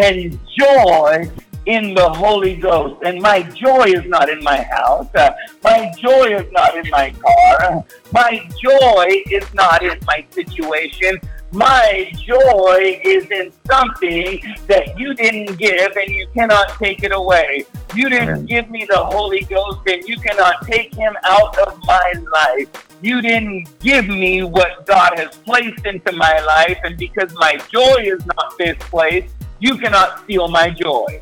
and 0.00 0.38
joy 0.58 1.30
in 1.66 1.94
the 1.94 2.08
Holy 2.08 2.56
Ghost. 2.56 3.02
And 3.04 3.20
my 3.20 3.42
joy 3.42 3.84
is 3.86 4.06
not 4.06 4.28
in 4.28 4.42
my 4.42 4.62
house. 4.62 5.08
Uh, 5.14 5.30
my 5.62 5.92
joy 6.00 6.36
is 6.36 6.50
not 6.52 6.76
in 6.76 6.88
my 6.90 7.10
car. 7.10 7.84
My 8.12 8.48
joy 8.62 9.06
is 9.30 9.52
not 9.52 9.82
in 9.82 9.98
my 10.06 10.24
situation. 10.30 11.20
My 11.52 12.12
joy 12.24 13.00
is 13.04 13.30
in 13.30 13.52
something 13.70 14.40
that 14.66 14.98
you 14.98 15.14
didn't 15.14 15.56
give 15.58 15.96
and 15.96 16.08
you 16.10 16.26
cannot 16.34 16.70
take 16.78 17.02
it 17.04 17.12
away. 17.12 17.64
You 17.94 18.08
didn't 18.08 18.46
give 18.46 18.68
me 18.68 18.84
the 18.88 18.98
Holy 18.98 19.42
Ghost 19.42 19.80
and 19.86 20.02
you 20.08 20.16
cannot 20.18 20.66
take 20.66 20.94
him 20.94 21.16
out 21.24 21.56
of 21.58 21.78
my 21.84 22.12
life. 22.32 22.68
You 23.00 23.22
didn't 23.22 23.68
give 23.80 24.08
me 24.08 24.42
what 24.42 24.86
God 24.86 25.18
has 25.18 25.36
placed 25.36 25.86
into 25.86 26.12
my 26.12 26.38
life, 26.40 26.78
and 26.82 26.96
because 26.96 27.32
my 27.34 27.56
joy 27.70 27.96
is 28.00 28.24
not 28.26 28.54
misplaced, 28.58 29.34
you 29.60 29.76
cannot 29.76 30.24
steal 30.24 30.48
my 30.48 30.70
joy. 30.70 31.20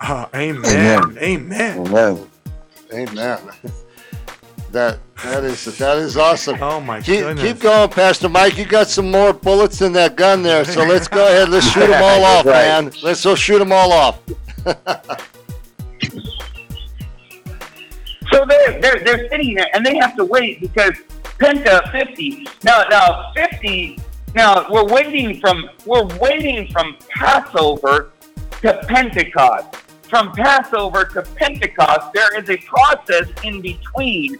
Ah, 0.00 0.28
amen. 0.34 1.16
Amen. 1.18 1.18
Amen. 1.18 1.86
Amen. 1.86 2.28
Amen. 2.92 3.38
That 4.76 4.98
that 5.22 5.42
is 5.42 5.64
that 5.78 5.96
is 5.96 6.18
awesome. 6.18 6.58
Oh 6.62 6.82
my 6.82 7.00
Keep, 7.00 7.20
goodness. 7.20 7.42
keep 7.42 7.60
going, 7.60 7.88
Pastor 7.88 8.28
Mike. 8.28 8.58
You 8.58 8.66
got 8.66 8.88
some 8.88 9.10
more 9.10 9.32
bullets 9.32 9.80
in 9.80 9.94
that 9.94 10.16
gun 10.16 10.42
there, 10.42 10.66
so 10.66 10.84
let's 10.84 11.08
go 11.08 11.24
ahead. 11.26 11.48
Let's 11.48 11.66
shoot 11.66 11.86
them 11.86 12.02
all 12.02 12.22
off, 12.36 12.44
Right. 12.44 12.84
man. 12.84 12.92
Let's 13.02 13.24
go 13.24 13.34
shoot 13.34 13.58
them 13.58 13.72
all 13.72 13.90
off. 13.90 14.20
So 18.32 18.44
they're, 18.44 18.80
they're, 18.80 19.02
they're 19.04 19.28
sitting 19.30 19.54
there 19.54 19.68
and 19.72 19.86
they 19.86 19.96
have 19.96 20.14
to 20.16 20.24
wait 20.24 20.60
because 20.60 20.90
Penta 21.38 21.90
50. 21.92 22.46
Now, 22.64 22.82
now 22.90 23.32
50, 23.34 23.98
now 24.34 24.66
we're 24.68 24.84
waiting 24.84 25.40
from, 25.40 25.70
we're 25.86 26.04
waiting 26.18 26.70
from 26.72 26.96
Passover 27.08 28.10
to 28.62 28.84
Pentecost. 28.88 29.76
From 30.08 30.32
Passover 30.32 31.04
to 31.04 31.22
Pentecost, 31.22 32.12
there 32.12 32.38
is 32.38 32.48
a 32.48 32.56
process 32.58 33.28
in 33.42 33.60
between. 33.60 34.36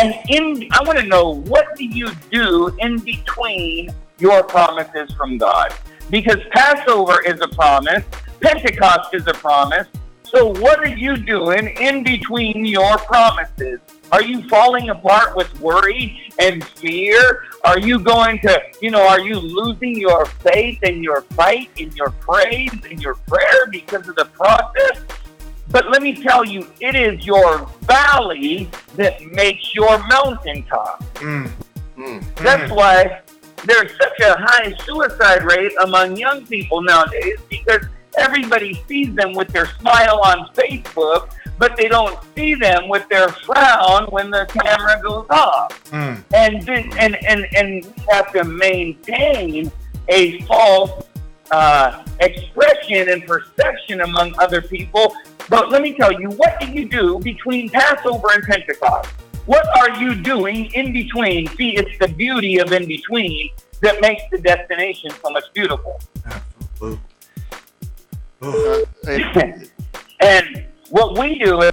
And 0.00 0.14
in, 0.28 0.68
I 0.72 0.82
want 0.84 0.98
to 0.98 1.06
know 1.06 1.42
what 1.42 1.76
do 1.76 1.84
you 1.84 2.10
do 2.30 2.74
in 2.80 2.98
between 2.98 3.94
your 4.18 4.42
promises 4.42 5.12
from 5.12 5.38
God? 5.38 5.74
Because 6.10 6.38
Passover 6.50 7.20
is 7.22 7.40
a 7.40 7.48
promise, 7.48 8.04
Pentecost 8.40 9.14
is 9.14 9.26
a 9.26 9.34
promise, 9.34 9.86
so, 10.34 10.46
what 10.46 10.78
are 10.78 10.88
you 10.88 11.18
doing 11.18 11.76
in 11.78 12.04
between 12.04 12.64
your 12.64 12.96
promises? 12.96 13.80
Are 14.12 14.22
you 14.22 14.46
falling 14.46 14.90
apart 14.90 15.34
with 15.34 15.58
worry 15.58 16.20
and 16.38 16.62
fear? 16.62 17.44
Are 17.64 17.78
you 17.78 17.98
going 17.98 18.40
to, 18.40 18.60
you 18.82 18.90
know, 18.90 19.00
are 19.00 19.20
you 19.20 19.36
losing 19.36 19.96
your 19.96 20.26
faith 20.26 20.82
in 20.82 21.02
your 21.02 21.22
fight, 21.22 21.70
in 21.76 21.90
your 21.92 22.10
praise, 22.10 22.74
in 22.90 23.00
your 23.00 23.14
prayer 23.14 23.66
because 23.70 24.06
of 24.06 24.16
the 24.16 24.26
process? 24.26 25.00
But 25.70 25.90
let 25.90 26.02
me 26.02 26.22
tell 26.22 26.44
you, 26.44 26.66
it 26.80 26.94
is 26.94 27.24
your 27.24 27.66
valley 27.82 28.68
that 28.96 29.22
makes 29.22 29.74
your 29.74 29.98
mountaintop. 30.06 31.02
Mm. 31.14 31.50
Mm. 31.96 32.34
That's 32.36 32.70
why 32.70 33.22
there's 33.64 33.92
such 33.96 34.20
a 34.20 34.36
high 34.38 34.74
suicide 34.84 35.44
rate 35.44 35.72
among 35.84 36.18
young 36.18 36.44
people 36.44 36.82
nowadays 36.82 37.38
because 37.48 37.86
everybody 38.18 38.82
sees 38.86 39.14
them 39.14 39.32
with 39.32 39.48
their 39.48 39.66
smile 39.80 40.20
on 40.22 40.50
Facebook, 40.54 41.32
but 41.62 41.76
they 41.76 41.86
don't 41.86 42.18
see 42.34 42.54
them 42.56 42.88
with 42.88 43.08
their 43.08 43.28
frown 43.28 44.06
when 44.06 44.32
the 44.32 44.44
camera 44.46 45.00
goes 45.00 45.26
off. 45.30 45.92
Mm. 45.92 46.24
And 46.34 46.60
this, 46.66 46.84
and 46.98 47.14
and 47.24 47.46
and 47.54 47.84
we 47.84 47.92
have 48.10 48.32
to 48.32 48.42
maintain 48.42 49.70
a 50.08 50.40
false 50.42 51.06
uh, 51.52 52.02
expression 52.18 53.10
and 53.10 53.24
perception 53.24 54.00
among 54.00 54.36
other 54.40 54.60
people. 54.60 55.14
But 55.48 55.70
let 55.70 55.82
me 55.82 55.94
tell 55.94 56.10
you, 56.10 56.30
what 56.30 56.58
do 56.58 56.66
you 56.66 56.88
do 56.88 57.20
between 57.20 57.70
Passover 57.70 58.32
and 58.32 58.42
Pentecost? 58.42 59.10
What 59.46 59.64
are 59.78 60.02
you 60.02 60.16
doing 60.16 60.64
in 60.74 60.92
between? 60.92 61.46
See, 61.56 61.76
it's 61.76 61.96
the 62.00 62.08
beauty 62.08 62.58
of 62.58 62.72
in 62.72 62.88
between 62.88 63.50
that 63.82 64.00
makes 64.00 64.24
the 64.32 64.38
destination 64.38 65.12
so 65.22 65.30
much 65.30 65.44
beautiful. 65.54 66.00
Absolutely. 66.26 66.98
And 70.22 70.71
what 70.92 71.18
we 71.18 71.38
do 71.38 71.58
is 71.62 71.72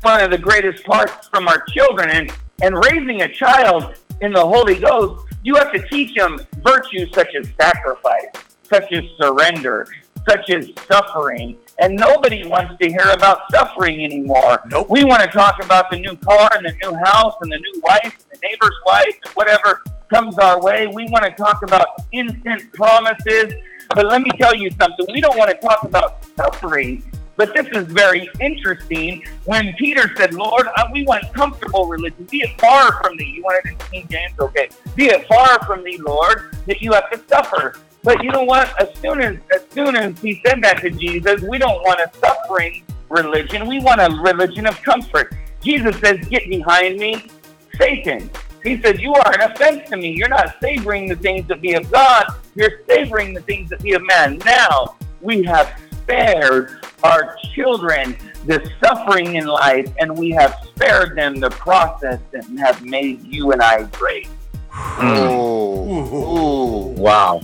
one 0.00 0.22
of 0.22 0.30
the 0.30 0.38
greatest 0.38 0.82
parts 0.84 1.28
from 1.28 1.48
our 1.48 1.62
children 1.68 2.08
and, 2.08 2.32
and 2.62 2.74
raising 2.74 3.20
a 3.20 3.28
child 3.28 3.94
in 4.22 4.32
the 4.32 4.40
Holy 4.40 4.76
Ghost, 4.76 5.26
you 5.42 5.54
have 5.56 5.70
to 5.72 5.86
teach 5.88 6.14
them 6.14 6.40
virtues 6.64 7.10
such 7.12 7.34
as 7.34 7.46
sacrifice, 7.60 8.24
such 8.62 8.90
as 8.92 9.04
surrender, 9.20 9.86
such 10.26 10.48
as 10.48 10.70
suffering, 10.88 11.58
And 11.78 11.94
nobody 11.94 12.46
wants 12.46 12.78
to 12.80 12.88
hear 12.88 13.10
about 13.12 13.50
suffering 13.50 14.02
anymore. 14.02 14.62
Nope. 14.70 14.88
We 14.88 15.04
want 15.04 15.22
to 15.22 15.28
talk 15.28 15.62
about 15.62 15.90
the 15.90 15.98
new 15.98 16.16
car 16.16 16.50
and 16.54 16.64
the 16.64 16.72
new 16.82 16.94
house 17.04 17.34
and 17.42 17.52
the 17.52 17.58
new 17.58 17.82
wife 17.82 18.02
and 18.02 18.40
the 18.40 18.48
neighbor's 18.48 18.76
wife 18.86 19.14
and 19.26 19.34
whatever 19.34 19.82
comes 20.08 20.38
our 20.38 20.58
way. 20.62 20.86
We 20.86 21.06
want 21.10 21.24
to 21.24 21.32
talk 21.32 21.62
about 21.62 21.86
instant 22.12 22.72
promises. 22.72 23.52
But 23.94 24.06
let 24.06 24.22
me 24.22 24.30
tell 24.38 24.54
you 24.54 24.70
something. 24.80 25.06
We 25.12 25.20
don't 25.20 25.36
want 25.36 25.50
to 25.50 25.56
talk 25.56 25.82
about 25.82 26.24
suffering. 26.36 27.09
But 27.40 27.54
this 27.54 27.68
is 27.68 27.86
very 27.86 28.28
interesting. 28.38 29.24
When 29.46 29.72
Peter 29.78 30.14
said, 30.14 30.34
Lord, 30.34 30.68
uh, 30.76 30.88
we 30.92 31.04
want 31.04 31.32
comfortable 31.32 31.86
religion. 31.86 32.24
Be 32.30 32.42
it 32.42 32.60
far 32.60 33.02
from 33.02 33.16
thee. 33.16 33.32
You 33.36 33.42
want 33.42 33.64
it 33.64 33.70
in 33.70 33.78
King 33.78 34.08
James? 34.10 34.38
Okay. 34.38 34.68
Be 34.94 35.06
it 35.06 35.26
far 35.26 35.58
from 35.64 35.82
thee, 35.82 35.96
Lord, 36.06 36.54
that 36.66 36.82
you 36.82 36.92
have 36.92 37.10
to 37.10 37.18
suffer. 37.28 37.76
But 38.02 38.22
you 38.22 38.30
know 38.30 38.42
what? 38.42 38.78
As 38.78 38.94
soon 38.98 39.22
as 39.22 39.38
as 39.54 39.62
soon 39.70 39.96
as 39.96 40.20
he 40.20 40.42
said 40.44 40.62
that 40.62 40.82
to 40.82 40.90
Jesus, 40.90 41.40
we 41.40 41.56
don't 41.56 41.82
want 41.82 42.00
a 42.00 42.10
suffering 42.18 42.84
religion. 43.08 43.66
We 43.66 43.80
want 43.80 44.02
a 44.02 44.14
religion 44.20 44.66
of 44.66 44.78
comfort. 44.82 45.34
Jesus 45.62 45.98
says, 45.98 46.18
Get 46.28 46.46
behind 46.46 46.98
me, 46.98 47.30
Satan. 47.78 48.28
He 48.62 48.82
said, 48.82 49.00
You 49.00 49.14
are 49.14 49.32
an 49.32 49.50
offense 49.50 49.88
to 49.88 49.96
me. 49.96 50.10
You're 50.10 50.28
not 50.28 50.56
savoring 50.60 51.08
the 51.08 51.16
things 51.16 51.48
that 51.48 51.62
be 51.62 51.72
of 51.72 51.90
God, 51.90 52.26
you're 52.54 52.82
savoring 52.86 53.32
the 53.32 53.40
things 53.40 53.70
that 53.70 53.80
be 53.82 53.94
of 53.94 54.02
man. 54.06 54.36
Now 54.44 54.96
we 55.22 55.42
have 55.44 55.80
spared 56.14 56.78
our 57.02 57.36
children 57.54 58.16
the 58.46 58.68
suffering 58.82 59.36
in 59.36 59.46
life, 59.46 59.88
and 60.00 60.16
we 60.16 60.30
have 60.30 60.56
spared 60.74 61.16
them 61.16 61.38
the 61.38 61.50
process 61.50 62.18
that 62.32 62.44
have 62.58 62.82
made 62.84 63.22
you 63.22 63.52
and 63.52 63.62
I 63.62 63.84
great. 63.84 64.28
Oh, 64.72 65.86
ooh, 65.88 67.00
Wow. 67.00 67.40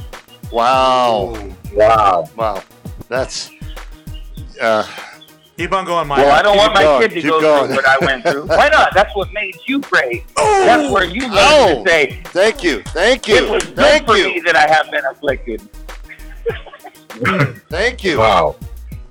wow, 0.50 1.50
Wow. 1.72 2.28
wow. 2.36 2.62
That's 3.08 3.50
uh, 4.60 4.86
Keep 5.56 5.72
on 5.72 5.84
going, 5.86 6.06
Mike. 6.08 6.18
Well, 6.18 6.32
I 6.32 6.42
don't 6.42 6.56
want 6.58 6.74
my 6.74 6.82
going, 6.82 7.02
kid 7.02 7.14
to 7.14 7.20
keep 7.22 7.30
go 7.30 7.40
going. 7.40 7.66
through 7.68 7.76
what 7.76 7.86
I 7.86 7.98
went 8.04 8.24
through. 8.24 8.46
Why 8.46 8.68
not? 8.68 8.92
That's 8.94 9.14
what 9.16 9.32
made 9.32 9.54
you 9.66 9.80
great. 9.80 10.24
Oh! 10.36 10.64
That's 10.66 10.92
where 10.92 11.04
you 11.04 11.22
learned 11.22 11.34
Oh. 11.38 11.82
to 11.84 11.90
say, 11.90 12.20
thank 12.26 12.62
you, 12.62 12.82
thank 12.88 13.26
you." 13.28 13.36
it 13.36 13.44
you, 13.44 13.50
was 13.52 13.64
good 13.64 13.76
thank 13.76 14.06
for 14.06 14.14
me 14.14 14.34
you, 14.34 14.42
that 14.42 14.56
I 14.56 14.66
have 14.70 14.90
been 14.90 15.04
afflicted. 15.06 15.66
thank 17.68 18.04
you. 18.04 18.18
Wow. 18.18 18.56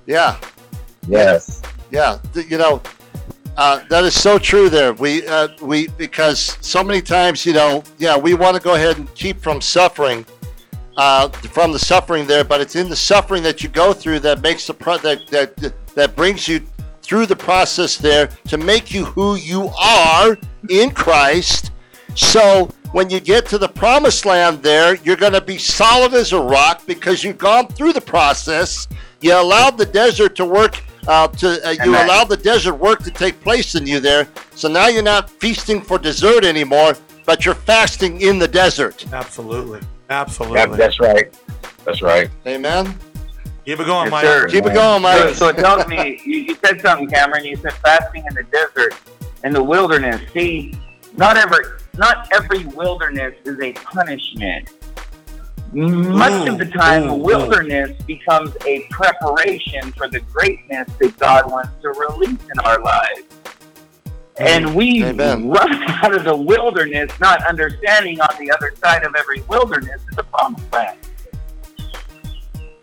Yeah, 0.06 0.38
Yes. 1.08 1.62
yeah. 1.90 2.18
You 2.34 2.58
know, 2.58 2.82
uh, 3.56 3.82
that 3.88 4.04
is 4.04 4.18
so 4.20 4.38
true. 4.38 4.68
There, 4.68 4.92
we 4.92 5.26
uh, 5.26 5.48
we 5.60 5.88
because 5.88 6.56
so 6.60 6.84
many 6.84 7.00
times, 7.02 7.44
you 7.44 7.52
know, 7.52 7.82
yeah, 7.98 8.16
we 8.16 8.34
want 8.34 8.56
to 8.56 8.62
go 8.62 8.74
ahead 8.74 8.98
and 8.98 9.12
keep 9.14 9.40
from 9.40 9.60
suffering, 9.60 10.24
uh, 10.96 11.28
from 11.28 11.72
the 11.72 11.78
suffering 11.78 12.26
there, 12.26 12.44
but 12.44 12.60
it's 12.60 12.76
in 12.76 12.88
the 12.88 12.96
suffering 12.96 13.42
that 13.42 13.62
you 13.62 13.68
go 13.68 13.92
through 13.92 14.20
that 14.20 14.40
makes 14.42 14.66
the 14.66 14.74
pro- 14.74 14.98
that 14.98 15.26
that 15.28 15.56
that 15.94 16.14
brings 16.14 16.46
you 16.46 16.60
through 17.02 17.26
the 17.26 17.36
process 17.36 17.96
there 17.96 18.26
to 18.48 18.58
make 18.58 18.92
you 18.92 19.04
who 19.04 19.36
you 19.36 19.70
are 19.80 20.36
in 20.68 20.90
Christ. 20.90 21.70
So 22.14 22.68
when 22.96 23.10
you 23.10 23.20
get 23.20 23.44
to 23.44 23.58
the 23.58 23.68
promised 23.68 24.24
land 24.24 24.62
there, 24.62 24.94
you're 25.04 25.18
going 25.18 25.34
to 25.34 25.40
be 25.42 25.58
solid 25.58 26.14
as 26.14 26.32
a 26.32 26.40
rock 26.40 26.80
because 26.86 27.22
you've 27.22 27.36
gone 27.36 27.68
through 27.68 27.92
the 27.92 28.00
process. 28.00 28.88
You 29.20 29.38
allowed 29.38 29.76
the 29.76 29.84
desert 29.84 30.34
to 30.36 30.46
work. 30.46 30.82
Uh, 31.06 31.28
to 31.28 31.68
uh, 31.68 31.72
you 31.72 31.90
Amen. 31.90 32.06
allowed 32.06 32.30
the 32.30 32.38
desert 32.38 32.72
work 32.76 33.00
to 33.00 33.10
take 33.10 33.38
place 33.42 33.74
in 33.74 33.86
you 33.86 34.00
there. 34.00 34.26
So 34.54 34.66
now 34.66 34.88
you're 34.88 35.02
not 35.02 35.28
feasting 35.28 35.82
for 35.82 35.98
dessert 35.98 36.42
anymore, 36.42 36.94
but 37.26 37.44
you're 37.44 37.54
fasting 37.54 38.22
in 38.22 38.38
the 38.38 38.48
desert. 38.48 39.04
Absolutely. 39.12 39.80
That, 39.80 40.28
Absolutely. 40.28 40.78
that's 40.78 40.98
right. 40.98 41.38
That's 41.84 42.00
right. 42.00 42.30
Amen. 42.46 42.98
Keep 43.66 43.80
it 43.80 43.86
going, 43.86 44.06
Yes, 44.06 44.10
Mike. 44.10 44.24
sir. 44.24 44.48
Keep 44.48 44.66
it 44.66 44.72
going, 44.72 45.02
Mike. 45.02 45.34
so 45.34 45.48
it 45.48 45.58
tells 45.58 45.86
me, 45.86 46.18
you, 46.24 46.38
you 46.38 46.56
said 46.64 46.80
something, 46.80 47.10
Cameron. 47.10 47.44
You 47.44 47.56
said 47.56 47.74
fasting 47.74 48.24
in 48.26 48.34
the 48.34 48.44
desert, 48.44 48.94
in 49.44 49.52
the 49.52 49.62
wilderness. 49.62 50.22
See, 50.32 50.72
not 51.16 51.36
every, 51.36 51.58
not 51.98 52.28
every 52.32 52.64
wilderness 52.66 53.34
is 53.44 53.58
a 53.60 53.72
punishment. 53.72 54.70
Much 55.72 56.48
of 56.48 56.58
the 56.58 56.66
time, 56.66 57.04
Ooh, 57.04 57.14
ooh. 57.14 57.16
wilderness 57.16 57.90
becomes 58.02 58.56
a 58.66 58.86
preparation 58.90 59.92
for 59.92 60.08
the 60.08 60.20
greatness 60.20 60.88
that 61.00 61.18
God 61.18 61.50
wants 61.50 61.70
to 61.82 61.88
release 61.88 62.40
in 62.52 62.58
our 62.60 62.80
lives. 62.80 63.22
And 64.38 64.74
we 64.74 65.04
Amen. 65.04 65.48
run 65.48 65.82
out 65.88 66.14
of 66.14 66.24
the 66.24 66.36
wilderness, 66.36 67.10
not 67.20 67.44
understanding 67.46 68.20
on 68.20 68.28
the 68.38 68.50
other 68.50 68.74
side 68.76 69.02
of 69.04 69.14
every 69.14 69.40
wilderness 69.42 70.02
is 70.10 70.18
a 70.18 70.22
promised 70.22 70.72
land. 70.72 70.98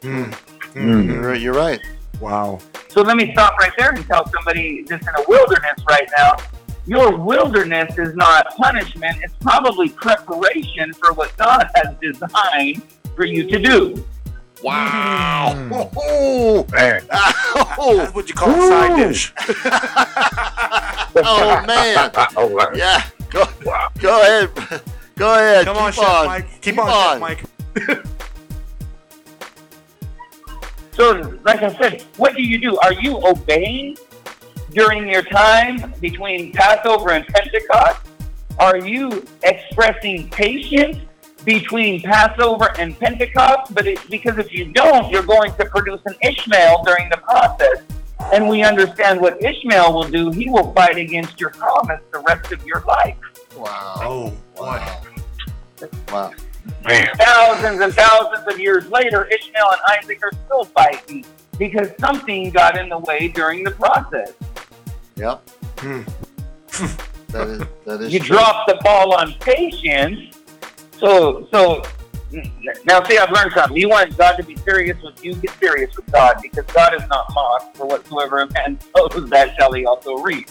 Mm. 0.02 0.36
Mm. 0.74 1.08
You're 1.08 1.22
right. 1.22 1.42
You're 1.42 1.54
right. 1.54 1.80
Wow. 2.20 2.60
So 2.90 3.02
let 3.02 3.18
me 3.18 3.32
stop 3.32 3.58
right 3.58 3.72
there 3.78 3.92
and 3.92 4.06
tell 4.06 4.30
somebody 4.30 4.84
that's 4.84 5.08
in 5.08 5.14
a 5.16 5.24
wilderness 5.28 5.80
right 5.90 6.08
now. 6.18 6.36
Your 6.86 7.16
wilderness 7.18 7.98
is 7.98 8.14
not 8.16 8.56
punishment. 8.58 9.18
It's 9.24 9.34
probably 9.40 9.90
preparation 9.90 10.94
for 10.94 11.14
what 11.14 11.36
God 11.38 11.70
has 11.76 11.96
designed 12.02 12.84
for 13.16 13.26
you 13.26 13.48
to 13.48 13.58
do. 13.60 14.06
Wow. 14.62 15.54
Mm. 15.56 15.94
Oh, 15.98 16.66
Man. 16.72 17.06
oh, 17.12 17.96
That's 17.98 18.14
what 18.14 18.28
you 18.30 18.36
call 18.36 18.50
a 18.50 18.68
side 18.68 18.96
dish. 18.98 19.34
oh 21.18 21.64
man. 21.66 22.12
Oh, 22.36 22.48
wow. 22.54 22.72
Yeah. 22.74 23.06
Go, 23.30 23.46
go 24.00 24.22
ahead. 24.22 24.82
Go 25.16 25.34
ahead. 25.36 25.66
Come 25.66 25.78
on, 25.78 25.92
Keep 25.92 26.02
Chef 26.02 26.10
on. 26.10 26.26
Mike. 26.26 26.62
Keep, 26.62 26.78
on, 26.80 27.12
Chef 27.12 27.20
Mike. 27.20 27.44
So, 30.92 31.40
like 31.44 31.62
I 31.64 31.76
said, 31.78 32.04
what 32.18 32.36
do 32.36 32.44
you 32.44 32.60
do? 32.60 32.78
Are 32.78 32.94
you 32.94 33.20
obeying 33.26 33.98
during 34.74 35.08
your 35.08 35.22
time 35.24 35.94
between 36.00 36.52
Passover 36.52 37.12
and 37.12 37.26
Pentecost? 37.28 38.02
Are 38.60 38.78
you 38.78 39.26
expressing 39.44 40.30
patience 40.30 40.98
between 41.44 42.02
Passover 42.02 42.72
and 42.78 42.98
Pentecost? 43.00 43.74
But 43.74 43.88
it, 43.88 44.00
because 44.10 44.38
if 44.38 44.52
you 44.52 44.66
don't, 44.66 45.10
you're 45.12 45.24
going 45.24 45.54
to 45.56 45.66
produce 45.66 46.02
an 46.06 46.16
Ishmael 46.22 46.84
during 46.84 47.10
the 47.10 47.18
process. 47.18 47.84
And 48.32 48.48
we 48.48 48.64
understand 48.64 49.20
what 49.20 49.44
Ishmael 49.44 49.94
will 49.94 50.10
do. 50.10 50.32
He 50.32 50.50
will 50.50 50.72
fight 50.74 50.98
against 50.98 51.40
your 51.40 51.50
promise 51.50 52.00
the 52.12 52.20
rest 52.20 52.52
of 52.52 52.66
your 52.66 52.82
life. 52.82 53.18
Wow. 53.58 53.96
Oh, 53.98 54.30
boy. 54.56 54.64
Wow. 54.64 55.02
Wow. 56.12 56.32
Man. 56.86 57.10
thousands 57.18 57.82
and 57.82 57.94
thousands 57.94 58.48
of 58.48 58.60
years 58.60 58.88
later, 58.88 59.26
Ishmael 59.26 59.72
and 59.72 59.82
Isaac 60.00 60.20
are 60.24 60.32
still 60.46 60.64
fighting 60.66 61.26
because 61.58 61.90
something 62.00 62.50
got 62.52 62.78
in 62.78 62.90
the 62.90 63.00
way 63.00 63.28
during 63.28 63.64
the 63.64 63.72
process. 63.72 64.34
Yep. 65.16 65.50
Hmm. 65.80 66.02
That 67.30 67.48
is 67.48 67.62
that 67.86 68.02
is 68.02 68.14
You 68.14 68.20
true. 68.20 68.38
dropped 68.38 68.68
the 68.70 68.80
ball 68.84 69.14
on 69.16 69.34
patience. 69.40 70.38
So, 71.00 71.48
so 71.52 71.84
now 72.86 73.04
see, 73.04 73.18
I've 73.18 73.32
learned 73.32 73.52
something. 73.54 73.78
You 73.78 73.90
want 73.90 74.16
God 74.18 74.38
to 74.38 74.44
be 74.44 74.56
serious 74.58 74.98
with 75.04 75.24
you, 75.24 75.36
get 75.36 75.52
serious 75.60 75.96
with 75.96 76.12
God 76.12 76.38
because 76.42 76.66
God 76.74 76.94
is 76.96 77.08
not 77.10 77.28
mocked. 77.34 77.78
For 77.78 77.86
whatsoever 77.88 78.40
a 78.42 78.52
man 78.54 78.80
sows, 78.96 79.30
that 79.30 79.56
shall 79.58 79.72
he 79.74 79.86
also 79.86 80.18
reap. 80.18 80.48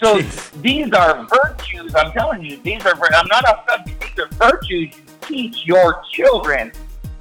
So 0.00 0.20
these 0.62 0.92
are 0.92 1.26
virtues. 1.26 1.94
I'm 1.94 2.12
telling 2.12 2.42
you, 2.44 2.56
these 2.62 2.84
are. 2.86 2.94
vir- 2.94 3.14
I'm 3.14 3.26
not 3.28 3.44
off 3.46 3.64
subject. 3.68 4.00
These 4.00 4.18
are 4.24 4.28
virtues 4.50 4.96
you 4.96 5.02
teach 5.22 5.66
your 5.66 6.02
children 6.12 6.72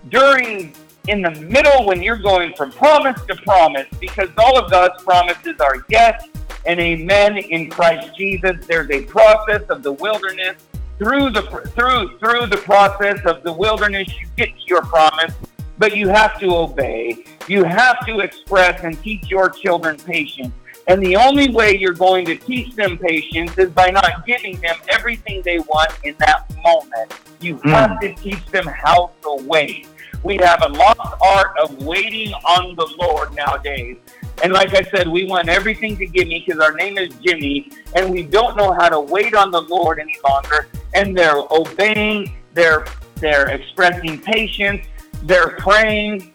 during 0.09 0.73
in 1.07 1.21
the 1.21 1.31
middle 1.31 1.85
when 1.85 2.01
you're 2.01 2.17
going 2.17 2.53
from 2.55 2.71
promise 2.71 3.21
to 3.25 3.35
promise, 3.35 3.87
because 3.99 4.29
all 4.37 4.57
of 4.57 4.71
God's 4.71 5.01
promises 5.03 5.59
are 5.59 5.85
yes 5.89 6.27
and 6.65 6.79
amen 6.79 7.37
in 7.37 7.69
Christ 7.69 8.15
Jesus. 8.17 8.65
There's 8.65 8.89
a 8.89 9.03
process 9.03 9.63
of 9.69 9.83
the 9.83 9.93
wilderness. 9.93 10.57
Through 10.97 11.31
the 11.31 11.41
through 11.75 12.17
through 12.19 12.47
the 12.47 12.61
process 12.63 13.19
of 13.25 13.43
the 13.43 13.51
wilderness, 13.51 14.07
you 14.17 14.27
get 14.37 14.49
to 14.49 14.65
your 14.65 14.81
promise, 14.83 15.33
but 15.77 15.95
you 15.95 16.07
have 16.07 16.39
to 16.39 16.55
obey. 16.55 17.25
You 17.47 17.63
have 17.63 18.05
to 18.05 18.19
express 18.19 18.83
and 18.83 19.01
teach 19.03 19.29
your 19.29 19.49
children 19.49 19.97
patience. 19.97 20.53
And 20.87 21.01
the 21.01 21.15
only 21.15 21.49
way 21.49 21.77
you're 21.77 21.93
going 21.93 22.25
to 22.25 22.35
teach 22.35 22.75
them 22.75 22.97
patience 22.97 23.57
is 23.57 23.71
by 23.71 23.89
not 23.89 24.25
giving 24.25 24.59
them 24.61 24.75
everything 24.89 25.41
they 25.41 25.59
want 25.59 25.91
in 26.03 26.15
that 26.19 26.45
moment. 26.63 27.13
You 27.41 27.57
hmm. 27.57 27.69
have 27.69 27.99
to 27.99 28.13
teach 28.15 28.45
them 28.47 28.65
how 28.65 29.11
to 29.23 29.43
wait. 29.45 29.87
We 30.25 30.37
have 30.37 30.63
a 30.63 30.69
lost 30.69 30.99
art 31.21 31.55
of 31.59 31.85
waiting 31.85 32.33
on 32.33 32.75
the 32.75 32.91
Lord 32.99 33.35
nowadays. 33.35 33.97
And 34.43 34.51
like 34.51 34.73
I 34.73 34.81
said, 34.81 35.07
we 35.07 35.25
want 35.27 35.49
everything 35.49 35.95
to 35.97 36.07
give 36.07 36.27
me 36.27 36.43
because 36.43 36.59
our 36.59 36.73
name 36.73 36.97
is 36.97 37.13
Jimmy, 37.23 37.69
and 37.95 38.11
we 38.11 38.23
don't 38.23 38.57
know 38.57 38.73
how 38.73 38.89
to 38.89 38.99
wait 38.99 39.35
on 39.35 39.51
the 39.51 39.61
Lord 39.61 39.99
any 39.99 40.17
longer. 40.27 40.67
And 40.95 41.15
they're 41.15 41.37
obeying, 41.51 42.35
they're 42.55 42.85
they're 43.17 43.49
expressing 43.49 44.19
patience, 44.19 44.87
they're 45.21 45.51
praying, 45.59 46.33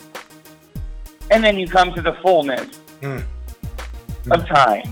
and 1.33 1.43
then 1.43 1.59
you 1.59 1.67
come 1.67 1.93
to 1.95 2.01
the 2.01 2.13
fullness 2.23 2.77
Hmm. 3.03 3.19
of 4.31 4.47
time. 4.47 4.85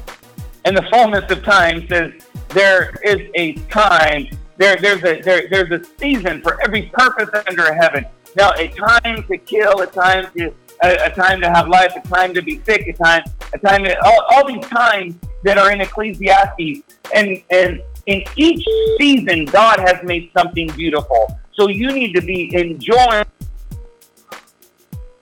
And 0.65 0.77
the 0.77 0.87
fullness 0.93 1.31
of 1.31 1.45
time 1.45 1.87
says 1.87 2.15
there 2.49 2.99
is 3.05 3.21
a 3.37 3.53
time, 3.71 4.27
there, 4.57 4.77
there's 4.77 5.05
a 5.05 5.21
there, 5.23 5.49
there's 5.49 5.71
a 5.71 5.85
season 5.99 6.43
for 6.43 6.61
every 6.65 6.91
purpose 6.93 7.31
under 7.47 7.73
heaven. 7.73 8.05
Now, 8.37 8.53
a 8.53 8.69
time 8.69 9.23
to 9.25 9.39
kill, 9.39 9.81
a 9.81 9.87
time 9.87 10.31
to 10.37 10.53
a, 10.83 11.07
a 11.07 11.11
time 11.11 11.41
to 11.41 11.51
have 11.51 11.69
life, 11.69 11.95
a 11.97 12.09
time 12.09 12.35
to 12.35 12.43
be 12.43 12.61
sick, 12.65 12.87
a 12.87 12.93
time, 12.93 13.23
a 13.53 13.59
time 13.59 13.85
to, 13.85 14.05
all, 14.05 14.25
all 14.31 14.47
these 14.47 14.65
times 14.67 15.17
that 15.45 15.59
are 15.59 15.73
in 15.73 15.81
Ecclesiastes. 15.81 16.83
And, 17.15 17.43
and 17.51 17.83
in 18.07 18.23
each 18.37 18.67
season, 18.99 19.47
God 19.47 19.81
has 19.81 20.03
made 20.05 20.31
something 20.37 20.69
beautiful. 20.69 21.39
So 21.53 21.69
you 21.69 21.93
need 21.93 22.13
to 22.15 22.21
be 22.21 22.55
enjoying 22.55 23.25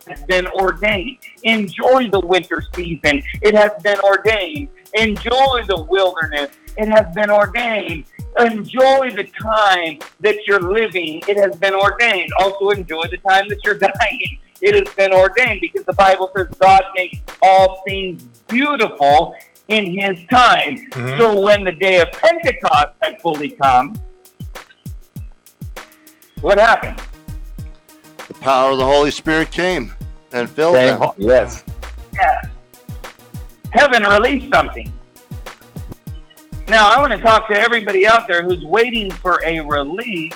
has 0.09 0.23
been 0.25 0.47
ordained. 0.49 1.19
Enjoy 1.43 2.09
the 2.09 2.21
winter 2.21 2.63
season. 2.75 3.23
It 3.43 3.55
has 3.55 3.73
been 3.83 3.99
ordained. 4.01 4.69
Enjoy 4.95 5.65
the 5.67 5.85
wilderness. 5.89 6.51
It 6.77 6.89
has 6.89 7.13
been 7.13 7.31
ordained. 7.31 8.05
Enjoy 8.39 9.11
the 9.11 9.29
time 9.43 9.99
that 10.21 10.37
you're 10.47 10.61
living. 10.61 11.23
It 11.27 11.37
has 11.39 11.57
been 11.57 11.75
ordained. 11.75 12.31
Also 12.39 12.71
enjoy 12.71 13.05
the 13.11 13.17
time 13.19 13.49
that 13.49 13.59
you're 13.65 13.79
dying. 13.79 14.39
It 14.61 14.75
has 14.75 14.95
been 14.95 15.13
ordained 15.13 15.61
because 15.61 15.85
the 15.85 15.93
Bible 15.95 16.31
says 16.37 16.49
God 16.59 16.83
makes 16.95 17.19
all 17.43 17.83
things 17.87 18.23
beautiful 18.49 19.35
in 19.69 19.99
his 19.99 20.19
time. 20.31 20.77
Mhm. 20.91 21.19
So 21.19 21.41
when 21.41 21.65
the 21.65 21.73
day 21.73 22.01
of 22.01 22.11
Pentecost 22.13 22.89
had 23.03 23.21
fully 23.21 23.51
come, 23.51 23.95
what 26.41 26.59
happened? 26.59 27.01
The 28.29 28.35
power 28.35 28.73
of 28.73 28.79
the 28.79 28.85
Holy 28.85 29.11
Spirit 29.11 29.51
came 29.51 29.93
and 30.33 30.49
filled 30.49 30.77
them. 30.77 31.11
Yes. 31.17 31.65
Yeah. 32.15 32.43
Heaven 33.73 34.03
released 34.05 34.53
something. 34.55 34.93
Now, 36.69 36.91
I 36.91 36.99
want 36.99 37.13
to 37.13 37.19
talk 37.19 37.47
to 37.47 37.55
everybody 37.55 38.09
out 38.09 38.27
there 38.27 38.43
who's 38.43 38.65
waiting 38.65 39.09
for 39.09 39.41
a 39.45 39.61
release 39.61 40.35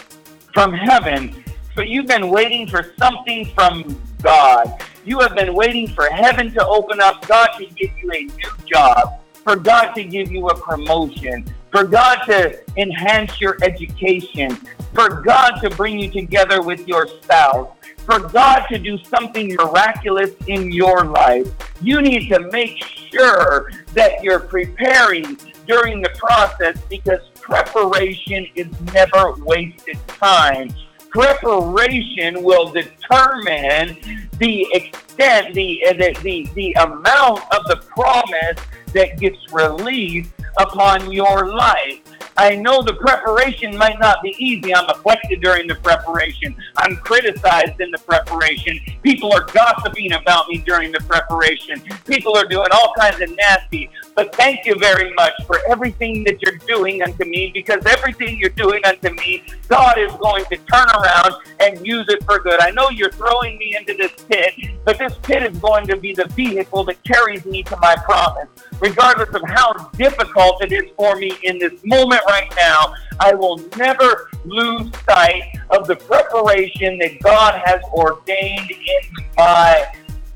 from 0.54 0.72
heaven. 0.72 1.42
But 1.74 1.88
you've 1.88 2.06
been 2.06 2.30
waiting 2.30 2.68
for 2.68 2.94
something 2.98 3.46
from 3.46 4.00
God. 4.22 4.80
You 5.04 5.18
have 5.18 5.34
been 5.34 5.54
waiting 5.54 5.88
for 5.88 6.04
heaven 6.04 6.52
to 6.52 6.64
open 6.64 7.00
up, 7.00 7.26
God 7.26 7.48
to 7.58 7.66
give 7.66 7.90
you 8.00 8.12
a 8.12 8.22
new 8.22 8.50
job, 8.64 9.20
for 9.42 9.56
God 9.56 9.92
to 9.94 10.04
give 10.04 10.30
you 10.30 10.46
a 10.48 10.56
promotion, 10.56 11.52
for 11.72 11.82
God 11.82 12.20
to 12.26 12.62
enhance 12.76 13.40
your 13.40 13.56
education, 13.62 14.54
for 14.94 15.22
God 15.22 15.58
to 15.62 15.70
bring 15.70 15.98
you 15.98 16.12
together 16.12 16.62
with 16.62 16.86
your 16.86 17.08
spouse, 17.08 17.70
for 17.98 18.20
God 18.20 18.66
to 18.68 18.78
do 18.78 18.98
something 18.98 19.56
miraculous 19.56 20.30
in 20.46 20.70
your 20.70 21.06
life. 21.06 21.48
You 21.80 22.00
need 22.00 22.28
to 22.28 22.38
make 22.52 22.78
sure 23.10 23.72
that 23.94 24.22
you're 24.22 24.38
preparing 24.38 25.36
during 25.66 26.02
the 26.02 26.10
process 26.10 26.78
because 26.88 27.20
preparation 27.40 28.46
is 28.54 28.66
never 28.92 29.34
wasted 29.44 29.98
time. 30.08 30.72
Preparation 31.10 32.42
will 32.42 32.70
determine 32.70 33.96
the 34.38 34.66
extent, 34.72 35.54
the, 35.54 35.84
uh, 35.86 35.92
the, 35.94 36.16
the, 36.22 36.48
the 36.54 36.72
amount 36.74 37.40
of 37.52 37.64
the 37.66 37.76
promise 37.88 38.58
that 38.92 39.18
gets 39.18 39.52
released 39.52 40.30
upon 40.58 41.10
your 41.10 41.48
life. 41.48 42.00
I 42.40 42.54
know 42.54 42.80
the 42.80 42.94
preparation 42.94 43.76
might 43.76 44.00
not 44.00 44.22
be 44.22 44.34
easy. 44.38 44.74
I'm 44.74 44.88
afflicted 44.88 45.42
during 45.42 45.66
the 45.66 45.74
preparation. 45.74 46.56
I'm 46.78 46.96
criticized 46.96 47.78
in 47.82 47.90
the 47.90 47.98
preparation. 47.98 48.80
People 49.02 49.30
are 49.34 49.44
gossiping 49.44 50.12
about 50.12 50.48
me 50.48 50.56
during 50.64 50.90
the 50.90 51.00
preparation. 51.00 51.82
People 52.06 52.34
are 52.38 52.46
doing 52.46 52.68
all 52.72 52.94
kinds 52.98 53.20
of 53.20 53.36
nasty. 53.36 53.90
But 54.14 54.34
thank 54.34 54.64
you 54.64 54.74
very 54.76 55.12
much 55.14 55.34
for 55.46 55.58
everything 55.68 56.24
that 56.24 56.40
you're 56.40 56.56
doing 56.66 57.02
unto 57.02 57.26
me 57.26 57.50
because 57.52 57.84
everything 57.84 58.38
you're 58.38 58.50
doing 58.50 58.80
unto 58.86 59.10
me, 59.10 59.44
God 59.68 59.98
is 59.98 60.12
going 60.12 60.46
to 60.46 60.56
turn 60.56 60.88
around 60.88 61.34
and 61.60 61.86
use 61.86 62.06
it 62.08 62.24
for 62.24 62.38
good. 62.40 62.60
I 62.60 62.70
know 62.70 62.88
you're 62.88 63.12
throwing 63.12 63.58
me 63.58 63.76
into 63.78 63.94
this 63.94 64.12
pit, 64.28 64.54
but 64.84 64.98
this 64.98 65.14
pit 65.22 65.42
is 65.42 65.58
going 65.58 65.86
to 65.88 65.96
be 65.96 66.14
the 66.14 66.26
vehicle 66.28 66.84
that 66.84 67.02
carries 67.04 67.44
me 67.44 67.62
to 67.64 67.76
my 67.82 67.96
promise. 67.96 68.48
Regardless 68.80 69.34
of 69.34 69.42
how 69.46 69.74
difficult 69.96 70.64
it 70.64 70.72
is 70.72 70.90
for 70.96 71.16
me 71.16 71.36
in 71.42 71.58
this 71.58 71.72
moment 71.84 72.22
right 72.30 72.52
now, 72.56 72.94
I 73.18 73.34
will 73.34 73.58
never 73.76 74.30
lose 74.44 74.90
sight 75.04 75.42
of 75.70 75.86
the 75.86 75.96
preparation 75.96 76.98
that 76.98 77.20
God 77.20 77.60
has 77.64 77.82
ordained 77.92 78.70
in 78.70 79.24
my 79.36 79.86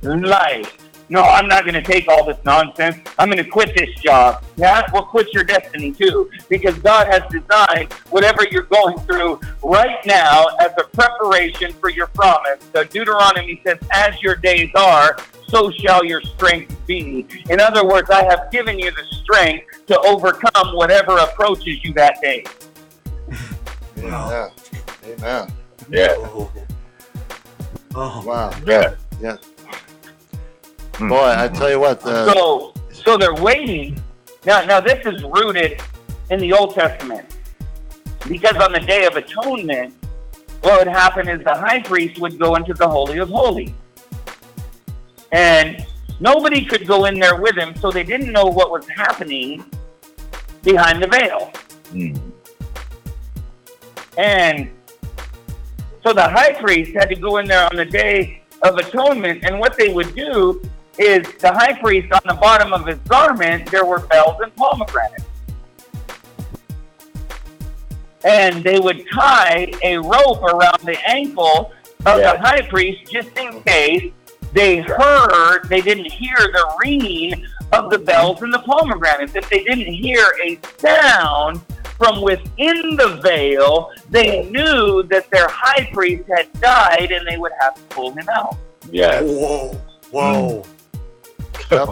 life. 0.03 0.84
No, 1.09 1.21
I'm 1.23 1.49
not 1.49 1.65
going 1.65 1.75
to 1.75 1.83
take 1.83 2.09
all 2.09 2.25
this 2.25 2.39
nonsense. 2.45 2.97
I'm 3.19 3.29
going 3.29 3.43
to 3.43 3.49
quit 3.49 3.77
this 3.77 3.91
job. 4.01 4.43
Yeah, 4.57 4.91
will 4.93 5.05
quit 5.05 5.33
your 5.35 5.45
destiny 5.45 5.93
too, 5.93 6.31
because 6.49 6.79
God 6.79 7.07
has 7.09 7.23
designed 7.31 7.93
whatever 8.11 8.47
you're 8.51 8.63
going 8.63 8.99
through 9.01 9.39
right 9.63 10.05
now 10.07 10.47
as 10.61 10.73
a 10.79 10.85
preparation 10.97 11.73
for 11.75 11.91
your 11.91 12.07
promise. 12.09 12.59
So 12.73 12.85
Deuteronomy 12.85 13.61
says, 13.67 13.79
"As 13.93 14.21
your 14.23 14.37
days 14.37 14.71
are, 14.75 15.19
so 15.49 15.71
shall 15.71 16.05
your 16.05 16.23
strength 16.23 16.75
be." 16.87 17.27
In 17.51 17.61
other 17.61 17.85
words, 17.87 18.09
I 18.11 18.25
have 18.25 18.51
given 18.51 18.79
you 18.79 18.91
the 18.91 19.05
strength 19.23 19.87
to 19.87 20.01
overcome 20.01 20.75
whatever 20.75 21.19
approaches 21.19 21.85
you 21.85 21.93
that 21.95 22.21
day. 22.23 22.45
Yeah. 23.97 24.49
Amen. 25.05 25.53
Yeah. 25.91 26.15
Oh. 26.19 26.51
Oh. 27.95 28.23
Wow. 28.27 28.53
Yeah. 28.67 28.95
Yeah. 29.21 29.37
Boy, 30.99 31.35
I 31.37 31.49
tell 31.49 31.71
you 31.71 31.81
what. 31.81 32.05
Uh, 32.05 32.33
So, 32.33 32.75
so 32.93 33.17
they're 33.17 33.35
waiting. 33.35 34.01
Now, 34.45 34.65
now 34.65 34.81
this 34.81 35.05
is 35.07 35.23
rooted 35.25 35.81
in 36.31 36.39
the 36.39 36.53
Old 36.53 36.75
Testament, 36.75 37.27
because 38.29 38.57
on 38.57 38.73
the 38.73 38.81
Day 38.81 39.07
of 39.07 39.17
Atonement, 39.17 39.93
what 40.63 40.79
would 40.79 40.89
happen 40.89 41.29
is 41.29 41.43
the 41.45 41.55
high 41.55 41.81
priest 41.83 42.21
would 42.21 42.39
go 42.39 42.55
into 42.55 42.75
the 42.75 42.89
Holy 42.89 43.19
of 43.19 43.29
Holies, 43.29 43.73
and 45.33 45.85
nobody 46.21 46.65
could 46.65 46.87
go 46.87 47.05
in 47.07 47.19
there 47.19 47.41
with 47.41 47.57
him, 47.57 47.75
so 47.77 47.91
they 47.91 48.05
didn't 48.05 48.33
know 48.33 48.47
what 48.47 48.71
was 48.71 48.89
happening 48.89 49.65
behind 50.63 51.03
the 51.03 51.07
veil. 51.07 51.53
Mm. 51.93 52.21
And 54.17 54.71
so 56.05 56.13
the 56.13 56.23
high 56.23 56.53
priest 56.53 56.93
had 56.95 57.07
to 57.07 57.17
go 57.17 57.39
in 57.39 57.47
there 57.47 57.67
on 57.71 57.77
the 57.77 57.85
day 57.85 58.43
of 58.63 58.77
atonement. 58.77 59.45
And 59.45 59.59
what 59.59 59.77
they 59.77 59.93
would 59.93 60.15
do 60.15 60.63
is 60.99 61.27
the 61.39 61.53
high 61.53 61.79
priest, 61.81 62.13
on 62.13 62.21
the 62.27 62.35
bottom 62.35 62.73
of 62.73 62.87
his 62.87 62.99
garment, 63.09 63.71
there 63.71 63.85
were 63.85 64.01
bells 64.01 64.41
and 64.43 64.55
pomegranates. 64.57 65.25
And 68.25 68.65
they 68.65 68.79
would 68.79 69.05
tie 69.13 69.71
a 69.83 69.99
rope 69.99 70.43
around 70.43 70.81
the 70.83 70.99
ankle 71.07 71.73
of 72.07 72.19
Yeah. 72.21 72.33
the 72.33 72.39
high 72.39 72.63
priest 72.63 73.11
just 73.13 73.37
in 73.37 73.63
case 73.63 74.13
they 74.53 74.79
heard, 74.79 75.69
they 75.69 75.81
didn't 75.81 76.11
hear 76.11 76.37
the 76.37 76.75
ringing 76.83 77.45
of 77.73 77.91
the 77.91 77.99
bells 77.99 78.41
and 78.41 78.53
the 78.55 78.61
pomegranates. 78.61 79.35
If 79.35 79.51
they 79.51 79.65
didn't 79.65 79.93
hear 79.93 80.25
a 80.45 80.59
sound 80.79 81.61
from 81.99 82.23
within 82.23 82.97
the 82.97 83.21
veil, 83.23 83.91
they 84.11 84.45
knew 84.45 85.03
that 85.05 85.29
their 85.31 85.49
high 85.49 85.91
priest 85.93 86.25
had 86.35 86.51
died 86.61 87.11
and 87.11 87.27
they 87.27 87.37
would 87.37 87.53
have 87.61 87.75
to 87.75 87.83
pull 87.91 88.13
him 88.13 88.29
out. 88.29 88.57
Yes. 88.91 89.23
Whoa. 89.25 89.81
Whoa. 90.11 90.63
Yep. 91.75 91.89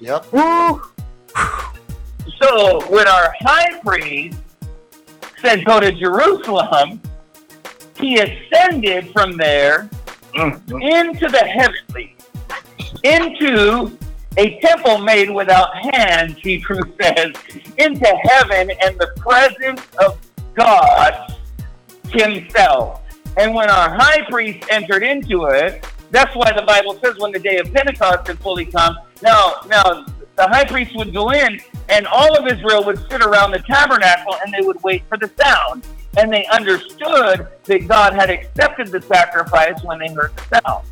Yep. 0.00 0.26
So 2.42 2.86
when 2.90 3.08
our 3.08 3.34
high 3.40 3.78
priest 3.80 4.38
said 5.40 5.64
go 5.64 5.80
to 5.80 5.92
Jerusalem, 5.92 7.00
he 7.98 8.18
ascended 8.18 9.10
from 9.12 9.36
there 9.36 9.88
Mm. 10.36 10.60
into 10.82 11.28
the 11.28 11.38
heavenly, 11.38 12.14
into 13.04 13.96
a 14.36 14.60
temple 14.60 14.98
made 14.98 15.30
without 15.30 15.74
hands, 15.94 16.36
Hebrew 16.38 16.82
says, 17.00 17.32
into 17.78 18.06
heaven 18.24 18.70
and 18.82 18.98
the 18.98 19.10
presence 19.16 19.80
of 19.98 20.18
God 20.54 21.38
himself. 22.10 23.00
And 23.38 23.54
when 23.54 23.70
our 23.70 23.88
high 23.94 24.26
priest 24.28 24.66
entered 24.70 25.02
into 25.02 25.46
it, 25.46 25.86
that's 26.10 26.34
why 26.36 26.52
the 26.52 26.62
Bible 26.62 26.98
says 27.02 27.16
when 27.16 27.32
the 27.32 27.38
day 27.38 27.56
of 27.56 27.72
Pentecost 27.72 28.26
had 28.26 28.38
fully 28.40 28.66
come, 28.66 28.96
now, 29.22 29.54
now 29.68 30.04
the 30.36 30.46
high 30.48 30.64
priest 30.64 30.94
would 30.96 31.12
go 31.14 31.30
in 31.30 31.60
and 31.88 32.06
all 32.06 32.36
of 32.36 32.46
Israel 32.46 32.84
would 32.84 32.98
sit 33.10 33.22
around 33.22 33.52
the 33.52 33.60
tabernacle 33.60 34.36
and 34.44 34.52
they 34.52 34.60
would 34.66 34.82
wait 34.82 35.02
for 35.08 35.16
the 35.16 35.30
sound. 35.40 35.86
And 36.18 36.32
they 36.32 36.46
understood 36.46 37.46
that 37.64 37.88
God 37.88 38.14
had 38.14 38.30
accepted 38.30 38.88
the 38.88 39.02
sacrifice 39.02 39.82
when 39.82 39.98
they 39.98 40.08
heard 40.12 40.32
the 40.36 40.60
sound. 40.64 40.86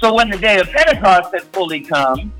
So 0.00 0.14
when 0.14 0.28
the 0.30 0.38
day 0.38 0.58
of 0.60 0.68
Pentecost 0.70 1.32
had 1.32 1.42
fully 1.52 1.80
come, 1.80 2.32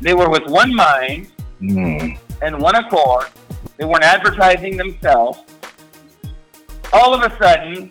they 0.00 0.14
were 0.14 0.30
with 0.30 0.46
one 0.46 0.74
mind 0.74 1.30
Mm. 1.60 2.16
and 2.40 2.60
one 2.60 2.76
accord. 2.76 3.26
They 3.78 3.84
weren't 3.84 4.04
advertising 4.04 4.76
themselves. 4.76 5.40
All 6.92 7.12
of 7.12 7.20
a 7.30 7.36
sudden, 7.36 7.90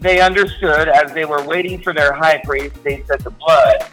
they 0.00 0.20
understood 0.20 0.88
as 0.88 1.12
they 1.12 1.24
were 1.24 1.42
waiting 1.44 1.80
for 1.82 1.92
their 1.92 2.12
high 2.12 2.40
priest, 2.44 2.82
they 2.84 3.02
said 3.06 3.20
the 3.20 3.30
blood 3.30 3.84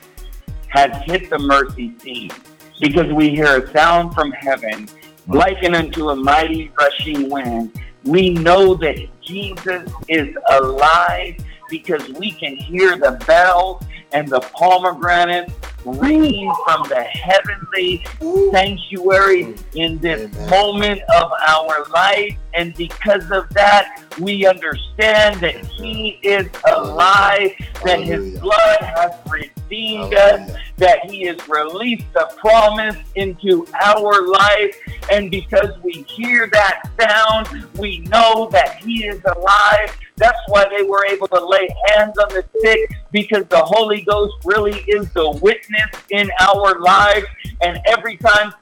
has 0.68 0.92
hit 1.04 1.30
the 1.30 1.40
mercy 1.40 1.94
seat 2.00 2.34
because 2.80 3.12
we 3.14 3.30
hear 3.30 3.64
a 3.64 3.72
sound 3.72 4.14
from 4.14 4.32
heaven, 4.32 4.88
likened 5.28 5.76
unto 5.76 6.10
a 6.10 6.16
mighty 6.16 6.72
rushing 6.78 7.30
wind. 7.30 7.72
We 8.04 8.32
know 8.32 8.76
that 8.76 8.98
Jesus 9.22 9.92
is 10.08 10.36
alive 10.52 11.38
because 11.80 12.08
we 12.10 12.32
can 12.32 12.56
hear 12.56 12.98
the 12.98 13.22
bells 13.28 13.84
and 14.14 14.28
the 14.30 14.40
pomegranates 14.40 15.54
ringing 15.84 16.52
from 16.66 16.88
the 16.90 17.04
heavenly 17.04 18.04
sanctuary 18.52 19.56
in 19.76 20.00
this 20.00 20.34
Amen. 20.36 20.50
moment 20.50 21.02
of 21.16 21.32
our 21.48 21.86
life. 21.94 22.36
And 22.54 22.74
because 22.74 23.30
of 23.32 23.48
that, 23.50 24.04
we 24.20 24.48
understand 24.48 25.42
that 25.42 25.64
He 25.66 26.20
is 26.24 26.48
alive, 26.68 27.52
that 27.84 28.00
His 28.02 28.40
blood 28.40 28.82
has 28.82 29.12
redeemed 29.30 30.14
us, 30.14 30.52
that 30.78 31.06
He 31.10 31.24
has 31.24 31.48
released 31.48 32.12
the 32.14 32.32
promise 32.38 32.98
into 33.16 33.68
our 33.84 34.28
life. 34.28 34.78
And 35.12 35.30
because 35.30 35.78
we 35.84 36.06
hear 36.08 36.48
that 36.48 36.90
sound, 37.00 37.68
we 37.78 38.00
know 38.00 38.50
that 38.52 38.78
He 38.78 39.06
is 39.06 39.22
alive. 39.26 39.96
That's 40.18 40.40
why 40.48 40.66
they 40.70 40.84
were 40.84 41.06
able 41.06 41.28
to 41.28 41.46
lay 41.46 41.68
hands 41.88 42.18
on 42.18 42.30
the 42.30 42.46
sick 42.62 42.90
because 43.12 43.46
the 43.48 43.62
Holy 43.62 44.02
Ghost 44.02 44.34
really 44.46 44.80
is 44.88 45.12
the 45.12 45.30
witness 45.42 45.90
in 46.12 46.30
our 46.40 46.80
lives. 46.80 47.26
And 47.62 47.82
every 47.86 48.18
time 48.18 48.54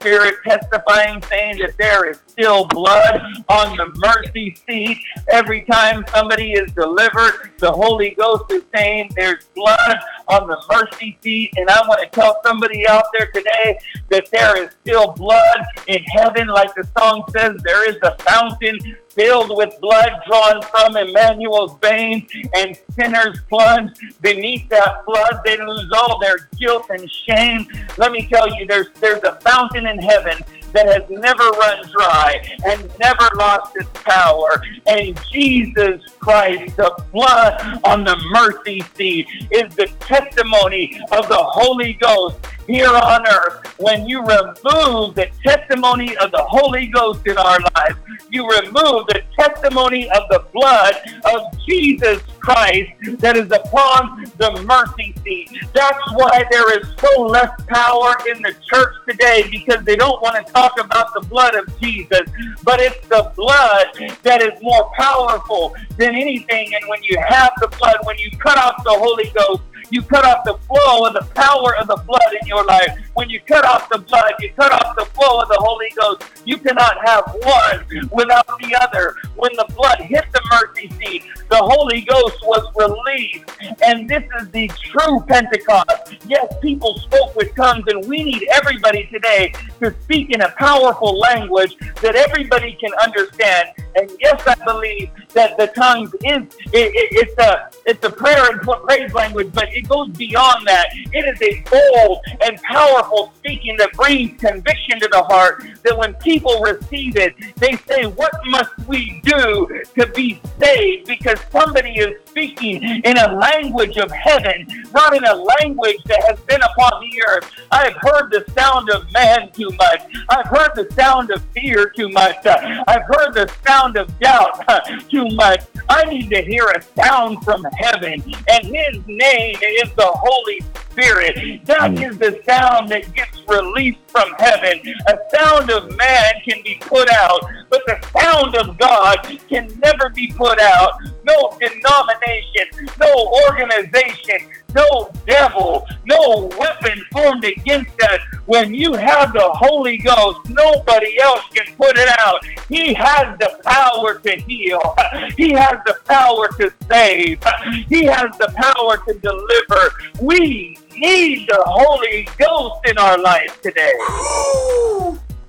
Spirit 0.00 0.36
testifying, 0.44 1.22
saying 1.22 1.58
that 1.58 1.76
there 1.76 2.08
is 2.08 2.20
still 2.38 2.66
blood 2.66 3.20
on 3.48 3.76
the 3.76 3.92
mercy 3.96 4.56
seat. 4.66 4.98
Every 5.28 5.62
time 5.62 6.04
somebody 6.14 6.52
is 6.52 6.70
delivered, 6.72 7.50
the 7.58 7.72
Holy 7.72 8.10
Ghost 8.10 8.44
is 8.52 8.62
saying 8.74 9.10
there's 9.16 9.44
blood 9.56 9.96
on 10.28 10.46
the 10.46 10.62
mercy 10.70 11.18
seat. 11.20 11.52
And 11.56 11.68
I 11.68 11.80
want 11.88 12.00
to 12.00 12.08
tell 12.08 12.40
somebody 12.44 12.86
out 12.86 13.04
there 13.16 13.30
today 13.32 13.80
that 14.10 14.30
there 14.30 14.62
is 14.62 14.70
still 14.82 15.12
blood 15.12 15.64
in 15.88 16.02
heaven. 16.04 16.46
Like 16.48 16.74
the 16.74 16.86
song 16.96 17.24
says, 17.30 17.60
there 17.64 17.88
is 17.88 17.96
a 18.02 18.16
fountain 18.22 18.78
filled 19.08 19.56
with 19.56 19.74
blood 19.80 20.12
drawn 20.28 20.62
from 20.62 20.96
Emmanuel's 20.96 21.76
veins, 21.82 22.22
and 22.54 22.78
sinners 22.96 23.40
plunge 23.48 23.90
beneath 24.20 24.68
that 24.68 25.04
flood. 25.04 25.40
They 25.44 25.56
lose 25.56 25.90
all 25.92 26.20
their 26.20 26.48
guilt 26.56 26.86
and 26.90 27.10
shame. 27.10 27.66
Let 27.96 28.12
me 28.12 28.28
tell 28.28 28.48
you, 28.56 28.64
there's 28.66 28.90
there's 29.00 29.24
a 29.24 29.40
fountain 29.40 29.88
in 29.88 29.98
heaven 29.98 30.38
that 30.72 30.86
has 30.86 31.08
never 31.10 31.42
run 31.42 31.88
dry 31.90 32.58
and 32.66 32.90
never 32.98 33.28
lost 33.36 33.76
its 33.76 33.88
power. 33.94 34.62
And 34.86 35.18
Jesus 35.30 36.02
Christ, 36.18 36.76
the 36.76 37.04
blood 37.12 37.80
on 37.84 38.04
the 38.04 38.16
mercy 38.30 38.82
seat, 38.94 39.26
is 39.50 39.74
the 39.74 39.86
testimony 40.00 41.00
of 41.12 41.28
the 41.28 41.36
Holy 41.36 41.94
Ghost 41.94 42.36
here 42.68 42.88
on 42.90 43.26
earth. 43.26 43.74
When 43.78 44.06
you 44.06 44.20
remove 44.20 45.14
the 45.14 45.30
testimony 45.42 46.16
of 46.18 46.30
the 46.30 46.44
Holy 46.46 46.86
Ghost 46.86 47.26
in 47.26 47.38
our 47.38 47.58
lives, 47.74 47.96
you 48.30 48.46
remove 48.46 49.06
the 49.06 49.22
testimony 49.38 50.08
of 50.10 50.22
the 50.28 50.44
blood 50.52 50.94
of 51.24 51.42
Jesus 51.66 52.22
Christ 52.40 52.90
that 53.20 53.36
is 53.36 53.50
upon 53.50 54.26
the 54.36 54.62
mercy 54.66 55.14
seat. 55.24 55.50
That's 55.72 56.12
why 56.12 56.44
there 56.50 56.78
is 56.78 56.86
so 56.98 57.22
less 57.22 57.50
power 57.68 58.14
in 58.30 58.42
the 58.42 58.54
church 58.70 58.94
today 59.08 59.48
because 59.50 59.82
they 59.84 59.96
don't 59.96 60.20
want 60.20 60.46
to 60.46 60.52
talk 60.52 60.78
about 60.78 61.14
the 61.14 61.20
blood 61.20 61.54
of 61.54 61.80
Jesus, 61.80 62.20
but 62.64 62.80
it's 62.80 63.06
the 63.08 63.32
blood 63.34 63.86
that 64.22 64.42
is 64.42 64.60
more 64.60 64.90
powerful 64.94 65.74
than 65.96 66.14
anything. 66.14 66.74
And 66.74 66.86
when 66.88 67.02
you 67.02 67.18
have 67.26 67.52
the 67.60 67.68
blood, 67.78 67.96
when 68.04 68.18
you 68.18 68.30
cut 68.38 68.58
off 68.58 68.84
the 68.84 68.92
Holy 68.92 69.30
Ghost, 69.34 69.62
you 69.90 70.02
cut 70.02 70.24
off 70.24 70.44
the 70.44 70.58
flow 70.66 71.06
of 71.06 71.14
the 71.14 71.26
power 71.34 71.76
of 71.76 71.88
the 71.88 71.96
blood 71.96 72.32
in 72.40 72.46
your 72.46 72.64
life. 72.64 72.98
When 73.14 73.30
you 73.30 73.40
cut 73.40 73.64
off 73.64 73.88
the 73.88 73.98
blood, 73.98 74.32
you 74.40 74.52
cut 74.54 74.72
off 74.72 74.96
the 74.96 75.06
flow 75.06 75.40
of 75.40 75.48
the 75.48 75.58
Holy 75.58 75.90
Ghost. 75.98 76.22
You 76.44 76.58
cannot 76.58 76.96
have 77.06 77.24
one 77.42 78.08
without 78.10 78.46
the 78.46 78.76
other. 78.80 79.16
When 79.36 79.50
the 79.54 79.66
blood 79.74 80.00
hit 80.00 80.24
the 80.32 80.42
mercy 80.50 80.88
seat, 80.98 81.24
the 81.48 81.56
Holy 81.56 82.02
Ghost 82.02 82.36
was 82.42 82.66
released. 82.76 83.50
And 83.82 84.08
this 84.08 84.24
is 84.40 84.48
the 84.50 84.68
true 84.68 85.20
Pentecost. 85.26 86.16
Yes, 86.26 86.52
people 86.60 86.98
spoke 86.98 87.34
with 87.34 87.54
tongues, 87.54 87.84
and 87.88 88.06
we 88.06 88.22
need 88.22 88.46
everybody 88.52 89.06
today 89.06 89.52
to 89.80 89.94
speak 90.02 90.30
in 90.30 90.42
a 90.42 90.50
powerful 90.58 91.18
language 91.18 91.76
that 92.02 92.14
everybody 92.14 92.76
can 92.80 92.92
understand. 93.02 93.70
And 93.96 94.10
yes, 94.20 94.40
I 94.46 94.54
believe 94.64 95.10
that 95.32 95.56
the 95.56 95.66
tongues 95.68 96.12
is 96.24 96.42
it, 96.72 96.92
it, 96.94 97.08
it's 97.12 97.38
a 97.38 97.70
it's 97.86 98.04
a 98.04 98.10
prayer 98.10 98.50
and 98.50 98.60
praise 98.60 99.12
language, 99.12 99.50
but 99.52 99.68
it 99.78 99.88
goes 99.88 100.08
beyond 100.10 100.66
that. 100.66 100.88
It 100.92 101.24
is 101.32 101.40
a 101.40 101.62
bold 101.70 102.20
and 102.44 102.60
powerful 102.62 103.32
speaking 103.38 103.76
that 103.78 103.92
brings 103.92 104.40
conviction 104.40 105.00
to 105.00 105.08
the 105.10 105.22
heart. 105.22 105.64
That 105.84 105.96
when 105.96 106.14
people 106.14 106.60
receive 106.60 107.16
it, 107.16 107.34
they 107.56 107.76
say, 107.88 108.04
"What 108.06 108.32
must 108.46 108.72
we 108.86 109.20
do 109.24 109.82
to 109.98 110.06
be 110.08 110.40
saved?" 110.60 111.06
Because 111.06 111.38
somebody 111.50 111.92
is 111.98 112.14
speaking 112.26 112.82
in 113.04 113.16
a 113.16 113.32
language 113.34 113.96
of 113.96 114.10
heaven, 114.10 114.66
not 114.92 115.16
in 115.16 115.24
a 115.24 115.34
language 115.34 116.02
that 116.06 116.22
has 116.28 116.38
been 116.40 116.60
upon 116.62 117.00
the 117.00 117.22
earth. 117.28 117.50
I've 117.70 117.96
heard 118.00 118.30
the 118.30 118.44
sound 118.58 118.90
of 118.90 119.10
man 119.12 119.50
too 119.52 119.70
much. 119.78 120.02
I've 120.28 120.46
heard 120.46 120.72
the 120.74 120.88
sound 120.94 121.30
of 121.30 121.42
fear 121.54 121.90
too 121.90 122.08
much. 122.08 122.44
I've 122.46 123.06
heard 123.12 123.34
the 123.34 123.50
sound 123.66 123.96
of 123.96 124.06
doubt 124.18 124.64
too 125.08 125.26
much. 125.30 125.62
I 125.88 126.04
need 126.04 126.30
to 126.30 126.42
hear 126.42 126.66
a 126.66 126.82
sound 127.00 127.44
from 127.44 127.64
heaven, 127.78 128.22
and 128.48 128.64
his 128.64 129.00
name 129.06 129.56
is 129.68 129.92
the 129.94 130.06
Holy 130.06 130.60
Spirit. 130.98 131.64
That 131.66 131.92
mm. 131.92 132.10
is 132.10 132.18
the 132.18 132.42
sound 132.44 132.88
that 132.88 133.14
gets 133.14 133.40
released 133.46 134.00
from 134.08 134.32
heaven. 134.38 134.80
A 135.06 135.18
sound 135.32 135.70
of 135.70 135.96
man 135.96 136.32
can 136.44 136.60
be 136.64 136.76
put 136.80 137.08
out, 137.08 137.40
but 137.70 137.82
the 137.86 138.04
sound 138.18 138.56
of 138.56 138.76
God 138.78 139.38
can 139.48 139.68
never 139.82 140.08
be 140.08 140.32
put 140.32 140.58
out. 140.60 141.00
No 141.24 141.56
denomination, 141.60 142.90
no 142.98 143.32
organization, 143.48 144.50
no 144.74 145.10
devil, 145.26 145.86
no 146.06 146.50
weapon 146.58 147.00
formed 147.12 147.44
against 147.44 148.00
us. 148.02 148.20
When 148.46 148.74
you 148.74 148.94
have 148.94 149.32
the 149.32 149.48
Holy 149.54 149.98
Ghost, 149.98 150.48
nobody 150.48 151.20
else 151.20 151.44
can 151.54 151.74
put 151.76 151.96
it 151.96 152.08
out. 152.18 152.44
He 152.68 152.92
has 152.94 153.38
the 153.38 153.60
power 153.64 154.18
to 154.18 154.36
heal. 154.36 154.96
He 155.36 155.52
has 155.52 155.78
the 155.86 155.98
power 156.06 156.48
to 156.58 156.72
save. 156.90 157.42
He 157.88 158.04
has 158.04 158.36
the 158.38 158.52
power 158.56 158.96
to 159.06 159.14
deliver. 159.18 159.92
We 160.20 160.76
need 161.00 161.48
the 161.48 161.62
Holy 161.66 162.28
Ghost 162.38 162.80
in 162.86 162.98
our 162.98 163.18
life 163.18 163.60
today. 163.62 163.92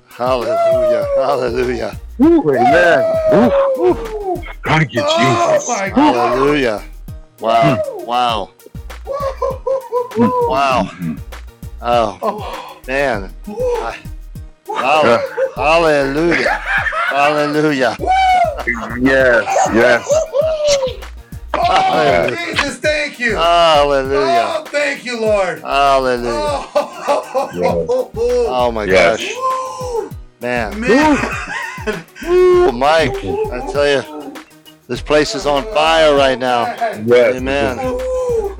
Hallelujah. 0.10 1.06
Hallelujah. 1.16 2.00
Amen. 2.22 3.02
Thank 4.66 4.94
you, 4.94 5.02
Oh 5.04 5.54
Jesus. 5.56 5.68
my 5.68 5.90
Hallelujah. 5.90 6.84
Wow. 7.40 7.76
Hmm. 7.76 8.06
Wow. 8.06 8.50
Hmm. 10.16 10.50
Wow. 10.50 10.84
Hmm. 10.84 11.16
Oh, 12.22 12.78
man. 12.88 13.34
I- 13.48 13.98
Hall- 14.68 15.20
Hallelujah. 15.56 16.50
Hallelujah. 17.10 17.98
Yes, 19.02 19.46
yes. 19.74 21.09
Oh, 21.54 22.36
Jesus, 22.36 22.78
thank 22.80 23.20
you. 23.20 23.36
Hallelujah. 23.36 24.46
Oh, 24.58 24.64
thank 24.68 25.06
you, 25.06 25.20
Lord. 25.20 25.60
Hallelujah. 25.62 26.32
Oh, 26.32 28.12
Oh 28.16 28.72
my 28.72 28.84
Yes. 28.86 29.20
gosh. 29.20 29.36
Woo, 29.36 30.12
Man. 30.42 30.80
man. 30.80 32.06
Ooh, 32.26 32.72
Mike, 32.72 33.16
I 33.24 33.70
tell 33.72 33.88
you, 33.88 34.34
this 34.88 35.02
place 35.02 35.36
is 35.36 35.46
on 35.46 35.64
fire 35.74 36.16
right 36.16 36.38
now. 36.38 36.64
Yes. 37.06 37.36
Amen. 37.36 37.78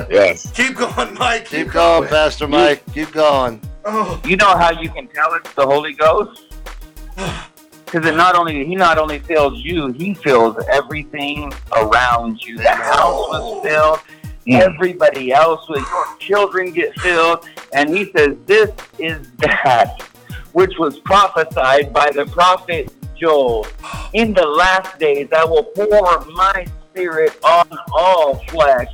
Yes. 0.10 0.52
Keep 0.52 0.76
going, 0.78 1.14
Mike. 1.16 1.46
Keep 1.46 1.72
going, 1.72 2.08
Pastor 2.10 2.48
Mike. 2.48 2.84
Keep 2.94 3.12
going. 3.12 3.62
Oh, 3.86 4.20
You 4.26 4.36
know 4.38 4.58
how 4.58 4.72
you 4.72 4.90
can 4.90 5.08
tell 5.08 5.34
it's 5.36 5.54
the 5.54 5.66
Holy 5.66 5.94
Ghost? 5.94 6.44
Because 7.92 8.08
it 8.08 8.16
not 8.16 8.36
only 8.36 8.64
he 8.66 8.76
not 8.76 9.00
only 9.00 9.18
fills 9.18 9.64
you, 9.64 9.88
he 9.88 10.14
fills 10.14 10.64
everything 10.72 11.52
around 11.76 12.40
you. 12.44 12.58
The 12.58 12.70
house 12.70 13.28
was 13.30 13.66
filled. 13.66 14.00
Everybody 14.48 15.32
else 15.32 15.68
was 15.68 15.82
your 15.90 16.18
children 16.20 16.72
get 16.72 16.94
filled. 17.00 17.48
And 17.74 17.90
he 17.90 18.12
says, 18.16 18.38
This 18.46 18.70
is 19.00 19.28
that 19.40 20.02
which 20.52 20.78
was 20.78 21.00
prophesied 21.00 21.92
by 21.92 22.12
the 22.12 22.28
prophet 22.28 22.94
Joel. 23.18 23.66
In 24.14 24.34
the 24.36 24.46
last 24.46 25.00
days 25.00 25.30
I 25.36 25.44
will 25.46 25.64
pour 25.64 26.26
my 26.26 26.68
spirit 26.92 27.44
on 27.44 27.68
all 27.92 28.36
flesh. 28.50 28.88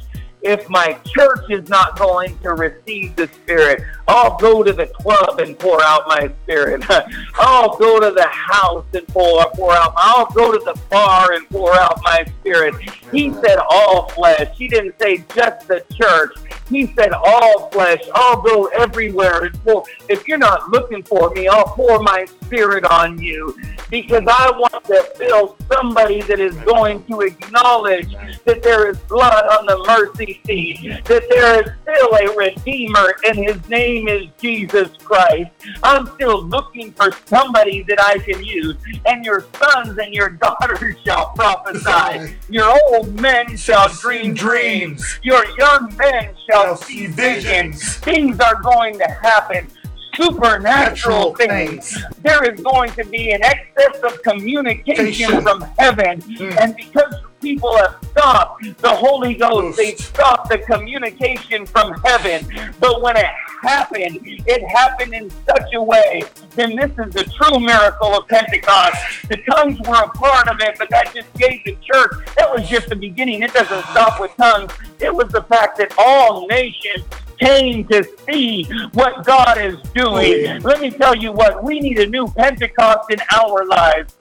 If 0.46 0.70
my 0.70 0.96
church 1.08 1.50
is 1.50 1.68
not 1.70 1.98
going 1.98 2.38
to 2.40 2.54
receive 2.54 3.16
the 3.16 3.28
Spirit, 3.28 3.82
I'll 4.08 4.38
go 4.38 4.62
to 4.62 4.72
the 4.72 4.86
club 4.86 5.40
and 5.40 5.58
pour 5.58 5.84
out 5.84 6.08
my 6.08 6.32
Spirit. 6.44 6.84
I'll 7.40 7.76
go 7.78 8.00
to 8.00 8.12
the 8.12 8.28
house 8.28 8.86
and 8.94 9.08
pour, 9.08 9.44
pour 9.56 9.74
out. 9.74 9.94
I'll 9.98 10.28
go 10.28 10.52
to 10.52 10.60
the 10.64 10.80
bar 10.92 11.34
and 11.34 11.50
pour 11.50 11.74
out 11.74 12.00
my 12.04 12.26
Spirit. 12.42 12.76
He 13.12 13.34
said 13.34 13.58
all 13.72 14.08
flesh. 14.10 14.56
He 14.56 14.68
didn't 14.68 15.00
say 15.00 15.26
just 15.34 15.68
the 15.68 15.84
church. 15.92 16.34
He 16.70 16.88
said, 16.96 17.12
All 17.14 17.70
flesh, 17.70 18.02
I'll 18.14 18.42
go 18.42 18.66
everywhere. 18.68 19.46
And 19.46 19.64
pour. 19.64 19.84
If 20.10 20.28
you're 20.28 20.38
not 20.38 20.70
looking 20.70 21.04
for 21.04 21.30
me, 21.32 21.48
I'll 21.48 21.66
pour 21.66 22.00
my 22.00 22.26
spirit 22.26 22.45
on 22.86 23.22
you 23.22 23.58
because 23.90 24.24
I 24.28 24.52
want 24.52 24.84
to 24.86 25.04
fill 25.16 25.56
somebody 25.72 26.22
that 26.24 26.40
is 26.40 26.56
going 26.58 27.04
to 27.06 27.22
acknowledge 27.22 28.12
that 28.46 28.64
there 28.64 28.90
is 28.90 28.98
blood 29.00 29.46
on 29.48 29.66
the 29.66 29.78
mercy 29.86 30.42
seat, 30.46 31.04
that 31.06 31.24
there 31.30 31.62
is 31.62 31.72
still 31.84 32.16
a 32.16 32.36
Redeemer, 32.36 33.16
and 33.26 33.38
his 33.38 33.70
name 33.70 34.08
is 34.08 34.28
Jesus 34.40 34.90
Christ. 34.98 35.52
I'm 35.84 36.08
still 36.16 36.44
looking 36.44 36.92
for 36.94 37.12
somebody 37.26 37.84
that 37.84 38.02
I 38.02 38.20
can 38.20 38.44
use, 38.44 38.76
and 39.06 39.24
your 39.24 39.46
sons 39.60 39.98
and 39.98 40.14
your 40.14 40.30
daughters 40.30 40.96
shall 41.06 41.32
prophesy. 41.36 42.36
Your 42.50 42.78
old 42.90 43.20
men 43.20 43.58
shall 43.58 43.90
dream 43.90 44.34
dreams. 44.34 45.20
Your 45.24 45.46
young 45.58 45.96
men 45.98 46.34
shall 46.50 46.76
see 46.76 47.08
visions. 47.08 47.98
Things 47.98 48.40
are 48.40 48.62
going 48.62 48.98
to 49.00 49.06
happen 49.06 49.68
supernatural 50.16 51.36
things. 51.36 51.98
There 52.22 52.44
is 52.52 52.60
going 52.62 52.92
to 52.92 53.06
be 53.06 53.32
an 53.32 53.44
excess 53.44 54.02
of 54.04 54.22
communication 54.24 55.42
from 55.42 55.62
heaven. 55.78 56.22
Mm. 56.22 56.58
And 56.60 56.76
because 56.76 57.14
people 57.46 57.78
have 57.78 57.96
stopped 58.10 58.64
the 58.80 58.90
Holy 58.90 59.36
Ghost, 59.36 59.78
they 59.78 59.94
stopped 59.94 60.50
the 60.50 60.58
communication 60.58 61.64
from 61.68 61.94
heaven. 62.04 62.44
But 62.80 63.04
when 63.04 63.16
it 63.16 63.28
happened, 63.62 64.20
it 64.24 64.64
happened 64.68 65.14
in 65.14 65.30
such 65.48 65.72
a 65.76 65.82
way. 65.82 66.24
Then 66.56 66.76
this 66.76 66.90
is 66.90 67.14
the 67.14 67.24
true 67.26 67.60
miracle 67.60 68.18
of 68.18 68.28
Pentecost. 68.28 68.98
The 69.30 69.38
tongues 69.52 69.80
were 69.88 70.02
a 70.06 70.10
part 70.10 70.48
of 70.48 70.60
it, 70.60 70.76
but 70.80 70.90
that 70.90 71.14
just 71.14 71.32
gave 71.36 71.64
the 71.66 71.78
church. 71.84 72.14
That 72.36 72.52
was 72.52 72.68
just 72.68 72.90
the 72.90 72.96
beginning. 72.96 73.44
It 73.44 73.54
doesn't 73.54 73.84
stop 73.92 74.20
with 74.20 74.36
tongues. 74.38 74.72
It 75.00 75.14
was 75.14 75.28
the 75.30 75.44
fact 75.44 75.78
that 75.78 75.94
all 76.00 76.48
nations 76.48 77.06
came 77.40 77.86
to 77.90 78.04
see 78.26 78.64
what 78.94 79.24
God 79.24 79.60
is 79.60 79.78
doing. 79.94 80.64
Let 80.64 80.82
me 80.82 80.90
tell 80.90 81.16
you 81.16 81.32
what, 81.32 81.64
we 81.64 81.80
need 81.80 82.00
a 82.00 82.08
new 82.08 82.28
Pentecost 82.28 83.12
in 83.12 83.20
our 83.32 83.68
lives. 83.68 84.16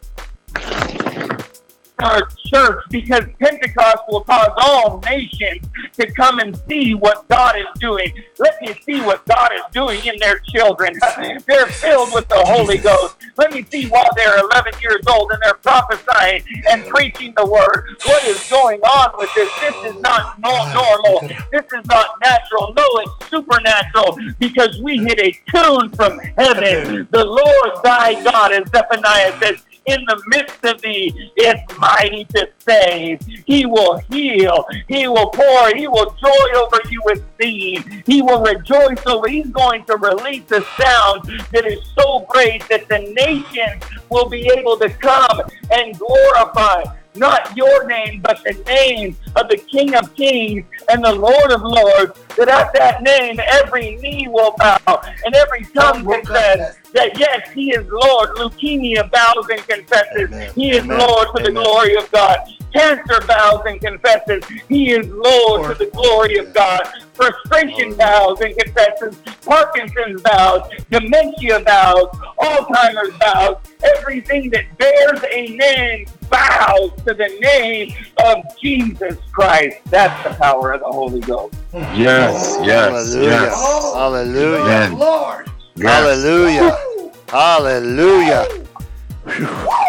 Our 2.03 2.23
church, 2.53 2.85
because 2.91 3.25
Pentecost 3.39 3.99
will 4.09 4.23
cause 4.23 4.51
all 4.59 5.01
nations 5.01 5.67
to 5.93 6.11
come 6.13 6.41
and 6.41 6.61
see 6.69 6.95
what 6.95 7.27
God 7.29 7.57
is 7.57 7.67
doing. 7.79 8.13
Let 8.39 8.61
me 8.61 8.75
see 8.85 9.01
what 9.01 9.25
God 9.27 9.53
is 9.55 9.63
doing 9.73 10.05
in 10.05 10.19
their 10.19 10.41
children. 10.41 10.99
They're 11.47 11.67
filled 11.67 12.13
with 12.13 12.27
the 12.29 12.43
Holy 12.45 12.79
Ghost. 12.79 13.17
Let 13.37 13.53
me 13.53 13.65
see 13.71 13.87
while 13.87 14.09
they're 14.17 14.39
11 14.39 14.73
years 14.83 15.03
old 15.09 15.31
and 15.31 15.41
they're 15.43 15.55
prophesying 15.55 16.43
and 16.69 16.85
preaching 16.87 17.33
the 17.37 17.47
word. 17.47 17.97
What 18.05 18.25
is 18.25 18.49
going 18.51 18.81
on 18.81 19.19
with 19.19 19.31
this? 19.35 19.51
This 19.61 19.95
is 19.95 20.01
not 20.03 20.37
ah, 20.45 20.73
normal. 20.75 21.29
This 21.53 21.65
is 21.65 21.87
not 21.87 22.21
natural. 22.21 22.75
No, 22.75 22.85
it's 22.99 23.31
supernatural 23.31 24.19
because 24.39 24.81
we 24.83 24.99
hit 24.99 25.21
a 25.21 25.33
tune 25.55 25.91
from 25.91 26.19
heaven. 26.39 27.07
The 27.11 27.25
Lord 27.25 27.85
thy 27.85 28.23
God, 28.25 28.53
as 28.53 28.69
Zephaniah 28.71 29.39
says, 29.41 29.63
in 29.87 30.05
the 30.07 30.23
midst 30.27 30.65
of 30.65 30.81
thee 30.81 31.33
is 31.37 31.55
mighty 31.79 32.25
to 32.25 32.49
save. 32.59 33.21
He 33.47 33.67
will 33.67 33.99
heal. 34.11 34.65
He 34.89 35.07
will 35.09 35.29
pour. 35.29 35.75
He 35.75 35.89
will 35.89 36.15
joy 36.21 36.59
over 36.59 36.81
you 36.91 37.01
with 37.05 37.23
seed. 37.41 38.05
He 38.07 38.23
will 38.23 38.43
rejoice 38.43 39.05
over. 39.07 39.29
He's 39.29 39.49
going 39.49 39.85
to 39.87 39.97
release 39.97 40.51
a 40.51 40.63
sound 40.81 41.25
that 41.53 41.67
is 41.67 41.81
so 41.99 42.27
great 42.29 42.67
that 42.69 42.89
the 42.89 42.99
nations 42.99 43.83
will 44.11 44.29
be 44.29 44.49
able 44.57 44.79
to 44.79 44.89
come 44.89 45.41
and 45.71 45.99
glorify 45.99 46.85
not 47.17 47.57
your 47.57 47.87
name, 47.87 48.21
but 48.21 48.43
the 48.45 48.55
name 48.67 49.17
of 49.37 49.49
the 49.49 49.57
King 49.57 49.95
of 49.95 50.15
Kings 50.15 50.65
and 50.89 51.05
the 51.05 51.13
Lord 51.13 51.53
of 51.53 51.63
Lords, 51.63 52.19
that 52.37 52.49
at 52.49 52.73
that 52.75 53.03
name 53.03 53.41
every 53.47 53.97
knee 53.97 54.29
will 54.29 54.55
bow 54.59 55.03
and 55.25 55.35
every 55.35 55.65
tongue 55.65 56.05
confess 56.05 56.79
that 56.93 57.19
yes, 57.19 57.51
He 57.53 57.71
is 57.71 57.87
Lord. 57.87 58.31
Leukemia 58.37 59.11
bows 59.11 59.49
and 59.51 59.61
confesses. 59.67 60.55
He 60.55 60.71
is 60.73 60.87
Lord 60.87 61.29
to 61.37 61.43
the 61.43 61.53
glory 61.53 61.97
of 61.97 62.11
God. 62.11 62.39
Cancer 62.75 63.21
bows 63.27 63.63
and 63.67 63.81
confesses 63.81 64.43
He 64.69 64.91
is 64.91 65.07
Lord 65.09 65.79
to 65.79 65.85
the 65.85 65.91
glory 65.93 66.39
of 66.39 66.53
God. 66.53 66.83
Frustration 67.15 67.95
bows 67.95 68.41
and 68.41 68.57
confesses. 68.59 69.17
Parkinson's 69.45 70.21
bows. 70.23 70.69
Dementia 70.91 71.61
bows. 71.61 72.09
Alzheimer's 72.41 73.17
bows. 73.19 73.57
Everything 73.97 74.51
that 74.51 74.77
bears 74.77 75.21
a 75.31 75.57
name 75.57 76.07
bows 76.29 76.91
to 77.07 77.15
the 77.15 77.39
name 77.41 77.95
of 78.25 78.45
Jesus 78.61 79.19
Christ. 79.33 79.79
That's 79.87 80.29
the 80.29 80.35
power 80.35 80.73
of 80.73 80.81
the 80.81 80.87
Holy 80.87 81.21
Ghost. 81.21 81.55
Yes, 81.73 82.59
yes, 82.65 83.15
Hallelujah. 83.15 83.31
yes. 83.31 83.55
Hallelujah. 83.95 84.59
Amen. 84.59 84.99
Lord. 84.99 85.51
Yes. 85.77 86.25
Hallelujah. 86.25 87.11
Hallelujah. 87.29 88.47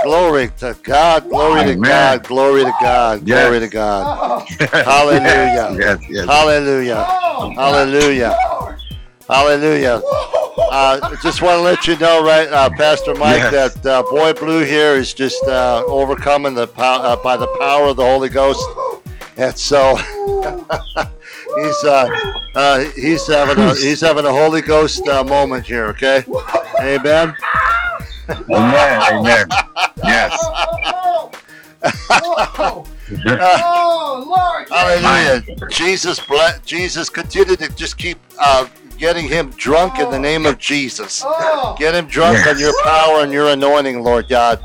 Glory 0.03 0.49
to 0.59 0.77
God. 0.83 1.29
Glory 1.29 1.63
to 1.65 1.75
God. 1.75 2.23
Glory 2.23 2.63
to 2.63 2.73
God. 2.81 3.27
Yes. 3.27 3.43
Glory 3.43 3.59
to 3.59 3.67
God. 3.67 4.47
Hallelujah. 4.71 5.75
Yes, 5.79 5.99
yes. 6.09 6.25
Hallelujah. 6.27 7.03
Hallelujah. 7.55 8.37
Hallelujah. 9.27 10.01
Uh, 10.71 11.15
just 11.21 11.41
want 11.41 11.57
to 11.57 11.61
let 11.61 11.85
you 11.87 11.97
know, 11.97 12.23
right, 12.23 12.47
uh, 12.49 12.69
Pastor 12.69 13.13
Mike, 13.15 13.41
that 13.51 13.85
uh, 13.85 14.03
Boy 14.03 14.33
Blue 14.33 14.63
here 14.63 14.93
is 14.95 15.13
just 15.13 15.43
uh, 15.47 15.83
overcoming 15.87 16.53
the 16.53 16.67
pow- 16.67 17.01
uh, 17.01 17.15
by 17.21 17.35
the 17.35 17.47
power 17.59 17.87
of 17.87 17.97
the 17.97 18.05
Holy 18.05 18.29
Ghost, 18.29 18.63
and 19.37 19.57
so 19.57 19.95
he's 21.55 21.83
uh, 21.83 22.91
he's 22.95 23.27
having 23.27 23.61
a 23.63 23.75
he's 23.75 23.99
having 24.01 24.25
a 24.25 24.31
Holy 24.31 24.61
Ghost 24.61 25.05
moment 25.05 25.65
here. 25.65 25.85
Okay, 25.87 26.23
Amen. 26.79 27.35
Amen. 28.29 29.01
Amen. 29.13 29.47
Yes. 30.03 30.37
Oh, 33.27 34.25
Lord. 34.27 34.69
Hallelujah. 34.69 35.69
Jesus, 35.69 36.19
ble- 36.19 36.59
Jesus, 36.65 37.09
continue 37.09 37.55
to 37.55 37.69
just 37.75 37.97
keep 37.97 38.17
uh, 38.39 38.67
getting 38.97 39.27
him 39.27 39.51
drunk 39.51 39.99
in 39.99 40.09
the 40.09 40.19
name 40.19 40.45
of 40.45 40.57
Jesus. 40.57 41.23
Get 41.77 41.93
him 41.93 42.07
drunk 42.07 42.37
Yes. 42.37 42.47
on 42.47 42.59
your 42.59 42.73
power 42.83 43.21
and 43.21 43.31
your 43.31 43.49
anointing, 43.49 44.01
Lord 44.03 44.27
God. 44.27 44.59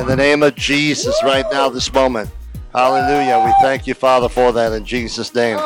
In 0.00 0.06
the 0.06 0.16
name 0.16 0.42
of 0.42 0.54
Jesus, 0.54 1.14
right 1.24 1.44
now, 1.50 1.68
this 1.68 1.92
moment. 1.92 2.30
Hallelujah. 2.74 3.42
We 3.44 3.52
thank 3.62 3.86
you, 3.86 3.94
Father, 3.94 4.28
for 4.28 4.52
that 4.52 4.72
in 4.72 4.84
Jesus' 4.84 5.34
name. 5.34 5.58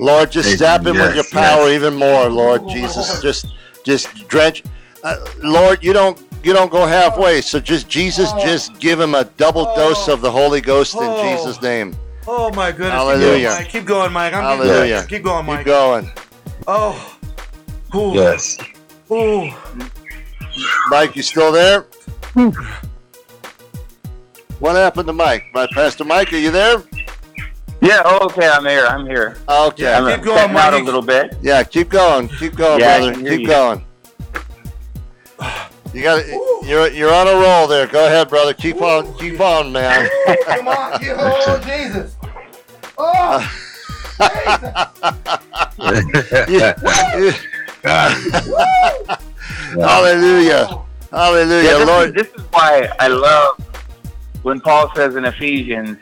Lord, 0.00 0.32
just 0.32 0.48
Yes, 0.48 0.58
zap 0.58 0.80
him 0.86 0.96
with 0.96 1.14
your 1.14 1.24
yes, 1.24 1.30
power 1.30 1.68
even 1.68 1.94
more, 1.94 2.28
Lord 2.28 2.66
Jesus. 2.68 3.20
Just, 3.20 3.46
just 3.84 4.08
drench. 4.28 4.62
Uh, 5.04 5.16
Lord, 5.42 5.82
you 5.84 5.92
don't, 5.92 6.18
you 6.44 6.52
don't 6.52 6.70
go 6.70 6.86
halfway. 6.86 7.40
So 7.40 7.60
just 7.60 7.88
Jesus, 7.88 8.30
oh. 8.32 8.44
just 8.44 8.78
give 8.78 9.00
him 9.00 9.14
a 9.14 9.24
double 9.24 9.66
oh. 9.68 9.76
dose 9.76 10.08
of 10.08 10.20
the 10.20 10.30
Holy 10.30 10.60
Ghost 10.60 10.94
in 10.94 11.00
Oh. 11.02 11.22
Jesus' 11.22 11.60
name. 11.62 11.96
oh 12.26 12.50
my 12.52 12.70
goodness. 12.70 12.92
Hallelujah. 12.92 13.64
Keep 13.68 13.84
going, 13.84 14.12
Mike. 14.12 14.34
I'm 14.34 14.42
Hallelujah. 14.42 15.04
Keep 15.08 15.24
going, 15.24 15.46
Mike. 15.46 15.58
Keep 15.60 15.66
going. 15.66 16.10
Oh. 16.66 17.18
Ooh. 17.94 18.14
Yes. 18.14 18.58
Ooh. 19.10 19.50
Mike, 20.88 21.16
you 21.16 21.22
still 21.22 21.52
there? 21.52 21.86
What 24.58 24.76
happened 24.76 25.06
to 25.08 25.12
Mike? 25.12 25.44
My 25.52 25.66
Pastor 25.74 26.04
Mike, 26.04 26.32
are 26.32 26.36
you 26.36 26.50
there? 26.50 26.82
Yeah, 27.80 28.02
oh, 28.04 28.26
okay, 28.26 28.48
I'm 28.48 28.64
here. 28.64 28.86
I'm 28.86 29.06
here. 29.06 29.36
Okay. 29.48 29.92
I'm 29.92 30.06
keep 30.16 30.24
going, 30.24 30.38
stepping 30.38 30.56
out 30.56 30.72
a 30.72 30.78
little 30.78 31.02
bit. 31.02 31.36
Yeah, 31.42 31.64
keep 31.64 31.88
going. 31.88 32.28
Keep 32.28 32.54
going, 32.54 32.78
Yeah, 32.80 32.98
brother. 32.98 33.28
Keep 33.28 33.40
you. 33.40 33.46
going. 33.46 33.84
You 35.92 36.02
got 36.02 36.26
you're 36.66 36.88
you're 36.88 37.12
on 37.12 37.28
a 37.28 37.32
roll 37.32 37.66
there. 37.66 37.86
Go 37.86 38.06
ahead, 38.06 38.28
brother. 38.28 38.54
Keep 38.54 38.80
on 38.80 39.12
keep 39.18 39.40
on, 39.40 39.72
man. 39.72 40.08
Come 40.44 40.68
on. 40.68 41.02
You, 41.02 41.14
oh, 41.18 41.60
Jesus. 41.64 42.16
Oh. 42.98 43.58
You- 46.48 47.32
Hallelujah. 49.80 50.78
Hallelujah, 51.10 51.62
Yeah, 51.70 51.78
this, 51.78 51.86
Lord. 51.88 52.08
Is, 52.08 52.14
this 52.14 52.34
is 52.34 52.42
why 52.52 52.88
I 52.98 53.08
love 53.08 53.58
when 54.42 54.60
Paul 54.60 54.90
says 54.94 55.16
in 55.16 55.24
Ephesians, 55.24 55.98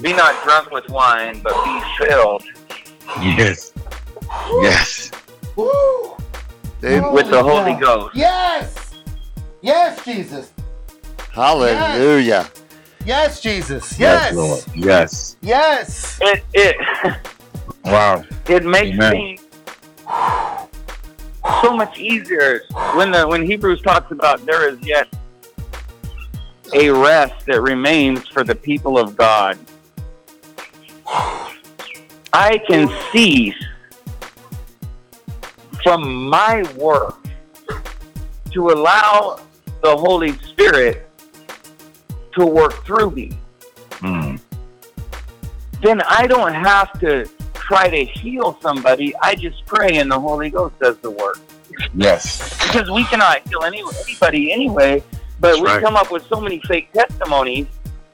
"Be 0.00 0.12
not 0.12 0.42
drunk 0.44 0.70
with 0.70 0.88
wine, 0.88 1.40
but 1.42 1.52
be 1.64 1.80
filled 2.04 2.44
Yes. 3.20 3.72
Yes. 4.60 5.10
Woo. 5.56 6.16
Dave, 6.82 7.04
with 7.12 7.30
the 7.30 7.42
Holy 7.42 7.72
Holy 7.72 7.74
cow. 7.74 7.96
Ghost." 8.02 8.16
Yes. 8.16 8.90
Yes, 9.62 10.04
Jesus. 10.04 10.52
hallelujah. 11.30 12.50
Yes, 13.06 13.40
Jesus. 13.40 13.98
Yes, 13.98 14.34
Lord. 14.34 14.62
Yes. 14.74 15.36
Yes. 15.40 16.18
Yes. 16.20 16.20
It 16.20 16.44
it 16.52 16.76
Wow. 17.84 18.24
it 18.48 18.64
makes 18.64 18.94
Amen. 18.96 19.12
things 19.12 19.40
so 21.62 21.74
much 21.76 21.98
easier 21.98 22.62
when 22.94 23.10
the 23.10 23.26
when 23.26 23.42
Hebrews 23.44 23.80
talks 23.82 24.10
about 24.12 24.44
there 24.46 24.68
is 24.68 24.78
yet 24.82 25.08
a 26.74 26.90
rest 26.90 27.46
that 27.46 27.60
remains 27.60 28.26
for 28.28 28.44
the 28.44 28.54
people 28.54 28.98
of 28.98 29.16
God. 29.16 29.58
I 32.32 32.58
can 32.66 32.88
cease 33.12 33.54
from 35.82 36.26
my 36.28 36.62
work 36.76 37.16
to 38.52 38.70
allow 38.70 39.40
the 39.82 39.96
Holy 39.96 40.32
Spirit 40.38 41.08
to 42.36 42.46
work 42.46 42.84
through 42.84 43.10
me, 43.10 43.32
Mm. 44.00 44.40
then 45.80 46.00
I 46.02 46.26
don't 46.26 46.52
have 46.54 46.98
to 47.00 47.26
try 47.54 47.88
to 47.88 48.04
heal 48.04 48.58
somebody. 48.60 49.14
I 49.22 49.34
just 49.34 49.64
pray 49.66 49.96
and 49.98 50.10
the 50.10 50.18
Holy 50.18 50.50
Ghost 50.50 50.78
does 50.80 50.96
the 50.98 51.10
work. 51.10 51.38
Yes. 51.94 52.50
Because 52.66 52.90
we 52.90 53.04
cannot 53.04 53.46
heal 53.48 53.62
any, 53.62 53.82
anybody 54.04 54.52
anyway, 54.52 55.02
but 55.40 55.50
That's 55.50 55.60
we 55.60 55.66
right. 55.68 55.82
come 55.82 55.96
up 55.96 56.10
with 56.10 56.26
so 56.26 56.40
many 56.40 56.60
fake 56.66 56.92
testimonies 56.92 57.66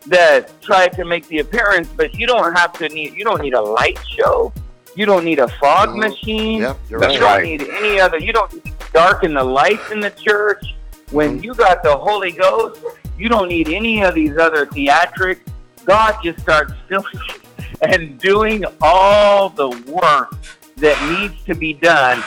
that 0.06 0.60
try 0.62 0.88
to 0.88 1.04
make 1.04 1.26
the 1.28 1.38
appearance, 1.40 1.88
but 1.96 2.14
you 2.14 2.26
don't 2.26 2.54
have 2.56 2.72
to 2.74 2.88
need, 2.88 3.14
you 3.14 3.24
don't 3.24 3.40
need 3.42 3.54
a 3.54 3.60
light 3.60 3.98
show. 4.16 4.52
You 4.98 5.06
don't 5.06 5.24
need 5.24 5.38
a 5.38 5.46
fog 5.46 5.90
Mhm. 5.90 6.08
machine. 6.10 6.60
Yep, 6.62 6.76
you're 6.90 7.00
you 7.12 7.20
right. 7.20 7.36
don't 7.36 7.42
need 7.44 7.62
any 7.70 8.00
other. 8.00 8.18
You 8.18 8.32
don't 8.32 8.52
need 8.52 8.64
to 8.64 8.86
darken 8.92 9.32
the 9.34 9.44
lights 9.44 9.92
in 9.92 10.00
the 10.00 10.10
church. 10.10 10.74
When 11.12 11.40
you 11.40 11.54
got 11.54 11.84
the 11.84 11.96
Holy 11.96 12.32
Ghost, 12.32 12.80
you 13.16 13.28
don't 13.28 13.46
need 13.48 13.68
any 13.68 14.02
of 14.02 14.16
these 14.16 14.36
other 14.36 14.66
theatrics. 14.66 15.38
God 15.84 16.16
just 16.24 16.40
starts 16.40 16.72
filling 16.88 17.06
and 17.82 18.18
doing 18.18 18.64
all 18.82 19.50
the 19.50 19.68
work 19.86 20.34
that 20.78 21.00
needs 21.12 21.44
to 21.44 21.54
be 21.54 21.74
done. 21.74 22.20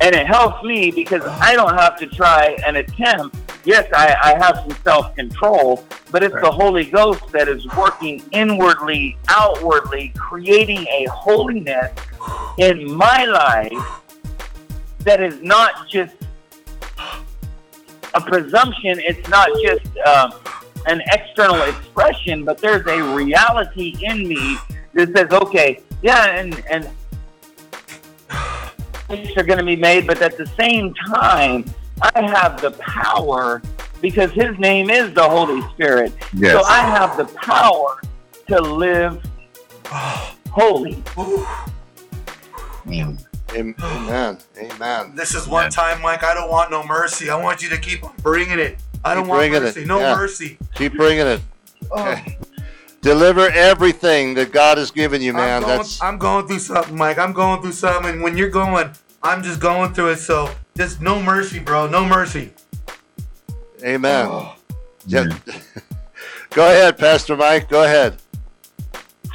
And 0.00 0.14
it 0.14 0.26
helps 0.26 0.62
me 0.62 0.90
because 0.90 1.22
I 1.24 1.54
don't 1.54 1.74
have 1.74 1.98
to 1.98 2.06
try 2.06 2.56
and 2.66 2.76
attempt. 2.76 3.36
Yes, 3.64 3.90
I, 3.92 4.16
I 4.22 4.38
have 4.38 4.64
some 4.66 4.82
self 4.82 5.14
control, 5.16 5.84
but 6.10 6.22
it's 6.22 6.34
the 6.34 6.50
Holy 6.50 6.84
Ghost 6.84 7.26
that 7.32 7.48
is 7.48 7.66
working 7.76 8.22
inwardly, 8.32 9.18
outwardly, 9.28 10.12
creating 10.16 10.86
a 10.86 11.06
holiness 11.10 11.90
in 12.58 12.92
my 12.92 13.24
life 13.24 13.72
that 15.00 15.20
is 15.20 15.42
not 15.42 15.88
just 15.88 16.14
a 18.14 18.20
presumption, 18.20 19.00
it's 19.00 19.28
not 19.28 19.48
just 19.62 19.96
um, 19.98 20.32
an 20.86 21.02
external 21.12 21.60
expression, 21.62 22.44
but 22.44 22.58
there's 22.58 22.86
a 22.86 23.14
reality 23.14 23.96
in 24.02 24.26
me 24.26 24.56
that 24.94 25.14
says, 25.16 25.30
okay, 25.30 25.82
yeah, 26.02 26.36
and, 26.36 26.64
and 26.70 26.88
things 29.08 29.36
are 29.36 29.42
going 29.42 29.58
to 29.58 29.64
be 29.64 29.76
made, 29.76 30.06
but 30.06 30.20
at 30.22 30.36
the 30.36 30.46
same 30.58 30.94
time, 30.94 31.64
I 32.00 32.22
have 32.22 32.60
the 32.60 32.70
power 32.72 33.60
because 34.00 34.30
His 34.32 34.56
name 34.58 34.90
is 34.90 35.12
the 35.14 35.28
Holy 35.28 35.62
Spirit. 35.72 36.12
Yes. 36.34 36.52
So 36.52 36.62
I 36.64 36.80
have 36.80 37.16
the 37.16 37.24
power 37.36 38.00
to 38.48 38.60
live 38.60 39.20
holy. 40.50 40.94
Mm. 42.86 43.24
Am- 43.54 43.74
Amen. 43.80 44.38
Amen. 44.58 45.14
This 45.14 45.34
is 45.34 45.48
one 45.48 45.70
time, 45.70 46.02
Mike. 46.02 46.22
I 46.22 46.34
don't 46.34 46.50
want 46.50 46.70
no 46.70 46.84
mercy. 46.86 47.30
I 47.30 47.36
want 47.42 47.62
you 47.62 47.68
to 47.70 47.78
keep 47.78 48.02
bringing 48.22 48.58
it. 48.58 48.78
I 49.04 49.14
don't 49.14 49.24
Keep 49.24 49.30
want 49.30 49.52
mercy. 49.52 49.82
it, 49.82 49.86
No 49.86 50.00
yeah. 50.00 50.14
mercy. 50.14 50.58
Keep 50.74 50.94
bringing 50.94 51.26
it. 51.26 51.40
Oh, 51.90 52.02
Okay. 52.12 52.38
Deliver 53.00 53.48
everything 53.50 54.34
that 54.34 54.52
God 54.52 54.76
has 54.76 54.90
given 54.90 55.22
you, 55.22 55.32
man. 55.32 55.62
I'm, 55.62 55.68
going, 55.68 55.76
That's 55.78 56.02
I'm 56.02 56.18
going 56.18 56.46
through 56.48 56.58
something, 56.58 56.96
Mike. 56.96 57.18
I'm 57.18 57.32
going 57.32 57.62
through 57.62 57.72
something. 57.72 58.12
And 58.14 58.22
when 58.22 58.36
you're 58.36 58.50
going, 58.50 58.90
I'm 59.22 59.42
just 59.42 59.60
going 59.60 59.94
through 59.94 60.10
it. 60.10 60.16
So 60.16 60.50
just 60.76 61.00
no 61.00 61.22
mercy, 61.22 61.60
bro. 61.60 61.86
No 61.86 62.04
mercy. 62.04 62.52
amen. 63.84 64.26
Oh. 64.28 64.56
Yeah. 65.06 65.28
Go 66.50 66.66
ahead, 66.66 66.98
Pastor 66.98 67.36
Mike. 67.36 67.68
Go 67.68 67.84
ahead. 67.84 68.16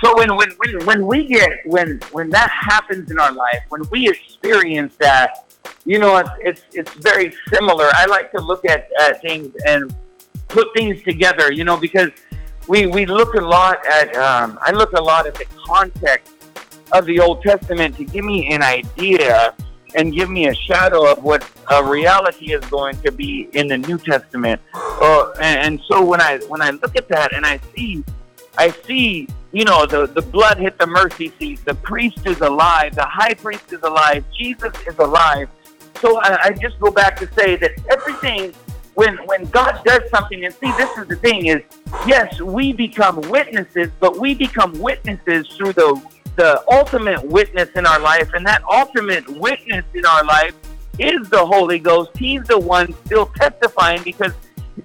So 0.04 0.18
when, 0.18 0.36
when, 0.36 0.52
when, 0.58 0.86
when 0.86 1.08
we 1.08 1.26
get 1.26 1.50
when 1.66 2.02
when 2.12 2.30
that 2.32 2.50
happens 2.50 3.10
in 3.10 3.20
our 3.20 3.32
life, 3.32 3.64
when 3.70 3.88
we 3.90 4.10
experience 4.10 4.96
that, 4.98 5.54
you 5.86 5.98
know, 6.00 6.18
it's 6.18 6.30
it's, 6.42 6.64
it's 6.74 6.94
very 6.96 7.34
similar. 7.50 7.88
I 7.94 8.06
like 8.08 8.32
to 8.34 8.42
look 8.42 8.66
at, 8.66 8.90
at 9.00 9.22
things 9.22 9.56
and 9.66 9.96
put 10.50 10.68
things 10.76 11.02
together, 11.04 11.54
you 11.54 11.64
know, 11.64 11.78
because 11.78 12.10
we 12.68 12.88
we 12.88 13.06
look 13.06 13.34
a 13.36 13.42
lot 13.42 13.86
at 13.86 14.16
um, 14.16 14.58
I 14.62 14.72
look 14.72 14.94
a 14.94 15.02
lot 15.02 15.28
at 15.28 15.36
the 15.36 15.46
context 15.66 16.34
of 16.92 17.06
the 17.06 17.20
Old 17.20 17.42
Testament 17.42 17.98
to 17.98 18.06
give 18.06 18.24
me 18.24 18.48
an 18.54 18.62
idea 18.62 19.54
and 19.96 20.14
give 20.14 20.30
me 20.30 20.48
a 20.48 20.56
shadow 20.56 21.12
of 21.12 21.24
what 21.24 21.48
a 21.70 21.84
reality 21.84 22.54
is 22.54 22.64
going 22.66 23.00
to 23.02 23.12
be 23.12 23.50
in 23.54 23.68
the 23.68 23.78
New 23.78 23.98
Testament. 23.98 24.60
Uh, 24.74 25.32
and, 25.42 25.60
and 25.60 25.82
so 25.88 26.04
when 26.04 26.22
I 26.22 26.40
when 26.48 26.62
I 26.62 26.72
look 26.72 26.96
at 26.96 27.08
that 27.10 27.34
and 27.34 27.46
I 27.46 27.60
see 27.76 28.04
I 28.58 28.70
see, 28.86 29.28
you 29.52 29.66
know, 29.66 29.86
the, 29.86 30.08
the 30.08 30.22
blood 30.22 30.58
hit 30.58 30.78
the 30.78 30.88
mercy 30.88 31.32
seat. 31.40 31.64
The 31.66 31.76
priest 31.76 32.26
is 32.26 32.42
alive. 32.42 32.96
The 32.96 33.06
high 33.06 33.34
priest 33.34 33.74
is 33.74 33.82
alive. 33.82 34.24
Jesus 34.38 34.74
is 34.88 34.98
alive. 35.00 35.50
So 36.00 36.20
I, 36.20 36.46
I 36.46 36.50
just 36.52 36.80
go 36.80 36.92
back 36.92 37.16
to 37.18 37.34
say 37.34 37.56
that 37.56 37.72
everything, 37.90 38.54
when 38.96 39.18
when 39.26 39.46
God 39.46 39.82
does 39.84 40.10
something, 40.10 40.44
and 40.46 40.54
see, 40.54 40.72
this 40.78 40.98
is 40.98 41.08
the 41.08 41.16
thing: 41.16 41.48
is 41.48 41.62
yes, 42.06 42.42
we 42.42 42.74
become 42.74 43.22
witnesses, 43.30 43.90
but 44.00 44.18
we 44.18 44.34
become 44.34 44.74
witnesses 44.80 45.48
through 45.56 45.74
the 45.74 46.02
the 46.36 46.64
ultimate 46.72 47.24
witness 47.26 47.70
in 47.76 47.86
our 47.86 48.00
life, 48.00 48.32
and 48.34 48.46
that 48.46 48.64
ultimate 48.64 49.28
witness 49.40 49.86
in 49.94 50.06
our 50.06 50.24
life 50.24 50.56
is 51.00 51.30
the 51.30 51.46
Holy 51.46 51.80
Ghost. 51.80 52.12
He's 52.18 52.44
the 52.44 52.60
one 52.60 52.94
still 53.06 53.28
testifying 53.28 54.04
because 54.04 54.34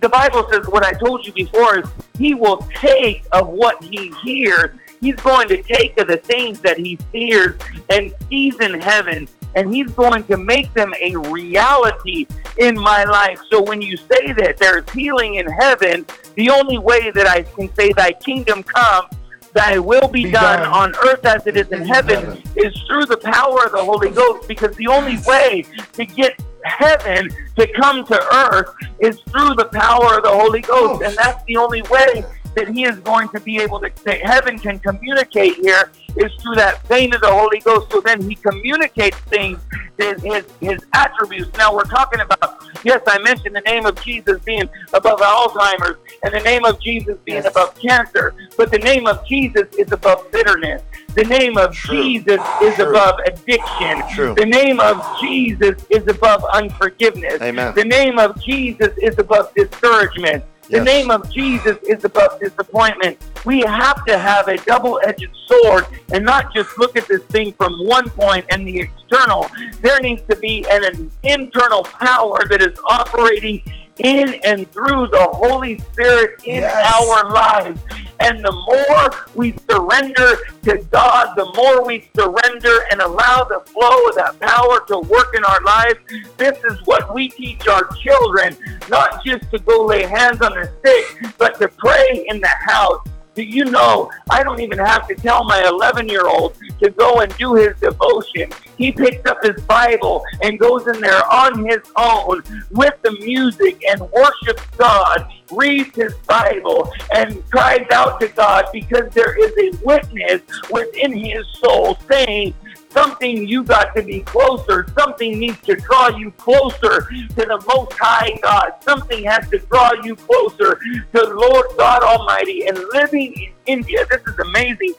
the 0.00 0.08
Bible 0.08 0.46
says 0.50 0.66
what 0.68 0.84
I 0.84 0.92
told 0.92 1.26
you 1.26 1.32
before 1.32 1.80
is 1.80 1.88
he 2.18 2.34
will 2.34 2.58
take 2.74 3.24
of 3.32 3.48
what 3.48 3.82
he 3.82 4.12
hears. 4.22 4.76
He's 5.00 5.16
going 5.16 5.48
to 5.48 5.62
take 5.62 5.98
of 5.98 6.08
the 6.08 6.16
things 6.16 6.60
that 6.60 6.76
he 6.76 6.96
fears 7.12 7.60
and 7.88 8.12
sees 8.28 8.58
in 8.60 8.80
heaven, 8.80 9.28
and 9.54 9.74
he's 9.74 9.90
going 9.92 10.24
to 10.24 10.36
make 10.36 10.72
them 10.74 10.92
a 11.00 11.16
reality 11.16 12.26
in 12.58 12.74
my 12.78 13.04
life. 13.04 13.40
So 13.50 13.62
when 13.62 13.80
you 13.80 13.96
say 13.96 14.32
that 14.32 14.56
there's 14.58 14.88
healing 14.90 15.36
in 15.36 15.46
heaven, 15.46 16.06
the 16.34 16.50
only 16.50 16.78
way 16.78 17.10
that 17.10 17.26
I 17.26 17.42
can 17.42 17.72
say 17.74 17.92
thy 17.92 18.12
kingdom 18.12 18.62
come, 18.62 19.06
thy 19.54 19.78
will 19.78 20.08
be, 20.08 20.24
Be 20.24 20.30
done, 20.32 20.60
done. 20.60 20.68
on 20.72 20.94
earth 21.08 21.24
as 21.24 21.46
it 21.46 21.56
is 21.56 21.68
in 21.68 21.86
heaven, 21.86 22.24
heaven. 22.24 22.42
is 22.56 22.76
through 22.86 23.06
the 23.06 23.16
power 23.16 23.64
of 23.64 23.72
the 23.72 23.82
Holy 23.82 24.10
Ghost 24.10 24.46
because 24.46 24.76
the 24.76 24.86
only 24.86 25.18
way 25.26 25.64
to 25.94 26.04
get 26.04 26.38
heaven 26.64 27.28
to 27.56 27.72
come 27.72 28.04
to 28.06 28.34
earth 28.34 28.74
is 29.00 29.20
through 29.30 29.54
the 29.54 29.68
power 29.72 30.18
of 30.18 30.22
the 30.24 30.30
Holy 30.30 30.60
Ghost. 30.60 31.02
And 31.02 31.16
that's 31.16 31.42
the 31.44 31.56
only 31.56 31.82
way 31.82 32.24
that 32.54 32.68
he 32.68 32.84
is 32.84 32.98
going 33.00 33.28
to 33.30 33.40
be 33.40 33.58
able 33.58 33.80
to, 33.80 33.90
that 34.04 34.20
heaven 34.22 34.58
can 34.58 34.78
communicate 34.78 35.54
here 35.56 35.90
is 36.18 36.32
through 36.42 36.56
that 36.56 36.86
vein 36.88 37.14
of 37.14 37.20
the 37.20 37.30
Holy 37.30 37.60
Ghost. 37.60 37.90
So 37.90 38.00
then 38.00 38.20
he 38.20 38.34
communicates 38.34 39.16
things, 39.18 39.58
his, 39.96 40.20
his, 40.22 40.44
his 40.60 40.80
attributes. 40.92 41.56
Now 41.56 41.74
we're 41.74 41.84
talking 41.84 42.20
about, 42.20 42.64
yes, 42.84 43.02
I 43.06 43.18
mentioned 43.20 43.54
the 43.56 43.60
name 43.60 43.86
of 43.86 44.00
Jesus 44.02 44.40
being 44.42 44.68
above 44.92 45.20
Alzheimer's 45.20 45.98
and 46.22 46.34
the 46.34 46.40
name 46.40 46.64
of 46.64 46.80
Jesus 46.80 47.16
being 47.24 47.46
above 47.46 47.78
cancer, 47.80 48.34
but 48.56 48.70
the 48.70 48.78
name 48.78 49.06
of 49.06 49.26
Jesus 49.26 49.68
is 49.78 49.90
above 49.92 50.30
bitterness. 50.32 50.82
The 51.14 51.24
name 51.24 51.56
of 51.56 51.74
True. 51.74 52.02
Jesus 52.02 52.40
is 52.62 52.74
True. 52.74 52.90
above 52.90 53.18
addiction. 53.26 54.02
True. 54.10 54.34
The 54.36 54.46
name 54.46 54.78
of 54.78 55.04
Jesus 55.20 55.84
is 55.90 56.06
above 56.06 56.44
unforgiveness. 56.52 57.40
Amen. 57.40 57.74
The 57.74 57.84
name 57.84 58.18
of 58.18 58.40
Jesus 58.42 58.92
is 58.98 59.18
above 59.18 59.52
discouragement. 59.54 60.44
The 60.68 60.76
Yes. 60.78 60.84
name 60.84 61.10
of 61.10 61.30
Jesus 61.32 61.78
is 61.88 62.04
above 62.04 62.38
disappointment. 62.40 63.16
We 63.46 63.60
have 63.60 64.04
to 64.04 64.18
have 64.18 64.48
a 64.48 64.58
double 64.58 65.00
edged 65.02 65.28
sword 65.46 65.86
and 66.12 66.24
not 66.24 66.52
just 66.54 66.76
look 66.78 66.94
at 66.96 67.08
this 67.08 67.22
thing 67.24 67.54
from 67.54 67.72
one 67.86 68.10
point 68.10 68.44
and 68.50 68.68
the 68.68 68.80
external. 68.80 69.48
There 69.80 69.98
needs 70.00 70.20
to 70.28 70.36
be 70.36 70.66
an, 70.70 70.84
an 70.84 71.10
internal 71.22 71.84
power 71.84 72.46
that 72.50 72.60
is 72.60 72.78
operating 72.84 73.62
in 73.98 74.34
and 74.44 74.70
through 74.72 75.08
the 75.08 75.28
Holy 75.32 75.78
Spirit 75.78 76.40
in 76.44 76.62
Yes. 76.62 76.94
our 77.00 77.30
lives. 77.30 77.80
And 78.20 78.44
the 78.44 78.52
more 78.52 79.26
we 79.34 79.54
surrender 79.70 80.38
to 80.64 80.78
God, 80.90 81.34
the 81.36 81.46
more 81.54 81.84
we 81.84 82.08
surrender 82.16 82.84
and 82.90 83.00
allow 83.00 83.44
the 83.44 83.60
flow 83.70 84.06
of 84.08 84.14
that 84.16 84.38
power 84.40 84.84
to 84.88 84.98
work 85.08 85.34
in 85.36 85.44
our 85.44 85.60
lives. 85.62 86.00
This 86.36 86.58
is 86.64 86.78
what 86.84 87.14
we 87.14 87.28
teach 87.28 87.68
our 87.68 87.88
children, 88.02 88.56
not 88.88 89.24
just 89.24 89.48
to 89.52 89.58
go 89.60 89.84
lay 89.84 90.02
hands 90.04 90.40
on 90.42 90.52
the 90.52 90.70
sick, 90.84 91.32
but 91.38 91.58
to 91.60 91.68
pray 91.68 92.26
in 92.28 92.40
the 92.40 92.48
house. 92.48 93.06
You 93.44 93.64
know, 93.66 94.10
I 94.30 94.42
don't 94.42 94.60
even 94.60 94.78
have 94.78 95.06
to 95.08 95.14
tell 95.14 95.44
my 95.44 95.62
11 95.68 96.08
year 96.08 96.26
old 96.26 96.56
to 96.82 96.90
go 96.90 97.20
and 97.20 97.34
do 97.36 97.54
his 97.54 97.78
devotion. 97.80 98.50
He 98.76 98.92
picks 98.92 99.28
up 99.28 99.38
his 99.42 99.60
Bible 99.64 100.24
and 100.42 100.58
goes 100.58 100.86
in 100.86 101.00
there 101.00 101.24
on 101.32 101.64
his 101.66 101.80
own 101.96 102.42
with 102.70 102.94
the 103.02 103.12
music 103.20 103.82
and 103.88 104.00
worships 104.00 104.64
God, 104.76 105.32
reads 105.50 105.94
his 105.94 106.14
Bible, 106.26 106.90
and 107.14 107.48
cries 107.50 107.86
out 107.92 108.20
to 108.20 108.28
God 108.28 108.66
because 108.72 109.12
there 109.12 109.36
is 109.38 109.52
a 109.74 109.84
witness 109.84 110.42
within 110.70 111.12
his 111.12 111.46
soul 111.54 111.98
saying, 112.10 112.54
something 112.98 113.46
you 113.46 113.62
got 113.62 113.94
to 113.94 114.02
be 114.02 114.20
closer. 114.20 114.86
Something 114.98 115.38
needs 115.38 115.60
to 115.62 115.76
draw 115.76 116.08
you 116.08 116.30
closer 116.32 117.02
to 117.02 117.34
the 117.36 117.62
Most 117.68 117.92
High 117.92 118.38
God. 118.42 118.72
Something 118.80 119.24
has 119.24 119.48
to 119.50 119.58
draw 119.58 119.92
you 120.02 120.16
closer 120.16 120.80
to 121.14 121.22
Lord 121.22 121.66
God 121.76 122.02
Almighty. 122.02 122.66
And 122.66 122.76
living 122.92 123.32
in 123.34 123.52
India, 123.66 124.04
this 124.10 124.22
is 124.26 124.38
amazing. 124.40 124.94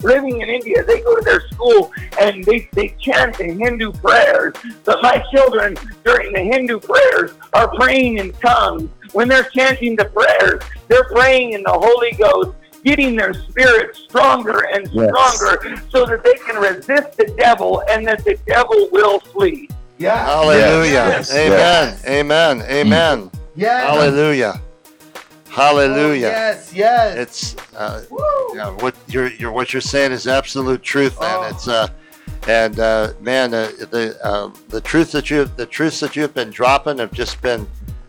Living 0.00 0.40
in 0.40 0.48
India, 0.48 0.84
they 0.84 1.00
go 1.00 1.16
to 1.16 1.24
their 1.24 1.40
school 1.48 1.92
and 2.20 2.44
they, 2.44 2.68
they 2.72 2.94
chant 3.00 3.36
the 3.36 3.52
Hindu 3.52 3.92
prayers. 3.92 4.54
But 4.84 5.02
my 5.02 5.22
children, 5.32 5.76
during 6.04 6.32
the 6.32 6.40
Hindu 6.40 6.78
prayers, 6.80 7.32
are 7.52 7.74
praying 7.76 8.18
in 8.18 8.32
tongues. 8.34 8.88
When 9.12 9.26
they're 9.26 9.50
chanting 9.50 9.96
the 9.96 10.04
prayers, 10.04 10.62
they're 10.86 11.08
praying 11.12 11.54
in 11.54 11.64
the 11.64 11.72
Holy 11.72 12.12
Ghost 12.12 12.56
getting 12.84 13.16
their 13.16 13.34
spirit 13.34 13.94
stronger 13.96 14.66
and 14.72 14.88
Yes. 14.92 15.10
stronger 15.36 15.82
so 15.90 16.06
that 16.06 16.24
they 16.24 16.34
can 16.34 16.56
resist 16.56 17.16
the 17.16 17.26
devil 17.38 17.82
and 17.88 18.06
that 18.06 18.24
the 18.24 18.36
devil 18.46 18.88
will 18.92 19.20
flee. 19.20 19.68
Yeah. 19.98 20.24
Hallelujah. 20.24 20.92
Yes. 20.92 21.32
Amen. 21.34 21.50
Yes. 21.50 22.06
Amen. 22.06 22.62
Amen. 22.62 23.30
Yes. 23.54 23.90
Hallelujah. 23.90 24.60
Hallelujah. 25.48 26.26
Oh, 26.28 26.30
yes. 26.30 26.72
Yes. 26.72 27.16
It's 27.16 27.56
uh, 27.76 28.02
yeah, 28.54 28.70
what 28.70 28.94
you're, 29.08 29.28
you're 29.32 29.50
what 29.52 29.72
you're 29.72 29.80
saying 29.80 30.12
is 30.12 30.26
absolute 30.26 30.82
truth, 30.82 31.20
man. 31.20 31.38
Oh. 31.40 31.48
It's 31.48 31.66
uh, 31.68 31.88
and 32.48 32.78
uh, 32.78 33.12
man, 33.20 33.52
uh, 33.52 33.70
the 33.90 34.16
uh, 34.24 34.50
the 34.68 34.80
truth 34.80 35.10
that 35.12 35.28
you 35.28 35.44
the 35.56 35.66
truths 35.66 36.00
that 36.00 36.14
you've 36.16 36.32
been 36.34 36.50
dropping 36.50 36.98
have 36.98 37.12
just 37.12 37.42
been 37.42 37.66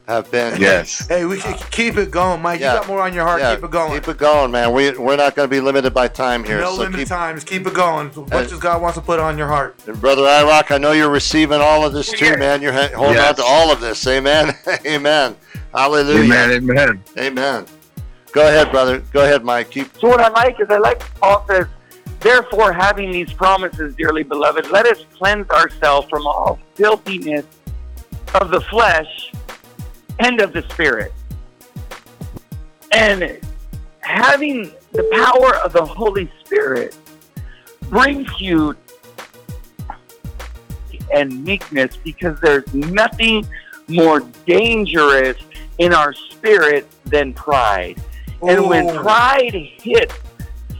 have 0.08 0.30
been 0.32 0.60
Yes. 0.60 1.08
Hey, 1.08 1.26
we 1.26 1.40
should 1.40 1.58
keep 1.72 1.98
it 1.98 2.12
going, 2.12 2.42
Mike. 2.42 2.60
Yeah. 2.60 2.74
You 2.74 2.80
got 2.80 2.88
more 2.88 3.02
on 3.02 3.14
your 3.14 3.24
heart. 3.24 3.40
Yeah, 3.40 3.56
keep 3.56 3.64
it 3.64 3.72
going. 3.72 3.94
Keep 3.94 4.08
it 4.10 4.18
going, 4.18 4.52
man. 4.52 4.74
We 4.74 4.92
we're 4.98 5.16
not 5.16 5.36
going 5.36 5.48
to 5.50 5.54
be 5.54 5.62
limited 5.62 5.94
by 5.94 6.08
time 6.08 6.44
here. 6.44 6.60
no 6.60 6.76
so 6.76 6.82
limited 6.82 7.00
keep, 7.00 7.08
times. 7.08 7.44
Keep 7.44 7.68
it 7.68 7.74
going. 7.74 8.12
So 8.12 8.22
What 8.22 8.50
does 8.50 8.60
God 8.60 8.82
wants 8.82 8.98
to 8.98 9.04
put 9.04 9.20
on 9.20 9.38
your 9.38 9.48
heart? 9.48 9.76
And 9.88 10.00
brother 10.00 10.24
I 10.24 10.44
Rock, 10.44 10.72
I 10.72 10.78
know 10.78 10.92
you're 10.92 11.10
receiving 11.10 11.62
all 11.62 11.86
of 11.86 11.94
this 11.94 12.12
too, 12.12 12.36
man. 12.38 12.62
You're 12.62 12.74
ha- 12.74 12.96
holding 12.96 13.20
on 13.20 13.36
to 13.36 13.44
all 13.44 13.72
of 13.72 13.80
this. 13.80 14.06
Amen. 14.08 14.56
Amen. 14.86 15.36
Hallelujah. 15.74 16.24
Amen. 16.24 16.52
Amen. 16.52 17.04
Amen. 17.18 17.66
Go 18.32 18.48
ahead, 18.48 18.72
brother. 18.72 19.00
Go 19.12 19.24
ahead, 19.24 19.44
Mike. 19.44 19.72
Keep. 19.72 19.98
So 19.98 20.08
what 20.08 20.22
I 20.22 20.30
like 20.30 20.60
is 20.60 20.70
I 20.70 20.78
like 20.78 21.00
Paul 21.20 21.46
says, 21.48 21.68
therefore 22.20 22.74
having 22.74 23.12
these 23.12 23.32
promises, 23.34 23.96
dearly 23.96 24.24
beloved, 24.24 24.70
let 24.72 24.86
us 24.86 25.06
cleanse 25.14 25.50
ourselves 25.50 26.10
from 26.10 26.26
all 26.26 26.60
filthiness 26.76 27.46
of 28.36 28.50
the 28.50 28.62
flesh 28.62 29.32
and 30.22 30.40
of 30.40 30.54
the 30.54 30.62
spirit. 30.70 31.12
And 32.92 33.40
having 34.02 34.72
the 34.92 35.04
power 35.12 35.56
of 35.58 35.74
the 35.74 35.86
Holy 35.86 36.32
Spirit 36.44 36.96
brings 37.90 38.30
you 38.40 38.76
and 41.14 41.44
meekness 41.44 41.98
because 41.98 42.40
there's 42.40 42.72
nothing 42.74 43.46
more 43.88 44.22
dangerous 44.46 45.38
in 45.80 45.94
our 45.94 46.14
spirit 46.14 46.88
than 47.06 47.34
pride. 47.34 48.02
And 48.48 48.68
when 48.68 48.96
pride 48.96 49.54
hits 49.54 50.16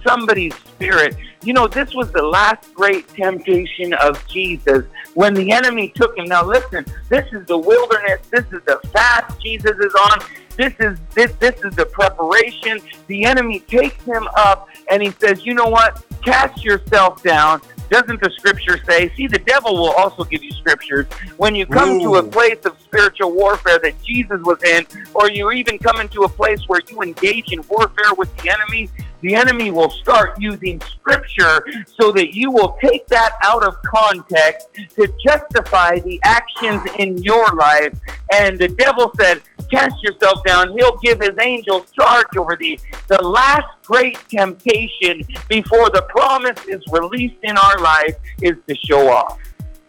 somebody's 0.06 0.56
spirit, 0.56 1.16
you 1.44 1.54
know, 1.54 1.68
this 1.68 1.94
was 1.94 2.12
the 2.12 2.22
last 2.22 2.74
great 2.74 3.08
temptation 3.10 3.94
of 3.94 4.26
Jesus 4.28 4.86
when 5.14 5.34
the 5.34 5.52
enemy 5.52 5.92
took 5.96 6.18
him. 6.18 6.26
Now 6.26 6.46
listen, 6.46 6.86
this 7.10 7.26
is 7.34 7.46
the 7.48 7.58
wilderness, 7.58 8.20
this 8.30 8.46
is 8.52 8.62
the 8.66 8.80
fast 8.94 9.40
Jesus 9.42 9.78
is 9.80 9.94
on. 9.96 10.20
This 10.58 10.74
is 10.80 11.00
this 11.16 11.32
this 11.40 11.56
is 11.64 11.76
the 11.76 11.86
preparation. 11.86 12.82
The 13.08 13.24
enemy 13.24 13.62
takes 13.62 14.04
him 14.04 14.28
up 14.36 14.68
and 14.92 15.02
he 15.02 15.12
says, 15.12 15.46
"You 15.46 15.54
know 15.54 15.68
what? 15.68 16.04
Cast 16.24 16.64
yourself 16.64 17.24
down." 17.24 17.62
Doesn't 17.92 18.22
the 18.22 18.30
scripture 18.38 18.80
say? 18.88 19.10
See, 19.16 19.28
the 19.28 19.40
devil 19.40 19.74
will 19.74 19.92
also 19.92 20.24
give 20.24 20.42
you 20.42 20.52
scriptures 20.52 21.08
when 21.36 21.54
you 21.56 21.66
come 21.66 22.00
to 22.00 22.16
a 22.16 22.24
place 22.24 22.60
of 22.64 22.80
spiritual 22.80 23.34
warfare 23.34 23.80
that 23.80 24.02
Jesus 24.02 24.40
was 24.44 24.64
in, 24.64 24.88
or 25.14 25.30
you 25.30 25.52
even 25.52 25.78
come 25.78 26.00
into 26.00 26.22
a 26.22 26.30
place 26.30 26.62
where 26.68 26.80
you 26.90 27.02
engage 27.02 27.52
in 27.52 27.62
warfare 27.68 28.14
with 28.18 28.34
the 28.38 28.50
enemy. 28.50 28.90
The 29.20 29.36
enemy 29.36 29.72
will 29.72 29.90
start 29.90 30.42
using 30.42 30.82
scripture 30.82 31.66
so 32.00 32.12
that 32.14 32.34
you 32.34 32.50
will 32.50 32.78
take 32.82 33.06
that 33.08 33.34
out 33.44 33.64
of 33.64 33.76
context 33.84 34.70
to 34.96 35.14
justify 35.24 36.00
the 36.00 36.20
actions 36.24 36.82
in 36.98 37.18
your 37.18 37.46
life. 37.54 37.94
And 38.34 38.58
the 38.58 38.70
devil 38.70 39.12
said, 39.20 39.42
Cast 39.72 40.04
yourself 40.04 40.44
down. 40.44 40.78
He'll 40.78 40.98
give 40.98 41.20
his 41.20 41.32
angels 41.42 41.90
charge 41.92 42.36
over 42.38 42.56
thee. 42.56 42.80
The 43.08 43.22
last 43.22 43.68
great 43.84 44.18
temptation 44.30 45.24
before 45.48 45.90
the 45.90 46.06
promise 46.10 46.60
is 46.68 46.84
released 46.92 47.38
in 47.44 47.58
our 47.58 47.78
life 47.80 48.16
is 48.42 48.56
to 48.68 48.76
show 48.76 49.10
off. 49.10 49.40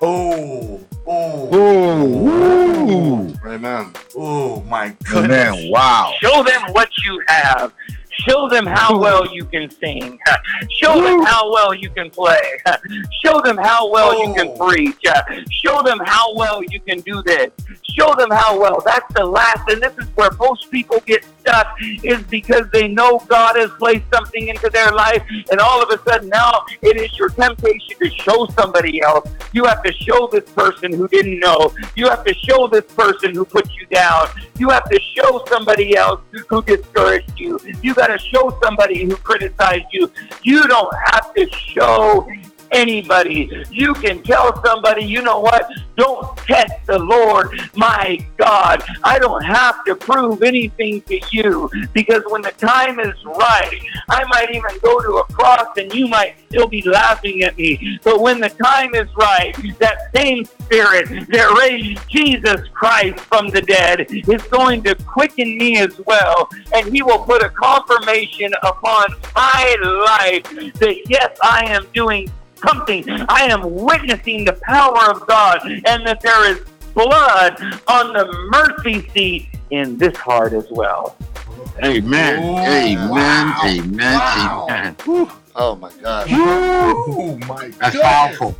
Oh. 0.00 0.80
Oh. 1.06 1.48
oh, 1.52 3.34
Amen. 3.44 3.92
Oh 4.16 4.60
my 4.62 4.96
goodness. 5.04 5.56
Man, 5.56 5.70
wow. 5.70 6.12
Show 6.20 6.42
them 6.42 6.62
what 6.72 6.88
you 7.04 7.22
have. 7.28 7.72
Show 8.28 8.48
them 8.48 8.66
how 8.66 8.98
well 8.98 9.26
you 9.32 9.44
can 9.44 9.70
sing. 9.70 10.18
Show 10.82 11.00
them 11.00 11.22
how 11.22 11.50
well 11.50 11.74
you 11.74 11.90
can 11.90 12.10
play. 12.10 12.40
Show 13.24 13.40
them 13.40 13.56
how 13.56 13.88
well 13.88 14.26
you 14.26 14.34
can 14.34 14.56
preach. 14.56 14.96
Show 15.64 15.82
them 15.82 15.98
how 16.04 16.34
well 16.34 16.62
you 16.62 16.80
can 16.80 17.00
do 17.00 17.22
this. 17.22 17.50
Show 17.98 18.14
them 18.16 18.30
how 18.30 18.58
well. 18.60 18.82
That's 18.84 19.12
the 19.14 19.24
last, 19.24 19.68
and 19.68 19.82
this 19.82 19.96
is 19.98 20.08
where 20.14 20.30
most 20.32 20.70
people 20.70 21.00
get 21.06 21.24
stuck, 21.42 21.76
is 22.02 22.22
because 22.24 22.66
they 22.72 22.88
know 22.88 23.18
God 23.28 23.56
has 23.56 23.70
placed 23.78 24.04
something 24.12 24.48
into 24.48 24.70
their 24.70 24.90
life, 24.92 25.22
and 25.50 25.60
all 25.60 25.82
of 25.82 25.90
a 25.90 26.02
sudden 26.08 26.28
now 26.28 26.64
it 26.80 26.96
is 26.96 27.16
your 27.18 27.28
temptation 27.28 27.96
to 28.00 28.10
show 28.10 28.46
somebody 28.58 29.02
else. 29.02 29.28
You 29.52 29.64
have 29.64 29.82
to 29.82 29.92
show 29.92 30.28
this 30.32 30.48
person 30.50 30.92
who 30.92 31.08
didn't 31.08 31.40
know. 31.40 31.74
You 31.94 32.08
have 32.08 32.24
to 32.24 32.34
show 32.34 32.68
this 32.68 32.86
person 32.94 33.34
who 33.34 33.44
put 33.44 33.70
you 33.72 33.86
down. 33.86 34.28
You 34.58 34.70
have 34.70 34.88
to 34.88 35.00
show 35.14 35.44
somebody 35.48 35.96
else 35.96 36.20
who 36.48 36.62
discouraged 36.62 37.32
you. 37.36 37.58
You 37.82 37.94
got 37.94 38.08
to 38.08 38.18
show 38.18 38.58
somebody 38.62 39.04
who 39.04 39.16
criticized 39.16 39.86
you. 39.92 40.10
You 40.42 40.66
don't 40.68 40.94
have 41.12 41.34
to 41.34 41.48
show 41.50 42.28
anybody. 42.72 43.50
You 43.70 43.94
can 43.94 44.22
tell 44.22 44.62
somebody, 44.64 45.04
you 45.04 45.22
know 45.22 45.40
what? 45.40 45.70
Don't 45.96 46.36
test 46.38 46.72
the 46.86 46.98
Lord, 46.98 47.60
my 47.74 48.18
God. 48.36 48.82
I 49.04 49.18
don't 49.18 49.44
have 49.44 49.84
to 49.84 49.94
prove 49.94 50.42
anything 50.42 51.02
to 51.02 51.20
you 51.30 51.70
because 51.92 52.22
when 52.28 52.42
the 52.42 52.52
time 52.52 52.98
is 52.98 53.14
right, 53.24 53.80
I 54.08 54.24
might 54.24 54.50
even 54.50 54.78
go 54.82 55.00
to 55.00 55.18
a 55.18 55.24
cross 55.32 55.76
and 55.76 55.92
you 55.94 56.08
might 56.08 56.36
still 56.48 56.66
be 56.66 56.82
laughing 56.82 57.42
at 57.42 57.56
me. 57.56 57.98
But 58.02 58.20
when 58.20 58.40
the 58.40 58.48
time 58.48 58.94
is 58.94 59.08
right, 59.16 59.54
that 59.78 60.14
same 60.14 60.44
spirit 60.44 61.08
that 61.28 61.58
raised 61.60 62.08
Jesus 62.08 62.68
Christ 62.72 63.20
from 63.20 63.48
the 63.48 63.62
dead 63.62 64.06
is 64.10 64.42
going 64.44 64.82
to 64.84 64.94
quicken 64.94 65.58
me 65.58 65.78
as 65.78 65.98
well. 66.06 66.48
And 66.74 66.92
he 66.94 67.02
will 67.02 67.20
put 67.20 67.42
a 67.42 67.50
confirmation 67.50 68.52
upon 68.62 69.06
my 69.34 69.76
life 70.06 70.44
that 70.78 70.96
yes, 71.08 71.36
I 71.42 71.64
am 71.66 71.86
doing 71.94 72.30
something. 72.66 73.04
I 73.28 73.44
am 73.50 73.62
witnessing 73.74 74.44
the 74.44 74.54
power 74.64 75.10
of 75.10 75.26
God 75.26 75.60
and 75.64 76.06
that 76.06 76.20
there 76.22 76.50
is 76.50 76.60
blood 76.94 77.56
on 77.88 78.12
the 78.12 78.26
mercy 78.50 79.08
seat 79.14 79.48
in 79.70 79.96
this 79.96 80.16
heart 80.16 80.52
as 80.52 80.66
well. 80.70 81.16
Amen. 81.82 82.38
Ooh, 82.38 82.68
Amen. 82.68 83.08
wow. 83.10 83.60
Amen. 83.64 84.14
Wow. 84.14 84.66
Amen. 84.68 84.96
Oh 85.54 85.76
my 85.76 85.90
gosh. 86.00 86.28
Oh 86.30 87.38
my 87.46 87.68
God. 87.68 87.78
That's 87.78 87.96
goodness. 87.96 88.02
powerful. 88.02 88.56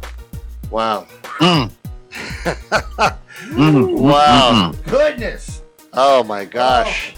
Wow. 0.71 1.07
Mm. 1.39 1.71
Mm. 3.43 3.99
Wow. 3.99 4.73
Mm. 4.73 4.91
Goodness. 4.91 5.63
Oh 5.93 6.23
my 6.25 6.45
gosh. 6.45 7.15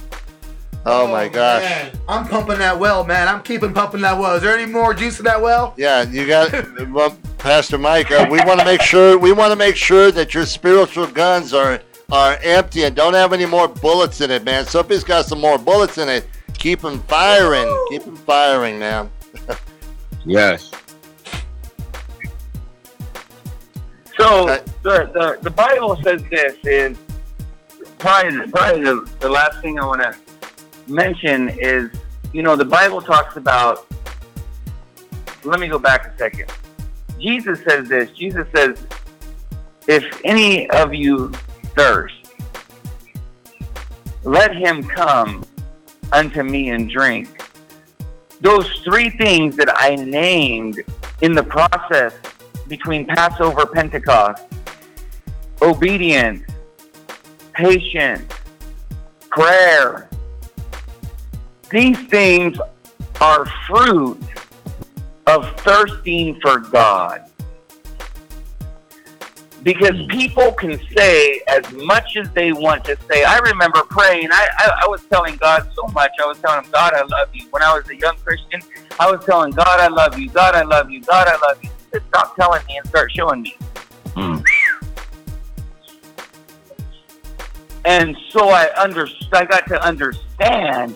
Oh 0.86 1.06
my 1.08 1.28
gosh. 1.28 1.62
man. 1.62 1.92
I'm 2.08 2.26
pumping 2.28 2.58
that 2.58 2.78
well, 2.78 3.04
man. 3.04 3.26
I'm 3.26 3.42
keeping 3.42 3.72
pumping 3.72 4.02
that 4.02 4.18
well. 4.18 4.34
Is 4.36 4.42
there 4.42 4.56
any 4.56 4.70
more 4.70 4.92
juice 4.92 5.18
in 5.18 5.24
that 5.24 5.40
well? 5.40 5.72
Yeah, 5.78 6.02
you 6.02 6.26
got 6.26 6.52
well, 6.90 7.16
Pastor 7.38 7.78
Mike. 7.78 8.10
Uh, 8.10 8.26
we 8.30 8.38
want 8.44 8.58
to 8.60 8.66
make 8.66 8.82
sure 8.82 9.16
we 9.18 9.32
want 9.32 9.50
to 9.52 9.56
make 9.56 9.76
sure 9.76 10.10
that 10.10 10.34
your 10.34 10.44
spiritual 10.44 11.06
guns 11.06 11.54
are 11.54 11.80
are 12.12 12.36
empty 12.42 12.84
and 12.84 12.94
don't 12.94 13.14
have 13.14 13.32
any 13.32 13.46
more 13.46 13.66
bullets 13.66 14.20
in 14.20 14.30
it, 14.30 14.44
man. 14.44 14.66
So 14.66 14.80
if 14.80 14.90
it's 14.90 15.04
got 15.04 15.24
some 15.24 15.40
more 15.40 15.56
bullets 15.56 15.96
in 15.96 16.08
it, 16.10 16.26
keep 16.58 16.80
them 16.80 17.00
firing. 17.04 17.66
Keep 17.88 18.04
them 18.04 18.16
firing, 18.16 18.78
man. 18.78 19.10
Yes. 20.26 20.70
So 24.18 24.48
Okay. 24.50 24.62
the, 24.82 25.10
the 25.12 25.38
the 25.42 25.50
Bible 25.50 25.96
says 26.02 26.22
this 26.30 26.56
is 26.64 26.96
probably 27.98 28.50
probably 28.50 28.82
the, 28.84 29.10
the 29.20 29.28
last 29.28 29.60
thing 29.60 29.78
I 29.80 29.86
want 29.86 30.02
to 30.02 30.14
mention 30.86 31.48
is 31.48 31.90
you 32.32 32.42
know 32.42 32.56
the 32.56 32.64
Bible 32.64 33.00
talks 33.00 33.36
about. 33.36 33.86
Let 35.44 35.60
me 35.60 35.68
go 35.68 35.78
back 35.78 36.06
a 36.06 36.18
second. 36.18 36.50
Jesus 37.20 37.60
says 37.68 37.88
this. 37.88 38.10
Jesus 38.10 38.46
says, 38.54 38.78
"If 39.86 40.20
any 40.24 40.68
of 40.70 40.94
you 40.94 41.32
thirst, 41.76 42.14
let 44.22 44.54
him 44.54 44.82
come 44.82 45.44
unto 46.12 46.42
me 46.42 46.70
and 46.70 46.90
drink." 46.90 47.28
Those 48.40 48.68
three 48.84 49.10
things 49.10 49.56
that 49.56 49.72
I 49.74 49.94
named 49.94 50.82
in 51.20 51.32
the 51.32 51.42
process 51.42 52.12
between 52.68 53.06
Passover, 53.06 53.66
Pentecost, 53.66 54.42
obedience, 55.62 56.42
patience, 57.52 58.32
prayer. 59.30 60.08
These 61.74 61.98
things 62.06 62.56
are 63.20 63.46
fruit 63.66 64.22
of 65.26 65.60
thirsting 65.62 66.38
for 66.40 66.60
God. 66.60 67.28
Because 69.64 70.06
people 70.08 70.52
can 70.52 70.78
say 70.96 71.42
as 71.48 71.72
much 71.72 72.16
as 72.16 72.30
they 72.30 72.52
want 72.52 72.84
to 72.84 72.96
say. 73.10 73.24
I 73.24 73.38
remember 73.38 73.82
praying. 73.90 74.28
I, 74.30 74.48
I, 74.56 74.82
I 74.84 74.86
was 74.86 75.04
telling 75.06 75.34
God 75.34 75.68
so 75.74 75.88
much. 75.88 76.12
I 76.22 76.26
was 76.26 76.38
telling 76.38 76.64
him, 76.64 76.70
God, 76.70 76.94
I 76.94 77.02
love 77.06 77.30
you. 77.32 77.48
When 77.50 77.64
I 77.64 77.76
was 77.76 77.90
a 77.90 77.96
young 77.96 78.18
Christian, 78.18 78.62
I 79.00 79.10
was 79.10 79.24
telling 79.24 79.50
God, 79.50 79.66
I 79.66 79.88
love 79.88 80.16
you. 80.16 80.30
God, 80.30 80.54
I 80.54 80.62
love 80.62 80.92
you. 80.92 81.02
God, 81.02 81.26
I 81.26 81.36
love 81.44 81.58
you. 81.60 81.70
Said, 81.90 82.02
Stop 82.06 82.36
telling 82.36 82.64
me 82.68 82.76
and 82.76 82.86
start 82.86 83.10
showing 83.10 83.42
me. 83.42 83.56
Hmm. 84.14 84.36
And 87.84 88.16
so 88.30 88.50
I 88.50 88.72
under, 88.80 89.08
I 89.32 89.44
got 89.44 89.66
to 89.66 89.84
understand 89.84 90.94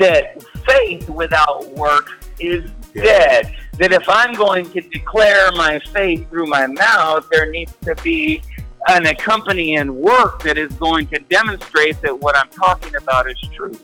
that 0.00 0.42
faith 0.66 1.08
without 1.08 1.68
work 1.76 2.24
is 2.40 2.68
dead. 2.94 3.54
That 3.78 3.92
if 3.92 4.08
I'm 4.08 4.34
going 4.34 4.68
to 4.72 4.80
declare 4.80 5.52
my 5.52 5.78
faith 5.92 6.28
through 6.28 6.46
my 6.46 6.66
mouth, 6.66 7.28
there 7.30 7.50
needs 7.50 7.74
to 7.82 7.94
be 7.96 8.42
an 8.88 9.06
accompanying 9.06 9.94
work 9.94 10.42
that 10.42 10.56
is 10.56 10.72
going 10.72 11.06
to 11.08 11.18
demonstrate 11.28 12.00
that 12.00 12.18
what 12.18 12.36
I'm 12.36 12.48
talking 12.48 12.94
about 12.96 13.30
is 13.30 13.38
true. 13.54 13.78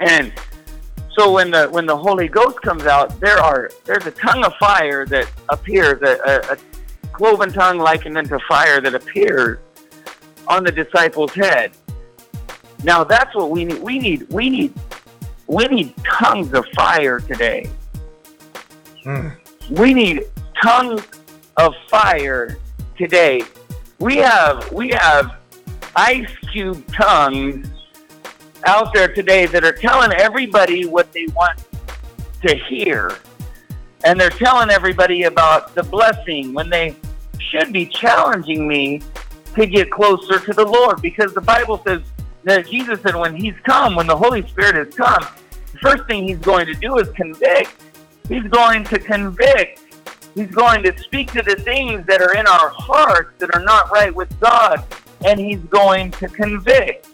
And 0.00 0.32
so 1.16 1.30
when 1.30 1.50
the 1.50 1.68
when 1.68 1.84
the 1.84 1.96
Holy 1.96 2.26
Ghost 2.26 2.60
comes 2.62 2.86
out, 2.86 3.20
there 3.20 3.38
are 3.38 3.70
there's 3.84 4.06
a 4.06 4.10
tongue 4.10 4.44
of 4.44 4.54
fire 4.54 5.04
that 5.06 5.30
appears, 5.50 6.00
a, 6.02 6.18
a, 6.26 6.54
a 6.54 7.08
cloven 7.12 7.52
tongue 7.52 7.78
likened 7.78 8.16
unto 8.16 8.38
fire 8.48 8.80
that 8.80 8.94
appears 8.94 9.58
on 10.48 10.64
the 10.64 10.72
disciples' 10.72 11.34
head. 11.34 11.72
Now 12.82 13.04
that's 13.04 13.34
what 13.34 13.50
we 13.50 13.66
need. 13.66 13.82
We 13.82 13.98
need 13.98 14.26
we 14.30 14.48
need 14.48 14.74
we 15.46 15.66
need 15.66 15.94
tongues 16.04 16.52
of 16.54 16.64
fire 16.74 17.20
today. 17.20 17.70
Mm. 19.04 19.36
We 19.70 19.94
need 19.94 20.24
tongues 20.62 21.02
of 21.56 21.74
fire 21.88 22.58
today. 22.96 23.42
We 23.98 24.16
have 24.16 24.72
we 24.72 24.90
have 24.90 25.36
ice 25.94 26.30
cube 26.52 26.84
tongues 26.92 27.68
out 28.64 28.94
there 28.94 29.12
today 29.12 29.46
that 29.46 29.64
are 29.64 29.72
telling 29.72 30.12
everybody 30.12 30.86
what 30.86 31.12
they 31.12 31.26
want 31.34 31.58
to 32.46 32.54
hear. 32.54 33.16
And 34.04 34.18
they're 34.18 34.30
telling 34.30 34.70
everybody 34.70 35.24
about 35.24 35.74
the 35.74 35.82
blessing 35.82 36.52
when 36.52 36.70
they 36.70 36.96
should 37.38 37.72
be 37.72 37.86
challenging 37.86 38.66
me 38.66 39.02
to 39.54 39.66
get 39.66 39.90
closer 39.90 40.38
to 40.38 40.52
the 40.52 40.64
Lord 40.64 41.02
because 41.02 41.34
the 41.34 41.40
Bible 41.40 41.80
says 41.86 42.00
that 42.44 42.68
Jesus 42.68 43.00
said 43.02 43.14
when 43.14 43.36
he's 43.36 43.54
come, 43.64 43.94
when 43.94 44.06
the 44.06 44.16
Holy 44.16 44.46
Spirit 44.48 44.74
has 44.74 44.94
come, 44.94 45.26
the 45.72 45.78
first 45.78 46.04
thing 46.06 46.26
he's 46.26 46.38
going 46.38 46.66
to 46.66 46.74
do 46.74 46.98
is 46.98 47.08
convict. 47.10 47.72
He's 48.28 48.44
going 48.44 48.84
to 48.84 48.98
convict. 48.98 49.80
He's 50.34 50.50
going 50.50 50.82
to 50.84 50.96
speak 50.98 51.32
to 51.32 51.42
the 51.42 51.56
things 51.56 52.06
that 52.06 52.22
are 52.22 52.34
in 52.34 52.46
our 52.46 52.70
hearts 52.70 53.38
that 53.38 53.54
are 53.54 53.62
not 53.62 53.90
right 53.90 54.14
with 54.14 54.38
God, 54.40 54.84
and 55.24 55.38
he's 55.38 55.60
going 55.64 56.10
to 56.12 56.28
convict. 56.28 57.06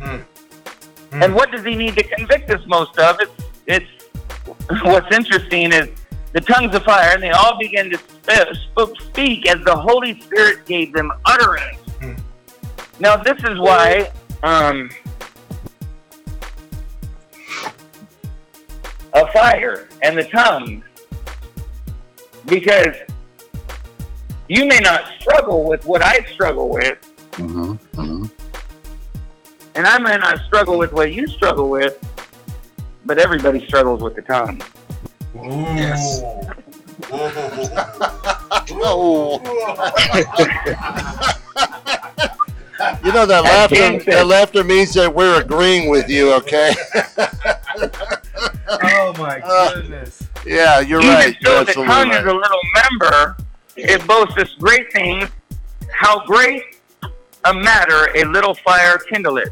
Hmm. 0.00 0.18
And 1.12 1.24
hmm. 1.24 1.34
what 1.34 1.52
does 1.52 1.64
he 1.64 1.74
need 1.76 1.94
to 1.96 2.02
convict 2.02 2.50
us 2.50 2.66
most 2.66 2.98
of? 2.98 3.18
It's, 3.20 3.32
it's 3.66 4.02
what's 4.82 5.14
interesting 5.14 5.72
is 5.72 5.88
the 6.32 6.40
tongues 6.40 6.74
of 6.74 6.82
fire, 6.82 7.12
and 7.14 7.22
they 7.22 7.30
all 7.30 7.58
began 7.58 7.90
to 7.90 7.98
sp- 7.98 8.56
sp- 8.56 8.96
speak 9.00 9.48
as 9.48 9.62
the 9.64 9.76
Holy 9.76 10.20
Spirit 10.22 10.64
gave 10.66 10.92
them 10.92 11.12
utterance. 11.24 11.81
Now, 13.02 13.16
this 13.16 13.36
is 13.42 13.58
why 13.58 14.12
um, 14.44 14.88
a 19.12 19.26
fire 19.32 19.88
and 20.04 20.16
the 20.16 20.22
tongue 20.22 20.84
because 22.46 22.94
you 24.48 24.66
may 24.66 24.78
not 24.78 25.02
struggle 25.18 25.64
with 25.64 25.84
what 25.84 26.00
I 26.00 26.24
struggle 26.32 26.68
with, 26.68 26.96
Mm-hmm. 27.32 27.72
Mm-hmm. 28.00 28.24
and 29.74 29.84
I 29.84 29.98
may 29.98 30.16
not 30.18 30.38
struggle 30.46 30.78
with 30.78 30.92
what 30.92 31.12
you 31.12 31.26
struggle 31.26 31.68
with, 31.70 31.98
but 33.04 33.18
everybody 33.18 33.66
struggles 33.66 34.00
with 34.00 34.14
the 34.14 34.22
tongue. 34.22 34.62
Yes. 35.34 36.22
Oh. 38.70 39.40
you 43.04 43.12
know 43.12 43.26
that 43.26 43.44
laughter. 43.44 43.98
That 44.10 44.26
laughter 44.26 44.64
means 44.64 44.94
that 44.94 45.12
we're 45.14 45.40
agreeing 45.40 45.88
with 45.90 46.08
you. 46.08 46.32
Okay. 46.34 46.72
Oh 48.84 49.12
my 49.18 49.40
Uh, 49.44 49.74
goodness. 49.74 50.26
yeah, 50.46 50.80
you're 50.80 51.00
Even 51.02 51.14
right. 51.14 51.36
though 51.42 51.56
You're 51.56 51.64
the 51.64 51.70
absolutely 51.70 51.94
tongue 51.94 52.10
is 52.12 52.24
a 52.24 52.32
little 52.32 52.60
member, 52.74 53.36
it 53.76 54.06
boasts 54.06 54.34
this 54.34 54.52
great 54.54 54.90
thing, 54.92 55.28
how 55.92 56.24
great 56.24 56.80
a 57.44 57.54
matter 57.54 58.08
a 58.16 58.24
little 58.24 58.54
fire 58.54 58.98
kindleth. 59.10 59.50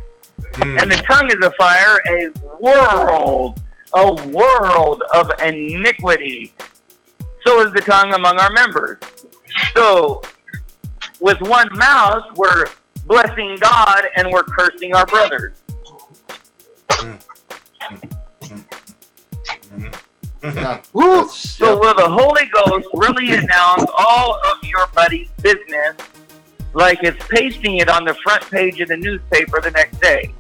Mm. 0.55 0.83
And 0.83 0.91
the 0.91 0.97
tongue 0.97 1.29
is 1.31 1.45
a 1.45 1.51
fire, 1.53 2.01
a 2.09 2.31
world, 2.61 3.61
a 3.95 4.13
world 4.29 5.03
of 5.15 5.31
iniquity. 5.43 6.53
So 7.47 7.61
is 7.67 7.73
the 7.73 7.81
tongue 7.83 8.15
among 8.15 8.39
our 8.39 8.51
members. 8.53 8.99
So, 9.75 10.23
with 11.21 11.41
one 11.43 11.69
mouth, 11.77 12.25
we're 12.37 12.67
blessing 13.07 13.57
God 13.61 14.05
and 14.17 14.31
we're 14.31 14.43
cursing 14.43 14.95
our 14.95 15.07
brothers. 15.07 15.57
Yeah. 20.43 20.81
So 20.93 21.79
will 21.79 21.95
the 21.95 22.09
Holy 22.09 22.47
Ghost 22.47 22.89
really 22.95 23.35
announce 23.35 23.85
all 23.97 24.41
of 24.47 24.65
your 24.65 24.87
buddy's 24.95 25.29
business 25.43 25.97
like 26.73 27.03
it's 27.03 27.23
pasting 27.29 27.79
it 27.79 27.89
on 27.89 28.05
the 28.05 28.15
front 28.15 28.51
page 28.51 28.81
of 28.81 28.89
the 28.89 28.97
newspaper 28.97 29.61
the 29.61 29.71
next 29.71 30.01
day? 30.01 30.33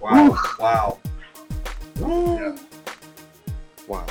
Wow. 0.00 0.38
Wow. 0.60 0.98
Yeah. 1.98 2.56
Wow. 3.88 4.06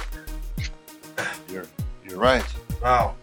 You're 1.50 1.66
you're 2.08 2.20
right. 2.20 2.46
Wow. 2.82 3.16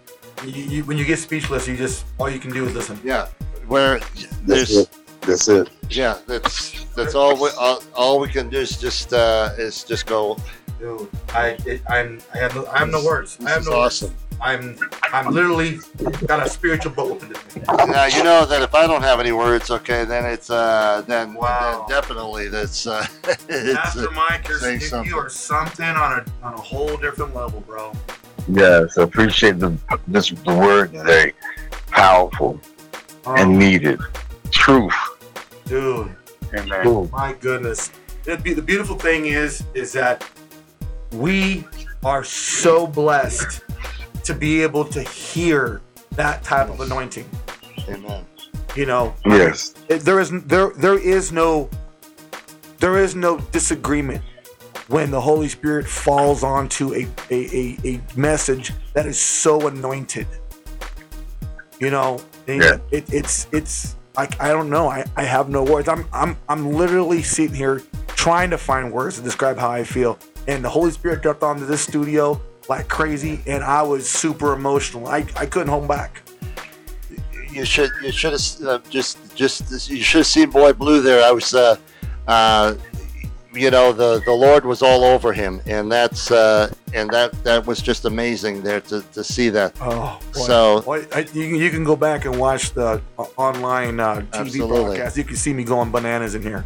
You, 0.44 0.62
you, 0.64 0.84
when 0.84 0.98
you 0.98 1.04
get 1.04 1.18
speechless, 1.18 1.66
you 1.66 1.76
just 1.76 2.04
all 2.18 2.28
you 2.30 2.38
can 2.38 2.52
do 2.52 2.64
is 2.66 2.74
listen. 2.74 2.98
Yeah. 3.02 3.28
Where 3.66 4.00
That's 4.46 4.70
it. 4.76 4.88
That's 5.22 5.48
it. 5.48 5.68
yeah, 5.88 6.18
that's 6.26 6.84
that's 6.94 7.14
all 7.14 7.34
we 7.40 7.48
all, 7.58 7.82
all 7.94 8.20
we 8.20 8.28
can 8.28 8.50
do 8.50 8.58
is 8.58 8.78
just 8.78 9.12
uh 9.14 9.50
is 9.56 9.84
just 9.84 10.04
go. 10.06 10.36
Dude, 10.78 11.08
I 11.30 11.56
it, 11.64 11.80
I'm 11.88 12.20
I 12.34 12.38
have 12.38 12.54
no 12.54 12.66
I 12.66 12.80
have 12.80 12.90
no 12.90 13.02
words. 13.02 13.36
This 13.38 13.46
I 13.46 13.50
have 13.50 13.60
is 13.62 13.68
no 13.68 13.76
awesome. 13.80 14.10
words. 14.10 14.20
I'm 14.42 14.78
I'm 15.14 15.32
literally 15.32 15.78
got 16.26 16.44
a 16.46 16.50
spiritual 16.50 16.92
boat 16.92 17.14
within 17.14 17.30
this. 17.30 17.66
Now 17.88 18.04
you 18.04 18.22
know 18.22 18.44
that 18.44 18.60
if 18.60 18.74
I 18.74 18.86
don't 18.86 19.00
have 19.02 19.18
any 19.18 19.32
words, 19.32 19.70
okay, 19.70 20.04
then 20.04 20.26
it's 20.26 20.50
uh 20.50 21.02
then, 21.06 21.32
Wow. 21.32 21.86
then 21.88 21.96
definitely 22.02 22.48
that's 22.48 22.86
uh 22.86 23.06
it's 23.48 23.78
Pastor 23.78 24.08
uh, 24.08 24.12
Mike, 24.12 24.46
you're, 24.46 24.58
say 24.58 24.74
you, 24.74 24.80
something. 24.80 25.10
you 25.10 25.16
are 25.16 25.30
something 25.30 25.86
on 25.86 26.18
a 26.20 26.24
on 26.46 26.52
a 26.52 26.60
whole 26.60 26.98
different 26.98 27.34
level, 27.34 27.60
bro. 27.62 27.92
Yes, 28.48 28.98
I 28.98 29.02
appreciate 29.02 29.58
the 29.58 29.76
this 30.08 30.30
the 30.30 30.54
word 30.54 30.92
today. 30.92 31.32
Powerful 31.90 32.60
Oh, 33.26 33.34
and 33.36 33.52
um, 33.52 33.58
needed. 33.58 33.98
Truth. 34.50 34.92
dude, 35.66 36.14
Amen. 36.54 36.86
Ooh. 36.86 37.08
my 37.10 37.32
goodness. 37.40 37.90
The, 38.24 38.36
the 38.36 38.60
beautiful 38.62 38.96
thing 38.96 39.26
is, 39.26 39.64
is 39.72 39.92
that 39.94 40.28
we 41.12 41.64
are 42.04 42.22
so 42.22 42.86
blessed 42.86 43.62
to 44.24 44.34
be 44.34 44.62
able 44.62 44.84
to 44.86 45.02
hear 45.02 45.80
that 46.12 46.42
type 46.42 46.68
of 46.68 46.80
anointing. 46.80 47.28
amen. 47.88 48.26
You 48.76 48.86
know, 48.86 49.14
Yes. 49.24 49.70
there 49.88 50.20
is 50.20 50.30
there 50.44 50.72
there 50.76 50.98
is 50.98 51.32
no 51.32 51.70
there 52.78 52.98
is 52.98 53.14
no 53.14 53.38
disagreement 53.52 54.22
when 54.88 55.10
the 55.10 55.20
Holy 55.20 55.48
Spirit 55.48 55.86
falls 55.86 56.42
onto 56.42 56.94
a 56.94 57.06
a, 57.30 57.56
a, 57.56 57.78
a 57.84 58.00
message 58.16 58.72
that 58.92 59.06
is 59.06 59.18
so 59.20 59.66
anointed. 59.66 60.26
You 61.80 61.90
know, 61.90 62.20
Yeah. 62.46 62.76
it, 62.90 63.12
it's 63.12 63.46
it's 63.52 63.96
I, 64.16 64.28
I 64.38 64.48
don't 64.48 64.70
know. 64.70 64.88
I, 64.88 65.04
I 65.16 65.24
have 65.24 65.48
no 65.48 65.64
words. 65.64 65.88
I'm 65.88 66.06
I'm 66.12 66.36
I'm 66.48 66.72
literally 66.72 67.22
sitting 67.22 67.54
here 67.56 67.82
trying 68.08 68.50
to 68.50 68.58
find 68.58 68.92
words 68.92 69.16
to 69.16 69.22
describe 69.22 69.58
how 69.58 69.70
I 69.70 69.84
feel. 69.84 70.18
And 70.46 70.64
the 70.64 70.68
Holy 70.68 70.90
Spirit 70.92 71.22
jumped 71.22 71.42
onto 71.42 71.66
this 71.66 71.80
studio 71.80 72.40
like 72.68 72.88
crazy, 72.88 73.40
and 73.46 73.62
I 73.64 73.82
was 73.82 74.08
super 74.08 74.52
emotional. 74.52 75.06
I, 75.08 75.26
I 75.36 75.46
couldn't 75.46 75.68
hold 75.68 75.88
back. 75.88 76.22
You 77.50 77.64
should 77.64 77.90
you 78.02 78.10
should 78.12 78.32
have 78.32 78.66
uh, 78.66 78.78
just 78.88 79.18
just 79.34 79.88
you 79.90 80.02
should 80.02 80.18
have 80.20 80.26
seen 80.26 80.50
Boy 80.50 80.72
Blue 80.72 81.00
there. 81.02 81.24
I 81.24 81.30
was 81.32 81.52
uh 81.54 81.76
uh 82.26 82.74
you 83.54 83.70
know 83.70 83.92
the 83.92 84.20
the 84.24 84.32
Lord 84.32 84.64
was 84.64 84.82
all 84.82 85.04
over 85.04 85.32
him, 85.32 85.60
and 85.66 85.90
that's 85.90 86.30
uh 86.30 86.72
and 86.92 87.10
that 87.10 87.32
that 87.44 87.66
was 87.66 87.80
just 87.80 88.04
amazing 88.04 88.62
there 88.62 88.80
to, 88.82 89.02
to 89.12 89.22
see 89.24 89.48
that. 89.50 89.74
Oh, 89.80 90.18
boy. 90.32 90.40
So- 90.40 90.82
Well, 90.86 91.04
I, 91.14 91.20
you, 91.20 91.48
can- 91.48 91.54
you 91.56 91.70
can 91.70 91.84
go 91.84 91.96
back 91.96 92.24
and 92.24 92.38
watch 92.38 92.70
the 92.72 93.00
uh, 93.18 93.22
online 93.36 93.98
uh, 94.00 94.16
TV 94.16 94.28
Absolutely. 94.34 94.84
broadcast. 94.84 95.16
You 95.16 95.24
can 95.24 95.36
see 95.36 95.52
me 95.52 95.64
going 95.64 95.90
bananas 95.90 96.34
in 96.34 96.42
here. 96.42 96.64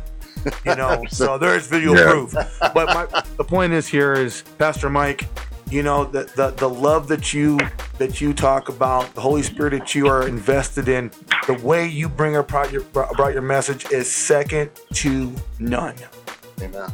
You 0.64 0.76
know, 0.76 1.02
so 1.10 1.38
there's 1.38 1.66
video 1.66 1.94
Yeah. 1.94 2.10
proof. 2.10 2.32
But 2.60 2.86
my, 2.94 3.06
the 3.36 3.44
point 3.44 3.72
is 3.72 3.86
here 3.86 4.12
is 4.12 4.42
Pastor 4.58 4.88
Mike. 4.90 5.26
You 5.70 5.82
know 5.82 6.04
the, 6.04 6.24
the 6.34 6.50
the 6.52 6.68
love 6.68 7.08
that 7.08 7.34
you 7.34 7.58
that 7.98 8.22
you 8.22 8.32
talk 8.32 8.70
about, 8.70 9.12
the 9.14 9.20
Holy 9.20 9.42
Spirit 9.42 9.78
that 9.78 9.94
you 9.94 10.06
are 10.06 10.26
invested 10.26 10.88
in, 10.88 11.10
the 11.46 11.54
way 11.62 11.86
you 11.86 12.08
bring 12.08 12.36
about 12.36 12.72
your 12.72 12.84
about 12.94 13.34
your 13.34 13.42
message 13.42 13.84
is 13.92 14.10
second 14.10 14.70
to 14.94 15.30
none. 15.58 15.94
Amen. 16.60 16.92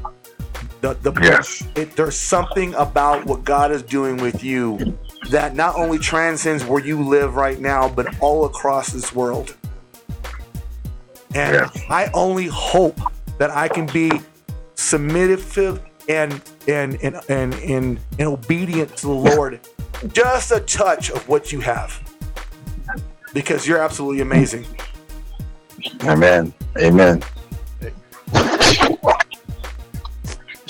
The, 0.81 0.95
the 0.95 1.13
Yes. 1.23 1.65
it, 1.77 1.97
there's 1.97 2.17
something 2.17 2.75
about 2.75 3.25
what 3.25 3.45
God 3.45 3.73
is 3.73 3.83
doing 3.83 4.19
with 4.19 4.45
you 4.45 4.99
that 5.31 5.55
not 5.55 5.77
only 5.77 5.99
transcends 5.99 6.65
where 6.65 6.85
you 6.85 7.03
live 7.03 7.37
right 7.37 7.59
now, 7.59 7.89
but 7.89 8.21
all 8.21 8.45
across 8.45 8.91
this 8.91 9.15
world. 9.15 9.57
And 11.35 11.55
Yes. 11.55 11.81
I 11.89 12.11
only 12.13 12.47
hope 12.47 13.01
that 13.39 13.51
I 13.51 13.69
can 13.69 13.87
be 13.87 14.11
submissive 14.75 15.81
and 16.09 16.41
and 16.69 16.99
and 17.03 17.21
and, 17.29 17.55
and, 17.55 17.99
and 18.19 18.29
obedient 18.29 18.97
to 18.99 19.07
the 19.07 19.13
Lord. 19.13 19.61
Just 20.13 20.53
a 20.53 20.61
touch 20.61 21.11
of 21.11 21.27
what 21.29 21.51
you 21.51 21.61
have. 21.61 21.99
Because 23.33 23.67
you're 23.67 23.79
absolutely 23.79 24.21
amazing. 24.21 24.67
Amen. 26.05 26.53
Amen. 26.79 27.23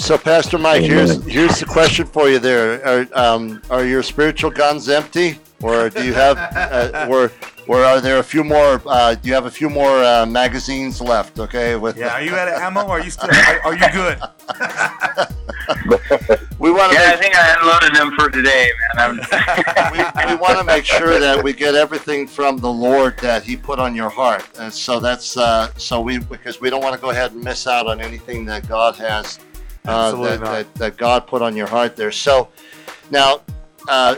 So, 0.04 0.18
Pastor 0.18 0.58
Mike, 0.58 0.82
Amen. 0.82 0.90
here's 0.90 1.24
here's 1.24 1.58
the 1.60 1.64
question 1.64 2.04
for 2.04 2.28
you. 2.28 2.38
There, 2.38 2.86
are 2.86 3.06
um, 3.14 3.62
are 3.70 3.86
your 3.86 4.02
spiritual 4.02 4.50
guns 4.50 4.90
empty, 4.90 5.38
or 5.62 5.88
do 5.88 6.04
you 6.04 6.12
have, 6.12 6.36
uh, 6.36 7.06
or 7.08 7.32
or 7.66 7.82
are 7.82 8.02
there 8.02 8.18
a 8.18 8.22
few 8.22 8.44
more? 8.44 8.82
Uh, 8.84 9.14
do 9.14 9.26
you 9.26 9.34
have 9.34 9.46
a 9.46 9.50
few 9.50 9.70
more 9.70 10.04
uh, 10.04 10.26
magazines 10.26 11.00
left? 11.00 11.38
Okay, 11.38 11.76
with 11.76 11.96
Yeah, 11.96 12.12
are 12.12 12.20
you 12.20 12.34
at 12.34 12.48
an 12.48 12.60
ammo? 12.60 12.82
Or 12.82 12.98
are 12.98 13.02
you 13.02 13.08
still 13.08 13.30
are, 13.30 13.60
are 13.64 13.72
you 13.72 13.90
good? 13.92 14.18
we 16.58 16.70
want 16.70 16.92
to 16.92 16.98
Yeah, 16.98 17.10
I 17.10 17.16
think 17.16 17.34
I 17.34 17.56
unloaded 17.58 17.94
them 17.94 18.12
for 18.18 18.28
today, 18.28 18.72
man. 18.98 19.08
I'm, 19.08 19.16
we, 20.28 20.34
we 20.34 20.38
want 20.38 20.58
to 20.58 20.64
make 20.64 20.84
sure 20.84 21.18
that 21.18 21.42
we 21.42 21.54
get 21.54 21.74
everything 21.74 22.26
from 22.26 22.58
the 22.58 22.70
Lord 22.70 23.18
that 23.20 23.42
He 23.42 23.56
put 23.56 23.78
on 23.78 23.94
your 23.94 24.10
heart, 24.10 24.46
and 24.58 24.70
so 24.70 25.00
that's 25.00 25.38
uh, 25.38 25.72
so 25.78 26.02
we 26.02 26.18
because 26.18 26.60
we 26.60 26.68
don't 26.68 26.82
want 26.82 26.94
to 26.94 27.00
go 27.00 27.08
ahead 27.08 27.32
and 27.32 27.42
miss 27.42 27.66
out 27.66 27.86
on 27.86 28.02
anything 28.02 28.44
that 28.44 28.68
God 28.68 28.96
has 28.96 29.38
uh, 29.84 30.12
that, 30.22 30.40
that 30.40 30.74
that 30.74 30.96
God 30.96 31.26
put 31.26 31.42
on 31.42 31.56
your 31.56 31.66
heart 31.66 31.96
there. 31.96 32.12
So 32.12 32.48
now. 33.10 33.40
Uh, 33.88 34.16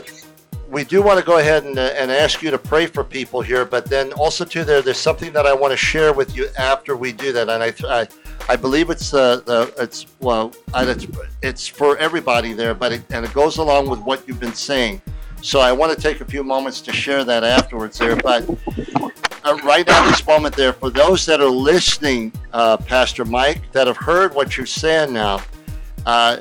we 0.69 0.83
do 0.83 1.01
want 1.01 1.19
to 1.19 1.25
go 1.25 1.37
ahead 1.37 1.63
and, 1.63 1.77
uh, 1.77 1.93
and 1.95 2.11
ask 2.11 2.41
you 2.41 2.51
to 2.51 2.57
pray 2.57 2.85
for 2.85 3.03
people 3.03 3.41
here, 3.41 3.65
but 3.65 3.85
then 3.85 4.11
also 4.13 4.43
too 4.43 4.63
there 4.63 4.81
there's 4.81 4.97
something 4.97 5.31
that 5.33 5.45
I 5.45 5.53
want 5.53 5.71
to 5.71 5.77
share 5.77 6.13
with 6.13 6.35
you 6.35 6.49
after 6.57 6.95
we 6.95 7.11
do 7.13 7.31
that, 7.31 7.49
and 7.49 7.63
I 7.63 7.73
I, 7.87 8.07
I 8.49 8.55
believe 8.55 8.89
it's 8.89 9.11
the, 9.11 9.43
the 9.45 9.73
it's 9.81 10.05
well 10.19 10.53
I, 10.73 10.85
it's, 10.85 11.07
it's 11.41 11.67
for 11.67 11.97
everybody 11.97 12.53
there, 12.53 12.73
but 12.73 12.91
it, 12.91 13.01
and 13.11 13.25
it 13.25 13.33
goes 13.33 13.57
along 13.57 13.89
with 13.89 13.99
what 14.01 14.27
you've 14.27 14.39
been 14.39 14.53
saying. 14.53 15.01
So 15.41 15.59
I 15.59 15.71
want 15.71 15.95
to 15.95 16.01
take 16.01 16.19
a 16.19 16.25
few 16.25 16.43
moments 16.43 16.81
to 16.81 16.91
share 16.91 17.23
that 17.23 17.43
afterwards 17.43 17.97
there, 17.97 18.15
but 18.15 18.49
uh, 19.43 19.57
right 19.63 19.87
at 19.87 20.09
this 20.09 20.25
moment 20.25 20.55
there, 20.55 20.73
for 20.73 20.89
those 20.89 21.25
that 21.27 21.39
are 21.39 21.49
listening, 21.49 22.33
uh, 22.51 22.75
Pastor 22.75 23.23
Mike, 23.23 23.71
that 23.71 23.87
have 23.87 23.97
heard 23.97 24.33
what 24.33 24.57
you're 24.57 24.65
saying 24.65 25.13
now, 25.13 25.41
uh, 26.07 26.39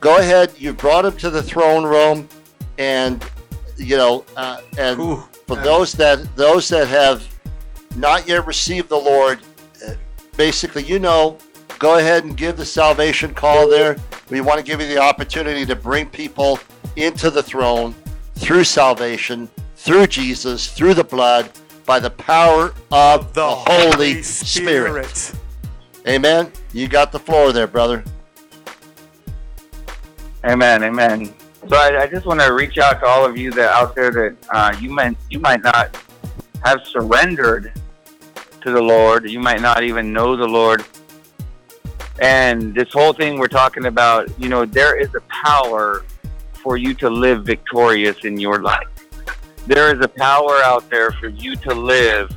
go 0.00 0.18
ahead. 0.18 0.52
You've 0.58 0.76
brought 0.76 1.04
him 1.04 1.16
to 1.18 1.30
the 1.30 1.42
throne 1.42 1.84
room, 1.84 2.28
and 2.76 3.24
you 3.76 3.96
know, 3.96 4.24
uh, 4.36 4.60
and 4.76 4.98
Ooh. 5.00 5.22
for 5.46 5.54
those 5.56 5.92
that 5.92 6.36
those 6.36 6.68
that 6.70 6.88
have 6.88 7.26
not 7.94 8.26
yet 8.26 8.44
received 8.46 8.88
the 8.88 8.98
Lord, 8.98 9.38
uh, 9.86 9.92
basically, 10.36 10.82
you 10.82 10.98
know, 10.98 11.38
go 11.78 11.98
ahead 11.98 12.24
and 12.24 12.36
give 12.36 12.56
the 12.56 12.64
salvation 12.64 13.32
call 13.32 13.70
there. 13.70 13.96
We 14.28 14.40
want 14.40 14.58
to 14.58 14.64
give 14.64 14.80
you 14.80 14.88
the 14.88 14.98
opportunity 14.98 15.64
to 15.66 15.76
bring 15.76 16.06
people 16.10 16.58
into 16.96 17.30
the 17.30 17.44
throne 17.44 17.94
through 18.34 18.64
salvation, 18.64 19.48
through 19.76 20.08
Jesus, 20.08 20.72
through 20.72 20.94
the 20.94 21.04
blood, 21.04 21.48
by 21.84 22.00
the 22.00 22.10
power 22.10 22.74
of 22.90 23.34
the, 23.34 23.46
Holy 23.46 24.20
Spirit. 24.24 25.32
Amen. 26.08 26.50
You 26.72 26.88
got 26.88 27.12
the 27.12 27.20
floor 27.20 27.52
there, 27.52 27.68
brother. 27.68 28.02
Amen, 30.44 30.84
amen. 30.84 31.34
So 31.68 31.76
I, 31.76 32.02
I 32.02 32.06
just 32.06 32.26
want 32.26 32.40
to 32.40 32.52
reach 32.52 32.78
out 32.78 33.00
to 33.00 33.06
all 33.06 33.24
of 33.24 33.36
you 33.36 33.50
that 33.52 33.72
out 33.72 33.94
there 33.94 34.10
that 34.10 34.36
uh, 34.50 34.76
you 34.80 34.90
might 34.90 35.16
you 35.30 35.40
might 35.40 35.62
not 35.62 35.96
have 36.64 36.84
surrendered 36.84 37.72
to 38.62 38.70
the 38.70 38.80
Lord. 38.80 39.28
You 39.28 39.40
might 39.40 39.60
not 39.60 39.82
even 39.82 40.12
know 40.12 40.36
the 40.36 40.46
Lord. 40.46 40.84
And 42.20 42.74
this 42.74 42.92
whole 42.92 43.12
thing 43.12 43.38
we're 43.38 43.48
talking 43.48 43.86
about, 43.86 44.28
you 44.38 44.48
know, 44.48 44.64
there 44.64 44.98
is 44.98 45.14
a 45.14 45.20
power 45.22 46.04
for 46.54 46.76
you 46.76 46.94
to 46.94 47.10
live 47.10 47.44
victorious 47.44 48.24
in 48.24 48.38
your 48.38 48.62
life. 48.62 48.88
There 49.66 49.94
is 49.94 50.04
a 50.04 50.08
power 50.08 50.62
out 50.62 50.88
there 50.88 51.10
for 51.12 51.28
you 51.28 51.56
to 51.56 51.74
live 51.74 52.30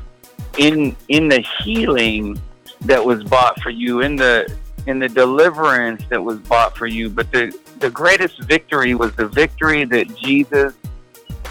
in 0.58 0.96
in 1.08 1.28
the 1.28 1.46
healing 1.64 2.40
that 2.82 3.04
was 3.04 3.24
bought 3.24 3.60
for 3.62 3.70
you, 3.70 4.02
in 4.02 4.16
the 4.16 4.52
in 4.88 5.00
the 5.00 5.10
deliverance 5.10 6.04
that 6.10 6.24
was 6.24 6.40
bought 6.40 6.76
for 6.76 6.88
you. 6.88 7.10
But 7.10 7.32
the 7.32 7.58
the 7.80 7.90
greatest 7.90 8.40
victory 8.40 8.94
was 8.94 9.14
the 9.16 9.28
victory 9.28 9.86
that 9.86 10.16
Jesus 10.18 10.74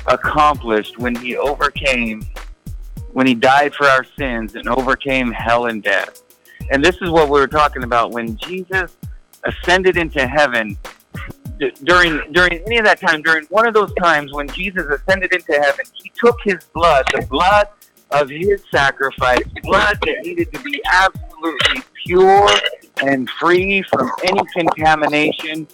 accomplished 0.06 0.98
when 0.98 1.14
he 1.14 1.36
overcame, 1.36 2.22
when 3.12 3.26
he 3.26 3.34
died 3.34 3.74
for 3.74 3.86
our 3.86 4.04
sins 4.18 4.54
and 4.54 4.68
overcame 4.68 5.32
hell 5.32 5.66
and 5.66 5.82
death. 5.82 6.22
And 6.70 6.84
this 6.84 6.96
is 7.00 7.10
what 7.10 7.28
we 7.28 7.40
were 7.40 7.48
talking 7.48 7.82
about 7.82 8.10
when 8.10 8.36
Jesus 8.36 8.96
ascended 9.44 9.96
into 9.96 10.26
heaven. 10.26 10.76
During 11.82 12.32
during 12.32 12.52
any 12.66 12.78
of 12.78 12.84
that 12.84 13.00
time, 13.00 13.20
during 13.22 13.44
one 13.46 13.66
of 13.66 13.74
those 13.74 13.92
times 13.94 14.32
when 14.32 14.48
Jesus 14.48 14.86
ascended 14.86 15.32
into 15.32 15.54
heaven, 15.54 15.84
he 15.94 16.12
took 16.14 16.36
his 16.44 16.62
blood, 16.72 17.04
the 17.12 17.26
blood 17.26 17.66
of 18.12 18.28
his 18.28 18.62
sacrifice, 18.70 19.42
blood 19.62 19.98
that 20.02 20.16
needed 20.22 20.52
to 20.52 20.62
be 20.62 20.80
absolutely 20.92 21.82
pure 22.06 22.48
and 23.02 23.28
free 23.30 23.82
from 23.82 24.08
any 24.22 24.40
contamination 24.54 25.66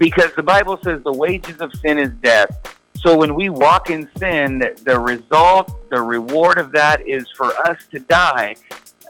because 0.00 0.32
the 0.34 0.42
Bible 0.42 0.78
says 0.82 1.02
the 1.04 1.12
wages 1.12 1.60
of 1.60 1.72
sin 1.74 1.98
is 1.98 2.10
death. 2.22 2.78
So 2.96 3.16
when 3.16 3.34
we 3.34 3.50
walk 3.50 3.90
in 3.90 4.08
sin, 4.16 4.58
the 4.82 4.98
result, 4.98 5.90
the 5.90 6.00
reward 6.00 6.58
of 6.58 6.72
that 6.72 7.06
is 7.06 7.30
for 7.36 7.54
us 7.68 7.76
to 7.92 8.00
die. 8.00 8.56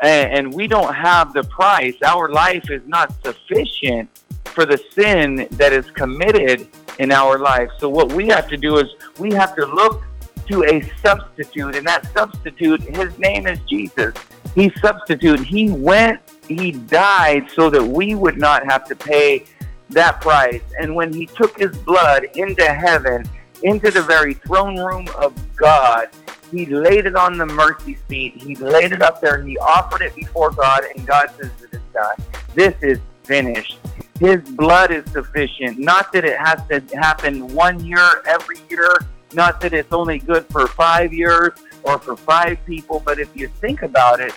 And, 0.02 0.52
we 0.52 0.66
don't 0.66 0.92
have 0.94 1.32
the 1.32 1.44
price. 1.44 1.94
Our 2.04 2.28
life 2.30 2.70
is 2.70 2.82
not 2.86 3.14
sufficient 3.22 4.08
for 4.46 4.66
the 4.66 4.82
sin 4.92 5.46
that 5.52 5.72
is 5.72 5.88
committed 5.90 6.66
in 6.98 7.12
our 7.12 7.38
life. 7.38 7.70
So 7.78 7.88
what 7.88 8.12
we 8.12 8.26
have 8.28 8.48
to 8.48 8.56
do 8.56 8.78
is 8.78 8.86
we 9.18 9.32
have 9.34 9.54
to 9.56 9.66
look 9.66 10.02
to 10.48 10.64
a 10.64 10.82
substitute, 11.02 11.76
and 11.76 11.86
that 11.86 12.10
substitute, 12.12 12.80
his 12.82 13.16
name 13.18 13.46
is 13.46 13.60
Jesus. 13.68 14.14
He 14.54 14.72
substitute. 14.80 15.40
He 15.40 15.70
went, 15.70 16.20
he 16.48 16.72
died 16.72 17.48
so 17.54 17.70
that 17.70 17.84
we 17.84 18.16
would 18.16 18.38
not 18.38 18.64
have 18.64 18.84
to 18.86 18.96
pay 18.96 19.44
that 19.90 20.20
price. 20.20 20.62
And 20.78 20.94
when 20.94 21.12
he 21.12 21.26
took 21.26 21.58
his 21.58 21.76
blood 21.78 22.24
into 22.34 22.64
heaven, 22.64 23.24
into 23.62 23.90
the 23.90 24.02
very 24.02 24.34
throne 24.34 24.78
room 24.78 25.06
of 25.18 25.34
God, 25.56 26.08
he 26.50 26.66
laid 26.66 27.06
it 27.06 27.14
on 27.14 27.38
the 27.38 27.46
mercy 27.46 27.98
seat. 28.08 28.42
He 28.42 28.56
laid 28.56 28.92
it 28.92 29.02
up 29.02 29.20
there. 29.20 29.36
And 29.36 29.48
he 29.48 29.58
offered 29.58 30.02
it 30.02 30.14
before 30.16 30.50
God, 30.50 30.82
and 30.96 31.06
God 31.06 31.30
says 31.36 31.50
it 31.62 31.74
is 31.74 31.80
done. 31.92 32.16
This 32.54 32.74
is 32.82 32.98
finished. 33.24 33.78
His 34.18 34.40
blood 34.40 34.90
is 34.90 35.04
sufficient. 35.12 35.78
Not 35.78 36.12
that 36.12 36.24
it 36.24 36.38
has 36.38 36.60
to 36.68 36.80
happen 36.98 37.54
one 37.54 37.84
year 37.84 38.22
every 38.26 38.58
year. 38.68 38.98
Not 39.32 39.60
that 39.60 39.72
it's 39.72 39.92
only 39.92 40.18
good 40.18 40.44
for 40.50 40.66
five 40.66 41.12
years 41.12 41.52
or 41.84 41.98
for 41.98 42.16
five 42.16 42.58
people. 42.66 43.00
But 43.04 43.20
if 43.20 43.28
you 43.34 43.48
think 43.60 43.82
about 43.82 44.20
it, 44.20 44.34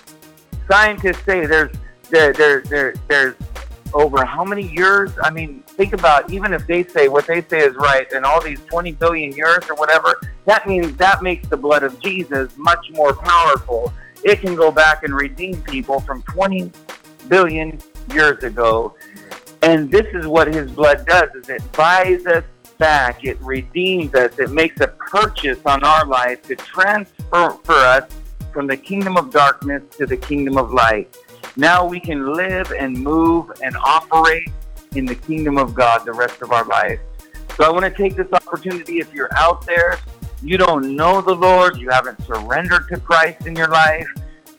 scientists 0.70 1.26
say 1.26 1.46
there's 1.46 1.76
there 2.10 2.32
there 2.32 2.62
there 2.62 2.94
there's 3.08 3.36
over 3.94 4.26
how 4.26 4.44
many 4.44 4.68
years? 4.68 5.12
I 5.22 5.30
mean, 5.30 5.64
think 5.68 5.94
about 5.94 6.32
even 6.32 6.54
if 6.54 6.66
they 6.68 6.84
say 6.84 7.08
what 7.08 7.28
they 7.28 7.42
say 7.42 7.60
is 7.60 7.76
right, 7.76 8.12
and 8.12 8.26
all 8.26 8.42
these 8.42 8.60
20 8.66 8.94
billion 8.94 9.32
years 9.32 9.64
or 9.70 9.76
whatever, 9.76 10.20
that 10.46 10.68
means 10.68 10.96
that 10.98 11.22
makes 11.22 11.48
the 11.48 11.58
blood 11.58 11.84
of 11.84 12.00
Jesus 12.00 12.56
much 12.58 12.90
more 12.92 13.14
powerful. 13.14 13.94
It 14.24 14.40
can 14.40 14.56
go 14.56 14.72
back 14.72 15.04
and 15.04 15.14
redeem 15.14 15.62
people 15.64 16.00
from 16.00 16.22
20 16.24 16.72
billion 17.28 17.80
years 18.12 18.44
ago. 18.44 18.96
And 19.62 19.90
this 19.90 20.08
is 20.14 20.28
what 20.28 20.54
his 20.54 20.72
blood 20.72 21.06
does 21.06 21.30
is 21.36 21.50
it 21.50 21.64
buys 21.72 22.26
us 22.26 22.44
back, 22.78 23.24
it 23.24 23.40
redeems 23.42 24.14
us, 24.14 24.38
it 24.40 24.52
makes 24.52 24.80
a 24.82 24.88
purchase 24.88 25.60
on 25.66 25.84
our 25.84 26.06
life 26.06 26.42
to 26.44 26.56
transfer 26.56 27.52
for 27.64 27.76
us 27.76 28.10
from 28.52 28.68
the 28.68 28.78
kingdom 28.78 29.18
of 29.18 29.32
darkness 29.32 29.84
to 29.98 30.06
the 30.06 30.18
kingdom 30.18 30.58
of 30.58 30.72
light. 30.72 31.18
Now 31.56 31.86
we 31.86 32.00
can 32.00 32.34
live 32.34 32.72
and 32.72 32.98
move 32.98 33.52
and 33.62 33.76
operate 33.78 34.50
in 34.96 35.06
the 35.06 35.16
kingdom 35.16 35.58
of 35.58 35.74
God 35.74 36.06
the 36.06 36.14
rest 36.14 36.42
of 36.42 36.52
our 36.52 36.66
life. 36.66 37.00
So 37.58 37.64
I 37.64 37.70
want 37.70 37.86
to 37.86 37.92
take 37.92 38.16
this 38.16 38.32
opportunity 38.34 39.00
if 39.00 39.14
you're 39.14 39.34
out 39.36 39.66
there, 39.66 40.00
you 40.42 40.58
don't 40.58 40.96
know 40.96 41.22
the 41.22 41.36
Lord, 41.36 41.78
you 41.78 41.90
haven't 41.90 42.22
surrendered 42.26 42.88
to 42.90 43.00
Christ 43.00 43.46
in 43.46 43.56
your 43.56 43.68
life. 43.68 44.08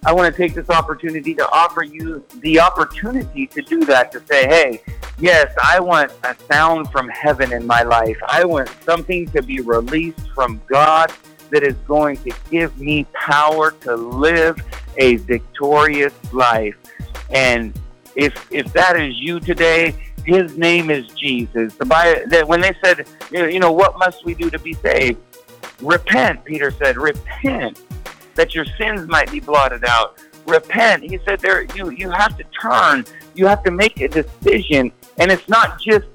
I 0.06 0.12
want 0.12 0.32
to 0.32 0.36
take 0.36 0.54
this 0.54 0.70
opportunity 0.70 1.34
to 1.34 1.50
offer 1.50 1.82
you 1.82 2.24
the 2.40 2.60
opportunity 2.60 3.46
to 3.48 3.62
do 3.62 3.84
that, 3.86 4.12
to 4.12 4.22
say, 4.26 4.46
hey, 4.46 4.82
yes, 5.18 5.52
I 5.62 5.80
want 5.80 6.12
a 6.22 6.36
sound 6.48 6.90
from 6.92 7.08
heaven 7.08 7.52
in 7.52 7.66
my 7.66 7.82
life. 7.82 8.18
I 8.28 8.44
want 8.44 8.70
something 8.84 9.26
to 9.30 9.42
be 9.42 9.60
released 9.60 10.28
from 10.34 10.60
God 10.68 11.12
that 11.50 11.62
is 11.62 11.74
going 11.88 12.18
to 12.18 12.32
give 12.50 12.78
me 12.78 13.04
power 13.14 13.72
to 13.80 13.96
live 13.96 14.58
a 14.98 15.16
victorious 15.16 16.14
life. 16.32 16.76
And 17.30 17.78
if 18.16 18.46
if 18.52 18.72
that 18.72 19.01
is 19.01 19.18
you 19.18 19.40
today, 19.40 19.94
his 20.24 20.56
name 20.56 20.90
is 20.90 21.06
Jesus. 21.09 21.74
The 21.74 21.84
Bible, 21.84 22.22
that 22.28 22.46
when 22.46 22.60
they 22.60 22.74
said, 22.82 23.06
you 23.30 23.60
know, 23.60 23.72
what 23.72 23.98
must 23.98 24.24
we 24.24 24.34
do 24.34 24.51
to 24.51 24.59
be 24.59 24.74
saved? 24.74 25.18
Repent, 25.80 26.44
Peter 26.44 26.70
said, 26.70 26.96
repent 26.96 27.80
that 28.34 28.55
your 28.55 28.64
sins 28.78 29.09
might 29.09 29.30
be 29.30 29.40
blotted 29.40 29.84
out. 29.84 30.18
Repent. 30.46 31.02
He 31.02 31.18
said 31.24 31.40
there 31.40 31.62
you 31.74 31.90
you 31.90 32.10
have 32.10 32.36
to 32.36 32.44
turn. 32.60 33.05
You 33.34 33.46
have 33.46 33.62
to 33.64 33.70
make 33.70 34.01
a 34.01 34.09
decision. 34.09 34.92
And 35.18 35.30
it's 35.30 35.48
not 35.48 35.80
just 35.80 36.06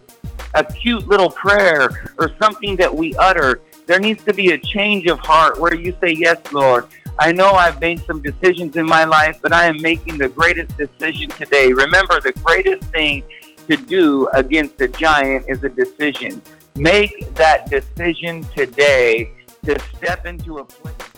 a 0.53 0.63
cute 0.63 1.07
little 1.07 1.29
prayer 1.29 2.11
or 2.17 2.31
something 2.41 2.75
that 2.77 2.93
we 2.93 3.15
utter. 3.15 3.61
There 3.85 3.99
needs 3.99 4.23
to 4.25 4.33
be 4.33 4.51
a 4.51 4.57
change 4.57 5.07
of 5.07 5.19
heart 5.19 5.59
where 5.59 5.73
you 5.73 5.95
say, 6.01 6.11
Yes, 6.11 6.37
Lord, 6.51 6.87
I 7.21 7.33
know 7.33 7.51
I've 7.51 7.81
made 7.81 7.99
some 8.05 8.21
decisions 8.21 8.77
in 8.77 8.85
my 8.85 9.03
life, 9.03 9.39
but 9.41 9.51
I 9.51 9.65
am 9.65 9.81
making 9.81 10.17
the 10.17 10.29
greatest 10.29 10.77
decision 10.77 11.29
today. 11.29 11.73
Remember, 11.73 12.21
the 12.21 12.31
greatest 12.43 12.83
thing 12.91 13.23
to 13.67 13.75
do 13.75 14.29
against 14.29 14.79
a 14.79 14.87
giant 14.87 15.43
is 15.49 15.61
a 15.65 15.69
decision. 15.69 16.41
Make 16.77 17.35
that 17.35 17.69
decision 17.69 18.45
today 18.55 19.33
to 19.65 19.77
step 19.97 20.25
into 20.25 20.59
a 20.59 20.63
place. 20.63 21.08